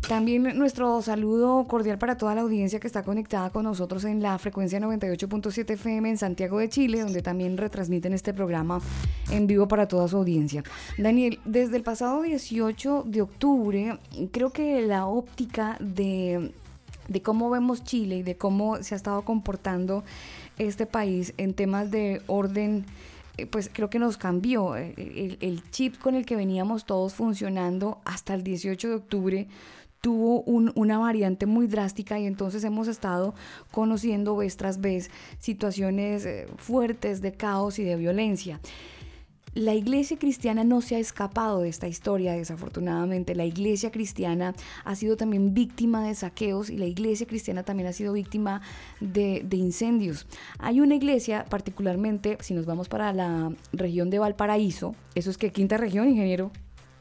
También 0.08 0.44
nuestro 0.58 1.02
saludo 1.02 1.66
cordial 1.66 1.98
para 1.98 2.18
toda 2.18 2.36
la 2.36 2.42
audiencia 2.42 2.80
que 2.80 2.88
está 2.88 3.04
conectada 3.04 3.52
con 3.52 3.64
nosotros 3.64 4.04
en 4.04 4.22
la 4.22 4.38
frecuencia 4.38 4.80
98.7 4.80 5.72
FM 5.72 6.10
en 6.10 6.18
Santiago 6.18 6.60
de 6.60 6.68
Chile, 6.68 7.00
donde 7.00 7.22
también 7.22 7.58
retransmiten 7.58 8.14
este 8.14 8.34
programa 8.34 8.82
en 9.32 9.48
vivo 9.48 9.68
para 9.70 9.88
toda 9.88 10.10
su 10.10 10.18
audiencia. 10.18 10.62
Daniel, 10.98 11.40
desde 11.46 11.78
el 11.78 11.84
pasado 11.84 12.22
18 12.22 13.04
de 13.08 13.22
octubre, 13.22 13.98
creo 14.32 14.52
que 14.52 14.82
la 14.82 15.06
óptica 15.06 15.78
de 17.08 17.22
cómo 17.22 17.50
vemos 17.50 17.84
Chile 17.84 18.18
y 18.18 18.24
de 18.24 18.36
cómo 18.38 18.82
se 18.82 18.96
ha 18.96 18.98
estado 18.98 19.24
comportando 19.24 20.04
este 20.58 20.86
país 20.86 21.34
en 21.38 21.54
temas 21.54 21.92
de 21.92 22.22
orden, 22.28 22.86
eh, 23.38 23.46
pues 23.46 23.70
creo 23.74 23.90
que 23.90 24.00
nos 24.00 24.18
cambió. 24.18 24.76
Eh, 24.78 25.38
El, 25.42 25.62
chip 25.72 25.98
con 25.98 26.16
el 26.16 26.26
que 26.26 26.36
veníamos 26.36 26.86
todos 26.86 27.14
funcionando 27.14 28.00
hasta 28.06 28.34
el 28.34 28.44
18 28.44 28.90
de 28.90 28.96
octubre 28.96 29.48
tuvo 30.02 30.42
un- 30.42 30.72
una 30.76 30.98
variante 30.98 31.46
muy 31.46 31.66
drástica 31.68 32.20
y 32.20 32.26
entonces 32.26 32.64
hemos 32.66 32.88
estado 32.90 33.34
conociendo 33.72 34.36
vez 34.36 34.58
tras 34.58 34.82
vez 34.82 35.10
situaciones 35.40 36.26
eh, 36.26 36.48
fuertes 36.58 37.22
de 37.22 37.32
caos 37.32 37.80
y 37.80 37.84
de 37.84 37.96
violencia. 37.96 38.60
La 39.56 39.76
iglesia 39.76 40.18
cristiana 40.18 40.64
no 40.64 40.82
se 40.82 40.96
ha 40.96 41.00
escapado 41.00 41.62
de 41.62 41.70
esta 41.70 41.88
historia, 41.88 42.34
desafortunadamente. 42.34 43.36
La 43.36 43.46
iglesia 43.46 43.92
cristiana 43.92 44.56
ha 44.84 44.96
sido 44.96 45.16
también 45.16 45.54
víctima 45.54 46.08
de 46.08 46.16
saqueos 46.16 46.72
y 46.72 46.78
la 46.78 46.88
iglesia 46.88 47.28
cristiana 47.28 47.62
también 47.62 47.88
ha 47.88 47.94
sido 47.94 48.14
víctima 48.14 48.62
de, 49.00 49.44
de 49.46 49.58
incendios. 49.58 50.26
Hay 50.58 50.80
una 50.80 50.96
iglesia, 50.96 51.46
particularmente, 51.50 52.38
si 52.42 52.56
nos 52.56 52.66
vamos 52.66 52.90
para 52.90 53.14
la 53.14 53.54
región 53.74 54.10
de 54.10 54.18
Valparaíso, 54.18 54.96
eso 55.14 55.30
es 55.30 55.38
que 55.38 55.52
quinta 55.52 55.78
región, 55.78 56.10
ingeniero, 56.10 56.52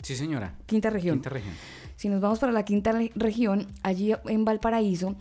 Sí, 0.03 0.15
señora. 0.15 0.55
quinta 0.67 0.91
región. 0.91 1.17
Quinta 1.19 1.31
región. 1.31 1.55
Si 1.97 2.09
nos 2.11 2.21
vamos 2.21 2.39
para 2.39 2.53
la 2.53 2.65
quinta 2.65 2.93
re- 2.93 3.13
región, 3.15 3.67
allí 3.83 4.13
en 4.27 4.45
Valparaíso, 4.45 5.15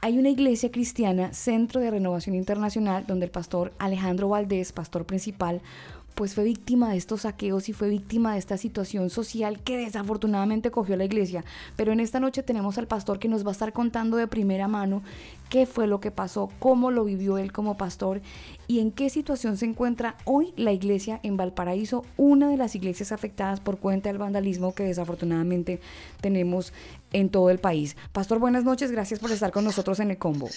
hay 0.00 0.16
una 0.18 0.28
iglesia 0.28 0.70
cristiana, 0.70 1.32
Centro 1.32 1.80
de 1.80 1.90
Renovación 1.90 2.36
Internacional, 2.36 3.04
donde 3.08 3.24
el 3.26 3.32
pastor 3.32 3.72
Alejandro 3.78 4.28
Valdés, 4.28 4.70
pastor 4.72 5.04
principal, 5.06 5.60
pues 6.14 6.34
fue 6.34 6.44
víctima 6.44 6.90
de 6.90 6.96
estos 6.96 7.20
saqueos 7.20 7.68
y 7.68 7.72
fue 7.72 7.88
víctima 7.88 8.32
de 8.32 8.38
esta 8.38 8.56
situación 8.56 9.08
social 9.08 9.60
que 9.60 9.76
desafortunadamente 9.76 10.70
cogió 10.70 10.96
la 10.96 11.04
iglesia. 11.04 11.44
Pero 11.76 11.92
en 11.92 12.00
esta 12.00 12.18
noche 12.18 12.42
tenemos 12.42 12.76
al 12.76 12.88
pastor 12.88 13.18
que 13.18 13.28
nos 13.28 13.44
va 13.44 13.50
a 13.50 13.52
estar 13.52 13.72
contando 13.72 14.16
de 14.16 14.26
primera 14.26 14.66
mano 14.66 15.02
qué 15.48 15.64
fue 15.64 15.86
lo 15.86 16.00
que 16.00 16.10
pasó, 16.10 16.50
cómo 16.58 16.90
lo 16.90 17.04
vivió 17.04 17.38
él 17.38 17.52
como 17.52 17.76
pastor 17.76 18.20
y 18.66 18.80
en 18.80 18.90
qué 18.90 19.10
situación 19.10 19.56
se 19.56 19.66
encuentra 19.66 20.16
hoy 20.24 20.52
la 20.56 20.72
iglesia 20.72 21.20
en 21.22 21.36
Valparaíso, 21.36 22.04
una 22.16 22.48
de 22.48 22.56
las 22.56 22.74
iglesias 22.74 23.12
afectadas 23.12 23.60
por 23.60 23.78
cuenta 23.78 24.08
del 24.08 24.18
vandalismo 24.18 24.74
que 24.74 24.82
desafortunadamente 24.84 25.80
tenemos 26.20 26.72
en 27.12 27.28
todo 27.28 27.50
el 27.50 27.58
país. 27.58 27.96
Pastor, 28.12 28.38
buenas 28.38 28.64
noches, 28.64 28.90
gracias 28.90 29.20
por 29.20 29.30
estar 29.30 29.52
con 29.52 29.64
nosotros 29.64 30.00
en 30.00 30.10
el 30.10 30.18
combo. 30.18 30.48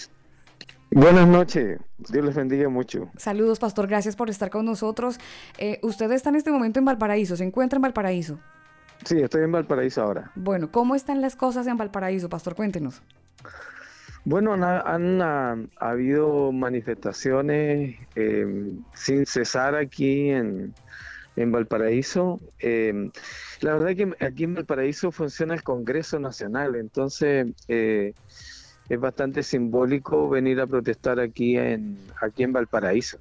Buenas 0.93 1.26
noches, 1.26 1.80
Dios 1.97 2.26
les 2.26 2.35
bendiga 2.35 2.68
mucho. 2.68 3.09
Saludos, 3.15 3.59
pastor, 3.59 3.88
gracias 3.88 4.18
por 4.18 4.30
estar 4.30 4.49
con 4.49 4.65
nosotros. 4.65 5.19
Eh, 5.57 5.80
usted 5.84 6.11
está 6.11 6.30
en 6.30 6.35
este 6.35 6.51
momento 6.51 6.80
en 6.80 6.85
Valparaíso, 6.85 7.38
se 7.38 7.45
encuentra 7.45 7.77
en 7.77 7.84
Valparaíso. 7.84 8.39
Sí, 9.05 9.22
estoy 9.22 9.43
en 9.43 9.53
Valparaíso 9.53 10.01
ahora. 10.01 10.31
Bueno, 10.35 10.69
¿cómo 10.69 10.93
están 10.93 11.22
las 11.22 11.38
cosas 11.38 11.65
en 11.68 11.77
Valparaíso, 11.77 12.27
pastor? 12.27 12.55
Cuéntenos. 12.55 13.01
Bueno, 14.26 14.53
han, 14.53 14.63
han, 14.63 15.22
ah, 15.22 15.55
habido 15.77 16.51
manifestaciones 16.51 17.95
eh, 18.15 18.73
sin 18.93 19.26
cesar 19.26 19.76
aquí 19.76 20.30
en, 20.30 20.73
en 21.38 21.51
Valparaíso. 21.53 22.39
Eh, 22.59 23.09
la 23.61 23.73
verdad 23.76 23.95
que 23.95 24.26
aquí 24.26 24.43
en 24.43 24.55
Valparaíso 24.55 25.11
funciona 25.11 25.53
el 25.53 25.63
Congreso 25.63 26.19
Nacional, 26.19 26.76
entonces 26.76 27.47
eh, 27.68 28.13
es 28.93 28.99
bastante 28.99 29.41
simbólico 29.41 30.27
venir 30.30 30.59
a 30.59 30.68
protestar 30.68 31.19
aquí 31.19 31.57
en, 31.57 31.97
aquí 32.22 32.43
en 32.43 32.51
Valparaíso. 32.51 33.18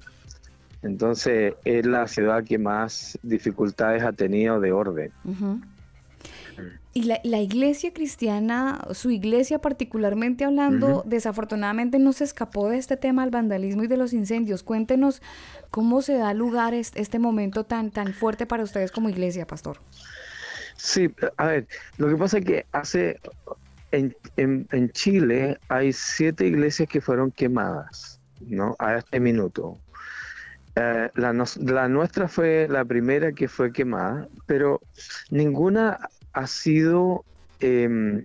Entonces 0.81 1.53
es 1.63 1.85
la 1.85 2.07
ciudad 2.07 2.43
que 2.43 2.57
más 2.57 3.17
dificultades 3.23 4.03
ha 4.03 4.11
tenido 4.11 4.59
de 4.59 4.71
orden. 4.71 5.11
Y 6.93 7.03
la, 7.03 7.21
la 7.23 7.39
iglesia 7.39 7.93
cristiana, 7.93 8.85
su 8.91 9.11
iglesia 9.11 9.59
particularmente 9.59 10.43
hablando, 10.43 11.03
desafortunadamente 11.05 11.99
no 11.99 12.11
se 12.11 12.25
escapó 12.25 12.67
de 12.67 12.77
este 12.77 12.97
tema 12.97 13.21
del 13.21 13.31
vandalismo 13.31 13.83
y 13.83 13.87
de 13.87 13.95
los 13.95 14.11
incendios. 14.11 14.63
Cuéntenos 14.63 15.21
cómo 15.69 16.01
se 16.01 16.15
da 16.15 16.33
lugar 16.33 16.73
est- 16.73 16.97
este 16.97 17.17
momento 17.17 17.63
tan, 17.63 17.91
tan 17.91 18.13
fuerte 18.13 18.45
para 18.45 18.63
ustedes 18.63 18.91
como 18.91 19.07
iglesia, 19.07 19.47
pastor. 19.47 19.77
Sí, 20.75 21.09
a 21.37 21.45
ver, 21.45 21.67
lo 21.97 22.09
que 22.09 22.17
pasa 22.17 22.39
es 22.39 22.45
que 22.45 22.65
hace 22.73 23.19
en, 23.91 24.15
en, 24.37 24.67
en 24.71 24.89
Chile 24.91 25.57
hay 25.69 25.93
siete 25.93 26.45
iglesias 26.45 26.87
que 26.89 27.01
fueron 27.01 27.31
quemadas, 27.31 28.19
¿no? 28.41 28.75
A 28.79 28.97
este 28.97 29.19
minuto. 29.19 29.79
Eh, 30.75 31.09
la, 31.15 31.33
nos- 31.33 31.57
la 31.57 31.87
nuestra 31.89 32.27
fue 32.27 32.67
la 32.69 32.85
primera 32.85 33.33
que 33.33 33.47
fue 33.47 33.71
quemada, 33.73 34.27
pero 34.45 34.79
ninguna 35.29 35.99
ha 36.33 36.47
sido, 36.47 37.25
em, 37.59 38.23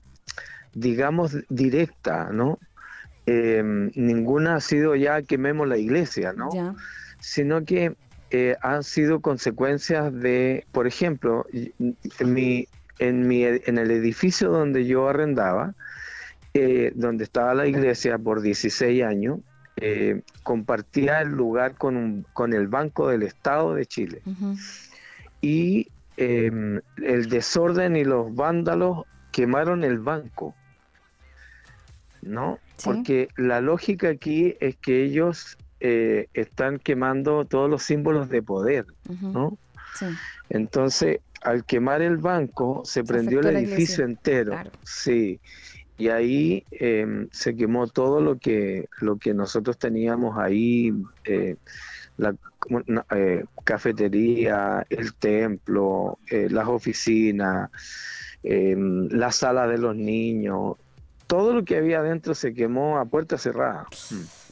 digamos, 0.72 1.36
directa, 1.48 2.30
¿no? 2.32 2.58
Em, 3.26 3.90
ninguna 3.96 4.56
ha 4.56 4.60
sido 4.60 4.94
ya 4.94 5.20
quememos 5.22 5.66
la 5.66 5.76
iglesia, 5.78 6.32
¿no? 6.32 6.50
Ya. 6.52 6.74
sino 7.18 7.64
que 7.64 7.96
eh, 8.30 8.56
han 8.60 8.82
sido 8.84 9.20
consecuencias 9.20 10.12
de, 10.12 10.64
por 10.70 10.86
ejemplo, 10.86 11.46
mi, 12.24 12.68
en, 12.98 13.26
mi, 13.28 13.44
en 13.44 13.78
el 13.78 13.90
edificio 13.90 14.50
donde 14.50 14.86
yo 14.86 15.08
arrendaba, 15.08 15.74
eh, 16.54 16.92
donde 16.94 17.24
estaba 17.24 17.54
la 17.54 17.66
iglesia 17.66 18.16
por 18.18 18.40
16 18.40 19.02
años, 19.04 19.40
eh, 19.76 20.22
compartía 20.42 21.20
el 21.20 21.28
lugar 21.28 21.74
con, 21.74 21.96
un- 21.96 22.26
con 22.32 22.54
el 22.54 22.66
Banco 22.68 23.08
del 23.08 23.22
Estado 23.22 23.74
de 23.74 23.84
Chile. 23.86 24.22
Y 25.42 25.88
eh, 26.16 26.80
el 27.02 27.28
desorden 27.28 27.94
y 27.96 28.04
los 28.04 28.34
vándalos 28.34 29.04
quemaron 29.32 29.84
el 29.84 29.98
banco. 29.98 30.54
¿No? 32.22 32.58
Sí. 32.76 32.84
Porque 32.90 33.28
la 33.36 33.60
lógica 33.60 34.08
aquí 34.08 34.56
es 34.60 34.76
que 34.76 35.04
ellos 35.04 35.56
eh, 35.80 36.28
están 36.34 36.78
quemando 36.78 37.44
todos 37.44 37.68
los 37.70 37.82
símbolos 37.82 38.28
de 38.30 38.42
poder, 38.42 38.86
¿no? 39.20 39.58
Sí. 39.94 40.06
Entonces, 40.48 41.20
al 41.46 41.64
quemar 41.64 42.02
el 42.02 42.16
banco, 42.16 42.82
se 42.84 43.04
prendió 43.04 43.40
el 43.40 43.56
edificio 43.56 44.04
entero. 44.04 44.52
claro. 44.52 44.70
Sí. 44.82 45.40
Y 45.98 46.08
ahí 46.08 46.64
eh, 46.72 47.26
se 47.30 47.56
quemó 47.56 47.86
todo 47.86 48.20
lo 48.20 48.38
que, 48.38 48.88
lo 49.00 49.16
que 49.16 49.32
nosotros 49.32 49.78
teníamos 49.78 50.36
ahí, 50.36 50.92
eh, 51.24 51.56
la 52.18 52.34
eh, 53.14 53.44
cafetería, 53.64 54.84
el 54.90 55.14
templo, 55.14 56.18
eh, 56.28 56.48
las 56.50 56.66
oficinas, 56.66 57.70
eh, 58.42 58.74
la 58.76 59.30
sala 59.30 59.68
de 59.68 59.78
los 59.78 59.94
niños, 59.94 60.76
todo 61.28 61.54
lo 61.54 61.64
que 61.64 61.76
había 61.76 62.00
adentro 62.00 62.34
se 62.34 62.54
quemó 62.54 62.98
a 62.98 63.04
puerta 63.04 63.38
cerrada. 63.38 63.86
Mm. 64.10 64.45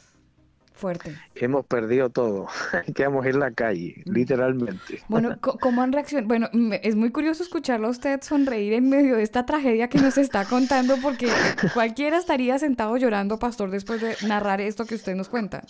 Fuerte. 0.75 1.17
Hemos 1.37 1.65
perdido 1.67 2.11
todo, 2.11 2.49
quedamos 2.97 3.25
en 3.27 3.39
la 3.39 3.53
calle, 3.53 4.03
literalmente. 4.07 5.03
Bueno, 5.09 5.39
¿cómo 5.41 5.83
han 5.83 5.93
reaccionado? 5.93 6.27
Bueno, 6.27 6.49
es 6.83 6.97
muy 6.97 7.11
curioso 7.11 7.45
escucharlo 7.45 7.87
a 7.87 7.91
usted 7.91 8.21
sonreír 8.23 8.73
en 8.73 8.89
medio 8.89 9.17
de 9.17 9.23
esta 9.23 9.47
tragedia 9.47 9.89
que 9.89 9.99
nos 9.99 10.19
está 10.19 10.45
contando, 10.45 10.97
porque 11.01 11.29
cualquiera 11.75 12.19
estaría 12.19 12.59
sentado 12.59 12.97
llorando, 12.97 13.39
pastor, 13.39 13.71
después 13.71 14.01
de 14.01 14.17
narrar 14.27 14.61
esto 14.61 14.85
que 14.85 14.97
usted 14.97 15.15
nos 15.15 15.29
cuenta. 15.29 15.63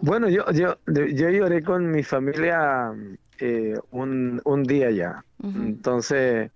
Bueno, 0.00 0.28
yo, 0.28 0.50
yo, 0.52 0.78
yo 0.86 1.28
lloré 1.28 1.62
con 1.62 1.90
mi 1.90 2.02
familia 2.02 2.92
eh, 3.40 3.78
un, 3.90 4.40
un 4.44 4.64
día 4.64 4.90
ya. 4.90 5.24
Entonces, 5.42 6.50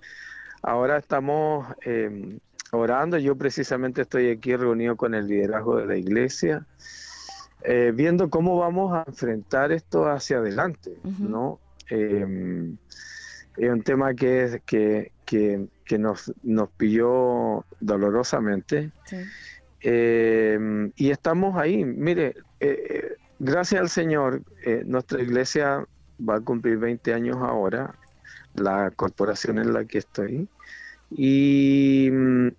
ahora 0.62 0.96
estamos 0.96 1.66
eh, 1.84 2.38
orando. 2.72 3.18
Yo 3.18 3.36
precisamente 3.36 4.02
estoy 4.02 4.30
aquí 4.30 4.56
reunido 4.56 4.96
con 4.96 5.14
el 5.14 5.28
liderazgo 5.28 5.76
de 5.76 5.86
la 5.86 5.96
iglesia, 5.96 6.66
eh, 7.64 7.92
viendo 7.94 8.30
cómo 8.30 8.58
vamos 8.58 8.92
a 8.94 9.04
enfrentar 9.06 9.72
esto 9.72 10.08
hacia 10.08 10.38
adelante, 10.38 10.92
¿no? 11.18 11.60
Eh, 11.90 12.26
es 13.56 13.70
un 13.70 13.82
tema 13.82 14.14
que, 14.14 14.44
es- 14.44 14.62
que, 14.64 15.12
que, 15.26 15.66
que 15.84 15.98
nos, 15.98 16.32
nos 16.42 16.70
pilló 16.72 17.64
dolorosamente. 17.80 18.92
Eh, 19.80 20.58
y 20.96 21.10
estamos 21.10 21.56
ahí. 21.56 21.84
Mire, 21.84 22.34
eh, 22.60 23.16
gracias 23.38 23.80
al 23.80 23.88
Señor, 23.88 24.42
eh, 24.64 24.82
nuestra 24.86 25.20
iglesia 25.22 25.84
va 26.28 26.36
a 26.36 26.40
cumplir 26.40 26.78
20 26.78 27.12
años 27.12 27.36
ahora, 27.40 27.94
la 28.54 28.90
corporación 28.92 29.58
en 29.58 29.72
la 29.72 29.84
que 29.84 29.98
estoy, 29.98 30.48
y, 31.10 32.08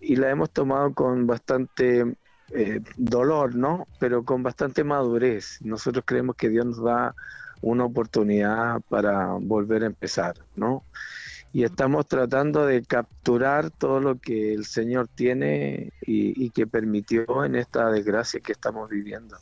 y 0.01 0.15
la 0.15 0.29
hemos 0.29 0.51
tomado 0.51 0.93
con 0.93 1.25
bastante 1.27 2.15
eh, 2.51 2.81
dolor, 2.97 3.55
¿no? 3.55 3.87
Pero 3.99 4.23
con 4.23 4.43
bastante 4.43 4.83
madurez. 4.83 5.59
Nosotros 5.61 6.03
creemos 6.05 6.35
que 6.35 6.49
Dios 6.49 6.65
nos 6.65 6.83
da 6.83 7.15
una 7.61 7.85
oportunidad 7.85 8.81
para 8.89 9.33
volver 9.33 9.83
a 9.83 9.87
empezar, 9.87 10.35
¿no? 10.55 10.83
y 11.53 11.63
estamos 11.63 12.07
tratando 12.07 12.65
de 12.65 12.83
capturar 12.83 13.69
todo 13.69 13.99
lo 13.99 14.17
que 14.17 14.53
el 14.53 14.65
Señor 14.65 15.07
tiene 15.07 15.93
y, 16.01 16.49
que 16.49 16.65
permitió 16.65 17.45
en 17.45 17.55
esta 17.55 17.91
desgracia 17.91 18.39
que 18.39 18.51
estamos 18.51 18.89
viviendo. 18.89 19.37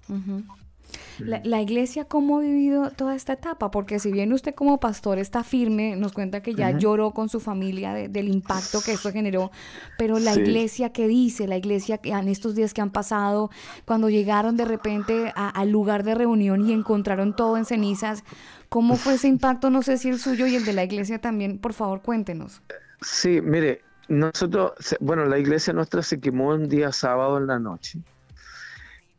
La, 1.19 1.41
la 1.43 1.61
iglesia, 1.61 2.05
¿cómo 2.05 2.37
ha 2.37 2.41
vivido 2.41 2.91
toda 2.91 3.15
esta 3.15 3.33
etapa? 3.33 3.71
Porque 3.71 3.99
si 3.99 4.11
bien 4.11 4.33
usted 4.33 4.53
como 4.55 4.79
pastor 4.79 5.19
está 5.19 5.43
firme, 5.43 5.95
nos 5.95 6.13
cuenta 6.13 6.41
que 6.41 6.55
ya 6.55 6.77
lloró 6.77 7.11
con 7.11 7.29
su 7.29 7.39
familia 7.39 7.93
de- 7.93 8.09
del 8.09 8.27
impacto 8.27 8.81
que 8.83 8.93
esto 8.93 9.11
generó, 9.11 9.51
pero 9.97 10.19
la 10.19 10.33
Sí. 10.33 10.41
iglesia, 10.41 10.91
¿qué 10.91 11.07
dice? 11.07 11.47
La 11.47 11.57
iglesia 11.57 11.97
que 11.99 12.11
en 12.11 12.27
estos 12.27 12.55
días 12.55 12.73
que 12.73 12.81
han 12.81 12.91
pasado, 12.91 13.49
cuando 13.85 14.09
llegaron 14.09 14.57
de 14.57 14.65
repente 14.65 15.31
a- 15.35 15.49
al 15.49 15.69
lugar 15.69 16.03
de 16.03 16.15
reunión 16.15 16.67
y 16.67 16.73
encontraron 16.73 17.35
todo 17.35 17.57
en 17.57 17.65
cenizas, 17.65 18.23
¿cómo 18.69 18.95
fue 18.95 19.15
ese 19.15 19.27
impacto? 19.27 19.69
No 19.69 19.81
sé 19.81 19.97
si 19.97 20.09
el 20.09 20.19
suyo 20.19 20.47
y 20.47 20.55
el 20.55 20.65
de 20.65 20.73
la 20.73 20.83
iglesia 20.83 21.19
también, 21.19 21.59
por 21.59 21.73
favor, 21.73 22.01
cuéntenos. 22.01 22.61
Sí, 23.01 23.41
mire, 23.41 23.81
nosotros, 24.07 24.73
bueno, 24.99 25.25
la 25.25 25.39
iglesia 25.39 25.73
nuestra 25.73 26.01
se 26.03 26.19
quemó 26.19 26.49
un 26.49 26.67
día 26.67 26.91
sábado 26.91 27.37
en 27.37 27.47
la 27.47 27.59
noche 27.59 27.99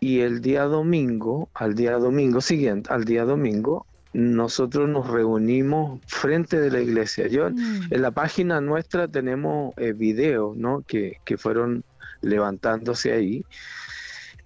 y 0.02 0.18
el 0.18 0.40
día 0.40 0.64
domingo, 0.64 1.48
al 1.54 1.76
día 1.76 1.92
domingo 1.92 2.40
siguiente, 2.40 2.92
al 2.92 3.04
día 3.04 3.24
domingo, 3.24 3.86
nosotros 4.12 4.88
nos 4.88 5.06
reunimos 5.06 6.00
frente 6.08 6.58
de 6.58 6.72
la 6.72 6.80
iglesia. 6.80 7.28
Yo 7.28 7.46
en 7.46 8.02
la 8.02 8.10
página 8.10 8.60
nuestra 8.60 9.06
tenemos 9.06 9.72
eh, 9.76 9.92
videos, 9.92 10.56
¿no? 10.56 10.82
Que, 10.88 11.18
que 11.24 11.38
fueron 11.38 11.84
levantándose 12.20 13.12
ahí. 13.12 13.44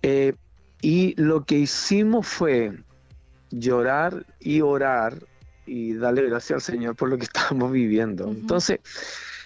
Eh, 0.03 0.35
y 0.83 1.15
lo 1.19 1.47
que 1.47 1.55
hicimos 1.55 2.27
fue 2.27 2.73
llorar 3.51 4.27
y 4.39 4.61
orar 4.61 5.25
y 5.65 5.95
darle 5.95 6.29
gracias 6.29 6.57
al 6.57 6.75
Señor 6.75 6.97
por 6.97 7.09
lo 7.09 7.17
que 7.17 7.25
estamos 7.33 7.73
viviendo. 7.73 8.29
Entonces, 8.29 8.81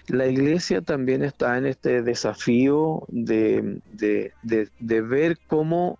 la 0.08 0.26
iglesia 0.26 0.82
también 0.82 1.22
está 1.22 1.58
en 1.58 1.66
este 1.66 2.02
desafío 2.02 3.02
de, 3.08 3.80
de- 3.92 4.32
de- 4.42 5.00
ver 5.02 5.38
cómo, 5.46 5.98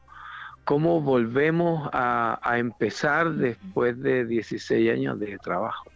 cómo 0.64 1.01
volvemos 1.01 1.89
a, 1.93 2.59
empezar 2.59 3.32
después 3.35 3.98
de 4.01 4.27
16 4.27 4.90
años 4.93 5.18
de 5.18 5.39
trabajo. 5.39 5.90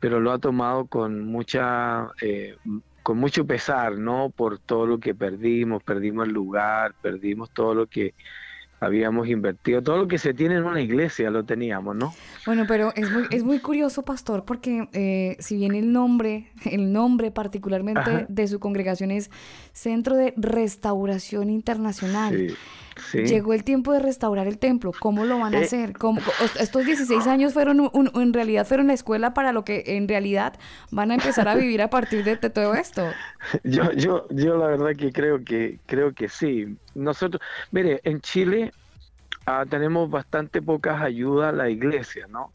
Pero 0.00 0.20
lo 0.20 0.32
ha 0.32 0.38
tomado 0.38 0.86
con 0.86 1.24
mucha... 1.24 2.08
eh, 2.20 2.56
con 3.02 3.18
mucho 3.18 3.46
pesar, 3.46 3.98
¿no? 3.98 4.30
Por 4.30 4.58
todo 4.58 4.86
lo 4.86 4.98
que 4.98 5.14
perdimos, 5.14 5.82
perdimos 5.84 6.26
el 6.26 6.32
lugar, 6.32 6.94
perdimos 7.02 7.50
todo 7.50 7.74
lo 7.74 7.86
que 7.86 8.14
habíamos 8.80 9.28
invertido, 9.28 9.82
todo 9.82 9.96
lo 9.96 10.08
que 10.08 10.18
se 10.18 10.34
tiene 10.34 10.56
en 10.56 10.64
una 10.64 10.80
iglesia 10.80 11.30
lo 11.30 11.44
teníamos, 11.44 11.96
¿no? 11.96 12.14
Bueno, 12.46 12.64
pero 12.68 12.92
es 12.94 13.10
muy, 13.10 13.24
es 13.30 13.42
muy 13.42 13.58
curioso, 13.58 14.02
pastor, 14.02 14.44
porque 14.44 14.88
eh, 14.92 15.36
si 15.38 15.56
bien 15.56 15.74
el 15.74 15.92
nombre, 15.92 16.50
el 16.64 16.92
nombre 16.92 17.30
particularmente 17.30 18.00
Ajá. 18.00 18.26
de 18.28 18.48
su 18.48 18.60
congregación 18.60 19.10
es 19.10 19.30
Centro 19.72 20.16
de 20.16 20.34
Restauración 20.36 21.50
Internacional, 21.50 22.36
Sí, 22.48 22.54
sí. 23.10 23.24
llegó 23.24 23.52
el 23.54 23.64
tiempo 23.64 23.92
de 23.92 23.98
restaurar 24.00 24.46
el 24.46 24.58
templo. 24.58 24.92
¿Cómo 24.98 25.24
lo 25.24 25.38
van 25.38 25.54
a 25.54 25.60
Eh. 25.60 25.64
hacer? 25.64 25.92
¿Cómo- 25.94 26.20
o- 26.20 26.60
estos 26.60 26.84
16 26.84 27.26
años 27.26 27.52
fueron, 27.52 27.80
un- 27.80 27.90
un- 27.92 28.10
en 28.22 28.32
realidad 28.32 28.66
fueron 28.66 28.86
la 28.88 28.92
escuela 28.94 29.34
para 29.34 29.52
lo 29.52 29.64
que 29.64 29.82
en 29.86 30.08
realidad 30.08 30.54
van 30.90 31.10
a 31.10 31.14
empezar 31.14 31.48
a 31.48 31.54
vivir 31.54 31.82
a 31.82 31.90
partir 31.90 32.24
de, 32.24 32.36
de 32.36 32.50
todo 32.50 32.74
esto. 32.74 33.06
Yo, 33.62 33.92
yo, 33.92 34.26
yo 34.30 34.56
la 34.56 34.66
verdad 34.68 34.96
que 34.96 35.12
creo 35.12 35.44
que 35.44 35.78
creo 35.86 36.12
que 36.12 36.28
sí. 36.28 36.76
Nosotros, 36.94 37.42
mire, 37.72 38.00
en 38.04 38.20
Chile 38.20 38.72
ah, 39.46 39.64
tenemos 39.68 40.08
bastante 40.10 40.62
pocas 40.62 41.02
ayudas 41.02 41.50
a 41.50 41.56
la 41.56 41.68
iglesia, 41.68 42.26
¿no? 42.30 42.52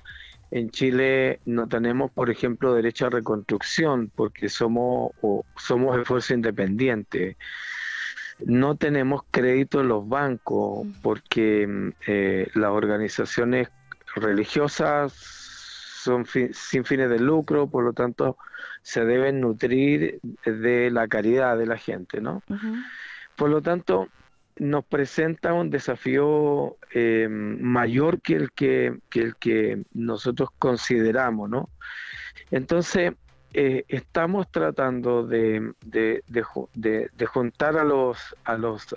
En 0.52 0.72
Chile 0.72 1.40
no 1.45 1.68
tenemos, 1.68 2.10
por 2.10 2.32
ejemplo, 2.32 2.74
derecho 2.74 3.06
a 3.06 3.11
reconstrucción 3.11 4.11
porque 4.16 4.49
somos 4.49 5.11
o 5.22 5.45
somos 5.56 5.95
esfuerzo 5.99 6.34
independiente. 6.34 7.38
No 8.45 8.76
tenemos 8.76 9.24
crédito 9.32 9.82
en 9.82 9.88
los 9.90 10.07
bancos 10.07 10.88
porque 11.02 11.68
mm, 11.68 11.90
eh, 12.07 12.48
las 12.56 12.72
organizaciones 12.72 13.70
religiosas 14.16 15.14
son 15.14 16.26
fi- 16.26 16.53
sin 16.53 16.86
fines 16.86 17.10
de 17.10 17.20
lucro, 17.20 17.68
por 17.68 17.84
lo 17.84 17.94
tanto 17.94 18.38
se 18.82 19.03
deben 19.06 19.41
nutrir 19.41 20.20
de 20.45 20.90
la 20.91 21.07
caridad 21.07 21.57
de 21.57 21.66
la 21.66 21.78
gente, 21.78 22.22
¿no? 22.22 22.41
Por 23.36 23.49
lo 23.49 23.61
tanto, 23.61 24.07
nos 24.57 24.84
presenta 24.86 25.53
un 25.53 25.70
desafío 25.70 26.78
eh, 26.94 27.28
mayor 27.30 28.22
que 28.22 28.36
el 28.36 28.52
que, 28.52 28.98
que 29.10 29.22
el 29.22 29.36
que 29.36 29.84
nosotros 29.94 30.49
consideramos, 30.57 31.49
¿no? 31.49 31.70
Entonces, 32.52 33.14
eh, 33.53 33.85
estamos 33.88 34.49
tratando 34.51 35.26
de, 35.26 35.73
de- 35.81 36.23
de 36.27 36.43
ju- 36.43 36.69
de- 36.73 37.09
de 37.13 37.26
juntar 37.26 37.77
a 37.77 37.84
los, 37.84 38.35
a, 38.43 38.57
los, 38.57 38.95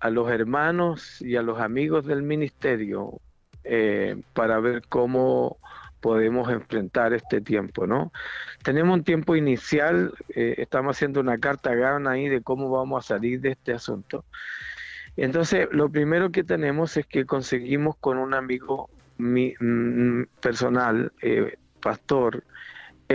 a 0.00 0.10
los 0.10 0.30
hermanos 0.30 1.20
y 1.20 1.36
a 1.36 1.42
los 1.42 1.60
amigos 1.60 2.06
del 2.06 2.22
ministerio 2.22 3.20
eh, 3.64 4.16
para 4.32 4.60
ver 4.60 4.82
cómo 4.88 5.58
podemos 6.00 6.50
enfrentar 6.50 7.12
este 7.12 7.40
tiempo, 7.40 7.86
¿no? 7.86 8.12
Tenemos 8.64 8.94
un 8.98 9.04
tiempo 9.04 9.36
inicial, 9.36 10.12
eh, 10.34 10.54
estamos 10.58 10.96
haciendo 10.96 11.20
una 11.20 11.38
carta 11.38 11.74
gana 11.74 12.12
ahí 12.12 12.28
de 12.28 12.42
cómo 12.42 12.70
vamos 12.70 13.04
a 13.04 13.14
salir 13.14 13.40
de 13.40 13.50
este 13.52 13.72
asunto. 13.72 14.24
Entonces, 15.16 15.68
lo 15.70 15.90
primero 15.90 16.30
que 16.32 16.44
tenemos 16.44 16.96
es 16.96 17.06
que 17.06 17.26
conseguimos 17.26 17.96
con 18.00 18.18
un 18.18 18.34
amigo 18.34 18.90
mi- 19.18 19.54
mm, 19.60 20.24
personal, 20.40 21.12
pastor, 21.80 22.44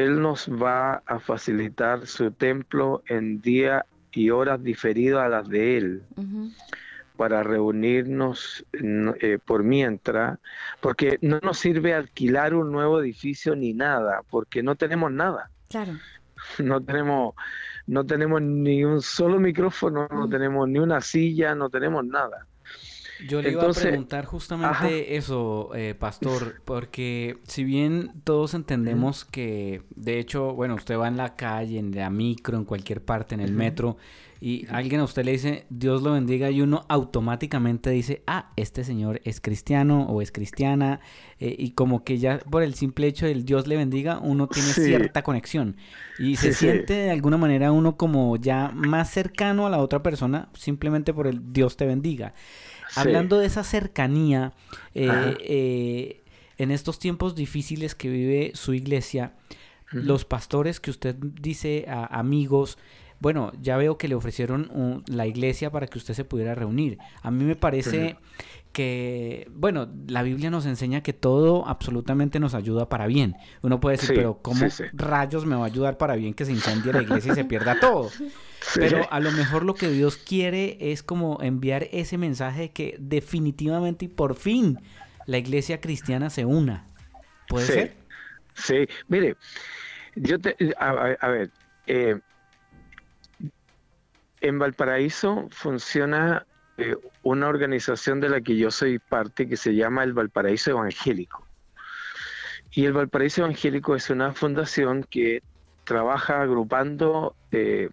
él 0.03 0.22
nos 0.22 0.49
va 0.49 1.03
a 1.06 1.19
facilitar 1.19 2.07
su 2.07 2.32
templo 2.32 3.03
en 3.07 3.41
día 3.41 3.86
y 4.11 4.30
horas 4.30 4.64
diferidas 4.64 5.26
a 5.26 5.30
las 5.30 5.48
de 5.48 5.78
él 5.78 6.03
para 7.18 7.44
reunirnos 7.44 8.65
mm, 8.80 9.10
eh, 9.19 9.40
por 9.44 9.64
mientras, 9.64 10.40
porque 10.80 11.18
no 11.22 11.40
nos 11.41 11.57
sirve 11.57 11.94
alquilar 11.94 12.53
un 12.53 12.72
nuevo 12.72 13.02
edificio 13.02 13.56
ni 13.56 13.74
nada, 13.74 14.22
porque 14.30 14.64
no 14.64 14.76
tenemos 14.76 15.11
nada. 15.11 15.49
Claro. 15.69 15.94
No 16.60 16.80
tenemos, 16.80 17.34
no 17.88 18.06
tenemos 18.06 18.41
ni 18.41 18.86
un 18.86 19.02
solo 19.02 19.40
micrófono, 19.40 20.07
no 20.10 20.30
tenemos 20.30 20.69
ni 20.69 20.80
una 20.80 21.02
silla, 21.02 21.56
no 21.56 21.69
tenemos 21.69 22.06
nada. 22.06 22.47
Yo 23.26 23.41
le 23.41 23.49
Entonces- 23.49 23.84
iba 23.84 23.89
a 23.89 23.91
preguntar 23.91 24.26
justamente 24.26 24.69
Ajá. 24.76 24.89
eso, 24.89 25.72
eh, 25.76 25.95
Pastor, 25.95 26.61
porque 26.65 27.38
si 27.48 27.64
bien 27.64 28.11
todos 28.23 28.53
entendemos 28.53 29.26
que, 29.26 29.81
de 29.95 30.19
hecho, 30.19 30.53
bueno, 30.53 30.76
usted 30.76 30.98
va 30.99 31.07
en 31.07 31.18
la 31.18 31.35
calle, 31.35 31.80
en 31.80 31.95
la 31.95 32.10
micro, 32.10 32.57
en 32.57 32.65
cualquier 32.65 33.03
parte, 33.03 33.34
en 33.34 33.41
el 33.41 33.53
metro, 33.53 33.98
y 34.39 34.68
alguien 34.69 35.02
a 35.02 35.06
usted 35.06 35.26
le 35.26 35.31
dice, 35.31 35.65
Dios 35.72 36.03
lo 36.03 36.11
bendiga, 36.11 36.52
y 36.52 36.61
uno 36.61 36.85
automáticamente 36.89 37.89
dice, 37.89 38.22
ah, 38.27 38.52
este 38.56 38.84
señor 38.84 39.19
es 39.23 39.41
cristiano 39.41 40.03
o 40.03 40.22
es 40.22 40.31
cristiana, 40.31 40.99
eh, 41.39 41.56
y 41.57 41.72
como 41.72 42.03
que 42.03 42.19
ya 42.19 42.38
por 42.39 42.61
el 42.61 42.76
simple 42.76 43.07
hecho 43.07 43.26
del 43.26 43.45
Dios 43.45 43.65
le 43.65 43.77
bendiga, 43.77 44.19
uno 44.19 44.48
tiene 44.48 44.73
Sí. 44.73 44.84
cierta 44.85 45.23
conexión, 45.23 45.76
y 46.19 46.35
se 46.35 46.53
sí. 46.53 46.65
siente 46.65 46.94
de 46.94 47.10
alguna 47.10 47.38
manera 47.38 47.72
uno 47.72 47.98
como 47.98 48.35
ya 48.38 48.69
más 48.76 49.10
cercano 49.10 49.65
a 49.65 49.72
la 49.72 49.80
otra 49.80 50.03
persona, 50.03 50.49
simplemente 50.53 51.15
por 51.15 51.26
el 51.26 51.52
Dios 51.52 51.76
te 51.76 51.88
bendiga. 51.88 52.35
Sí. 52.89 52.99
Hablando 52.99 53.38
de 53.39 53.47
esa 53.47 53.64
cercanía, 53.64 54.53
eh, 54.93 55.35
eh, 55.39 56.23
en 56.57 56.72
estos 56.72 56.99
tiempos 56.99 57.35
difíciles 57.35 57.95
que 57.95 58.09
vive 58.09 58.51
su 58.55 58.73
iglesia, 58.73 59.34
los 59.91 60.26
pastores 60.26 60.80
que 60.80 60.89
usted 60.91 61.15
dice 61.18 61.85
a 61.88 62.05
amigos, 62.19 62.77
bueno, 63.19 63.51
ya 63.61 63.77
veo 63.77 63.97
que 63.97 64.07
le 64.07 64.15
ofrecieron 64.15 64.69
un- 64.73 65.03
la 65.07 65.26
iglesia 65.27 65.72
para 65.72 65.88
que 65.88 65.97
usted 65.97 66.14
se 66.14 66.26
pudiera 66.26 66.55
reunir. 66.55 66.97
A 67.22 67.31
mí 67.31 67.43
me 67.45 67.55
parece 67.55 68.18
que, 68.78 69.49
bueno, 69.56 69.90
la 70.08 70.22
Biblia 70.22 70.52
nos 70.52 70.68
enseña 70.68 71.02
que 71.02 71.12
todo 71.12 71.68
absolutamente 71.68 72.40
nos 72.40 72.54
ayuda 72.54 72.90
para 72.90 73.08
bien. 73.08 73.36
Uno 73.64 73.80
puede 73.80 73.95
decir, 73.98 74.10
Sí, 74.10 74.14
pero 74.16 74.40
¿cómo 74.44 74.60
sí, 74.60 74.70
sí. 74.70 74.84
rayos 74.94 75.48
me 75.48 75.56
va 75.56 75.64
a 75.64 75.66
ayudar 75.66 75.98
para 75.98 76.16
bien 76.16 76.36
que 76.36 76.45
se 76.45 76.52
incendie 76.52 76.94
la 76.94 77.02
iglesia 77.02 77.32
y 77.32 77.36
se 77.36 77.44
pierda 77.44 77.80
todo? 77.80 78.12
Pero 78.76 79.12
a 79.12 79.20
lo 79.20 79.32
mejor 79.32 79.64
lo 79.66 79.74
que 79.74 79.90
Dios 79.90 80.18
quiere 80.18 80.78
es 80.80 81.02
como 81.02 81.41
enviar 81.41 81.88
ese 81.91 82.20
mensaje 82.20 82.62
de 82.62 82.72
que 82.72 82.98
definitivamente 82.99 84.06
y 84.06 84.10
por 84.10 84.36
fin 84.36 84.78
la 85.26 85.40
iglesia 85.40 85.82
cristiana 85.82 86.30
se 86.30 86.45
una. 86.45 86.86
¿Puede 87.48 87.66
ser? 87.66 87.95
Sí, 88.54 88.88
mire, 89.08 89.38
yo 90.16 90.40
te, 90.40 90.56
a, 90.78 91.28
ver, 91.30 91.49
eh, 91.88 92.20
en 94.41 94.60
Valparaíso 94.60 95.48
funciona 95.49 96.45
una 97.24 97.48
organización 97.48 98.20
de 98.20 98.30
la 98.30 98.41
que 98.41 98.56
yo 98.56 98.72
soy 98.72 98.99
parte 98.99 99.48
que 99.48 99.58
se 99.58 99.76
llama 99.76 100.04
el 100.04 100.14
Valparaíso 100.14 100.72
Evangélico. 100.72 101.45
Y 102.72 102.86
el 102.86 102.94
Valparaíso 102.94 103.41
Evangélico 103.41 103.95
es 103.95 104.10
una 104.10 104.34
fundación 104.34 105.04
que 105.04 105.41
trabaja 105.84 106.41
agrupando 106.41 107.36
eh, 107.52 107.90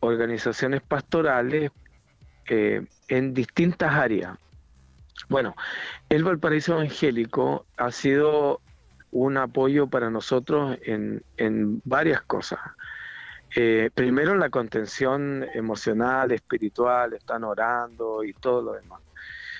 organizaciones 0.00 0.82
pastorales 0.82 1.70
eh, 2.48 2.84
en 3.08 3.34
distintas 3.34 3.92
áreas. 3.92 4.36
Bueno, 5.28 5.54
el 6.08 6.24
Valparaíso 6.24 6.72
Evangélico 6.72 7.66
ha 7.76 7.92
sido 7.92 8.60
un 9.12 9.36
apoyo 9.36 9.86
para 9.86 10.10
nosotros 10.10 10.76
en, 10.84 11.22
en 11.36 11.80
varias 11.84 12.22
cosas. 12.22 12.58
Eh, 13.56 13.90
primero 13.94 14.34
la 14.34 14.48
contención 14.50 15.46
emocional, 15.54 16.32
espiritual, 16.32 17.12
están 17.14 17.44
orando 17.44 18.24
y 18.24 18.32
todo 18.34 18.62
lo 18.62 18.72
demás. 18.72 19.00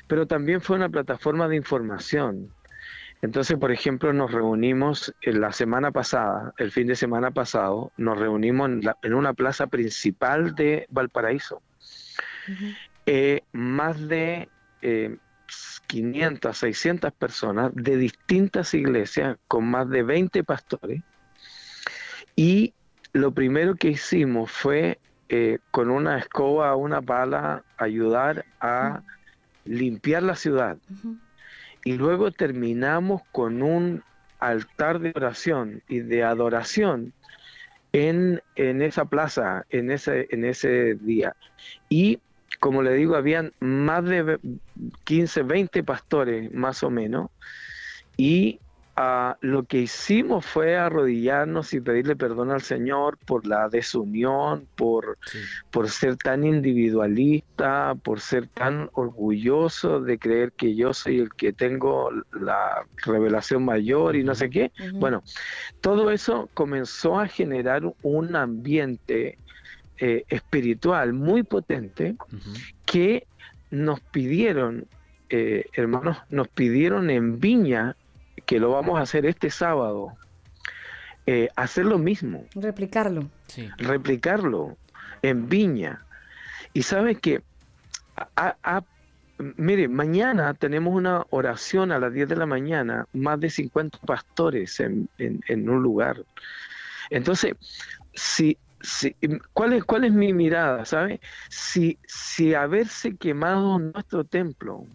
pero 0.08 0.26
también 0.26 0.60
fue 0.60 0.76
una 0.76 0.88
plataforma 0.88 1.48
de 1.48 1.56
información. 1.56 2.52
Entonces, 3.22 3.56
por 3.56 3.70
ejemplo, 3.70 4.12
nos 4.12 4.32
reunimos 4.32 5.14
en 5.20 5.40
la 5.40 5.52
semana 5.52 5.90
pasada, 5.92 6.52
el 6.58 6.70
fin 6.72 6.86
de 6.88 6.96
semana 6.96 7.30
pasado, 7.30 7.92
nos 7.96 8.18
reunimos 8.18 8.68
en, 8.68 8.80
la- 8.82 8.96
en 9.02 9.14
una 9.14 9.32
plaza 9.32 9.68
principal 9.68 10.54
de 10.54 10.86
Valparaíso. 10.90 11.62
Eh, 13.06 13.42
más 13.52 14.06
de 14.08 14.48
eh, 14.80 15.16
500, 15.86 16.56
600 16.58 17.12
personas 17.12 17.70
de 17.74 17.96
distintas 17.96 18.74
iglesias 18.74 19.36
con 19.46 19.64
más 19.70 19.88
de 19.88 20.02
20 20.02 20.42
pastores. 20.44 21.02
Y 22.36 22.74
lo 23.12 23.32
primero 23.32 23.74
que 23.76 23.88
hicimos 23.88 24.50
fue 24.50 24.98
eh, 25.28 25.58
con 25.70 25.90
una 25.90 26.18
escoba, 26.18 26.76
una 26.76 27.00
pala, 27.02 27.64
ayudar 27.76 28.44
a 28.60 29.02
limpiar 29.64 30.22
la 30.22 30.36
ciudad. 30.36 30.78
Y 31.84 31.94
luego 31.94 32.30
terminamos 32.30 33.22
con 33.32 33.62
un 33.62 34.02
altar 34.38 35.00
de 35.00 35.12
oración 35.14 35.82
y 35.88 36.00
de 36.00 36.22
adoración 36.24 37.12
en, 37.92 38.40
en 38.54 38.82
esa 38.82 39.04
plaza, 39.04 39.64
en 39.68 39.90
ese, 39.90 40.26
en 40.30 40.44
ese 40.44 40.94
día. 40.94 41.34
Y 41.88 42.18
como 42.60 42.82
le 42.82 42.94
digo, 42.94 43.16
habían 43.16 43.52
más 43.60 44.04
de 44.04 44.22
ve- 44.22 44.38
15, 45.04 45.42
20 45.42 45.82
pastores 45.82 46.52
más 46.52 46.82
o 46.82 46.90
menos. 46.90 47.28
Y 48.16 48.61
lo 49.40 49.62
que 49.64 49.78
hicimos 49.78 50.44
fue 50.44 50.76
arrodillarnos 50.76 51.72
y 51.72 51.80
pedirle 51.80 52.14
perdón 52.14 52.50
al 52.50 52.60
Señor 52.60 53.18
por 53.18 53.46
la 53.46 53.68
desunión, 53.68 54.66
por, 54.76 55.18
por 55.70 55.88
ser 55.88 56.16
tan 56.16 56.44
individualista, 56.44 57.94
por 58.02 58.20
ser 58.20 58.48
tan 58.48 58.90
orgulloso 58.92 60.00
de 60.00 60.18
creer 60.18 60.52
que 60.52 60.74
yo 60.74 60.92
soy 60.92 61.20
el 61.20 61.30
que 61.34 61.52
tengo 61.52 62.10
la 62.32 62.84
revelación 63.04 63.64
mayor 63.64 64.14
y 64.14 64.24
no 64.24 64.34
sé 64.34 64.50
qué. 64.50 64.72
Bueno, 64.94 65.22
todo 65.80 66.10
eso 66.10 66.50
comenzó 66.52 67.18
a 67.18 67.28
generar 67.28 67.82
un 68.02 68.36
ambiente 68.36 69.38
eh, 69.98 70.24
espiritual 70.28 71.12
muy 71.12 71.44
potente 71.44 72.16
que 72.84 73.26
nos 73.70 74.00
pidieron, 74.00 74.86
eh, 75.30 75.64
hermanos, 75.72 76.18
nos 76.28 76.48
pidieron 76.48 77.08
en 77.08 77.40
Viña, 77.40 77.96
que 78.46 78.58
lo 78.58 78.70
vamos 78.70 78.98
a 78.98 79.02
hacer 79.02 79.26
este 79.26 79.50
sábado, 79.50 80.16
eh, 81.26 81.48
hacer 81.56 81.84
lo 81.86 81.98
mismo 81.98 82.46
Replicarlo. 82.54 83.30
replicarlo 83.78 84.78
en 85.22 85.48
Viña. 85.48 86.04
Y 86.72 86.82
sabe 86.82 87.16
que, 87.16 87.42
a- 88.36 88.56
a- 88.62 88.84
mire, 89.56 89.88
mañana 89.88 90.54
tenemos 90.54 90.94
una 90.94 91.24
oración 91.30 91.92
a 91.92 91.98
las 91.98 92.12
10 92.12 92.28
de 92.28 92.36
la 92.36 92.46
mañana, 92.46 93.06
más 93.12 93.38
de 93.40 93.50
50 93.50 93.98
pastores 93.98 94.80
en, 94.80 95.08
en- 95.18 95.40
en 95.48 95.68
un 95.68 95.82
lugar. 95.82 96.24
Entonces, 97.10 97.54
si, 98.14 98.58
si, 98.80 99.14
¿cuál, 99.52 99.74
es, 99.74 99.84
¿cuál 99.84 100.04
es 100.04 100.12
mi 100.12 100.32
mirada? 100.32 100.84
¿Sabe? 100.84 101.20
Si, 101.50 101.98
si 102.06 102.54
haberse 102.54 103.16
quemado 103.16 103.78
nuestro 103.78 104.24
templo 104.24 104.86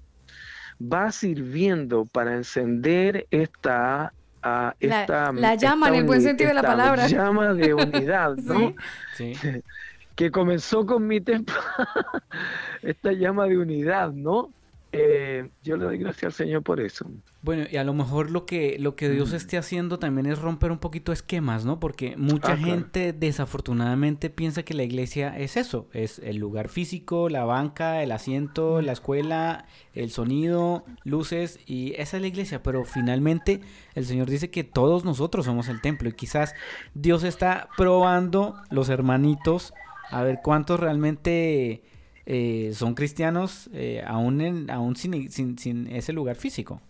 va 0.82 1.12
sirviendo 1.12 2.06
para 2.06 2.36
encender 2.36 3.26
esta... 3.32 4.14
ah, 4.44 4.74
La- 4.80 5.02
esta- 5.02 5.32
la 5.32 5.56
llama 5.56 5.88
esta 5.88 5.95
en 5.98 6.02
el 6.02 6.08
buen 6.08 6.22
sentido 6.22 6.49
de 6.49 6.54
la 6.54 6.64
palabra. 6.64 7.08
llama 7.08 7.54
de 7.54 7.74
unidad, 7.74 8.36
¿no? 8.38 8.74
Sí. 9.16 9.34
que 10.16 10.32
comenzó 10.32 10.86
con 10.86 11.06
mi 11.06 11.22
templo, 11.22 11.56
esta 12.82 13.12
llama 13.12 13.45
de 13.45 13.58
unidad, 13.58 14.12
¿no? 14.12 14.49
Eh, 14.93 15.49
yo 15.64 15.76
le 15.76 15.84
doy 15.84 15.97
gracias 15.97 16.23
al 16.23 16.34
Señor 16.34 16.64
por 16.64 16.80
eso. 16.80 17.05
Bueno, 17.41 17.65
y 17.69 17.76
a 17.76 17.84
lo 17.84 17.93
mejor 17.93 18.31
lo 18.31 18.45
que, 18.45 18.77
lo 18.80 18.95
que 18.95 19.09
Dios 19.09 19.34
esté 19.34 19.57
haciendo 19.57 19.99
también 19.99 20.26
es 20.27 20.39
romper 20.39 20.72
un 20.72 20.80
poquito 20.80 21.11
esquemas, 21.11 21.65
¿no? 21.65 21.80
Porque 21.80 22.15
mucha 22.18 22.53
Ah, 22.53 22.55
claro. 22.57 22.72
gente 22.73 23.14
desafortunadamente 23.14 24.30
piensa 24.30 24.64
que 24.64 24.73
la 24.73 24.84
iglesia 24.84 25.38
es 25.38 25.57
eso, 25.57 25.89
es 25.93 26.19
el 26.19 26.38
lugar 26.38 26.69
físico, 26.69 27.27
la 27.30 27.43
banca, 27.43 28.01
el 28.01 28.11
asiento, 28.14 28.81
la 28.81 28.93
escuela, 28.93 29.65
el 29.93 30.09
sonido, 30.09 30.85
luces, 31.03 31.59
y 31.65 31.93
esa 31.97 32.18
es 32.18 32.22
la 32.22 32.27
iglesia, 32.27 32.64
pero 32.64 32.85
finalmente 32.85 33.59
el 33.93 34.05
Señor 34.05 34.30
dice 34.30 34.49
que 34.49 34.64
todos 34.64 35.03
nosotros 35.03 35.45
somos 35.45 35.68
el 35.68 35.81
templo 35.81 36.07
y 36.09 36.14
quizás 36.14 36.55
Dios 36.93 37.23
está 37.23 37.68
probando 37.77 38.55
los 38.69 38.88
hermanitos 38.89 39.73
a 40.09 40.23
ver 40.23 40.39
cuántos 40.41 40.80
realmente 40.80 41.84
eh, 42.30 42.72
son 42.74 42.94
cristianos 42.94 43.70
eh, 43.74 44.04
aún, 44.06 44.41
en, 44.41 44.70
aún 44.70 44.95
sin, 44.98 45.32
sin, 45.32 45.58
sin 45.58 45.88
ese 45.88 46.12
lugar 46.12 46.36
físico. 46.36 46.82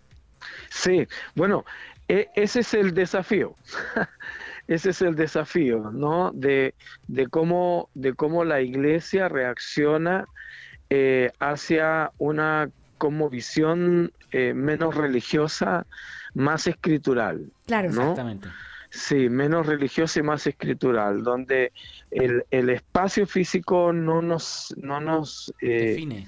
Sí, 0.69 1.07
bueno, 1.35 1.63
e- 2.07 2.27
ese 2.35 2.61
es 2.61 2.73
el 2.73 2.93
desafío. 2.93 3.55
ese 4.67 4.89
es 4.89 5.01
el 5.03 5.15
desafío, 5.15 5.91
¿no? 5.91 6.31
De, 6.33 6.73
de 7.07 7.27
cómo, 7.27 7.89
de 7.93 8.13
cómo 8.13 8.43
la 8.43 8.61
iglesia 8.61 9.29
reacciona 9.29 10.25
eh, 10.89 11.31
hacia 11.39 12.11
una 12.17 12.69
como 12.97 13.29
visión 13.29 14.11
eh, 14.31 14.53
menos 14.55 14.95
religiosa, 14.95 15.85
más 16.33 16.65
escritural. 16.65 17.51
Claro, 17.67 17.91
¿no? 17.91 18.01
Exactamente. 18.01 18.49
Sí, 18.97 19.29
menos 19.29 19.67
religiosa 19.67 20.19
y 20.19 20.23
más 20.23 20.47
escritural, 20.47 21.21
donde 21.23 21.71
el, 22.09 22.43
el 22.49 22.69
espacio 22.71 23.27
físico 23.27 23.93
no 23.93 24.21
nos, 24.23 24.73
no 24.81 24.99
nos 24.99 25.53
eh, 25.61 25.91
Define. 25.93 26.27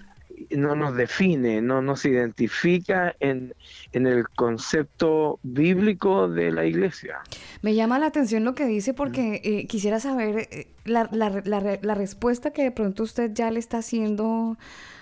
no 0.51 0.75
nos 0.75 0.95
define, 0.95 1.61
no 1.61 1.81
nos 1.81 2.05
identifica 2.05 3.15
en, 3.19 3.53
en 3.91 4.05
el 4.05 4.29
concepto 4.29 5.39
bíblico 5.41 6.29
de 6.29 6.51
la 6.51 6.65
iglesia. 6.65 7.19
Me 7.63 7.73
llama 7.73 7.97
la 7.97 8.05
atención 8.05 8.43
lo 8.43 8.53
que 8.53 8.65
dice 8.67 8.93
porque 8.93 9.41
eh, 9.43 9.65
quisiera 9.67 9.99
saber 9.99 10.47
eh, 10.51 10.67
la, 10.85 11.09
la- 11.11 11.41
la 11.43 11.59
re- 11.59 11.79
la 11.81 11.95
respuesta 11.95 12.51
que 12.51 12.63
de 12.63 12.71
pronto 12.71 13.01
usted 13.03 13.31
ya 13.33 13.49
le 13.51 13.59
está 13.59 13.79
haciendo 13.79 14.57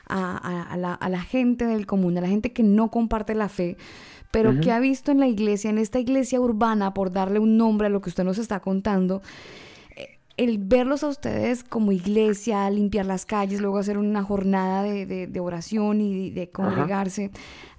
a, 0.08 0.38
a- 0.38 0.64
a 0.74 0.78
la, 0.78 0.94
a 0.94 1.10
la 1.10 1.22
gente 1.22 1.66
del 1.66 1.86
común, 1.86 2.18
a 2.18 2.22
la 2.22 2.28
gente 2.30 2.54
que 2.54 2.64
no 2.64 2.90
comparte 2.90 3.36
la 3.36 3.50
fe, 3.50 3.76
pero 4.32 4.52
Ujú. 4.52 4.62
que 4.62 4.72
ha 4.72 4.80
visto 4.80 5.12
en 5.12 5.20
la 5.20 5.28
iglesia, 5.28 5.70
en 5.70 5.78
esta 5.78 6.00
iglesia 6.00 6.40
urbana, 6.40 6.94
por 6.94 7.12
darle 7.12 7.40
un 7.40 7.58
nombre 7.58 7.88
a 7.88 7.90
lo 7.90 8.02
que 8.02 8.10
usted 8.10 8.24
nos 8.24 8.38
está 8.38 8.60
contando, 8.60 9.22
eh, 9.96 10.20
el 10.38 10.58
verlos 10.60 11.04
a 11.04 11.08
ustedes 11.08 11.64
como 11.64 11.92
iglesia, 11.92 12.70
limpiar 12.70 13.06
las 13.06 13.26
calles, 13.26 13.62
luego 13.62 13.78
hacer 13.80 13.98
una 13.98 14.24
jornada 14.24 14.84
de, 14.84 15.06
de- 15.06 15.28
de 15.28 15.40
oración 15.40 16.02
y 16.02 16.30
de, 16.32 16.42
de 16.42 16.50
congregarse, 16.50 17.32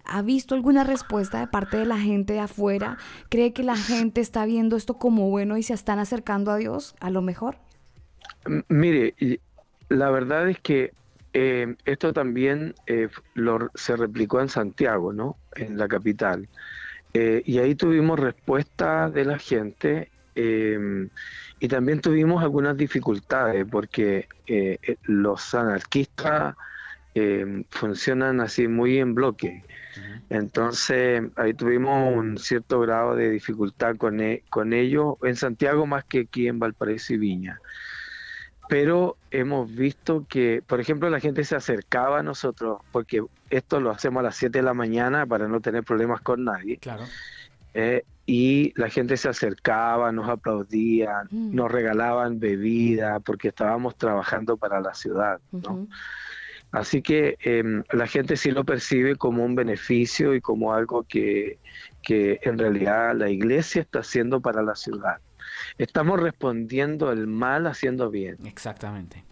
¿ha 0.05 0.23
visto 0.23 0.55
alguna 0.55 0.85
respuesta 0.85 1.39
de 1.41 1.47
parte 1.47 1.77
de 1.77 1.87
la 1.87 1.99
gente 1.99 2.33
de 2.35 2.41
afuera? 2.41 2.97
¿Cree 3.29 3.53
que 3.53 3.62
la 3.62 3.77
gente 3.77 4.20
está 4.20 4.47
viendo 4.47 4.77
esto 4.77 4.95
como 4.99 5.29
bueno 5.31 5.57
y 5.59 5.62
se 5.62 5.75
están 5.75 5.99
acercando 5.99 6.51
a 6.51 6.57
Dios? 6.57 6.95
A 7.01 7.11
lo 7.11 7.23
mejor. 7.23 7.57
M- 8.47 8.65
Mire, 8.69 9.15
la 9.89 10.11
verdad 10.11 10.49
es 10.49 10.59
que 10.61 10.93
eh, 11.33 11.77
esto 11.85 12.13
también 12.13 12.75
eh, 12.87 13.09
lo- 13.35 13.71
se 13.75 13.97
replicó 13.97 14.41
en 14.41 14.49
Santiago, 14.49 15.13
¿no? 15.13 15.41
En 15.55 15.79
la 15.79 15.89
capital. 15.89 16.49
Eh, 17.13 17.43
y 17.47 17.59
ahí 17.59 17.75
tuvimos 17.75 18.19
respuesta 18.21 19.11
de 19.11 19.25
la 19.25 19.39
gente 19.39 20.13
eh, 20.35 20.79
y 21.59 21.69
también 21.69 22.01
tuvimos 22.01 22.43
algunas 22.43 22.77
dificultades 22.77 23.67
porque 23.71 24.29
los 25.05 25.55
anarquistas 25.55 26.55
eh, 27.15 27.65
funcionan 27.71 28.41
así 28.41 28.69
muy 28.69 28.99
en 28.99 29.15
bloque. 29.15 29.65
Entonces 30.29 31.23
ahí 31.37 31.55
tuvimos 31.55 32.15
un 32.17 32.39
cierto 32.39 32.81
grado 32.81 33.17
de 33.17 33.31
dificultad 33.31 33.97
con, 33.97 34.21
e- 34.21 34.45
con 34.51 34.73
ellos 34.73 35.17
en 35.23 35.37
Santiago 35.37 35.87
más 35.87 36.05
que 36.05 36.21
aquí 36.21 36.49
en 36.49 36.59
Valparaíso 36.59 37.15
y 37.15 37.19
Viña 37.19 37.63
pero 38.69 39.16
hemos 39.31 39.74
visto 39.74 40.27
que, 40.28 40.62
por 40.66 40.81
ejemplo, 40.81 41.09
la 41.11 41.20
gente 41.20 41.43
se 41.45 41.57
acercaba 41.57 42.20
a 42.20 42.23
nosotros, 42.23 42.81
porque 42.93 43.23
esto 43.51 43.81
lo 43.81 43.90
hacemos 43.90 44.20
a 44.20 44.24
las 44.24 44.36
7 44.36 44.59
de 44.59 44.62
la 44.62 44.74
mañana 44.74 45.27
para 45.27 45.49
no 45.49 45.61
tener 45.61 45.85
problemas 45.85 46.20
con 46.20 46.45
nadie. 46.45 46.78
Claro. 46.78 47.05
eh, 47.74 48.05
y 48.31 48.73
la 48.78 48.90
gente 48.90 49.16
se 49.16 49.28
acercaba, 49.31 50.12
nos 50.12 50.28
aplaudían, 50.28 51.28
Mm. 51.31 51.55
nos 51.55 51.73
regalaban 51.73 52.39
bebida, 52.39 53.20
porque 53.20 53.49
estábamos 53.49 53.97
trabajando 53.97 54.59
para 54.59 54.81
la 54.82 54.93
ciudad. 54.93 55.40
¿no? 55.51 55.86
Así 56.70 57.01
que 57.01 57.39
em, 57.40 57.82
la 57.90 58.07
gente 58.07 58.36
sí 58.36 58.51
lo 58.51 58.65
percibe 58.65 59.16
como 59.16 59.43
un 59.45 59.55
beneficio 59.55 60.35
y 60.35 60.43
como 60.43 60.74
algo 60.74 61.05
que, 61.05 61.59
que 62.03 62.39
en 62.43 62.59
realidad 62.59 63.15
la 63.16 63.31
iglesia 63.31 63.81
está 63.81 64.01
haciendo 64.01 64.40
para 64.43 64.61
la 64.62 64.74
ciudad. 64.77 65.16
Estamos 65.79 66.20
respondiendo 66.20 67.12
el 67.12 67.27
mal 67.27 67.66
haciendo 67.66 68.11
bien. 68.11 68.37
Exactamente. 68.47 69.25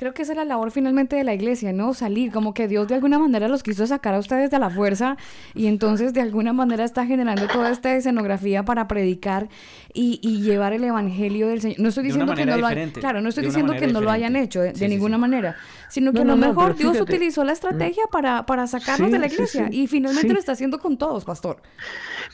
Creo 0.00 0.14
que 0.14 0.22
esa 0.22 0.32
es 0.32 0.36
la 0.38 0.46
labor 0.46 0.70
finalmente 0.70 1.14
de 1.14 1.24
la 1.24 1.34
iglesia, 1.34 1.74
¿no? 1.74 1.92
Salir, 1.92 2.32
como 2.32 2.54
que 2.54 2.66
Dios 2.68 2.88
de 2.88 2.94
alguna 2.94 3.18
manera 3.18 3.48
los 3.48 3.62
quiso 3.62 3.86
sacar 3.86 4.14
a 4.14 4.18
ustedes 4.18 4.50
de 4.50 4.58
la 4.58 4.70
fuerza 4.70 5.18
y 5.54 5.66
entonces 5.66 6.14
de 6.14 6.22
alguna 6.22 6.54
manera 6.54 6.84
está 6.84 7.04
generando 7.04 7.46
toda 7.48 7.70
esta 7.70 7.94
escenografía 7.94 8.64
para 8.64 8.88
predicar 8.88 9.50
y, 9.92 10.18
y 10.22 10.40
llevar 10.40 10.72
el 10.72 10.84
evangelio 10.84 11.48
del 11.48 11.60
Señor. 11.60 11.80
No 11.80 11.90
estoy 11.90 12.04
diciendo 12.04 12.34
que 12.34 12.46
no 12.46 12.56
lo 12.56 12.66
hayan, 12.66 12.90
claro, 12.92 13.20
no 13.20 13.28
estoy 13.28 13.44
diciendo 13.44 13.74
que 13.74 13.88
no 13.88 14.00
lo 14.00 14.10
hayan 14.10 14.36
hecho 14.36 14.62
de, 14.62 14.68
de 14.72 14.78
Sí, 14.78 14.88
ninguna 14.88 15.16
sí. 15.16 15.20
manera, 15.20 15.56
sino 15.90 16.12
que 16.14 16.24
No, 16.24 16.32
a 16.32 16.36
lo 16.36 16.46
mejor 16.46 16.76
Dios 16.76 16.92
fíjate. 16.92 17.12
utilizó 17.16 17.44
la 17.44 17.52
estrategia 17.52 18.04
para, 18.10 18.46
para 18.46 18.66
sacarnos 18.66 19.08
Sí, 19.08 19.12
de 19.12 19.18
la 19.18 19.28
sí, 19.28 19.34
iglesia 19.34 19.68
sí. 19.70 19.82
y 19.82 19.86
finalmente 19.86 20.28
Sí. 20.28 20.32
lo 20.32 20.38
está 20.38 20.52
haciendo 20.52 20.78
con 20.78 20.96
todos, 20.96 21.26
pastor. 21.26 21.60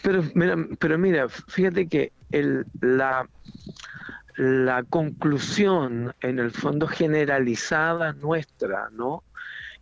Pero 0.05 0.22
mira, 0.34 0.55
pero 0.78 0.98
mira, 0.98 1.28
fíjate 1.28 1.88
que 1.88 2.12
el, 2.30 2.64
la, 2.80 3.28
la 4.36 4.82
conclusión, 4.82 6.12
en 6.20 6.38
el 6.38 6.50
fondo 6.50 6.86
generalizada 6.86 8.12
nuestra, 8.12 8.88
¿no? 8.92 9.24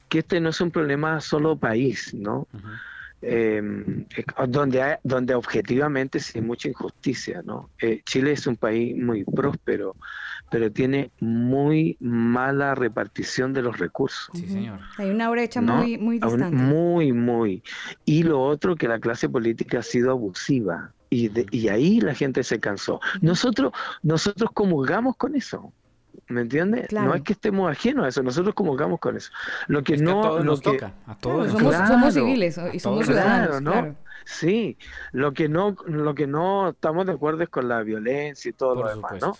Que 0.08 0.20
este 0.20 0.40
no 0.40 0.50
es 0.50 0.60
un 0.60 0.70
problema 0.70 1.20
solo 1.20 1.56
país, 1.56 2.14
¿no? 2.14 2.46
Eh, 3.26 3.62
eh, 4.16 4.24
donde, 4.48 4.82
hay- 4.82 4.96
donde 5.02 5.34
objetivamente 5.34 6.20
sí 6.20 6.38
hay 6.38 6.44
mucha 6.44 6.68
injusticia, 6.68 7.40
¿no? 7.42 7.70
Eh, 7.80 8.02
Chile 8.04 8.32
es 8.32 8.46
un 8.46 8.56
país 8.56 8.94
muy 8.96 9.24
próspero, 9.24 9.96
pero 10.50 10.70
tiene 10.70 11.10
muy 11.20 11.96
mala 12.00 12.74
repartición 12.74 13.54
de 13.54 13.62
los 13.62 13.78
recursos. 13.78 14.28
Sí, 14.34 14.46
señor. 14.46 14.78
Hay 14.98 15.08
una 15.10 15.30
brecha 15.30 15.62
¿no? 15.62 15.76
muy, 15.78 15.96
muy 15.96 16.18
distante. 16.18 16.54
Muy, 16.54 17.12
muy. 17.12 17.62
Y 18.04 18.24
lo 18.24 18.42
otro, 18.42 18.76
que 18.76 18.88
la 18.88 18.98
clase 19.00 19.28
política 19.30 19.78
ha 19.78 19.82
sido 19.82 20.10
abusiva. 20.10 20.92
Y, 21.14 21.28
de- 21.28 21.46
y 21.50 21.68
ahí 21.68 22.00
la 22.00 22.14
gente 22.14 22.42
se 22.42 22.58
cansó. 22.58 23.00
Nosotros, 23.20 23.72
nosotros 24.02 24.50
comulgamos 24.52 25.16
con 25.16 25.36
eso. 25.36 25.72
¿Me 26.28 26.40
entiendes? 26.40 26.88
Claro. 26.88 27.08
No 27.08 27.14
es 27.14 27.22
que 27.22 27.34
estemos 27.34 27.70
ajenos 27.70 28.04
a 28.04 28.08
eso, 28.08 28.22
nosotros 28.22 28.54
comulgamos 28.54 28.98
con 28.98 29.16
eso. 29.16 29.30
Lo 29.68 29.82
que 29.84 29.94
Es 29.94 30.02
que 30.02 30.10
a 30.10 30.14
no. 30.14 30.22
todos 30.22 30.38
lo 30.44 30.44
nos 30.52 30.60
que- 30.60 30.70
toca, 30.72 30.94
a 31.06 31.16
todos 31.18 31.46
Claro, 31.46 31.52
nos 31.52 31.58
somos, 31.60 31.72
toca. 31.74 31.86
somos 31.88 32.14
civiles 32.14 32.60
y 32.72 32.80
somos 32.80 32.82
todos. 33.00 33.06
ciudadanos. 33.06 33.46
Claro, 33.48 33.60
¿no? 33.60 33.70
claro. 33.72 33.96
Sí, 34.24 34.78
lo 35.12 35.32
que 35.34 35.48
no, 35.50 35.76
lo 35.86 36.14
que 36.14 36.26
no 36.26 36.70
estamos 36.70 37.04
de 37.06 37.12
acuerdo 37.12 37.42
es 37.42 37.48
con 37.50 37.68
la 37.68 37.82
violencia 37.82 38.48
y 38.48 38.52
todo 38.54 38.74
Por 38.74 38.84
lo 38.84 38.88
demás, 38.90 39.02
supuesto. 39.12 39.26
¿no? 39.26 39.36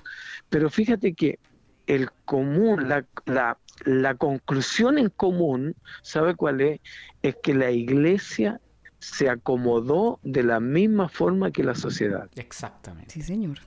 Pero 0.51 0.68
fíjate 0.70 1.14
que 1.14 1.38
el 1.86 2.10
común, 2.26 2.88
la, 2.88 3.05
la, 3.24 3.56
la 3.86 4.14
conclusión 4.14 4.98
en 4.98 5.09
común, 5.09 5.74
¿sabe 6.02 6.34
cuál 6.36 6.60
es? 6.60 6.80
Es 7.22 7.36
que 7.42 7.55
la 7.55 7.70
iglesia 7.70 8.60
se 9.05 9.28
acomodó 9.28 10.18
de 10.22 10.43
la 10.43 10.60
misma 10.60 11.09
forma 11.09 11.51
que 11.51 11.62
la 11.62 11.74
sociedad. 11.74 12.28
Exactamente. 12.36 13.12
Sí, 13.12 13.22
señor. 13.22 13.59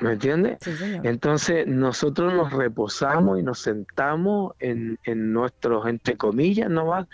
¿Me 0.00 0.12
entiendes? 0.12 0.58
Sí, 0.60 0.72
señor. 0.74 1.06
Entonces 1.06 1.66
nosotros 1.66 2.34
nos 2.34 2.52
reposamos 2.52 3.38
y 3.38 3.42
nos 3.42 3.60
sentamos 3.60 4.54
en, 4.58 4.98
en 5.04 5.32
nuestros, 5.32 5.86
entre 5.86 6.16
comillas, 6.16 6.68
no 6.68 6.86
va 6.86 7.06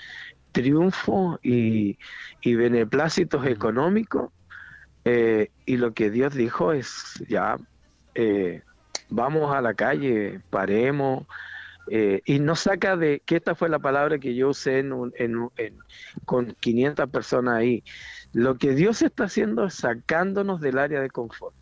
triunfos 0.53 1.39
y, 1.43 1.99
y 2.41 2.55
beneplácitos 2.55 3.47
económicos. 3.47 4.33
eh, 5.05 5.51
y 5.67 5.77
lo 5.77 5.93
que 5.93 6.11
Dios 6.11 6.35
dijo 6.35 6.73
es, 6.73 7.23
ya, 7.29 7.57
eh, 8.15 8.63
vamos 9.11 9.55
a 9.55 9.61
la 9.61 9.75
calle, 9.75 10.41
paremos. 10.51 11.27
Eh, 11.91 12.23
y 12.25 12.39
no 12.41 12.55
saca 12.57 12.97
de, 12.97 13.21
que 13.25 13.37
esta 13.37 13.55
fue 13.55 13.69
la 13.69 13.79
palabra 13.79 14.19
que 14.19 14.35
yo 14.35 14.49
usé 14.51 14.79
en 14.81 14.93
un- 14.93 15.13
en 15.17 15.37
un- 15.37 15.51
en- 15.57 15.79
con 16.25 16.57
500 16.61 17.09
personas 17.11 17.57
ahí. 17.59 17.85
Lo 18.33 18.59
que 18.59 18.75
Dios 18.75 19.03
está 19.03 19.25
haciendo 19.25 19.65
es 19.65 19.75
sacándonos 19.75 20.61
del 20.61 20.79
área 20.79 21.01
de 21.01 21.11
confort. 21.11 21.55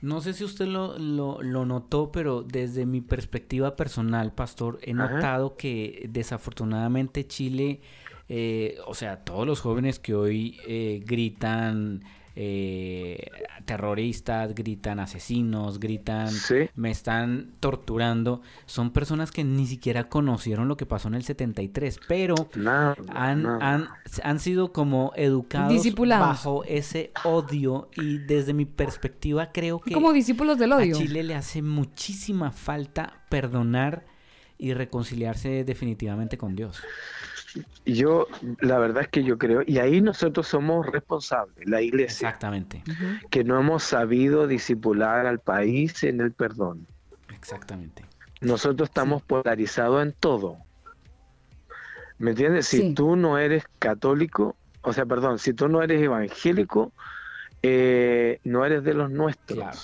No 0.00 0.20
sé 0.20 0.32
si 0.32 0.42
usted 0.42 0.66
lo, 0.66 0.98
lo, 0.98 1.40
lo 1.42 1.64
notó, 1.64 2.10
pero 2.10 2.42
desde 2.42 2.86
mi 2.86 3.00
perspectiva 3.00 3.76
personal, 3.76 4.32
pastor, 4.34 4.80
he 4.82 4.92
Ajá. 4.92 5.08
notado 5.14 5.56
que 5.56 6.06
desafortunadamente 6.10 7.26
Chile, 7.26 7.82
eh, 8.28 8.78
o 8.86 8.94
sea, 8.94 9.24
todos 9.24 9.46
los 9.46 9.60
jóvenes 9.60 10.00
que 10.00 10.14
hoy 10.14 10.58
eh, 10.66 11.02
gritan 11.06 12.02
eh, 12.34 13.30
terroristas, 13.64 14.54
gritan 14.54 15.00
asesinos, 15.00 15.78
gritan 15.80 16.30
Sí. 16.30 16.68
me 16.74 16.90
están 16.90 17.52
torturando, 17.60 18.42
son 18.66 18.90
personas 18.90 19.30
que 19.30 19.44
ni 19.44 19.66
siquiera 19.66 20.08
conocieron 20.08 20.68
lo 20.68 20.76
que 20.76 20.86
pasó 20.86 21.08
en 21.08 21.14
el 21.14 21.24
73, 21.24 22.00
pero 22.08 22.34
han, 23.08 23.46
han, 23.46 23.88
han 24.22 24.38
sido 24.40 24.72
como 24.72 25.12
educados 25.16 25.82
bajo 26.06 26.64
ese 26.64 27.12
odio 27.24 27.88
y 27.96 28.18
desde 28.18 28.54
mi 28.54 28.64
perspectiva 28.64 29.50
creo 29.52 29.80
que 29.80 29.92
Como 29.92 30.12
discípulos 30.12 30.58
del 30.58 30.72
odio. 30.72 30.96
a 30.96 30.98
Chile 30.98 31.22
le 31.22 31.34
hace 31.34 31.62
muchísima 31.62 32.50
falta 32.52 33.22
perdonar 33.28 34.04
y 34.58 34.74
reconciliarse 34.74 35.64
definitivamente 35.64 36.38
con 36.38 36.54
Dios. 36.54 36.80
Yo, 37.84 38.26
la 38.60 38.78
verdad 38.78 39.02
es 39.02 39.08
que 39.08 39.24
yo 39.24 39.36
creo, 39.38 39.62
y 39.66 39.78
ahí 39.78 40.00
nosotros 40.00 40.46
somos 40.46 40.86
responsables, 40.86 41.68
la 41.68 41.82
iglesia, 41.82 42.28
Exactamente, 42.28 42.82
que 43.30 43.44
no 43.44 43.58
hemos 43.58 43.82
sabido 43.82 44.46
disipular 44.46 45.26
al 45.26 45.40
país 45.40 46.02
en 46.04 46.20
el 46.20 46.32
perdón. 46.32 46.86
exactamente. 47.34 48.04
Nosotros 48.40 48.88
estamos 48.88 49.22
polarizados 49.22 50.02
en 50.02 50.12
todo. 50.12 50.58
¿Me 52.18 52.30
entiendes? 52.30 52.66
Si 52.68 52.78
Sí. 52.78 52.94
tú 52.94 53.16
no 53.16 53.38
eres 53.38 53.64
católico, 53.78 54.56
o 54.82 54.92
sea, 54.92 55.04
perdón, 55.06 55.38
si 55.38 55.52
tú 55.52 55.68
no 55.68 55.82
eres 55.82 56.00
evangélico, 56.02 56.92
eh, 57.62 58.40
no 58.44 58.64
eres 58.64 58.82
de 58.84 58.94
los 58.94 59.10
nuestros. 59.10 59.58
Claro. 59.58 59.78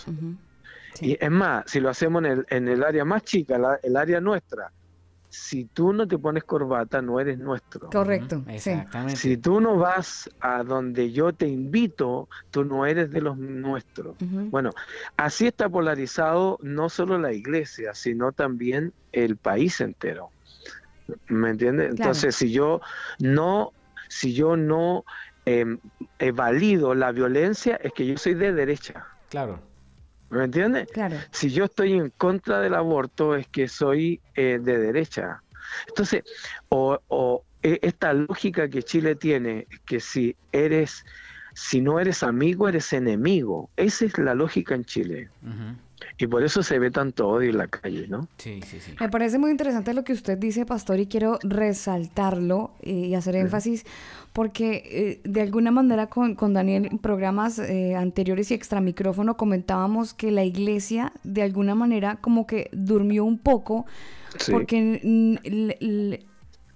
Y 1.00 1.16
es 1.20 1.30
más, 1.30 1.64
si 1.66 1.80
lo 1.80 1.88
hacemos 1.90 2.24
en 2.24 2.30
el, 2.32 2.46
en 2.50 2.68
el 2.68 2.82
área 2.82 3.04
más 3.04 3.22
chica, 3.22 3.58
la- 3.58 3.78
el 3.82 3.96
área 3.96 4.20
nuestra, 4.20 4.72
si 5.30 5.66
tú 5.66 5.92
no 5.92 6.09
te 6.09 6.18
pones 6.18 6.44
corbata, 6.44 7.02
no 7.02 7.20
eres 7.20 7.38
nuestro. 7.38 7.90
Correcto. 7.90 8.42
Exactamente. 8.48 9.16
Si 9.16 9.36
tú 9.36 9.60
no 9.60 9.76
vas 9.76 10.30
a 10.40 10.62
donde 10.62 11.12
yo 11.12 11.32
te 11.32 11.46
invito, 11.46 12.28
tú 12.50 12.64
no 12.64 12.86
eres 12.86 13.10
de 13.10 13.20
los 13.20 13.36
nuestros. 13.36 14.16
Bueno, 14.20 14.70
así 15.16 15.46
está 15.46 15.68
polarizado 15.68 16.59
no 16.62 16.88
solo 16.88 17.18
la 17.18 17.32
iglesia, 17.32 17.94
sino 17.94 18.32
también 18.32 18.92
el 19.12 19.36
país 19.36 19.80
entero. 19.80 20.30
¿Me 21.28 21.50
entiendes? 21.50 21.88
Claro. 21.88 21.96
Entonces, 21.96 22.34
si 22.34 22.50
yo 22.50 22.80
no, 23.18 23.72
si 24.09 24.34
yo 24.34 24.56
no 24.56 25.05
em, 25.44 25.78
eh, 26.18 26.32
valido 26.32 26.94
la 26.94 27.12
violencia, 27.12 27.76
es 27.82 27.92
que 27.92 28.06
yo 28.06 28.16
soy 28.16 28.34
de 28.34 28.52
derecha. 28.52 29.06
Claro. 29.28 29.67
¿Me 30.30 30.44
entiendes? 30.44 30.88
Claro. 30.92 31.16
Si 31.30 31.50
yo 31.50 31.64
estoy 31.64 31.94
en 31.94 32.10
contra 32.10 32.60
del 32.60 32.74
aborto, 32.74 33.34
es 33.34 33.46
que 33.48 33.68
soy 33.68 34.20
eh, 34.34 34.59
de 34.62 34.78
derecha. 34.78 35.42
Entonces, 35.88 36.22
o, 36.68 36.98
o, 37.09 37.44
eh, 37.62 37.78
esta 37.82 38.12
lógica 38.12 38.68
que 38.68 38.82
Chile 38.82 39.14
tiene, 39.14 39.66
que 39.86 40.00
si 40.00 40.36
eres, 40.52 41.05
si 41.55 41.80
no 41.80 41.98
eres 41.98 42.22
amigo, 42.22 42.68
eres 42.68 42.92
enemigo. 42.92 43.70
Esa 43.76 44.05
es 44.05 44.18
la 44.18 44.34
lógica 44.34 44.74
en 44.74 44.84
Chile. 44.84 45.30
Y 46.18 46.26
por 46.26 46.42
eso 46.42 46.62
se 46.62 46.78
ve 46.78 46.90
tanto 46.90 47.28
odio 47.28 47.50
en 47.50 47.58
la 47.58 47.68
calle, 47.68 48.06
¿no? 48.08 48.28
Sí, 48.38 48.60
sí, 48.66 48.78
sí. 48.80 48.94
Me 49.00 49.08
parece 49.08 49.38
muy 49.38 49.50
interesante 49.50 49.94
lo 49.94 50.04
que 50.04 50.12
usted 50.12 50.38
dice, 50.38 50.64
pastor, 50.66 50.98
y 51.00 51.06
quiero 51.06 51.38
resaltarlo 51.42 52.72
eh, 52.82 52.90
y 52.92 53.14
hacer 53.14 53.36
énfasis, 53.36 53.84
porque 54.32 54.82
eh, 54.86 55.20
de 55.28 55.40
alguna 55.42 55.70
manera 55.70 56.06
con, 56.08 56.34
con 56.34 56.54
Daniel 56.54 56.86
en 56.90 56.98
programas 56.98 57.58
eh, 57.58 57.94
anteriores 57.96 58.50
y 58.50 58.54
extra 58.54 58.80
micrófono 58.80 59.36
comentábamos 59.36 60.14
que 60.14 60.30
la 60.30 60.44
iglesia 60.44 61.12
de 61.24 61.42
alguna 61.42 61.74
manera 61.74 62.16
como 62.20 62.46
que 62.46 62.68
durmió 62.72 63.24
un 63.24 63.38
poco, 63.38 63.86
Sí. 64.38 64.52
porque 64.52 65.00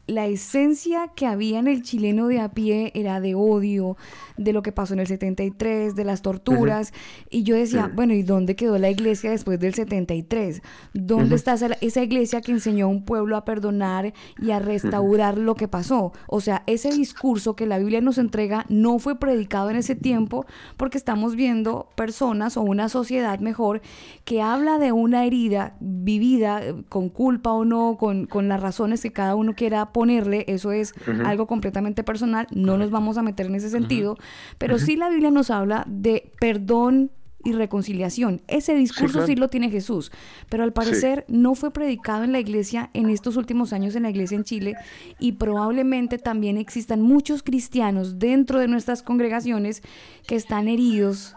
la 0.06 0.26
esencia 0.26 1.08
que 1.14 1.26
había 1.26 1.58
en 1.58 1.68
el 1.68 1.82
chileno 1.82 2.26
de 2.26 2.40
a 2.40 2.50
pie 2.50 2.90
era 2.94 3.20
de 3.20 3.34
odio, 3.34 3.96
de 4.36 4.52
lo 4.52 4.62
que 4.62 4.72
pasó 4.72 4.94
en 4.94 5.00
el 5.00 5.06
73, 5.06 5.94
de 5.94 6.04
las 6.04 6.22
torturas. 6.22 6.92
Y 7.30 7.44
yo 7.44 7.54
decía, 7.54 7.90
bueno, 7.94 8.12
¿y 8.12 8.22
dónde 8.22 8.56
quedó 8.56 8.78
la 8.78 8.90
iglesia 8.90 9.30
después 9.30 9.60
del 9.60 9.74
73? 9.74 10.60
¿Dónde 10.92 11.36
está 11.36 11.54
esa, 11.54 11.68
esa 11.80 12.02
iglesia 12.02 12.40
que 12.40 12.52
enseñó 12.52 12.86
a 12.86 12.88
un 12.88 13.04
pueblo 13.04 13.36
a 13.36 13.44
perdonar 13.44 14.12
y 14.40 14.50
a 14.50 14.58
restaurar 14.58 15.38
lo 15.38 15.54
que 15.54 15.68
pasó? 15.68 16.12
O 16.26 16.40
sea, 16.40 16.64
ese 16.66 16.90
discurso 16.90 17.54
que 17.54 17.66
la 17.66 17.78
Biblia 17.78 18.00
nos 18.00 18.18
entrega 18.18 18.66
no 18.68 18.98
fue 18.98 19.18
predicado 19.18 19.70
en 19.70 19.76
ese 19.76 19.94
tiempo 19.94 20.46
porque 20.76 20.98
estamos 20.98 21.36
viendo 21.36 21.88
personas 21.94 22.56
o 22.56 22.62
una 22.62 22.88
sociedad 22.88 23.38
mejor 23.38 23.82
que 24.24 24.42
habla 24.42 24.78
de 24.78 24.90
una 24.90 25.24
herida 25.24 25.76
vivida 25.80 26.62
eh, 26.62 26.74
con 26.88 27.08
culpa 27.08 27.52
o 27.52 27.64
no, 27.64 27.96
con, 27.98 28.26
con 28.26 28.48
las 28.48 28.60
razones 28.60 29.02
que 29.02 29.12
cada 29.12 29.36
uno 29.36 29.54
quiera 29.54 29.91
ponerle, 29.92 30.44
eso 30.48 30.72
es 30.72 30.94
algo 31.24 31.46
completamente 31.46 32.04
personal, 32.04 32.46
no 32.50 32.76
nos 32.76 32.90
vamos 32.90 33.18
a 33.18 33.22
meter 33.22 33.46
en 33.46 33.54
ese 33.54 33.70
sentido, 33.70 34.16
pero 34.58 34.78
sí 34.78 34.96
la 34.96 35.08
Biblia 35.08 35.30
nos 35.30 35.50
habla 35.50 35.84
de 35.86 36.32
perdón 36.40 37.10
y 37.44 37.52
reconciliación. 37.52 38.40
Ese 38.46 38.74
discurso 38.74 39.20
sí, 39.20 39.34
claro. 39.34 39.40
lo 39.40 39.48
tiene 39.48 39.70
Jesús, 39.70 40.12
pero 40.48 40.62
al 40.62 40.72
parecer 40.72 41.24
no 41.28 41.54
fue 41.54 41.72
predicado 41.72 42.24
en 42.24 42.32
la 42.32 42.40
iglesia 42.40 42.90
en 42.94 43.10
estos 43.10 43.36
últimos 43.36 43.72
años 43.72 43.96
en 43.96 44.04
la 44.04 44.10
iglesia 44.10 44.36
en 44.36 44.44
Chile 44.44 44.74
y 45.18 45.32
probablemente 45.32 46.18
también 46.18 46.56
existan 46.56 47.02
muchos 47.02 47.42
cristianos 47.42 48.18
dentro 48.18 48.58
de 48.58 48.68
nuestras 48.68 49.02
congregaciones 49.02 49.82
que 50.26 50.36
están 50.36 50.68
heridos 50.68 51.34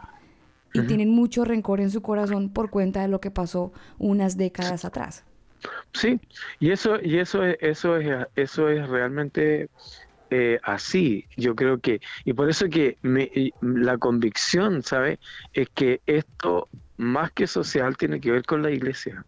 y 0.73 0.81
tienen 0.81 1.09
mucho 1.09 1.45
rencor 1.45 1.79
en 1.79 1.89
su 1.89 2.01
corazón 2.01 2.49
por 2.49 2.69
cuenta 2.69 3.01
de 3.01 3.07
lo 3.07 3.21
que 3.21 3.31
pasó 3.31 3.71
unas 3.97 4.35
décadas 4.35 4.83
atrás. 4.83 5.23
Sí, 5.93 6.19
y 6.59 6.71
eso, 6.71 6.97
y 7.01 7.17
eso 7.19 7.43
es, 7.43 7.57
eso 7.61 7.97
es, 7.97 8.27
eso 8.35 8.69
es 8.69 8.87
realmente 8.87 9.69
eh, 10.29 10.59
así. 10.63 11.27
Yo 11.37 11.55
creo 11.55 11.79
que, 11.79 11.99
y 12.25 12.33
por 12.33 12.49
eso 12.49 12.67
que 12.69 12.97
me- 13.01 13.29
la 13.61 13.97
convicción, 13.97 14.83
¿sabe? 14.83 15.19
Es 15.53 15.69
que 15.73 16.01
esto, 16.05 16.69
más 16.97 17.31
que 17.31 17.47
social, 17.47 17.97
tiene 17.97 18.19
que 18.19 18.31
ver 18.31 18.43
con 18.45 18.61
la 18.61 18.71
iglesia. 18.71 19.25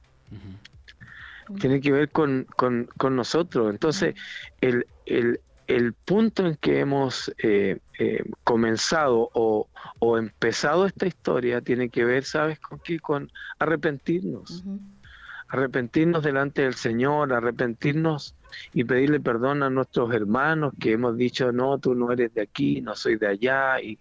Tiene 1.59 1.79
que 1.79 1.91
ver 1.91 2.11
con, 2.11 2.45
con, 2.57 2.87
con 2.97 3.15
nosotros. 3.15 3.69
Entonces, 3.71 4.15
el, 4.59 4.85
el, 5.05 5.41
el 5.67 5.93
punto 5.93 6.45
en 6.45 6.55
que 6.57 6.79
hemos 6.79 7.33
eh, 7.41 7.79
eh, 7.99 8.23
comenzado 8.43 9.29
o, 9.33 9.69
o 9.99 10.17
empezado 10.17 10.85
esta 10.85 11.07
historia 11.07 11.61
tiene 11.61 11.89
que 11.89 12.03
ver, 12.03 12.25
¿sabes 12.25 12.59
con 12.59 12.79
qué? 12.83 12.99
Con 12.99 13.29
arrepentirnos 13.59 14.65
arrepentirnos 15.49 16.23
delante 16.23 16.63
del 16.63 16.73
Señor, 16.73 17.33
arrepentirnos 17.33 18.35
y 18.73 18.83
pedirle 18.83 19.19
perdón 19.19 19.63
a 19.63 19.69
nuestros 19.69 20.13
hermanos 20.13 20.73
que 20.79 20.93
hemos 20.93 21.17
dicho, 21.17 21.51
no, 21.51 21.77
tú 21.77 21.95
no 21.95 22.11
eres 22.11 22.33
de 22.33 22.41
aquí, 22.41 22.81
no 22.81 22.95
soy 22.95 23.17
de 23.17 23.27
allá, 23.27 23.81
y, 23.81 23.99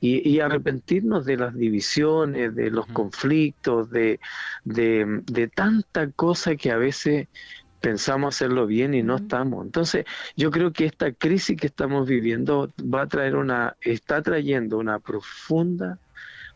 y, 0.00 0.28
y 0.28 0.40
arrepentirnos 0.40 1.24
de 1.24 1.36
las 1.36 1.54
divisiones, 1.54 2.54
de 2.54 2.70
los 2.70 2.86
conflictos, 2.86 3.90
de, 3.90 4.20
de, 4.64 5.22
de 5.24 5.48
tanta 5.48 6.10
cosa 6.10 6.56
que 6.56 6.70
a 6.70 6.76
veces 6.76 7.28
pensamos 7.80 8.34
hacerlo 8.34 8.66
bien 8.66 8.94
y 8.94 9.02
no 9.02 9.16
estamos. 9.16 9.64
Entonces, 9.64 10.04
yo 10.36 10.50
creo 10.50 10.72
que 10.72 10.84
esta 10.84 11.12
crisis 11.12 11.56
que 11.56 11.68
estamos 11.68 12.08
viviendo 12.08 12.72
va 12.82 13.02
a 13.02 13.06
traer 13.06 13.36
una, 13.36 13.76
está 13.80 14.22
trayendo 14.22 14.78
una 14.78 14.98
profunda 14.98 15.98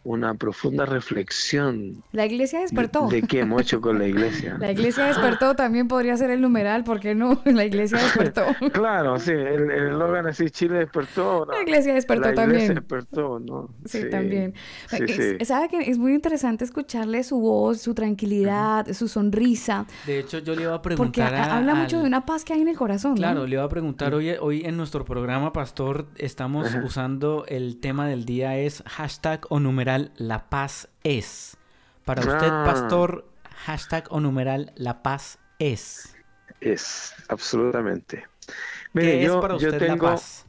una 0.05 0.35
profunda 0.35 0.85
reflexión 0.85 2.03
La 2.13 2.27
iglesia 2.27 2.61
despertó. 2.61 3.07
de 3.09 3.23
qué 3.23 3.41
hemos 3.41 3.63
hecho 3.63 3.81
con 3.81 3.99
la 3.99 4.07
iglesia. 4.07 4.57
La 4.59 4.73
iglesia 4.73 5.05
despertó 5.07 5.55
también 5.55 5.87
podría 5.89 6.17
ser 6.17 6.31
el 6.31 6.41
numeral, 6.41 6.83
¿por 6.85 6.99
qué 7.01 7.15
no? 7.15 7.41
La 7.45 7.65
iglesia 7.65 7.99
despertó. 7.99 8.43
Claro, 8.73 9.19
sí, 9.19 9.31
el 9.31 9.71
eslogan 9.71 10.27
así, 10.27 10.51
Chile 10.51 10.79
despertó. 10.79 11.47
¿no? 11.47 11.53
La 11.53 11.63
iglesia 11.63 11.95
despertó 11.95 12.23
La 12.25 12.31
iglesia 12.33 12.47
también. 12.49 12.75
despertó, 12.75 13.39
¿no? 13.39 13.69
Sí, 13.85 14.09
también. 14.11 14.55
Sí, 14.89 14.99
sí. 15.07 15.45
Sabe 15.45 15.69
que 15.69 15.79
es 15.91 15.99
muy 15.99 16.15
interesante 16.15 16.65
escucharle 16.65 17.23
su 17.23 17.39
voz, 17.41 17.81
su 17.81 17.95
tranquilidad, 17.95 18.87
su 18.93 19.07
sonrisa, 19.07 19.87
De 20.07 20.19
hecho, 20.19 20.39
yo 20.39 20.55
le 20.57 20.63
iba 20.63 20.75
a 20.75 20.83
porque 20.83 20.97
preguntar 20.97 21.35
ha- 21.35 21.45
a- 21.45 21.57
habla 21.59 21.75
mucho 21.75 21.97
al- 21.97 22.03
de 22.03 22.09
una 22.09 22.27
paz 22.27 22.45
que 22.45 22.53
hay 22.55 22.63
en 22.63 22.69
el 22.69 22.77
corazón. 22.77 23.13
¿no? 23.13 23.17
Claro, 23.19 23.47
le 23.47 23.55
iba 23.55 23.65
a 23.65 23.69
preguntar 23.69 24.15
hoy, 24.15 24.31
hoy 24.41 24.63
en 24.65 24.77
nuestro 24.77 25.05
programa, 25.05 25.53
Pastor, 25.53 26.07
estamos 26.17 26.67
Ajá. 26.69 26.83
usando 26.85 27.45
el 27.47 27.79
tema 27.79 28.09
del 28.09 28.25
día 28.25 28.59
es 28.59 28.83
hashtag 28.87 29.43
o 29.49 29.61
numeral 29.61 29.92
la 29.99 30.49
paz 30.49 30.89
es. 31.05 31.57
Para 32.05 32.21
usted, 32.23 32.49
Ah. 32.51 32.65
Pastor, 32.67 33.25
hashtag 33.65 34.07
o 34.11 34.21
numeral 34.21 34.73
la 34.77 35.03
paz 35.03 35.39
es. 35.59 36.15
Es, 36.61 37.15
absolutamente. 37.29 38.25
¿Qué 38.47 38.53
Mire, 38.93 39.21
es 39.23 39.27
yo, 39.27 39.41
para 39.41 39.57
yo 39.59 39.69
usted 39.69 39.81
la 39.81 39.87
tengo, 39.87 40.07
paz? 40.07 40.47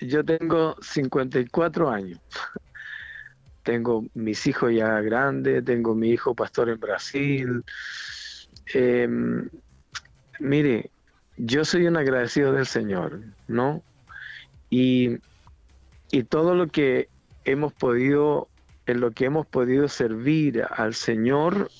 yo 0.00 0.24
tengo 0.24 0.76
54 0.80 1.90
años. 1.90 2.20
Tengo 3.62 4.06
mis 4.14 4.46
hijos 4.46 4.72
ya 4.74 5.00
grandes, 5.00 5.62
tengo 5.64 5.94
mi 5.94 6.10
hijo 6.10 6.34
pastor 6.34 6.70
en 6.70 6.80
Brasil. 6.80 7.62
Em, 8.72 9.48
mire, 10.40 10.90
yo 11.36 11.64
soy 11.64 11.86
un 11.86 11.96
agradecido 11.98 12.52
del 12.52 12.66
Señor, 12.66 13.20
¿no? 13.46 13.82
Y, 14.70 15.18
y 16.10 16.22
todo 16.24 16.54
lo 16.54 16.68
que 16.68 17.08
hemos 17.44 17.72
podido, 17.74 18.48
en 18.88 19.00
lo 19.00 19.10
que 19.10 19.26
hemos 19.26 19.46
podido 19.46 19.86
servir 19.86 20.64
al 20.70 20.94
Señor, 20.94 21.70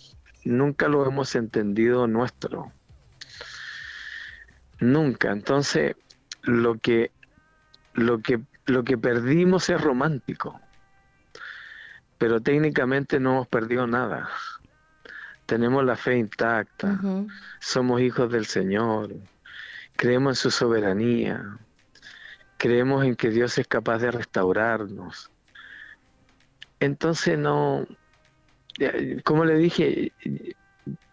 nunca 0.45 0.89
lo 0.89 1.07
hemos 1.07 1.35
entendido 1.35 2.07
nuestro. 2.07 2.71
Nunca. 4.79 5.33
Entonces, 5.33 5.97
lo 6.43 6.79
que, 6.79 7.11
lo 7.95 8.21
que, 8.21 8.43
lo 8.67 8.85
que 8.85 8.99
perdimos 8.99 9.71
es 9.71 9.81
romántico. 9.81 10.61
Pero 12.19 12.43
técnicamente 12.43 13.19
no 13.19 13.33
hemos 13.33 13.49
perdido 13.49 13.87
nada. 13.87 14.29
Tenemos 15.47 15.83
la 15.87 15.97
fe 15.97 16.19
intacta. 16.19 17.01
Somos 17.59 18.03
hijos 18.03 18.31
del 18.31 18.45
Señor. 18.45 19.15
Creemos 19.97 20.33
en 20.33 20.43
su 20.43 20.51
soberanía. 20.51 21.57
Creemos 22.59 23.07
en 23.07 23.17
que 23.17 23.31
Dios 23.31 23.57
es 23.57 23.67
capaz 23.67 23.97
de 24.01 24.11
restaurarnos. 24.11 25.31
Entonces 26.81 27.39
no, 27.39 27.87
como 29.25 29.45
le 29.45 29.57
dije, 29.57 30.13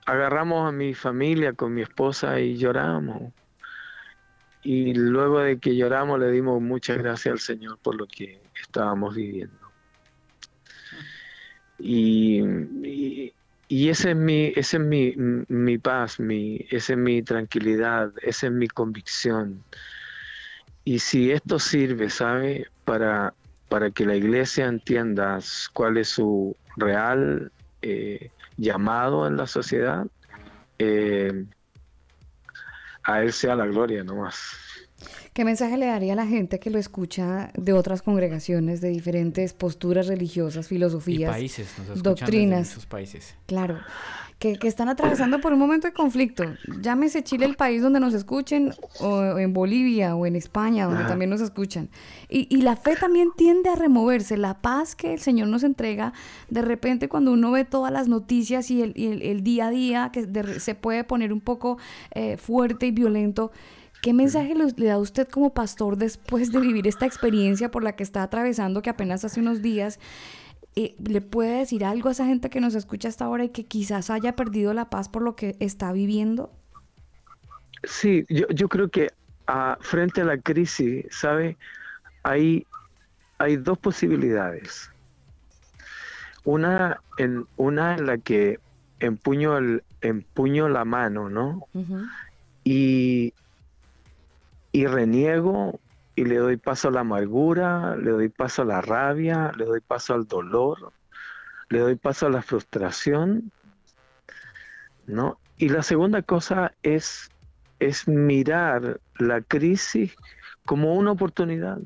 agarramos 0.05 0.67
a 0.67 0.71
mi 0.71 0.93
familia 0.93 1.53
con 1.53 1.73
mi 1.73 1.81
esposa 1.81 2.39
y 2.39 2.57
lloramos. 2.57 3.33
Y 4.61 4.93
luego 4.93 5.39
de 5.41 5.59
que 5.59 5.75
lloramos 5.75 6.19
le 6.19 6.31
dimos 6.31 6.61
muchas 6.61 6.97
gracias 6.97 7.31
al 7.33 7.39
Señor 7.39 7.77
por 7.79 7.95
lo 7.95 8.07
que 8.07 8.41
estábamos 8.61 9.15
viviendo. 9.15 9.59
Y, 11.77 12.41
y, 12.83 13.33
y 13.67 13.89
ese 13.89 14.11
es 14.11 14.15
mi, 14.15 14.53
ese 14.55 14.77
es 14.77 14.83
mi, 14.83 15.13
mi 15.17 15.77
paz, 15.77 16.19
mi, 16.19 16.65
esa 16.69 16.93
es 16.93 16.99
mi 16.99 17.21
tranquilidad, 17.21 18.13
esa 18.21 18.47
es 18.47 18.53
mi 18.53 18.67
convicción. 18.67 19.63
Y 20.83 20.99
si 20.99 21.31
esto 21.31 21.57
sirve, 21.57 22.09
¿sabe? 22.09 22.67
Para, 22.85 23.33
para 23.69 23.91
que 23.91 24.05
la 24.05 24.15
iglesia 24.15 24.65
entienda 24.67 25.39
cuál 25.73 25.97
es 25.97 26.09
su 26.09 26.55
real 26.77 27.51
eh, 27.81 28.29
llamado 28.57 29.27
en 29.27 29.37
la 29.37 29.47
sociedad, 29.47 30.05
eh, 30.79 31.45
a 33.03 33.21
Él 33.21 33.33
sea 33.33 33.55
la 33.55 33.65
gloria 33.65 34.03
nomás. 34.03 34.37
¿Qué 35.33 35.43
mensaje 35.43 35.77
le 35.77 35.87
daría 35.87 36.13
a 36.13 36.15
la 36.15 36.25
gente 36.25 36.59
que 36.59 36.69
lo 36.69 36.79
escucha 36.79 37.51
de 37.55 37.73
otras 37.73 38.01
congregaciones, 38.01 38.79
de 38.79 38.87
diferentes 38.89 39.53
posturas 39.53 40.07
religiosas, 40.07 40.65
Y 40.67 40.69
filosofías, 40.69 41.29
países, 41.29 41.67
nos 41.77 41.87
escuchan 41.89 42.03
doctrinas? 42.03 42.85
países. 42.85 43.35
Claro, 43.45 43.79
que, 44.45 44.59
que 44.59 44.67
están 44.67 44.89
atravesando 44.89 45.41
por 45.41 45.53
un 45.53 45.57
momento 45.59 45.87
de 45.87 45.93
conflicto. 45.93 46.43
Llámese 46.79 47.23
Chile 47.23 47.47
el 47.47 47.55
país 47.55 47.81
donde 47.81 47.99
nos 47.99 48.13
escuchen, 48.13 48.73
o 48.99 49.39
en 49.39 49.53
Bolivia, 49.53 50.15
o 50.15 50.27
en 50.27 50.35
España, 50.35 50.85
donde 50.85 50.99
Ajá. 50.99 51.07
también 51.09 51.31
nos 51.31 51.41
escuchan. 51.41 51.89
Y, 52.29 52.45
y 52.55 52.61
la 52.61 52.75
fe 52.75 52.95
también 52.95 53.29
tiende 53.35 53.71
a 53.71 53.75
removerse. 53.75 54.37
La 54.37 54.61
paz 54.61 54.95
que 54.95 55.13
el 55.13 55.19
Señor 55.19 55.47
nos 55.47 55.63
entrega, 55.63 56.13
de 56.51 56.61
repente 56.61 57.09
cuando 57.09 57.31
uno 57.31 57.49
ve 57.49 57.65
todas 57.65 57.91
las 57.91 58.07
noticias 58.07 58.69
y 58.69 58.83
el, 58.83 58.93
y 58.95 59.07
el- 59.07 59.23
el 59.23 59.41
día 59.41 59.67
a 59.67 59.69
día, 59.71 60.09
que 60.13 60.27
de 60.27 60.59
se 60.59 60.75
puede 60.75 61.03
poner 61.03 61.33
un 61.33 61.41
poco 61.41 61.79
eh, 62.13 62.37
fuerte 62.37 62.85
y 62.85 62.91
violento. 62.91 63.51
¿Qué 64.03 64.13
mensaje 64.13 64.53
le 64.53 64.85
da 64.85 64.99
usted 64.99 65.27
como 65.27 65.55
pastor 65.55 65.97
después 65.97 66.51
de 66.51 66.59
vivir 66.59 66.85
esta 66.85 67.07
experiencia 67.07 67.71
por 67.71 67.83
la 67.83 67.95
que 67.95 68.03
está 68.03 68.21
atravesando, 68.21 68.83
que 68.83 68.91
apenas 68.91 69.25
hace 69.25 69.39
unos 69.39 69.63
días? 69.63 69.99
Eh, 70.77 70.95
¿Le 71.03 71.21
puede 71.21 71.59
decir 71.59 71.85
algo 71.85 72.09
a 72.09 72.11
esa 72.11 72.25
gente 72.25 72.49
que 72.49 72.59
nos 72.59 72.75
escucha 72.75 73.07
hasta 73.07 73.25
ahora 73.25 73.45
y 73.45 73.49
que 73.49 73.63
quizás 73.63 74.09
haya 74.09 74.35
perdido 74.35 74.73
la 74.73 74.89
paz 74.89 75.07
por 75.07 75.21
lo 75.21 75.35
que 75.35 75.55
está 75.59 75.93
viviendo? 75.93 76.51
Sí, 77.85 78.25
yo, 78.27 78.47
yo 78.49 78.67
creo 78.67 78.89
que 78.89 79.11
ah, 79.47 79.77
frente 79.79 80.21
a 80.21 80.25
la 80.25 80.37
crisis, 80.37 81.05
¿sabe? 81.11 81.57
Hay, 82.23 82.65
hay 83.37 83.55
dos 83.55 83.77
posibilidades. 83.77 84.91
Una 86.43 86.99
en, 87.17 87.47
una 87.55 87.95
en 87.95 88.05
la 88.05 88.17
que 88.17 88.59
empuño, 88.99 89.57
el, 89.57 89.83
empuño 90.01 90.67
la 90.67 90.83
mano, 90.83 91.29
¿no? 91.29 91.67
y, 92.65 93.33
y 94.73 94.87
reniego 94.87 95.79
y 96.15 96.25
le 96.25 96.37
doy 96.37 96.57
paso 96.57 96.87
a 96.87 96.91
la 96.91 97.01
amargura, 97.01 97.95
le 97.97 98.11
doy 98.11 98.29
paso 98.29 98.61
a 98.61 98.65
la 98.65 98.81
rabia, 98.81 99.51
le 99.57 99.65
doy 99.65 99.81
paso 99.81 100.13
al 100.13 100.25
dolor, 100.27 100.93
le 101.69 101.79
doy 101.79 101.95
paso 101.95 102.27
a 102.27 102.29
la 102.29 102.41
frustración, 102.41 103.51
¿no? 105.07 105.37
Y 105.57 105.69
la 105.69 105.83
segunda 105.83 106.21
cosa 106.21 106.73
es, 106.83 107.29
es 107.79 108.07
mirar 108.07 108.99
la 109.17 109.41
crisis 109.41 110.15
como 110.65 110.95
una 110.95 111.11
oportunidad, 111.11 111.79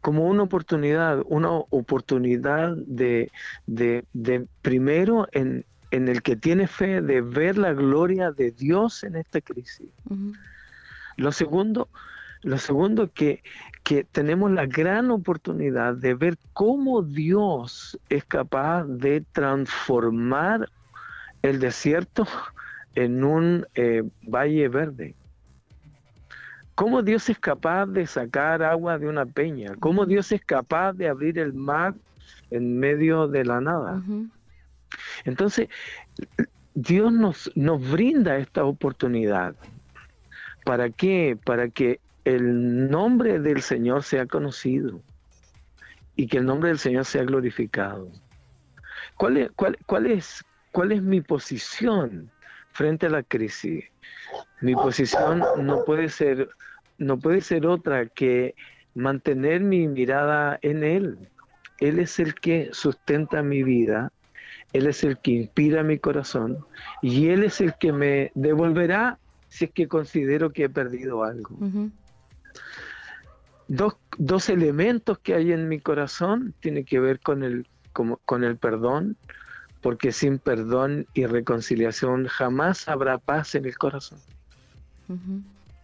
como 0.00 0.26
una 0.26 0.42
oportunidad, 0.42 1.22
una 1.26 1.50
oportunidad 1.50 2.76
de, 2.76 3.30
de, 3.66 4.04
de 4.12 4.46
primero 4.62 5.28
en, 5.32 5.64
en 5.90 6.08
el 6.08 6.22
que 6.22 6.36
tiene 6.36 6.66
fe 6.66 7.00
de 7.00 7.20
ver 7.20 7.58
la 7.58 7.72
gloria 7.72 8.30
de 8.30 8.50
Dios 8.50 9.04
en 9.04 9.16
esta 9.16 9.40
crisis. 9.40 9.88
Lo 11.16 11.32
segundo, 11.32 11.88
lo 12.46 12.58
segundo 12.58 13.10
que, 13.12 13.42
que 13.82 14.04
tenemos 14.04 14.52
la 14.52 14.66
gran 14.66 15.10
oportunidad 15.10 15.94
de 15.94 16.14
ver 16.14 16.38
cómo 16.52 17.02
Dios 17.02 17.98
es 18.08 18.24
capaz 18.24 18.84
de 18.84 19.24
transformar 19.32 20.70
el 21.42 21.58
desierto 21.58 22.24
en 22.94 23.24
un 23.24 23.66
eh, 23.74 24.04
valle 24.22 24.68
verde. 24.68 25.16
Cómo 26.76 27.02
Dios 27.02 27.28
es 27.30 27.38
capaz 27.40 27.86
de 27.86 28.06
sacar 28.06 28.62
agua 28.62 28.96
de 28.96 29.08
una 29.08 29.26
peña. 29.26 29.74
Cómo 29.80 30.06
Dios 30.06 30.30
es 30.30 30.44
capaz 30.44 30.92
de 30.92 31.08
abrir 31.08 31.40
el 31.40 31.52
mar 31.52 31.94
en 32.52 32.78
medio 32.78 33.26
de 33.26 33.44
la 33.44 33.60
nada. 33.60 34.00
Entonces, 35.24 35.68
Dios 36.74 37.12
nos, 37.12 37.50
nos 37.56 37.90
brinda 37.90 38.36
esta 38.36 38.64
oportunidad. 38.64 39.56
¿Para 40.64 40.90
qué? 40.90 41.36
Para 41.44 41.68
que 41.70 41.98
el 42.26 42.90
nombre 42.90 43.38
del 43.38 43.62
Señor 43.62 44.02
sea 44.02 44.26
conocido 44.26 45.00
y 46.16 46.26
que 46.26 46.38
el 46.38 46.44
nombre 46.44 46.70
del 46.70 46.78
Señor 46.80 47.04
sea 47.04 47.22
glorificado. 47.22 48.10
¿Cuál 49.16 49.36
es, 49.36 49.50
cuál, 49.52 50.06
es, 50.06 50.44
cuál 50.72 50.90
es 50.90 51.02
mi 51.02 51.20
posición 51.20 52.28
frente 52.72 53.06
a 53.06 53.10
la 53.10 53.22
crisis? 53.22 53.84
Mi 54.60 54.74
posición 54.74 55.44
no 55.58 55.84
puede 55.84 56.08
ser, 56.08 56.48
no 56.98 57.16
puede 57.16 57.42
ser 57.42 57.64
otra 57.64 58.06
que 58.06 58.56
mantener 58.96 59.60
mi 59.60 59.86
mirada 59.86 60.58
en 60.62 60.82
Él. 60.82 61.28
Él 61.78 62.00
es 62.00 62.18
el 62.18 62.34
que 62.34 62.70
sustenta 62.72 63.44
mi 63.44 63.62
vida, 63.62 64.10
Él 64.72 64.88
es 64.88 65.04
el 65.04 65.16
que 65.18 65.30
inspira 65.30 65.84
mi 65.84 66.00
corazón 66.00 66.58
y 67.02 67.28
Él 67.28 67.44
es 67.44 67.60
el 67.60 67.74
que 67.74 67.92
me 67.92 68.32
devolverá 68.34 69.20
si 69.48 69.66
es 69.66 69.70
que 69.70 69.86
considero 69.86 70.50
que 70.50 70.64
he 70.64 70.68
perdido 70.68 71.22
algo. 71.22 71.56
Dos, 73.68 73.96
dos 74.18 74.48
elementos 74.48 75.18
que 75.18 75.34
hay 75.34 75.52
en 75.52 75.68
mi 75.68 75.80
corazón 75.80 76.54
tienen 76.60 76.84
que 76.84 77.00
ver 77.00 77.20
con 77.20 77.42
el, 77.42 77.66
con, 77.92 78.16
con 78.24 78.44
el 78.44 78.56
perdón, 78.56 79.16
porque 79.80 80.12
sin 80.12 80.38
perdón 80.38 81.06
y 81.14 81.26
reconciliación 81.26 82.26
jamás 82.26 82.88
habrá 82.88 83.18
paz 83.18 83.54
en 83.54 83.66
el 83.66 83.76
corazón. 83.76 84.18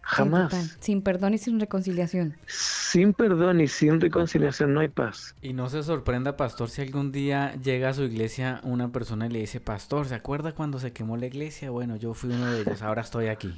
Jamás. 0.01 0.53
Sí. 0.53 0.71
Sin 0.79 1.01
perdón 1.01 1.33
y 1.33 1.37
sin 1.37 1.59
reconciliación. 1.59 2.35
Sin 2.45 3.13
perdón 3.13 3.61
y 3.61 3.67
sin 3.67 4.01
reconciliación 4.01 4.73
no 4.73 4.81
hay 4.81 4.89
paz. 4.89 5.35
Y 5.41 5.53
no 5.53 5.69
se 5.69 5.81
sorprenda, 5.81 6.35
pastor, 6.35 6.69
si 6.69 6.81
algún 6.81 7.11
día 7.11 7.55
llega 7.55 7.89
a 7.89 7.93
su 7.93 8.03
iglesia 8.03 8.59
una 8.63 8.91
persona 8.91 9.27
y 9.27 9.29
le 9.29 9.39
dice, 9.39 9.61
pastor, 9.61 10.05
¿se 10.05 10.15
acuerda 10.15 10.53
cuando 10.53 10.79
se 10.79 10.91
quemó 10.91 11.15
la 11.15 11.27
iglesia? 11.27 11.69
Bueno, 11.69 11.95
yo 11.95 12.13
fui 12.13 12.31
uno 12.31 12.51
de 12.51 12.61
ellos, 12.61 12.81
ahora 12.81 13.01
estoy 13.01 13.27
aquí. 13.27 13.55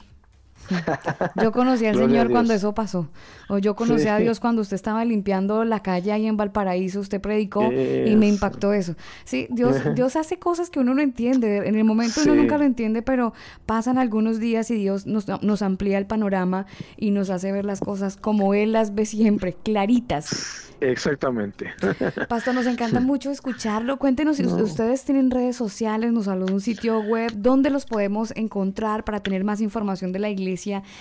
Yo 1.41 1.51
conocí 1.51 1.85
al 1.85 1.95
Señor 1.95 2.31
cuando 2.31 2.53
eso 2.53 2.73
pasó. 2.73 3.07
O 3.49 3.59
yo 3.59 3.75
conocí 3.75 4.03
Sí. 4.03 4.07
a 4.07 4.17
Dios 4.17 4.39
cuando 4.39 4.61
usted 4.61 4.75
estaba 4.75 5.05
limpiando 5.05 5.63
la 5.63 5.81
calle 5.81 6.11
ahí 6.11 6.25
en 6.25 6.37
Valparaíso, 6.37 6.99
usted 6.99 7.21
predicó 7.21 7.71
y 7.71 8.15
me 8.15 8.27
impactó 8.27 8.73
eso. 8.73 8.95
Sí, 9.23 9.47
Dios, 9.51 9.75
Dios 9.95 10.15
hace 10.15 10.37
cosas 10.39 10.69
que 10.69 10.79
uno 10.79 10.93
no 10.95 11.01
entiende. 11.01 11.67
En 11.67 11.75
el 11.75 11.83
momento 11.83 12.21
uno 12.23 12.35
nunca 12.35 12.57
lo 12.57 12.63
entiende, 12.63 13.01
pero 13.01 13.33
pasan 13.65 13.97
algunos 13.97 14.39
días 14.39 14.71
y 14.71 14.75
Dios 14.75 15.05
nos, 15.05 15.27
nos 15.43 15.61
amplía 15.61 15.97
el 15.97 16.07
panorama 16.07 16.65
y 16.97 17.11
nos 17.11 17.29
hace 17.29 17.51
ver 17.51 17.65
las 17.65 17.79
cosas 17.79 18.17
como 18.17 18.53
Él 18.53 18.71
las 18.71 18.95
ve 18.95 19.05
siempre, 19.05 19.53
claritas. 19.53 20.71
Exactamente. 20.81 21.71
Pastor, 22.27 22.53
nos 22.53 22.65
encanta 22.65 22.99
mucho 22.99 23.31
escucharlo. 23.31 23.97
Cuéntenos 23.97 24.37
si 24.37 24.45
ustedes 24.45 25.03
tienen 25.03 25.31
redes 25.31 25.55
sociales, 25.55 26.11
nos 26.11 26.27
habló 26.27 26.47
de 26.47 26.53
un 26.53 26.61
sitio 26.61 26.99
web, 27.01 27.31
¿dónde 27.35 27.69
los 27.69 27.85
podemos 27.85 28.33
encontrar 28.35 29.03
para 29.03 29.21
tener 29.21 29.43
más 29.43 29.61
información 29.61 30.11
de 30.11 30.19
la 30.19 30.29
iglesia 30.29 30.44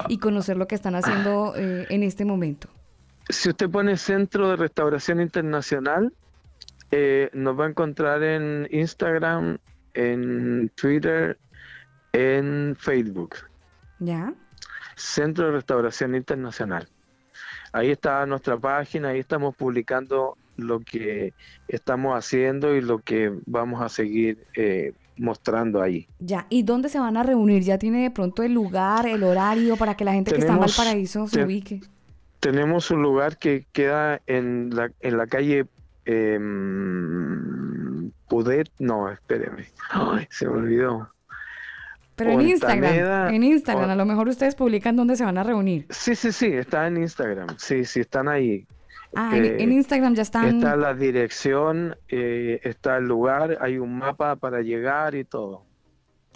y 0.08 0.18
conocer 0.18 0.56
lo 0.56 0.66
que 0.66 0.74
están 0.74 0.94
haciendo 0.94 1.54
eh, 1.56 1.86
en 1.90 2.02
este 2.02 2.24
momento? 2.24 2.68
Si 3.28 3.48
usted 3.48 3.70
pone 3.70 3.96
Centro 3.96 4.50
de 4.50 4.56
Restauración 4.56 5.20
Internacional, 5.20 6.12
eh, 6.90 7.30
nos 7.32 7.58
va 7.58 7.66
a 7.66 7.68
encontrar 7.70 8.22
en 8.22 8.68
Instagram, 8.70 9.58
en 9.94 10.70
Twitter, 10.74 11.38
en 12.12 12.76
Facebook. 12.78 13.36
¿Ya? 13.98 14.34
Centro 14.96 15.46
de 15.46 15.52
Restauración 15.52 16.14
Internacional. 16.14 16.88
Ahí 17.72 17.90
está 17.90 18.24
nuestra 18.26 18.56
página, 18.56 19.08
ahí 19.08 19.18
estamos 19.18 19.56
publicando 19.56 20.36
lo 20.56 20.80
que 20.80 21.34
estamos 21.66 22.16
haciendo 22.16 22.74
y 22.76 22.80
lo 22.80 23.00
que 23.00 23.32
vamos 23.46 23.82
a 23.82 23.88
seguir 23.88 24.46
eh, 24.54 24.92
mostrando 25.16 25.80
ahí. 25.82 26.08
Ya. 26.18 26.46
¿Y 26.50 26.62
dónde 26.64 26.88
se 26.88 26.98
van 26.98 27.16
a 27.16 27.22
reunir? 27.22 27.62
¿Ya 27.62 27.78
tiene 27.78 28.02
de 28.02 28.10
pronto 28.10 28.42
el 28.42 28.52
lugar, 28.52 29.06
el 29.06 29.22
horario 29.22 29.76
para 29.76 29.96
que 29.96 30.04
la 30.04 30.12
gente 30.12 30.32
que 30.32 30.38
está 30.40 30.54
en 30.54 30.60
Valparaíso 30.60 31.26
se 31.28 31.38
te- 31.38 31.44
ubique? 31.44 31.80
Tenemos 32.40 32.90
un 32.90 33.00
lugar 33.02 33.38
que 33.38 33.66
queda 33.72 34.20
en 34.26 34.70
la, 34.74 34.90
en 35.00 35.16
la 35.16 35.26
calle 35.26 35.66
em, 36.74 38.10
Pudet, 38.28 38.70
no, 38.78 39.10
espéreme, 39.10 39.66
Ay, 39.90 40.26
se 40.30 40.46
me 40.48 40.52
olvidó. 40.54 41.08
Pero 42.16 42.30
en 42.32 42.42
Instagram, 42.42 42.84
Ontaneda- 42.92 43.34
en 43.34 43.42
Instagram, 43.44 43.88
o- 43.88 43.92
a 43.92 43.96
lo 43.96 44.04
mejor 44.06 44.28
ustedes 44.28 44.54
publican 44.54 44.94
dónde 44.96 45.16
se 45.16 45.24
van 45.24 45.36
a 45.38 45.42
reunir. 45.42 45.86
Sí, 45.90 46.14
sí, 46.14 46.32
sí, 46.32 46.46
está 46.46 46.86
en 46.86 46.96
Instagram, 46.98 47.48
sí, 47.58 47.84
sí, 47.84 48.00
están 48.00 48.28
ahí. 48.28 48.66
Ah, 49.16 49.36
en, 49.36 49.44
Eh, 49.44 49.56
en 49.58 49.72
Instagram 49.72 50.14
ya 50.14 50.22
están. 50.22 50.56
Está 50.56 50.76
la 50.76 50.94
dirección, 50.94 51.96
eh, 52.08 52.60
está 52.64 52.96
el 52.96 53.04
lugar, 53.04 53.58
hay 53.60 53.78
un 53.78 53.98
mapa 53.98 54.36
para 54.36 54.60
llegar 54.62 55.14
y 55.14 55.24
todo. 55.24 55.64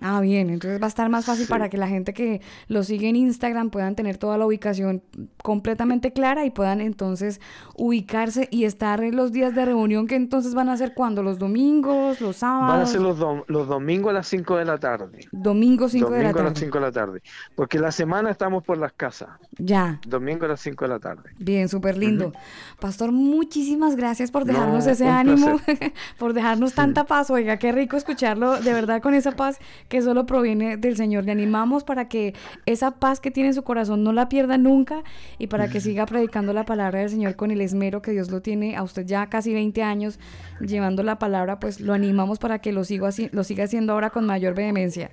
Ah, 0.01 0.21
bien, 0.21 0.49
entonces 0.51 0.81
va 0.81 0.85
a 0.85 0.89
estar 0.89 1.09
más 1.09 1.25
fácil 1.25 1.47
Sí. 1.47 1.51
para 1.51 1.69
que 1.69 1.77
la 1.77 1.89
gente 1.89 2.15
que 2.15 2.41
lo 2.69 2.83
sigue 2.85 3.09
en 3.09 3.17
Instagram 3.17 3.71
puedan 3.71 3.97
tener 3.97 4.17
toda 4.17 4.39
la 4.39 4.47
ubicación 4.47 5.03
completamente 5.43 6.13
clara 6.13 6.45
y 6.45 6.51
puedan 6.51 6.81
entonces 6.81 7.41
ubicarse 7.77 8.49
y 8.51 8.65
estar 8.65 9.03
en 9.03 9.17
los 9.17 9.33
días 9.33 9.55
de 9.55 9.65
reunión 9.65 10.07
que 10.07 10.15
entonces 10.17 10.55
van 10.55 10.69
a 10.69 10.77
ser 10.77 10.95
cuando, 10.95 11.23
los 11.23 11.39
domingos, 11.39 12.21
los 12.21 12.41
Van 12.41 12.53
a 12.53 12.59
sábados, 12.61 12.91
ser 12.91 13.01
los, 13.01 13.19
dom- 13.19 13.45
los 13.49 13.67
domingos 13.69 14.11
a 14.11 14.15
las 14.15 14.29
5 14.29 14.57
de 14.57 14.65
la 14.65 14.79
tarde. 14.79 15.19
domingo 15.33 15.89
5 15.89 16.11
de 16.11 16.23
la 16.23 16.33
Domingo 16.33 16.41
a 16.41 16.43
las 16.45 16.53
tarde. 16.55 16.67
5 16.67 16.79
de 16.79 16.85
la 16.85 16.93
tarde. 16.93 17.23
Porque 17.55 17.79
la 17.79 17.91
semana 17.93 18.31
estamos 18.31 18.63
por 18.65 18.79
las 18.79 18.93
casas. 18.93 19.31
Ya, 19.59 20.01
Domingo 20.07 20.45
a 20.45 20.49
las 20.49 20.61
5 20.61 20.85
de 20.85 20.89
la 20.89 20.99
tarde. 21.01 21.31
bien, 21.39 21.69
súper 21.69 21.97
lindo. 21.97 22.33
Pastor, 22.81 23.11
muchísimas 23.13 23.97
gracias 23.97 24.31
por 24.31 24.47
No, 24.47 24.53
dejarnos 24.53 24.87
ese 24.87 25.09
ánimo, 25.09 25.59
por 26.19 26.33
dejarnos 26.35 26.75
tanta 26.75 27.05
paz. 27.05 27.31
Oiga, 27.31 27.57
qué 27.59 27.73
rico 27.73 27.97
escucharlo, 27.97 28.61
de 28.61 28.73
verdad, 28.73 29.03
con 29.03 29.15
esa 29.15 29.33
paz 29.33 29.59
que 29.89 30.03
solo 30.03 30.27
proviene 30.27 30.77
del 30.77 30.97
Señor. 30.97 31.25
Le 31.25 31.33
animamos 31.33 31.85
para 31.85 32.09
que 32.09 32.35
esa 32.67 32.93
paz 32.93 33.21
que 33.21 33.31
tiene 33.31 33.49
en 33.51 33.55
su 33.55 33.63
corazón 33.65 34.05
no 34.05 34.13
la 34.13 34.29
pierda 34.29 34.59
nunca 34.59 35.03
y 35.39 35.47
para 35.47 35.69
que 35.69 35.81
siga 35.81 36.05
predicando 36.07 36.53
la 36.53 36.65
palabra 36.65 37.01
del 37.01 37.11
Señor 37.11 37.37
con 37.37 37.51
el 37.51 37.61
esmero 37.61 38.03
que 38.03 38.11
Dios 38.13 38.31
lo 38.31 38.43
tiene 38.43 38.77
a 38.77 38.83
usted 38.83 39.07
ya 39.07 39.27
casi 39.29 39.53
20 39.55 39.83
años 39.83 40.19
llevando 40.61 41.03
la 41.03 41.19
palabra, 41.19 41.59
pues 41.59 41.81
lo 41.81 41.95
animamos 41.95 42.39
para 42.39 42.59
que 42.61 42.73
lo 42.73 42.85
siga, 42.85 43.09
lo 43.33 43.45
siga 43.45 43.65
haciendo 43.65 43.93
ahora 43.95 44.11
con 44.11 44.27
mayor 44.27 44.55
vehemencia. 44.55 45.11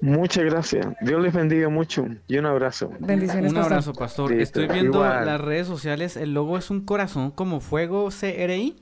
Muchas 0.00 0.44
gracias. 0.44 0.86
Dios 1.02 1.22
les 1.22 1.32
bendiga 1.32 1.68
mucho 1.68 2.06
y 2.26 2.38
un 2.38 2.46
abrazo. 2.46 2.90
Bendiciones, 3.00 3.50
Un 3.52 3.56
pastor. 3.56 3.72
abrazo, 3.72 3.92
pastor. 3.92 4.30
Listo, 4.30 4.60
Estoy 4.62 4.74
viendo 4.74 4.98
igual. 4.98 5.26
las 5.26 5.40
redes 5.40 5.66
sociales, 5.66 6.16
el 6.16 6.32
logo 6.34 6.56
es 6.58 6.70
un 6.70 6.80
corazón 6.80 7.30
como 7.30 7.60
fuego 7.60 8.08
CRI. 8.08 8.76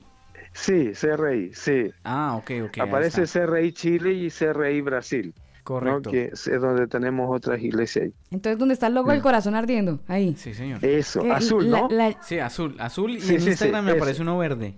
Sí, 0.59 0.91
CRI, 0.99 1.51
sí. 1.53 1.91
Ah, 2.03 2.35
ok, 2.35 2.51
ok. 2.65 2.77
Aparece. 2.79 3.23
CRI 3.25 3.71
Chile 3.73 4.13
y 4.13 4.29
CRI 4.31 4.81
Brasil. 4.81 5.33
¿no? 5.35 5.43
Correcto. 5.63 6.11
Que 6.11 6.31
es 6.33 6.45
donde 6.61 6.87
tenemos 6.87 7.29
otras 7.29 7.61
iglesias 7.61 8.05
ahí. 8.05 8.13
Entonces, 8.31 8.57
¿dónde 8.57 8.73
está 8.73 8.87
el 8.87 8.95
logo 8.95 9.11
del 9.11 9.21
corazón 9.21 9.53
ardiendo? 9.53 9.99
Ahí. 10.07 10.33
Sí, 10.37 10.53
señor. 10.53 10.83
Eso, 10.83 11.21
azul, 11.31 11.69
la- 11.69 11.81
¿no? 11.81 11.87
la- 11.91 12.21
Sí, 12.23 12.39
azul, 12.39 12.75
azul 12.79 13.11
y 13.11 13.21
Sí, 13.21 13.33
en 13.35 13.39
sí, 13.41 13.45
sí, 13.45 13.49
Instagram 13.51 13.83
me 13.85 13.91
ese. 13.91 13.99
aparece 13.99 14.21
uno 14.21 14.37
verde. 14.37 14.75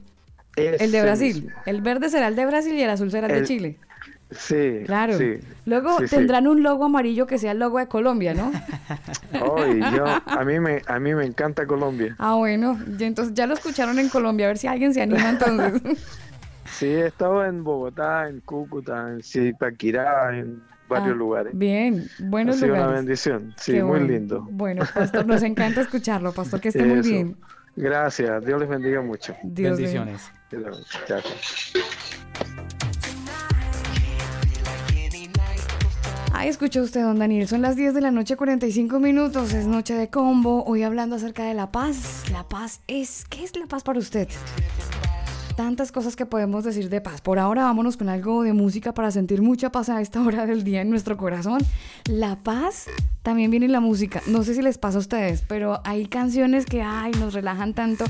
el 0.56 0.92
de 0.92 1.02
Brasil. 1.02 1.44
mismo. 1.44 1.52
El 1.66 1.82
verde 1.82 2.10
será 2.10 2.28
el 2.28 2.36
de 2.36 2.46
Brasil 2.46 2.74
y 2.74 2.82
el 2.82 2.90
azul 2.90 3.10
será 3.12 3.28
el 3.28 3.34
de 3.34 3.40
El- 3.40 3.46
Chile. 3.48 3.78
Sí, 4.32 4.84
Claro. 4.86 5.18
sí. 5.18 5.40
Luego 5.66 5.98
Sí, 6.00 6.08
sí. 6.08 6.16
tendrán 6.16 6.48
un 6.48 6.62
logo 6.62 6.86
amarillo 6.86 7.26
que 7.26 7.38
sea 7.40 7.52
el 7.54 7.60
logo 7.60 7.80
de 7.80 7.88
Colombia, 7.88 8.34
¿no? 8.36 8.52
Ay, 9.58 9.80
yo, 9.96 10.06
a 10.06 10.46
mí 10.46 10.60
me, 10.60 10.82
a 10.86 11.00
mí 11.00 11.16
me 11.16 11.26
encanta 11.26 11.66
Colombia. 11.66 12.16
Ah, 12.20 12.36
bueno, 12.36 12.78
ya 12.98 13.08
entonces 13.08 13.34
ya 13.34 13.48
lo 13.48 13.56
escucharon 13.56 13.98
en 13.98 14.10
Colombia, 14.10 14.46
a 14.46 14.50
ver 14.50 14.58
si 14.60 14.68
alguien 14.68 14.94
se 14.94 15.02
anima 15.02 15.30
entonces. 15.30 15.82
Sí, 16.72 16.86
he 16.86 17.08
estado 17.08 17.44
en 17.44 17.64
Bogotá, 17.64 18.30
en 18.30 18.42
Cúcuta, 18.42 19.10
en 19.10 19.24
Zipaquirá, 19.24 20.38
en 20.38 20.62
varios 20.88 21.16
Ah, 21.16 21.18
lugares. 21.18 21.52
Bien, 21.58 22.08
Ha 22.20 22.24
buenos 22.30 22.58
sido 22.58 22.76
una 22.76 22.88
bendición, 22.88 23.54
sí, 23.58 23.72
Qué 23.74 23.82
muy 23.84 24.00
bueno. 24.00 24.08
lindo. 24.14 24.48
Bueno, 24.52 24.84
pastor, 24.94 25.26
nos 25.26 25.42
encanta 25.42 25.82
escucharlo, 25.82 26.32
pastor, 26.32 26.62
que 26.62 26.68
esté 26.70 26.86
muy 26.86 27.02
bien. 27.02 27.36
Gracias, 27.76 28.46
Dios 28.46 28.60
les 28.60 28.70
bendiga 28.70 29.02
mucho. 29.02 29.36
Dios 29.42 29.78
Bendiciones. 29.78 30.32
Chao. 31.08 31.22
Ahí 36.34 36.48
escuchó 36.48 36.82
usted, 36.82 37.02
don 37.02 37.20
Daniel. 37.20 37.48
Son 37.48 37.62
las 37.62 37.76
10 37.76 37.94
de 37.94 38.02
la 38.02 38.12
noche, 38.12 38.38
45 38.38 39.00
minutos. 39.00 39.54
Es 39.54 39.66
noche 39.66 39.94
de 39.96 40.10
combo. 40.10 40.64
Hoy 40.66 40.84
hablando 40.84 41.16
acerca 41.16 41.44
de 41.44 41.54
la 41.54 41.72
paz. 41.72 42.30
La 42.32 42.48
paz 42.48 42.82
es. 42.88 43.26
¿Qué 43.30 43.44
es 43.44 43.56
la 43.56 43.66
paz 43.66 43.84
para 43.84 44.00
usted? 44.00 44.28
Tantas 45.60 45.92
cosas 45.92 46.16
que 46.16 46.26
podemos 46.26 46.64
decir 46.64 46.88
de 46.88 47.02
paz. 47.02 47.20
Por 47.20 47.38
ahora 47.38 47.64
vámonos 47.64 47.98
con 47.98 48.08
algo 48.08 48.44
de 48.44 48.54
música 48.54 48.94
para 48.94 49.12
sentir 49.12 49.42
mucha 49.42 49.74
paz 49.74 49.90
a 49.90 50.00
esta 50.00 50.22
hora 50.22 50.46
del 50.46 50.64
día 50.64 50.80
en 50.80 50.90
nuestro 50.90 51.18
corazón. 51.18 51.60
La 52.06 52.38
paz 52.38 52.86
también 53.24 53.52
viene 53.52 53.66
en 53.66 53.74
la 53.74 53.82
música. 53.82 54.22
No 54.28 54.44
sé 54.44 54.56
si 54.56 54.62
les 54.62 54.78
pasa 54.78 55.00
a 55.00 55.02
ustedes, 55.02 55.44
pero 55.50 55.82
hay 55.84 56.06
canciones 56.06 56.66
que 56.66 56.82
ay, 56.82 57.12
nos 57.20 57.34
relajan 57.34 57.74
tanto. 57.74 58.06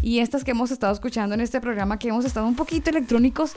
Y 0.00 0.20
estas 0.20 0.44
que 0.44 0.52
hemos 0.52 0.70
estado 0.70 0.92
escuchando 0.92 1.34
en 1.34 1.40
este 1.40 1.60
programa, 1.60 1.98
que 1.98 2.06
hemos 2.06 2.24
estado 2.24 2.46
un 2.46 2.54
poquito 2.54 2.90
electrónicos, 2.90 3.56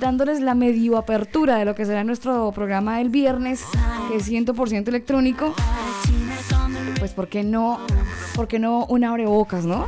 dándoles 0.00 0.40
la 0.40 0.54
medio 0.54 0.96
apertura 0.96 1.58
de 1.58 1.66
lo 1.66 1.74
que 1.74 1.84
será 1.84 2.02
nuestro 2.02 2.50
programa 2.52 2.96
del 2.96 3.10
viernes, 3.10 3.62
que 4.08 4.16
es 4.16 4.26
100% 4.26 4.88
electrónico 4.88 5.54
pues 7.06 7.14
¿por 7.14 7.28
qué 7.28 7.44
no, 7.44 7.78
por 8.34 8.48
qué 8.48 8.58
no 8.58 8.84
un 8.86 9.04
abrebocas, 9.04 9.64
no? 9.64 9.86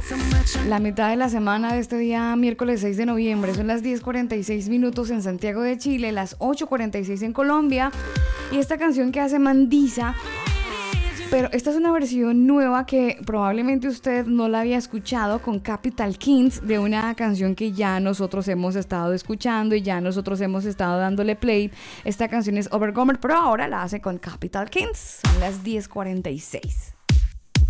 La 0.69 0.79
mitad 0.79 1.11
de 1.11 1.17
la 1.17 1.29
semana 1.29 1.73
de 1.73 1.81
este 1.81 1.99
día, 1.99 2.37
miércoles 2.37 2.81
6 2.81 2.97
de 2.97 3.07
noviembre, 3.07 3.55
son 3.55 3.67
las 3.67 3.83
10.46 3.83 4.69
minutos 4.69 5.11
en 5.11 5.21
Santiago 5.21 5.63
de 5.63 5.77
Chile, 5.79 6.13
las 6.13 6.39
8.46 6.39 7.23
en 7.25 7.33
Colombia. 7.33 7.91
Y 8.53 8.59
esta 8.59 8.79
canción 8.79 9.11
que 9.11 9.19
hace 9.19 9.41
Mandisa 9.41 10.15
pero 11.31 11.51
esta 11.53 11.71
es 11.71 11.77
una 11.77 11.93
versión 11.93 12.47
nueva 12.47 12.87
que 12.87 13.19
probablemente 13.27 13.87
usted 13.87 14.25
no 14.25 14.49
la 14.49 14.61
había 14.61 14.79
escuchado 14.79 15.43
con 15.43 15.61
Capital 15.61 16.17
Kings 16.17 16.67
de 16.67 16.79
una 16.79 17.15
canción 17.17 17.55
que 17.55 17.73
ya 17.73 18.01
nosotros 18.01 18.49
hemos 18.49 18.77
estado 18.77 19.13
escuchando 19.13 19.75
y 19.75 19.83
ya 19.83 20.01
nosotros 20.01 20.41
hemos 20.41 20.65
estado 20.65 20.99
dándole 20.99 21.37
play. 21.37 21.71
Esta 22.05 22.29
canción 22.29 22.57
es 22.57 22.73
Overcomer, 22.73 23.21
pero 23.21 23.35
ahora 23.35 23.69
la 23.69 23.83
hace 23.83 24.01
con 24.01 24.17
Capital 24.17 24.71
Kings. 24.71 25.21
Son 25.23 25.41
las 25.41 25.63
10:46. 25.63 26.98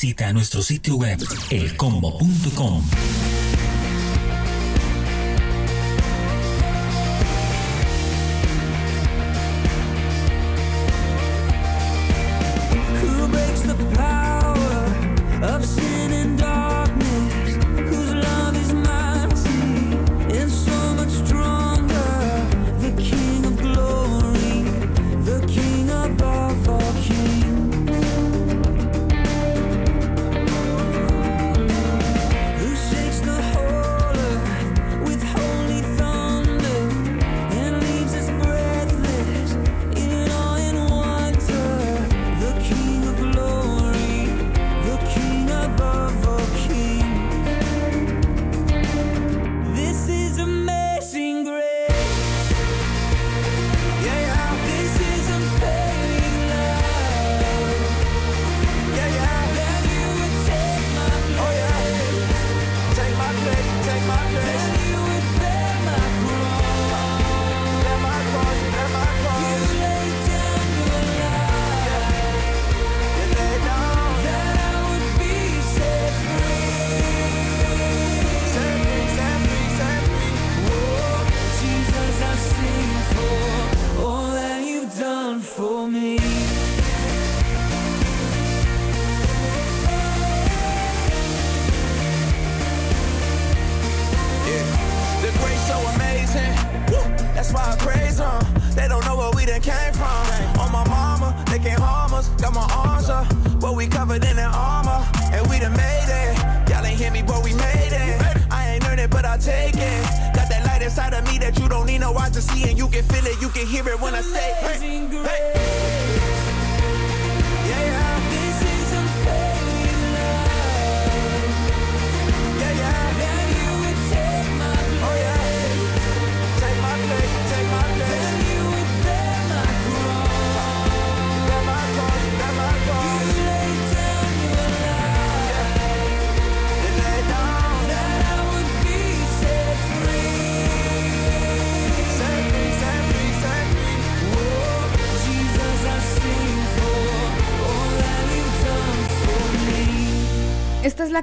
Visita 0.00 0.32
nuestro 0.32 0.62
sitio 0.62 0.96
web 0.96 1.20
elcombo.com. 1.50 3.39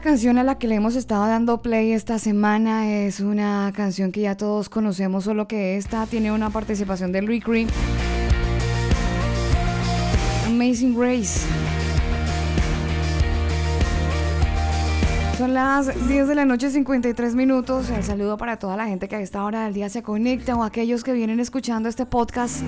canción 0.07 0.37
a 0.37 0.43
la 0.45 0.57
que 0.57 0.69
le 0.69 0.75
hemos 0.75 0.95
estado 0.95 1.27
dando 1.27 1.61
play 1.61 1.91
esta 1.91 2.17
semana. 2.17 2.89
Es 2.89 3.19
una 3.19 3.73
canción 3.75 4.13
que 4.13 4.21
ya 4.21 4.37
todos 4.37 4.69
conocemos, 4.69 5.25
solo 5.25 5.49
que 5.49 5.75
esta 5.75 6.05
tiene 6.05 6.31
una 6.31 6.49
participación 6.49 7.11
de 7.11 7.21
Louis 7.21 7.43
Cream. 7.43 7.67
Amazing 10.45 10.97
Grace. 10.97 11.41
Son 15.37 15.53
las 15.53 15.87
10 16.07 16.29
de 16.29 16.35
la 16.35 16.45
noche, 16.45 16.69
53 16.69 17.35
minutos. 17.35 17.89
El 17.89 18.05
saludo 18.05 18.37
para 18.37 18.55
toda 18.55 18.77
la 18.77 18.87
gente 18.87 19.09
que 19.09 19.17
a 19.17 19.19
esta 19.19 19.43
hora 19.43 19.65
del 19.65 19.73
día 19.73 19.89
se 19.89 20.03
conecta 20.03 20.55
o 20.55 20.63
aquellos 20.63 21.03
que 21.03 21.11
vienen 21.11 21.41
escuchando 21.41 21.89
este 21.89 22.05
podcast. 22.05 22.61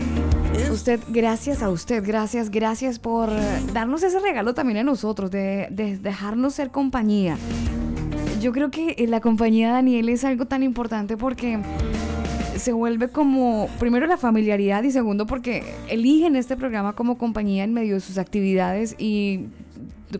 Usted, 0.72 1.00
gracias 1.10 1.64
a 1.64 1.70
usted, 1.70 2.04
gracias, 2.06 2.52
gracias 2.52 3.00
por 3.00 3.30
darnos 3.74 4.04
ese 4.04 4.20
regalo 4.20 4.54
también 4.54 4.78
a 4.78 4.84
nosotros, 4.84 5.32
de, 5.32 5.68
de 5.72 5.98
dejarnos 5.98 6.54
ser 6.54 6.70
compañía. 6.70 7.38
Yo 8.40 8.52
creo 8.52 8.70
que 8.70 8.96
eh, 8.98 9.08
la 9.08 9.20
compañía 9.20 9.70
de 9.70 9.74
Daniel 9.74 10.10
es 10.10 10.24
algo 10.24 10.46
tan 10.46 10.62
importante 10.62 11.18
porque 11.18 11.60
se 12.56 12.72
vuelve 12.72 13.10
como, 13.10 13.68
primero 13.80 14.06
la 14.06 14.18
familiaridad 14.18 14.84
y 14.84 14.91
segundo 14.91 15.26
porque 15.26 15.64
eligen 15.88 16.36
este 16.36 16.56
programa 16.56 16.94
como 16.94 17.18
compañía 17.18 17.64
en 17.64 17.74
medio 17.74 17.96
de 17.96 18.02
sus 18.02 18.18
actividades 18.18 18.96
y 19.00 19.48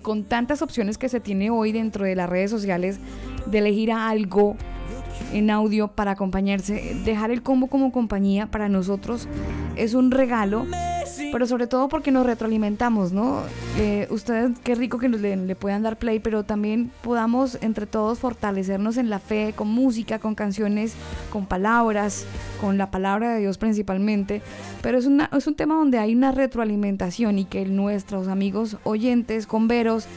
con 0.02 0.24
tantas 0.24 0.62
opciones 0.62 0.98
que 0.98 1.10
se 1.10 1.20
tiene 1.20 1.50
hoy 1.50 1.72
dentro 1.72 2.06
de 2.06 2.16
las 2.16 2.30
redes 2.30 2.50
sociales 2.50 3.00
de 3.46 3.58
elegir 3.60 3.92
algo 3.92 4.56
en 5.34 5.50
audio 5.50 5.90
para 5.90 6.12
acompañarse, 6.12 6.96
dejar 7.06 7.32
el 7.32 7.42
combo 7.42 7.68
como 7.68 7.92
compañía 7.92 8.48
para 8.48 8.70
nosotros 8.70 9.28
es 9.76 9.94
un 9.94 10.12
regalo, 10.12 10.66
pero 11.32 11.48
sobre 11.48 11.68
todo 11.68 11.88
porque 11.88 12.12
nos 12.12 12.26
retroalimentamos, 12.26 13.14
¿no? 13.14 13.42
Eh, 13.78 14.08
ustedes, 14.10 14.52
qué 14.64 14.76
rico 14.76 14.98
que 14.98 15.08
le, 15.08 15.38
le 15.38 15.56
puedan 15.56 15.84
dar 15.84 15.98
play, 15.98 16.20
pero 16.20 16.44
también 16.44 16.92
podamos 17.02 17.58
entre 17.62 17.86
todos 17.86 18.20
fortalecernos 18.20 18.98
en 18.98 19.10
la 19.10 19.20
fe, 19.20 19.54
con 19.56 19.70
música, 19.70 20.20
con 20.20 20.36
canciones, 20.36 20.96
con 21.32 21.46
palabras, 21.46 22.26
con 22.60 22.78
la 22.78 22.92
palabra 22.92 23.34
de 23.34 23.40
Dios 23.40 23.58
principalmente, 23.58 24.42
pero 24.82 24.98
es, 24.98 25.06
una, 25.06 25.30
es 25.36 25.48
un 25.48 25.56
tema 25.56 25.76
donde 25.76 25.98
hay 25.98 26.14
una 26.14 26.32
retroalimentación 26.32 27.40
y 27.40 27.46
que 27.46 27.66
nuestros 27.66 28.28
amigos 28.28 28.78
oyentes, 28.84 29.48
converos, 29.48 30.08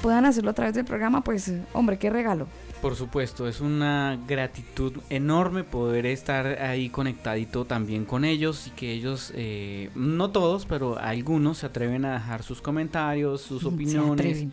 puedan 0.00 0.24
hacerlo 0.24 0.50
a 0.50 0.54
través 0.54 0.74
del 0.74 0.84
programa, 0.84 1.22
pues 1.22 1.52
hombre, 1.74 1.98
qué 1.98 2.10
regalo. 2.10 2.46
Por 2.82 2.96
supuesto, 2.96 3.46
es 3.46 3.60
una 3.60 4.18
gratitud 4.26 4.94
enorme 5.08 5.62
poder 5.62 6.04
estar 6.04 6.60
ahí 6.60 6.88
conectadito 6.88 7.64
también 7.64 8.04
con 8.04 8.24
ellos 8.24 8.66
y 8.66 8.70
que 8.70 8.92
ellos, 8.92 9.32
eh, 9.36 9.90
no 9.94 10.30
todos, 10.30 10.66
pero 10.66 10.98
algunos 10.98 11.58
se 11.58 11.66
atreven 11.66 12.04
a 12.04 12.14
dejar 12.14 12.42
sus 12.42 12.60
comentarios, 12.60 13.40
sus 13.40 13.64
opiniones. 13.64 14.48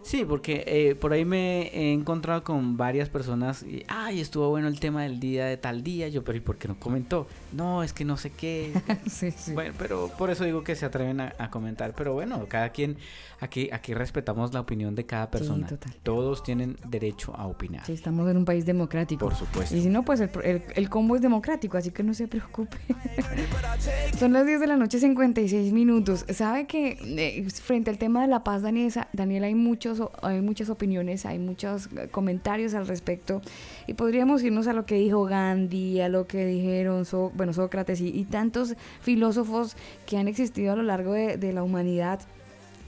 Sí, 0.00 0.24
porque 0.26 0.64
eh, 0.66 0.94
por 0.94 1.12
ahí 1.12 1.26
me 1.26 1.68
he 1.74 1.92
encontrado 1.92 2.42
con 2.42 2.78
varias 2.78 3.10
personas 3.10 3.62
y, 3.62 3.84
ay, 3.86 4.20
estuvo 4.20 4.48
bueno 4.48 4.68
el 4.68 4.80
tema 4.80 5.02
del 5.02 5.20
día 5.20 5.44
de 5.44 5.58
tal 5.58 5.82
día, 5.82 6.08
yo, 6.08 6.24
pero 6.24 6.38
¿y 6.38 6.40
por 6.40 6.56
qué 6.56 6.68
no 6.68 6.78
comentó? 6.78 7.26
No, 7.54 7.82
es 7.82 7.92
que 7.92 8.04
no 8.04 8.16
sé 8.16 8.30
qué. 8.30 8.72
sí, 9.08 9.30
sí. 9.30 9.52
Bueno, 9.52 9.74
pero 9.78 10.08
por 10.18 10.30
eso 10.30 10.44
digo 10.44 10.64
que 10.64 10.74
se 10.76 10.84
atreven 10.86 11.20
a, 11.20 11.32
a 11.38 11.50
comentar, 11.50 11.94
pero 11.94 12.12
bueno, 12.12 12.46
cada 12.48 12.70
quien, 12.70 12.96
aquí, 13.40 13.68
aquí 13.72 13.94
respetamos 13.94 14.52
la 14.52 14.60
opinión 14.60 14.94
de 14.94 15.06
cada 15.06 15.30
persona. 15.30 15.66
total. 15.66 15.94
Todos 16.02 16.42
tienen 16.42 16.76
derecho 16.88 17.34
a 17.36 17.46
opinar. 17.46 17.84
Sí, 17.86 17.92
estamos 17.92 18.28
en 18.30 18.36
un 18.38 18.44
país 18.44 18.66
democrático. 18.66 19.24
Por 19.26 19.34
supuesto. 19.36 19.76
Y 19.76 19.82
si 19.82 19.88
no, 19.88 20.04
pues 20.04 20.20
el, 20.20 20.30
el- 20.42 20.62
el 20.74 20.90
combo 20.90 21.16
es 21.16 21.22
democrático, 21.22 21.76
así 21.78 21.90
que 21.90 22.02
no 22.02 22.12
se 22.14 22.26
preocupe. 22.28 22.76
Son 24.18 24.32
las 24.32 24.46
10 24.46 24.60
de 24.60 24.66
la 24.66 24.76
noche, 24.76 24.98
56 24.98 25.72
minutos. 25.72 26.24
¿Sabe 26.32 26.66
que 26.66 26.98
eh, 27.02 27.48
frente 27.50 27.90
al 27.90 27.98
tema 27.98 28.22
de 28.22 28.28
la 28.28 28.42
paz, 28.44 28.62
Daniela, 28.62 29.08
Daniel, 29.12 29.44
hay, 29.44 29.54
muchos, 29.54 30.00
hay 30.22 30.40
muchas 30.40 30.70
opiniones, 30.70 31.26
hay 31.26 31.38
muchos 31.38 31.88
eh, 31.96 32.08
comentarios 32.10 32.74
al 32.74 32.86
respecto? 32.86 33.42
Y 33.86 33.94
podríamos 33.94 34.42
irnos 34.42 34.66
a 34.66 34.72
lo 34.72 34.86
que 34.86 34.96
dijo 34.96 35.24
Gandhi, 35.24 36.00
a 36.00 36.08
lo 36.08 36.26
que 36.26 36.46
dijeron 36.46 37.06
bueno, 37.34 37.52
Sócrates 37.52 38.00
y, 38.00 38.24
tantos 38.24 38.74
filósofos 39.00 39.76
que 40.06 40.16
han 40.16 40.28
existido 40.28 40.72
a 40.72 40.76
lo 40.76 40.82
largo 40.82 41.12
de, 41.12 41.36
de 41.36 41.52
la 41.52 41.62
humanidad 41.62 42.20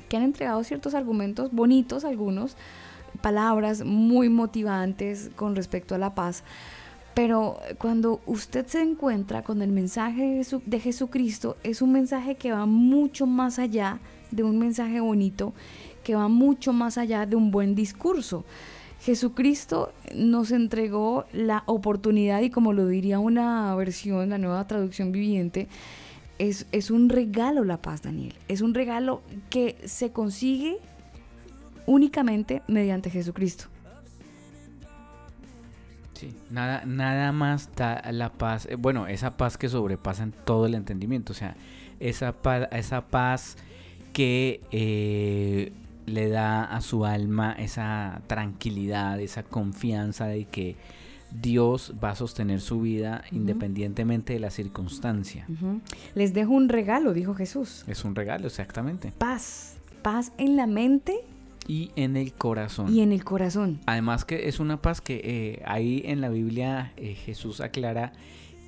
que 0.09 0.17
han 0.17 0.23
entregado 0.23 0.63
ciertos 0.65 0.95
argumentos 0.95 1.53
bonitos, 1.53 2.05
algunos, 2.05 2.57
palabras 3.21 3.85
muy 3.85 4.29
motivantes 4.29 5.31
con 5.37 5.57
respecto 5.57 5.95
a 5.95 5.99
la 5.99 6.15
paz. 6.15 6.45
Pero 7.15 7.59
cuando 7.79 8.21
usted 8.27 8.67
se 8.67 8.83
encuentra 8.83 9.43
con 9.43 9.63
el 9.63 9.73
mensaje 9.73 10.43
de 10.67 10.81
Jesucristo, 10.81 11.57
es 11.63 11.81
un 11.81 11.93
mensaje 11.93 12.35
que 12.35 12.53
va 12.53 12.67
mucho 12.67 13.27
más 13.27 13.59
allá 13.59 14.01
de 14.31 14.43
un 14.43 14.59
mensaje 14.59 15.01
bonito, 15.01 15.55
que 16.05 16.15
va 16.15 16.29
mucho 16.29 16.75
más 16.75 16.99
allá 16.99 17.25
de 17.25 17.37
un 17.37 17.51
buen 17.51 17.75
discurso. 17.75 18.45
Jesucristo 19.07 19.93
nos 20.17 20.51
entregó 20.51 21.27
la 21.33 21.63
oportunidad 21.67 22.41
y 22.41 22.51
como 22.51 22.73
lo 22.73 22.89
diría 22.89 23.21
una 23.21 23.73
versión, 23.77 24.31
la 24.31 24.39
nueva 24.39 24.67
traducción 24.67 25.13
viviente, 25.13 25.69
es, 26.41 26.67
es 26.73 26.91
un 26.91 27.09
regalo 27.09 27.63
la 27.63 27.81
paz, 27.81 28.03
Daniel. 28.03 28.35
Es 28.49 28.63
un 28.63 28.75
regalo 28.75 29.23
que 29.49 29.79
se 29.85 30.11
consigue 30.11 30.79
únicamente 31.87 32.63
mediante 32.67 33.09
Jesucristo. 33.09 33.67
Sí, 36.15 36.35
nada, 36.51 36.83
nada 36.85 37.31
más 37.31 37.71
da 37.77 38.03
la 38.11 38.33
paz, 38.33 38.67
eh, 38.69 38.75
bueno, 38.75 39.07
esa 39.07 39.37
paz 39.37 39.57
que 39.57 39.69
sobrepasa 39.69 40.25
en 40.25 40.33
todo 40.33 40.67
el 40.67 40.75
entendimiento, 40.75 41.33
o 41.33 41.37
sea, 41.37 41.55
esa 42.01 42.33
paz, 42.33 42.67
esa 42.73 43.07
paz 43.07 43.57
que 44.13 44.63
eh, 44.73 45.73
le 46.07 46.29
da 46.29 46.65
a 46.65 46.81
su 46.81 47.05
alma 47.05 47.53
esa 47.53 48.23
tranquilidad, 48.27 49.21
esa 49.21 49.43
confianza 49.43 50.27
de 50.27 50.45
que 50.47 50.77
Dios 51.33 51.95
va 52.03 52.11
a 52.11 52.15
sostener 52.15 52.61
su 52.61 52.81
vida 52.81 53.25
independientemente 53.33 54.33
de 54.33 54.41
la 54.41 54.51
circunstancia. 54.51 55.47
Les 56.15 56.33
dejo 56.33 56.53
un 56.53 56.69
regalo, 56.69 57.13
dijo 57.13 57.35
Jesús. 57.35 57.85
Es 57.89 58.05
un 58.05 58.15
regalo, 58.15 58.47
exactamente. 58.47 59.13
Paz. 59.19 59.77
Paz 60.03 60.33
en 60.39 60.57
la 60.57 60.69
mente 60.69 61.17
Y 61.67 61.91
en 61.97 62.17
el 62.17 62.33
corazón. 62.33 62.95
y 62.95 63.01
en 63.01 63.13
el 63.13 63.25
corazón. 63.25 63.81
Además 63.87 64.25
que 64.25 64.49
es 64.49 64.61
una 64.61 64.81
paz 64.81 65.01
que 65.01 65.21
eh, 65.25 65.63
ahí 65.67 66.03
en 66.07 66.21
la 66.21 66.29
Biblia 66.29 66.93
eh, 66.97 67.15
Jesús 67.15 67.61
aclara 67.61 68.13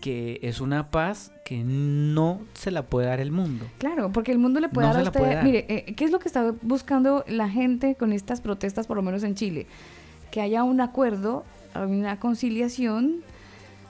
que 0.01 0.39
es 0.43 0.61
una 0.61 0.91
paz 0.91 1.33
que 1.45 1.63
no 1.65 2.41
se 2.55 2.71
la 2.71 2.83
puede 2.87 3.07
dar 3.09 3.21
el 3.21 3.33
mundo. 3.33 3.65
Claro, 3.79 4.11
porque 4.13 4.33
el 4.33 4.39
mundo 4.39 4.61
le 4.61 4.69
puede 4.69 4.87
No 4.89 4.95
dar 4.95 4.97
se 4.97 5.01
a 5.01 5.05
la 5.05 5.11
usted. 5.11 5.21
puede 5.21 5.35
dar. 5.35 5.45
Mire, 5.45 5.67
eh, 5.69 5.95
¿qué 5.95 6.05
es 6.05 6.11
lo 6.11 6.19
que 6.19 6.29
está 6.29 6.55
buscando 6.63 7.25
la 7.27 7.49
gente 7.49 7.95
con 7.97 8.13
estas 8.13 8.41
protestas, 8.41 8.87
por 8.87 8.97
lo 8.97 9.03
menos 9.03 9.23
en 9.25 9.35
Chile? 9.35 9.67
Que 10.31 10.41
haya 10.41 10.63
un 10.63 10.81
acuerdo, 10.81 11.45
una 11.75 12.21
conciliación, 12.21 13.23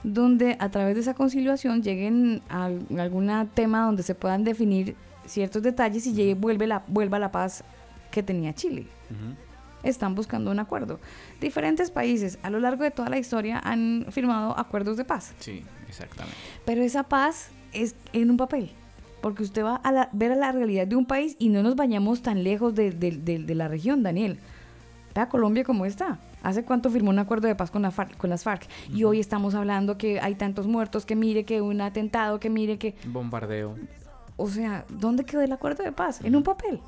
donde 0.03 0.55
a 0.59 0.69
través 0.69 0.95
de 0.95 1.01
esa 1.01 1.13
conciliación 1.13 1.83
lleguen 1.83 2.41
a 2.49 2.65
al- 2.65 2.85
algún 2.99 3.29
tema 3.53 3.85
donde 3.85 4.01
se 4.03 4.15
puedan 4.15 4.43
definir 4.45 4.95
ciertos 5.25 5.61
detalles 5.61 6.07
y 6.07 6.13
llegue, 6.13 6.33
vuelve 6.35 6.65
la, 6.67 6.83
vuelva 6.87 7.19
la 7.19 7.31
paz 7.31 7.63
que 8.09 8.23
tenía 8.23 8.53
Chile. 8.55 8.87
Están 9.83 10.15
buscando 10.15 10.51
un 10.51 10.59
acuerdo. 10.59 10.99
Diferentes 11.39 11.89
países 11.91 12.37
a 12.43 12.49
lo 12.49 12.59
largo 12.59 12.83
de 12.83 12.91
toda 12.91 13.09
la 13.09 13.17
historia 13.17 13.59
han 13.63 14.05
firmado 14.09 14.57
acuerdos 14.59 14.97
de 14.97 15.05
paz. 15.05 15.33
Sí, 15.39 15.63
exactamente. 15.87 16.35
Pero 16.65 16.81
esa 16.83 17.03
paz 17.03 17.49
es 17.71 17.95
en 18.13 18.29
un 18.29 18.37
papel. 18.37 18.71
Porque 19.21 19.43
usted 19.43 19.63
va 19.65 19.75
a 19.75 19.91
la- 19.91 20.09
ver 20.13 20.31
a 20.31 20.35
la 20.35 20.51
realidad 20.53 20.87
de 20.87 20.95
un 20.95 21.05
país 21.05 21.35
y 21.39 21.49
no 21.49 21.61
nos 21.61 21.75
vayamos 21.75 22.21
tan 22.21 22.43
lejos 22.43 22.73
de, 22.75 22.91
de- 22.91 23.11
de- 23.17 23.39
de 23.39 23.55
la 23.55 23.67
región, 23.67 24.01
Daniel. 24.03 24.39
Vea 25.13 25.27
Colombia 25.27 25.63
como 25.63 25.85
está. 25.85 26.19
¿Hace 26.41 26.63
cuánto 26.63 26.89
firmó 26.89 27.09
un 27.09 27.19
acuerdo 27.19 27.47
de 27.49 27.55
paz 27.55 27.69
con, 27.69 27.81
la 27.81 27.91
FARC, 27.91 28.15
con 28.15 28.29
las 28.29 28.43
FARC? 28.43 28.67
Y 28.93 29.03
hoy 29.03 29.19
estamos 29.19 29.55
hablando 29.55 29.97
que 29.97 30.21
hay 30.21 30.35
tantos 30.35 30.67
muertos, 30.67 31.05
que 31.05 31.17
mire 31.17 31.43
que 31.43 31.61
un 31.61 31.81
atentado, 31.81 32.39
que 32.39 32.49
mire 32.49 32.77
que... 32.77 32.95
Bombardeo. 33.07 33.75
O 34.37 34.47
sea, 34.49 34.85
¿dónde 34.87 35.25
quedó 35.25 35.41
el 35.41 35.51
acuerdo 35.51 35.83
de 35.83 35.91
paz? 35.91 36.21
En 36.23 36.35
un 36.37 36.43
papel. 36.43 36.79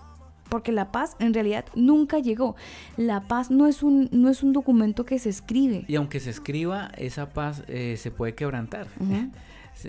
Porque 0.51 0.73
la 0.73 0.91
paz 0.91 1.15
en 1.19 1.33
realidad 1.33 1.63
nunca 1.75 2.19
llegó. 2.19 2.57
La 2.97 3.21
paz 3.21 3.49
no 3.49 3.67
es 3.67 3.83
un, 3.83 4.09
no 4.11 4.27
es 4.27 4.43
un 4.43 4.51
documento 4.51 5.05
que 5.05 5.17
se 5.17 5.29
escribe. 5.29 5.85
Y 5.87 5.95
aunque 5.95 6.19
se 6.19 6.29
escriba, 6.29 6.91
esa 6.97 7.29
paz 7.29 7.63
eh, 7.69 7.95
se 7.97 8.11
puede 8.11 8.35
quebrantar. 8.35 8.87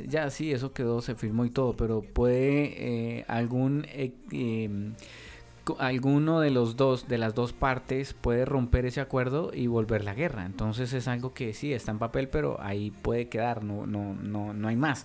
Ya 0.08 0.30
sí, 0.30 0.52
eso 0.52 0.72
quedó, 0.72 1.02
se 1.02 1.16
firmó 1.16 1.44
y 1.44 1.50
todo, 1.50 1.76
pero 1.76 2.02
puede 2.02 3.18
eh, 3.18 3.24
algún 3.26 3.84
eh, 3.90 4.14
em, 4.30 4.94
alguno 5.78 6.38
de 6.40 6.50
los 6.50 6.76
dos, 6.76 7.08
de 7.08 7.18
las 7.18 7.34
dos 7.34 7.52
partes, 7.52 8.14
puede 8.14 8.44
romper 8.44 8.86
ese 8.86 9.00
acuerdo 9.00 9.50
y 9.52 9.66
volver 9.66 10.04
la 10.04 10.14
guerra. 10.14 10.46
Entonces 10.46 10.92
es 10.92 11.08
algo 11.08 11.34
que 11.34 11.52
sí 11.52 11.72
está 11.74 11.90
en 11.90 11.98
papel, 11.98 12.28
pero 12.28 12.58
ahí 12.62 12.92
puede 13.02 13.28
quedar, 13.28 13.64
no, 13.64 13.84
no, 13.86 14.14
no, 14.14 14.54
no 14.54 14.68
hay 14.68 14.76
más. 14.76 15.04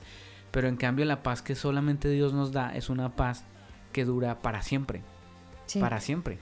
Pero 0.51 0.67
en 0.67 0.77
cambio 0.77 1.03
la 1.05 1.23
paz 1.23 1.41
que 1.41 1.55
solamente 1.55 2.07
Dios 2.09 2.33
nos 2.33 2.51
da 2.51 2.73
es 2.75 2.89
una 2.89 3.15
paz 3.15 3.43
que 3.91 4.05
dura 4.05 4.39
para 4.41 4.61
siempre. 4.61 5.01
Sí. 5.67 5.79
Para 5.79 5.99
siempre. 5.99 6.37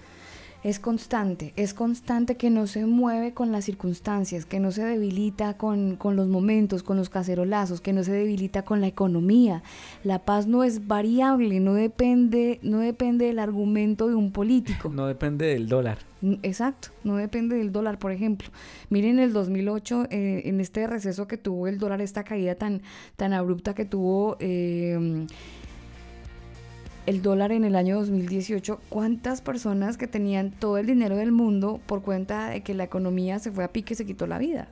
Es 0.65 0.79
constante, 0.79 1.53
es 1.57 1.75
constante 1.75 2.37
que 2.37 2.49
no 2.49 2.65
se 2.65 2.87
mueve 2.87 3.35
con 3.35 3.51
las 3.51 3.65
circunstancias, 3.65 4.47
que 4.47 4.59
no 4.59 4.71
se 4.71 4.83
debilita 4.83 5.57
con, 5.57 5.95
con 5.95 6.15
los 6.15 6.27
momentos, 6.27 6.81
con 6.81 6.97
los 6.97 7.09
cacerolazos, 7.09 7.81
que 7.81 7.93
no 7.93 8.03
se 8.03 8.11
debilita 8.11 8.63
con 8.63 8.81
la 8.81 8.87
economía. 8.87 9.61
La 10.03 10.25
paz 10.25 10.47
no 10.47 10.63
es 10.63 10.87
variable, 10.87 11.59
no 11.59 11.75
depende, 11.75 12.57
no 12.63 12.79
depende 12.79 13.25
del 13.25 13.37
argumento 13.37 14.07
de 14.07 14.15
un 14.15 14.31
político. 14.31 14.89
No 14.89 15.05
depende 15.05 15.45
del 15.45 15.67
dólar. 15.69 15.99
Mm, 16.21 16.37
Exacto, 16.41 16.87
no 17.03 17.17
depende 17.17 17.57
del 17.57 17.71
dólar, 17.71 17.99
por 17.99 18.11
ejemplo. 18.11 18.49
Miren 18.89 19.19
el 19.19 19.33
2008, 19.33 20.07
eh, 20.09 20.41
en 20.45 20.59
este 20.61 20.87
receso 20.87 21.27
que 21.27 21.37
tuvo 21.37 21.67
el 21.67 21.77
dólar, 21.77 22.01
esta 22.01 22.23
caída 22.23 22.55
tan, 22.55 22.81
tan 23.17 23.33
abrupta 23.33 23.75
que 23.75 23.85
tuvo 23.85 24.35
eh, 24.39 25.27
el 27.05 27.21
dólar 27.21 27.51
en 27.51 27.65
el 27.65 27.75
año 27.75 27.97
2018, 27.97 28.79
¿cuántas 28.89 29.41
personas 29.41 29.97
que 29.97 30.07
tenían 30.07 30.51
todo 30.51 30.77
el 30.77 30.87
dinero 30.87 31.15
del 31.15 31.31
mundo 31.31 31.79
por 31.85 32.01
cuenta 32.01 32.49
de 32.49 32.61
que 32.61 32.73
la 32.73 32.83
economía 32.83 33.37
se 33.39 33.51
fue 33.51 33.63
a 33.63 33.71
pique 33.71 33.95
se 33.95 34.05
quitó 34.05 34.25
la 34.25 34.37
vida? 34.37 34.67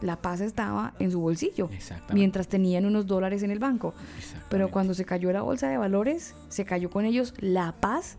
La 0.00 0.16
paz 0.16 0.40
estaba 0.40 0.94
en 0.98 1.10
su 1.10 1.20
bolsillo, 1.20 1.68
mientras 2.12 2.48
tenían 2.48 2.86
unos 2.86 3.06
dólares 3.06 3.42
en 3.42 3.50
el 3.50 3.58
banco. 3.58 3.92
Pero 4.48 4.70
cuando 4.70 4.94
se 4.94 5.04
cayó 5.04 5.30
la 5.30 5.42
bolsa 5.42 5.68
de 5.68 5.76
valores, 5.76 6.34
se 6.48 6.64
cayó 6.64 6.88
con 6.90 7.04
ellos 7.04 7.34
la 7.38 7.74
paz 7.78 8.16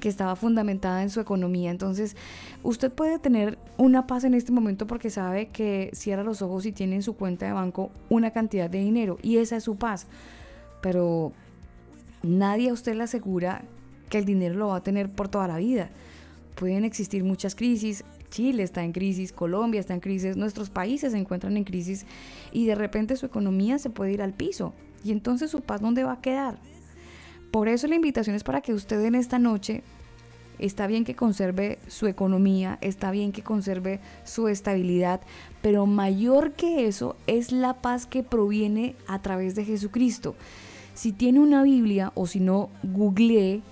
que 0.00 0.08
estaba 0.08 0.36
fundamentada 0.36 1.02
en 1.02 1.10
su 1.10 1.20
economía. 1.20 1.70
Entonces, 1.72 2.16
usted 2.62 2.92
puede 2.92 3.18
tener 3.18 3.58
una 3.76 4.06
paz 4.06 4.24
en 4.24 4.34
este 4.34 4.52
momento 4.52 4.86
porque 4.86 5.10
sabe 5.10 5.48
que 5.48 5.90
cierra 5.92 6.22
los 6.22 6.40
ojos 6.40 6.66
y 6.66 6.72
tiene 6.72 6.96
en 6.96 7.02
su 7.02 7.16
cuenta 7.16 7.46
de 7.46 7.52
banco 7.52 7.90
una 8.08 8.30
cantidad 8.30 8.70
de 8.70 8.78
dinero 8.78 9.18
y 9.20 9.38
esa 9.38 9.56
es 9.56 9.64
su 9.64 9.76
paz. 9.76 10.06
Pero 10.82 11.32
nadie 12.24 12.70
a 12.70 12.72
usted 12.72 12.94
le 12.94 13.04
asegura 13.04 13.64
que 14.08 14.18
el 14.18 14.24
dinero 14.24 14.54
lo 14.54 14.68
va 14.68 14.76
a 14.76 14.82
tener 14.82 15.10
por 15.10 15.28
toda 15.28 15.48
la 15.48 15.58
vida. 15.58 15.90
Pueden 16.54 16.84
existir 16.84 17.24
muchas 17.24 17.54
crisis. 17.54 18.04
Chile 18.30 18.62
está 18.62 18.82
en 18.82 18.92
crisis, 18.92 19.32
Colombia 19.32 19.80
está 19.80 19.94
en 19.94 20.00
crisis, 20.00 20.36
nuestros 20.36 20.68
países 20.68 21.12
se 21.12 21.18
encuentran 21.18 21.56
en 21.56 21.62
crisis 21.62 22.04
y 22.52 22.66
de 22.66 22.74
repente 22.74 23.16
su 23.16 23.26
economía 23.26 23.78
se 23.78 23.90
puede 23.90 24.12
ir 24.12 24.22
al 24.22 24.32
piso. 24.32 24.74
Y 25.04 25.12
entonces 25.12 25.50
su 25.50 25.60
paz, 25.60 25.80
¿dónde 25.80 26.02
va 26.02 26.14
a 26.14 26.20
quedar? 26.20 26.58
Por 27.52 27.68
eso 27.68 27.86
la 27.86 27.94
invitación 27.94 28.34
es 28.34 28.42
para 28.42 28.60
que 28.60 28.74
usted 28.74 29.04
en 29.04 29.14
esta 29.14 29.38
noche 29.38 29.84
está 30.58 30.88
bien 30.88 31.04
que 31.04 31.14
conserve 31.14 31.78
su 31.86 32.06
economía, 32.08 32.78
está 32.80 33.10
bien 33.12 33.30
que 33.30 33.42
conserve 33.42 34.00
su 34.24 34.48
estabilidad, 34.48 35.20
pero 35.62 35.86
mayor 35.86 36.52
que 36.52 36.86
eso 36.86 37.16
es 37.28 37.52
la 37.52 37.74
paz 37.74 38.06
que 38.06 38.22
proviene 38.22 38.96
a 39.06 39.22
través 39.22 39.54
de 39.54 39.64
Jesucristo. 39.64 40.34
Si 40.94 41.12
tiene 41.12 41.40
una 41.40 41.62
Biblia 41.62 42.12
o 42.14 42.26
si 42.26 42.40
no, 42.40 42.70
googlee 42.82 43.62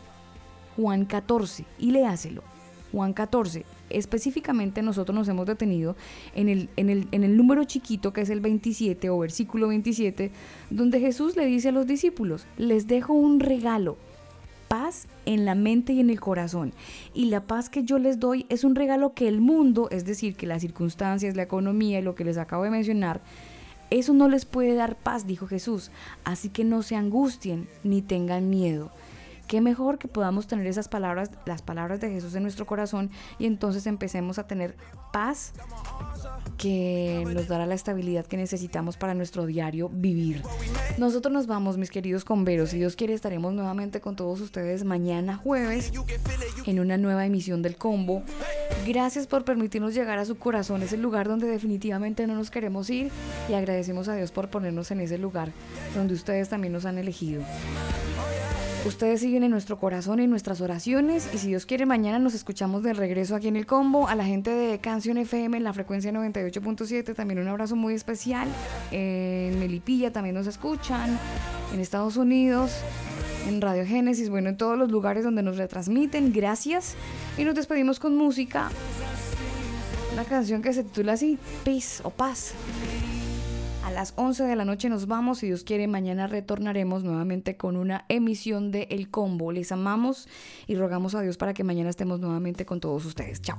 Juan 0.76 1.04
14 1.04 1.64
y 1.78 1.92
léaselo. 1.92 2.42
Juan 2.90 3.14
14. 3.14 3.64
Específicamente 3.90 4.82
nosotros 4.82 5.14
nos 5.14 5.28
hemos 5.28 5.46
detenido 5.46 5.96
en 6.34 6.48
el, 6.48 6.68
en, 6.76 6.90
el, 6.90 7.08
en 7.10 7.24
el 7.24 7.36
número 7.36 7.64
chiquito 7.64 8.12
que 8.12 8.20
es 8.20 8.30
el 8.30 8.40
27 8.40 9.08
o 9.10 9.18
versículo 9.18 9.68
27, 9.68 10.30
donde 10.70 11.00
Jesús 11.00 11.36
le 11.36 11.46
dice 11.46 11.70
a 11.70 11.72
los 11.72 11.86
discípulos, 11.86 12.46
les 12.58 12.86
dejo 12.86 13.14
un 13.14 13.40
regalo, 13.40 13.96
paz 14.68 15.06
en 15.26 15.44
la 15.44 15.54
mente 15.54 15.92
y 15.92 16.00
en 16.00 16.10
el 16.10 16.20
corazón. 16.20 16.72
Y 17.14 17.26
la 17.26 17.46
paz 17.46 17.70
que 17.70 17.82
yo 17.82 17.98
les 17.98 18.18
doy 18.18 18.46
es 18.48 18.64
un 18.64 18.74
regalo 18.74 19.14
que 19.14 19.28
el 19.28 19.40
mundo, 19.40 19.88
es 19.90 20.04
decir, 20.04 20.36
que 20.36 20.46
las 20.46 20.62
circunstancias, 20.62 21.36
la 21.36 21.42
economía 21.42 21.98
y 21.98 22.02
lo 22.02 22.14
que 22.14 22.24
les 22.24 22.38
acabo 22.38 22.64
de 22.64 22.70
mencionar, 22.70 23.20
eso 23.98 24.12
no 24.12 24.28
les 24.28 24.44
puede 24.44 24.74
dar 24.74 24.96
paz, 24.96 25.26
dijo 25.26 25.46
Jesús. 25.46 25.90
Así 26.24 26.48
que 26.48 26.64
no 26.64 26.82
se 26.82 26.96
angustien 26.96 27.68
ni 27.84 28.02
tengan 28.02 28.48
miedo. 28.50 28.90
Qué 29.48 29.60
mejor 29.60 29.98
que 29.98 30.08
podamos 30.08 30.46
tener 30.46 30.66
esas 30.66 30.88
palabras, 30.88 31.30
las 31.44 31.62
palabras 31.62 32.00
de 32.00 32.10
Jesús 32.10 32.34
en 32.34 32.42
nuestro 32.42 32.66
corazón 32.66 33.10
y 33.38 33.46
entonces 33.46 33.86
empecemos 33.86 34.38
a 34.38 34.46
tener 34.46 34.76
paz 35.12 35.52
que 36.56 37.24
nos 37.32 37.48
dará 37.48 37.66
la 37.66 37.74
estabilidad 37.74 38.26
que 38.26 38.36
necesitamos 38.36 38.96
para 38.96 39.14
nuestro 39.14 39.46
diario 39.46 39.88
vivir. 39.92 40.42
Nosotros 40.98 41.32
nos 41.32 41.46
vamos, 41.46 41.76
mis 41.76 41.90
queridos 41.90 42.24
converos. 42.24 42.70
Si 42.70 42.78
Dios 42.78 42.96
quiere, 42.96 43.14
estaremos 43.14 43.52
nuevamente 43.52 44.00
con 44.00 44.16
todos 44.16 44.40
ustedes 44.40 44.84
mañana 44.84 45.36
jueves 45.36 45.92
en 46.66 46.80
una 46.80 46.96
nueva 46.98 47.26
emisión 47.26 47.62
del 47.62 47.76
Combo. 47.76 48.22
Gracias 48.86 49.26
por 49.26 49.44
permitirnos 49.44 49.94
llegar 49.94 50.18
a 50.18 50.24
su 50.24 50.36
corazón. 50.36 50.82
Es 50.82 50.92
el 50.92 51.02
lugar 51.02 51.28
donde 51.28 51.46
definitivamente 51.46 52.26
no 52.26 52.34
nos 52.34 52.50
queremos 52.50 52.90
ir 52.90 53.10
y 53.48 53.54
agradecemos 53.54 54.08
a 54.08 54.14
Dios 54.14 54.32
por 54.32 54.48
ponernos 54.48 54.90
en 54.90 55.00
ese 55.00 55.18
lugar 55.18 55.52
donde 55.94 56.14
ustedes 56.14 56.48
también 56.48 56.72
nos 56.72 56.84
han 56.84 56.98
elegido. 56.98 57.42
Ustedes 58.84 59.20
siguen 59.20 59.44
en 59.44 59.52
nuestro 59.52 59.78
corazón 59.78 60.18
y 60.18 60.24
en 60.24 60.30
nuestras 60.30 60.60
oraciones 60.60 61.28
y 61.32 61.38
si 61.38 61.46
Dios 61.46 61.66
quiere 61.66 61.86
mañana 61.86 62.18
nos 62.18 62.34
escuchamos 62.34 62.82
de 62.82 62.92
regreso 62.94 63.36
aquí 63.36 63.46
en 63.46 63.54
el 63.54 63.64
combo. 63.64 64.08
A 64.08 64.16
la 64.16 64.24
gente 64.24 64.50
de 64.50 64.80
Canción 64.80 65.18
FM 65.18 65.56
en 65.56 65.62
la 65.62 65.72
frecuencia 65.72 66.10
98.7 66.10 67.14
también 67.14 67.38
un 67.38 67.46
abrazo 67.46 67.76
muy 67.76 67.94
especial. 67.94 68.48
En 68.90 69.60
Melipilla 69.60 70.12
también 70.12 70.34
nos 70.34 70.48
escuchan. 70.48 71.16
En 71.72 71.78
Estados 71.78 72.16
Unidos, 72.16 72.72
en 73.48 73.60
Radio 73.60 73.86
Génesis, 73.86 74.28
bueno, 74.28 74.48
en 74.48 74.56
todos 74.56 74.76
los 74.76 74.90
lugares 74.90 75.22
donde 75.22 75.44
nos 75.44 75.58
retransmiten. 75.58 76.32
Gracias. 76.32 76.96
Y 77.38 77.44
nos 77.44 77.54
despedimos 77.54 78.00
con 78.00 78.16
música. 78.16 78.68
Una 80.12 80.24
canción 80.24 80.60
que 80.60 80.72
se 80.72 80.82
titula 80.82 81.12
así, 81.12 81.38
Peace 81.64 82.02
o 82.02 82.10
Paz. 82.10 82.52
A 83.84 83.90
las 83.90 84.14
11 84.16 84.44
de 84.44 84.56
la 84.56 84.64
noche 84.64 84.88
nos 84.88 85.06
vamos, 85.06 85.38
si 85.38 85.46
Dios 85.46 85.64
quiere, 85.64 85.88
mañana 85.88 86.26
retornaremos 86.26 87.02
nuevamente 87.02 87.56
con 87.56 87.76
una 87.76 88.04
emisión 88.08 88.70
de 88.70 88.86
El 88.90 89.10
Combo. 89.10 89.50
Les 89.50 89.72
amamos 89.72 90.28
y 90.66 90.76
rogamos 90.76 91.14
a 91.14 91.20
Dios 91.20 91.36
para 91.36 91.52
que 91.52 91.64
mañana 91.64 91.90
estemos 91.90 92.20
nuevamente 92.20 92.64
con 92.64 92.80
todos 92.80 93.04
ustedes. 93.04 93.42
Chao. 93.42 93.58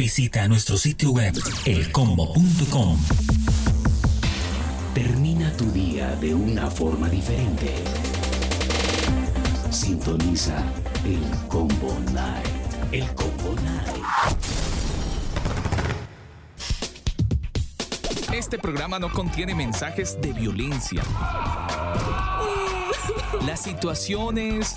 Visita 0.00 0.48
nuestro 0.48 0.78
sitio 0.78 1.10
web 1.10 1.34
elcombo.com. 1.66 2.98
Termina 4.94 5.54
tu 5.58 5.70
día 5.72 6.16
de 6.16 6.32
una 6.34 6.70
forma 6.70 7.10
diferente. 7.10 7.74
Sintoniza 9.70 10.64
el 11.04 11.20
Combo 11.48 11.94
Night. 12.14 12.48
El 12.92 13.06
Combo 13.14 13.54
Night. 13.62 14.02
Este 18.32 18.58
programa 18.58 18.98
no 18.98 19.12
contiene 19.12 19.54
mensajes 19.54 20.18
de 20.22 20.32
violencia. 20.32 21.02
Las 23.46 23.60
situaciones, 23.64 24.76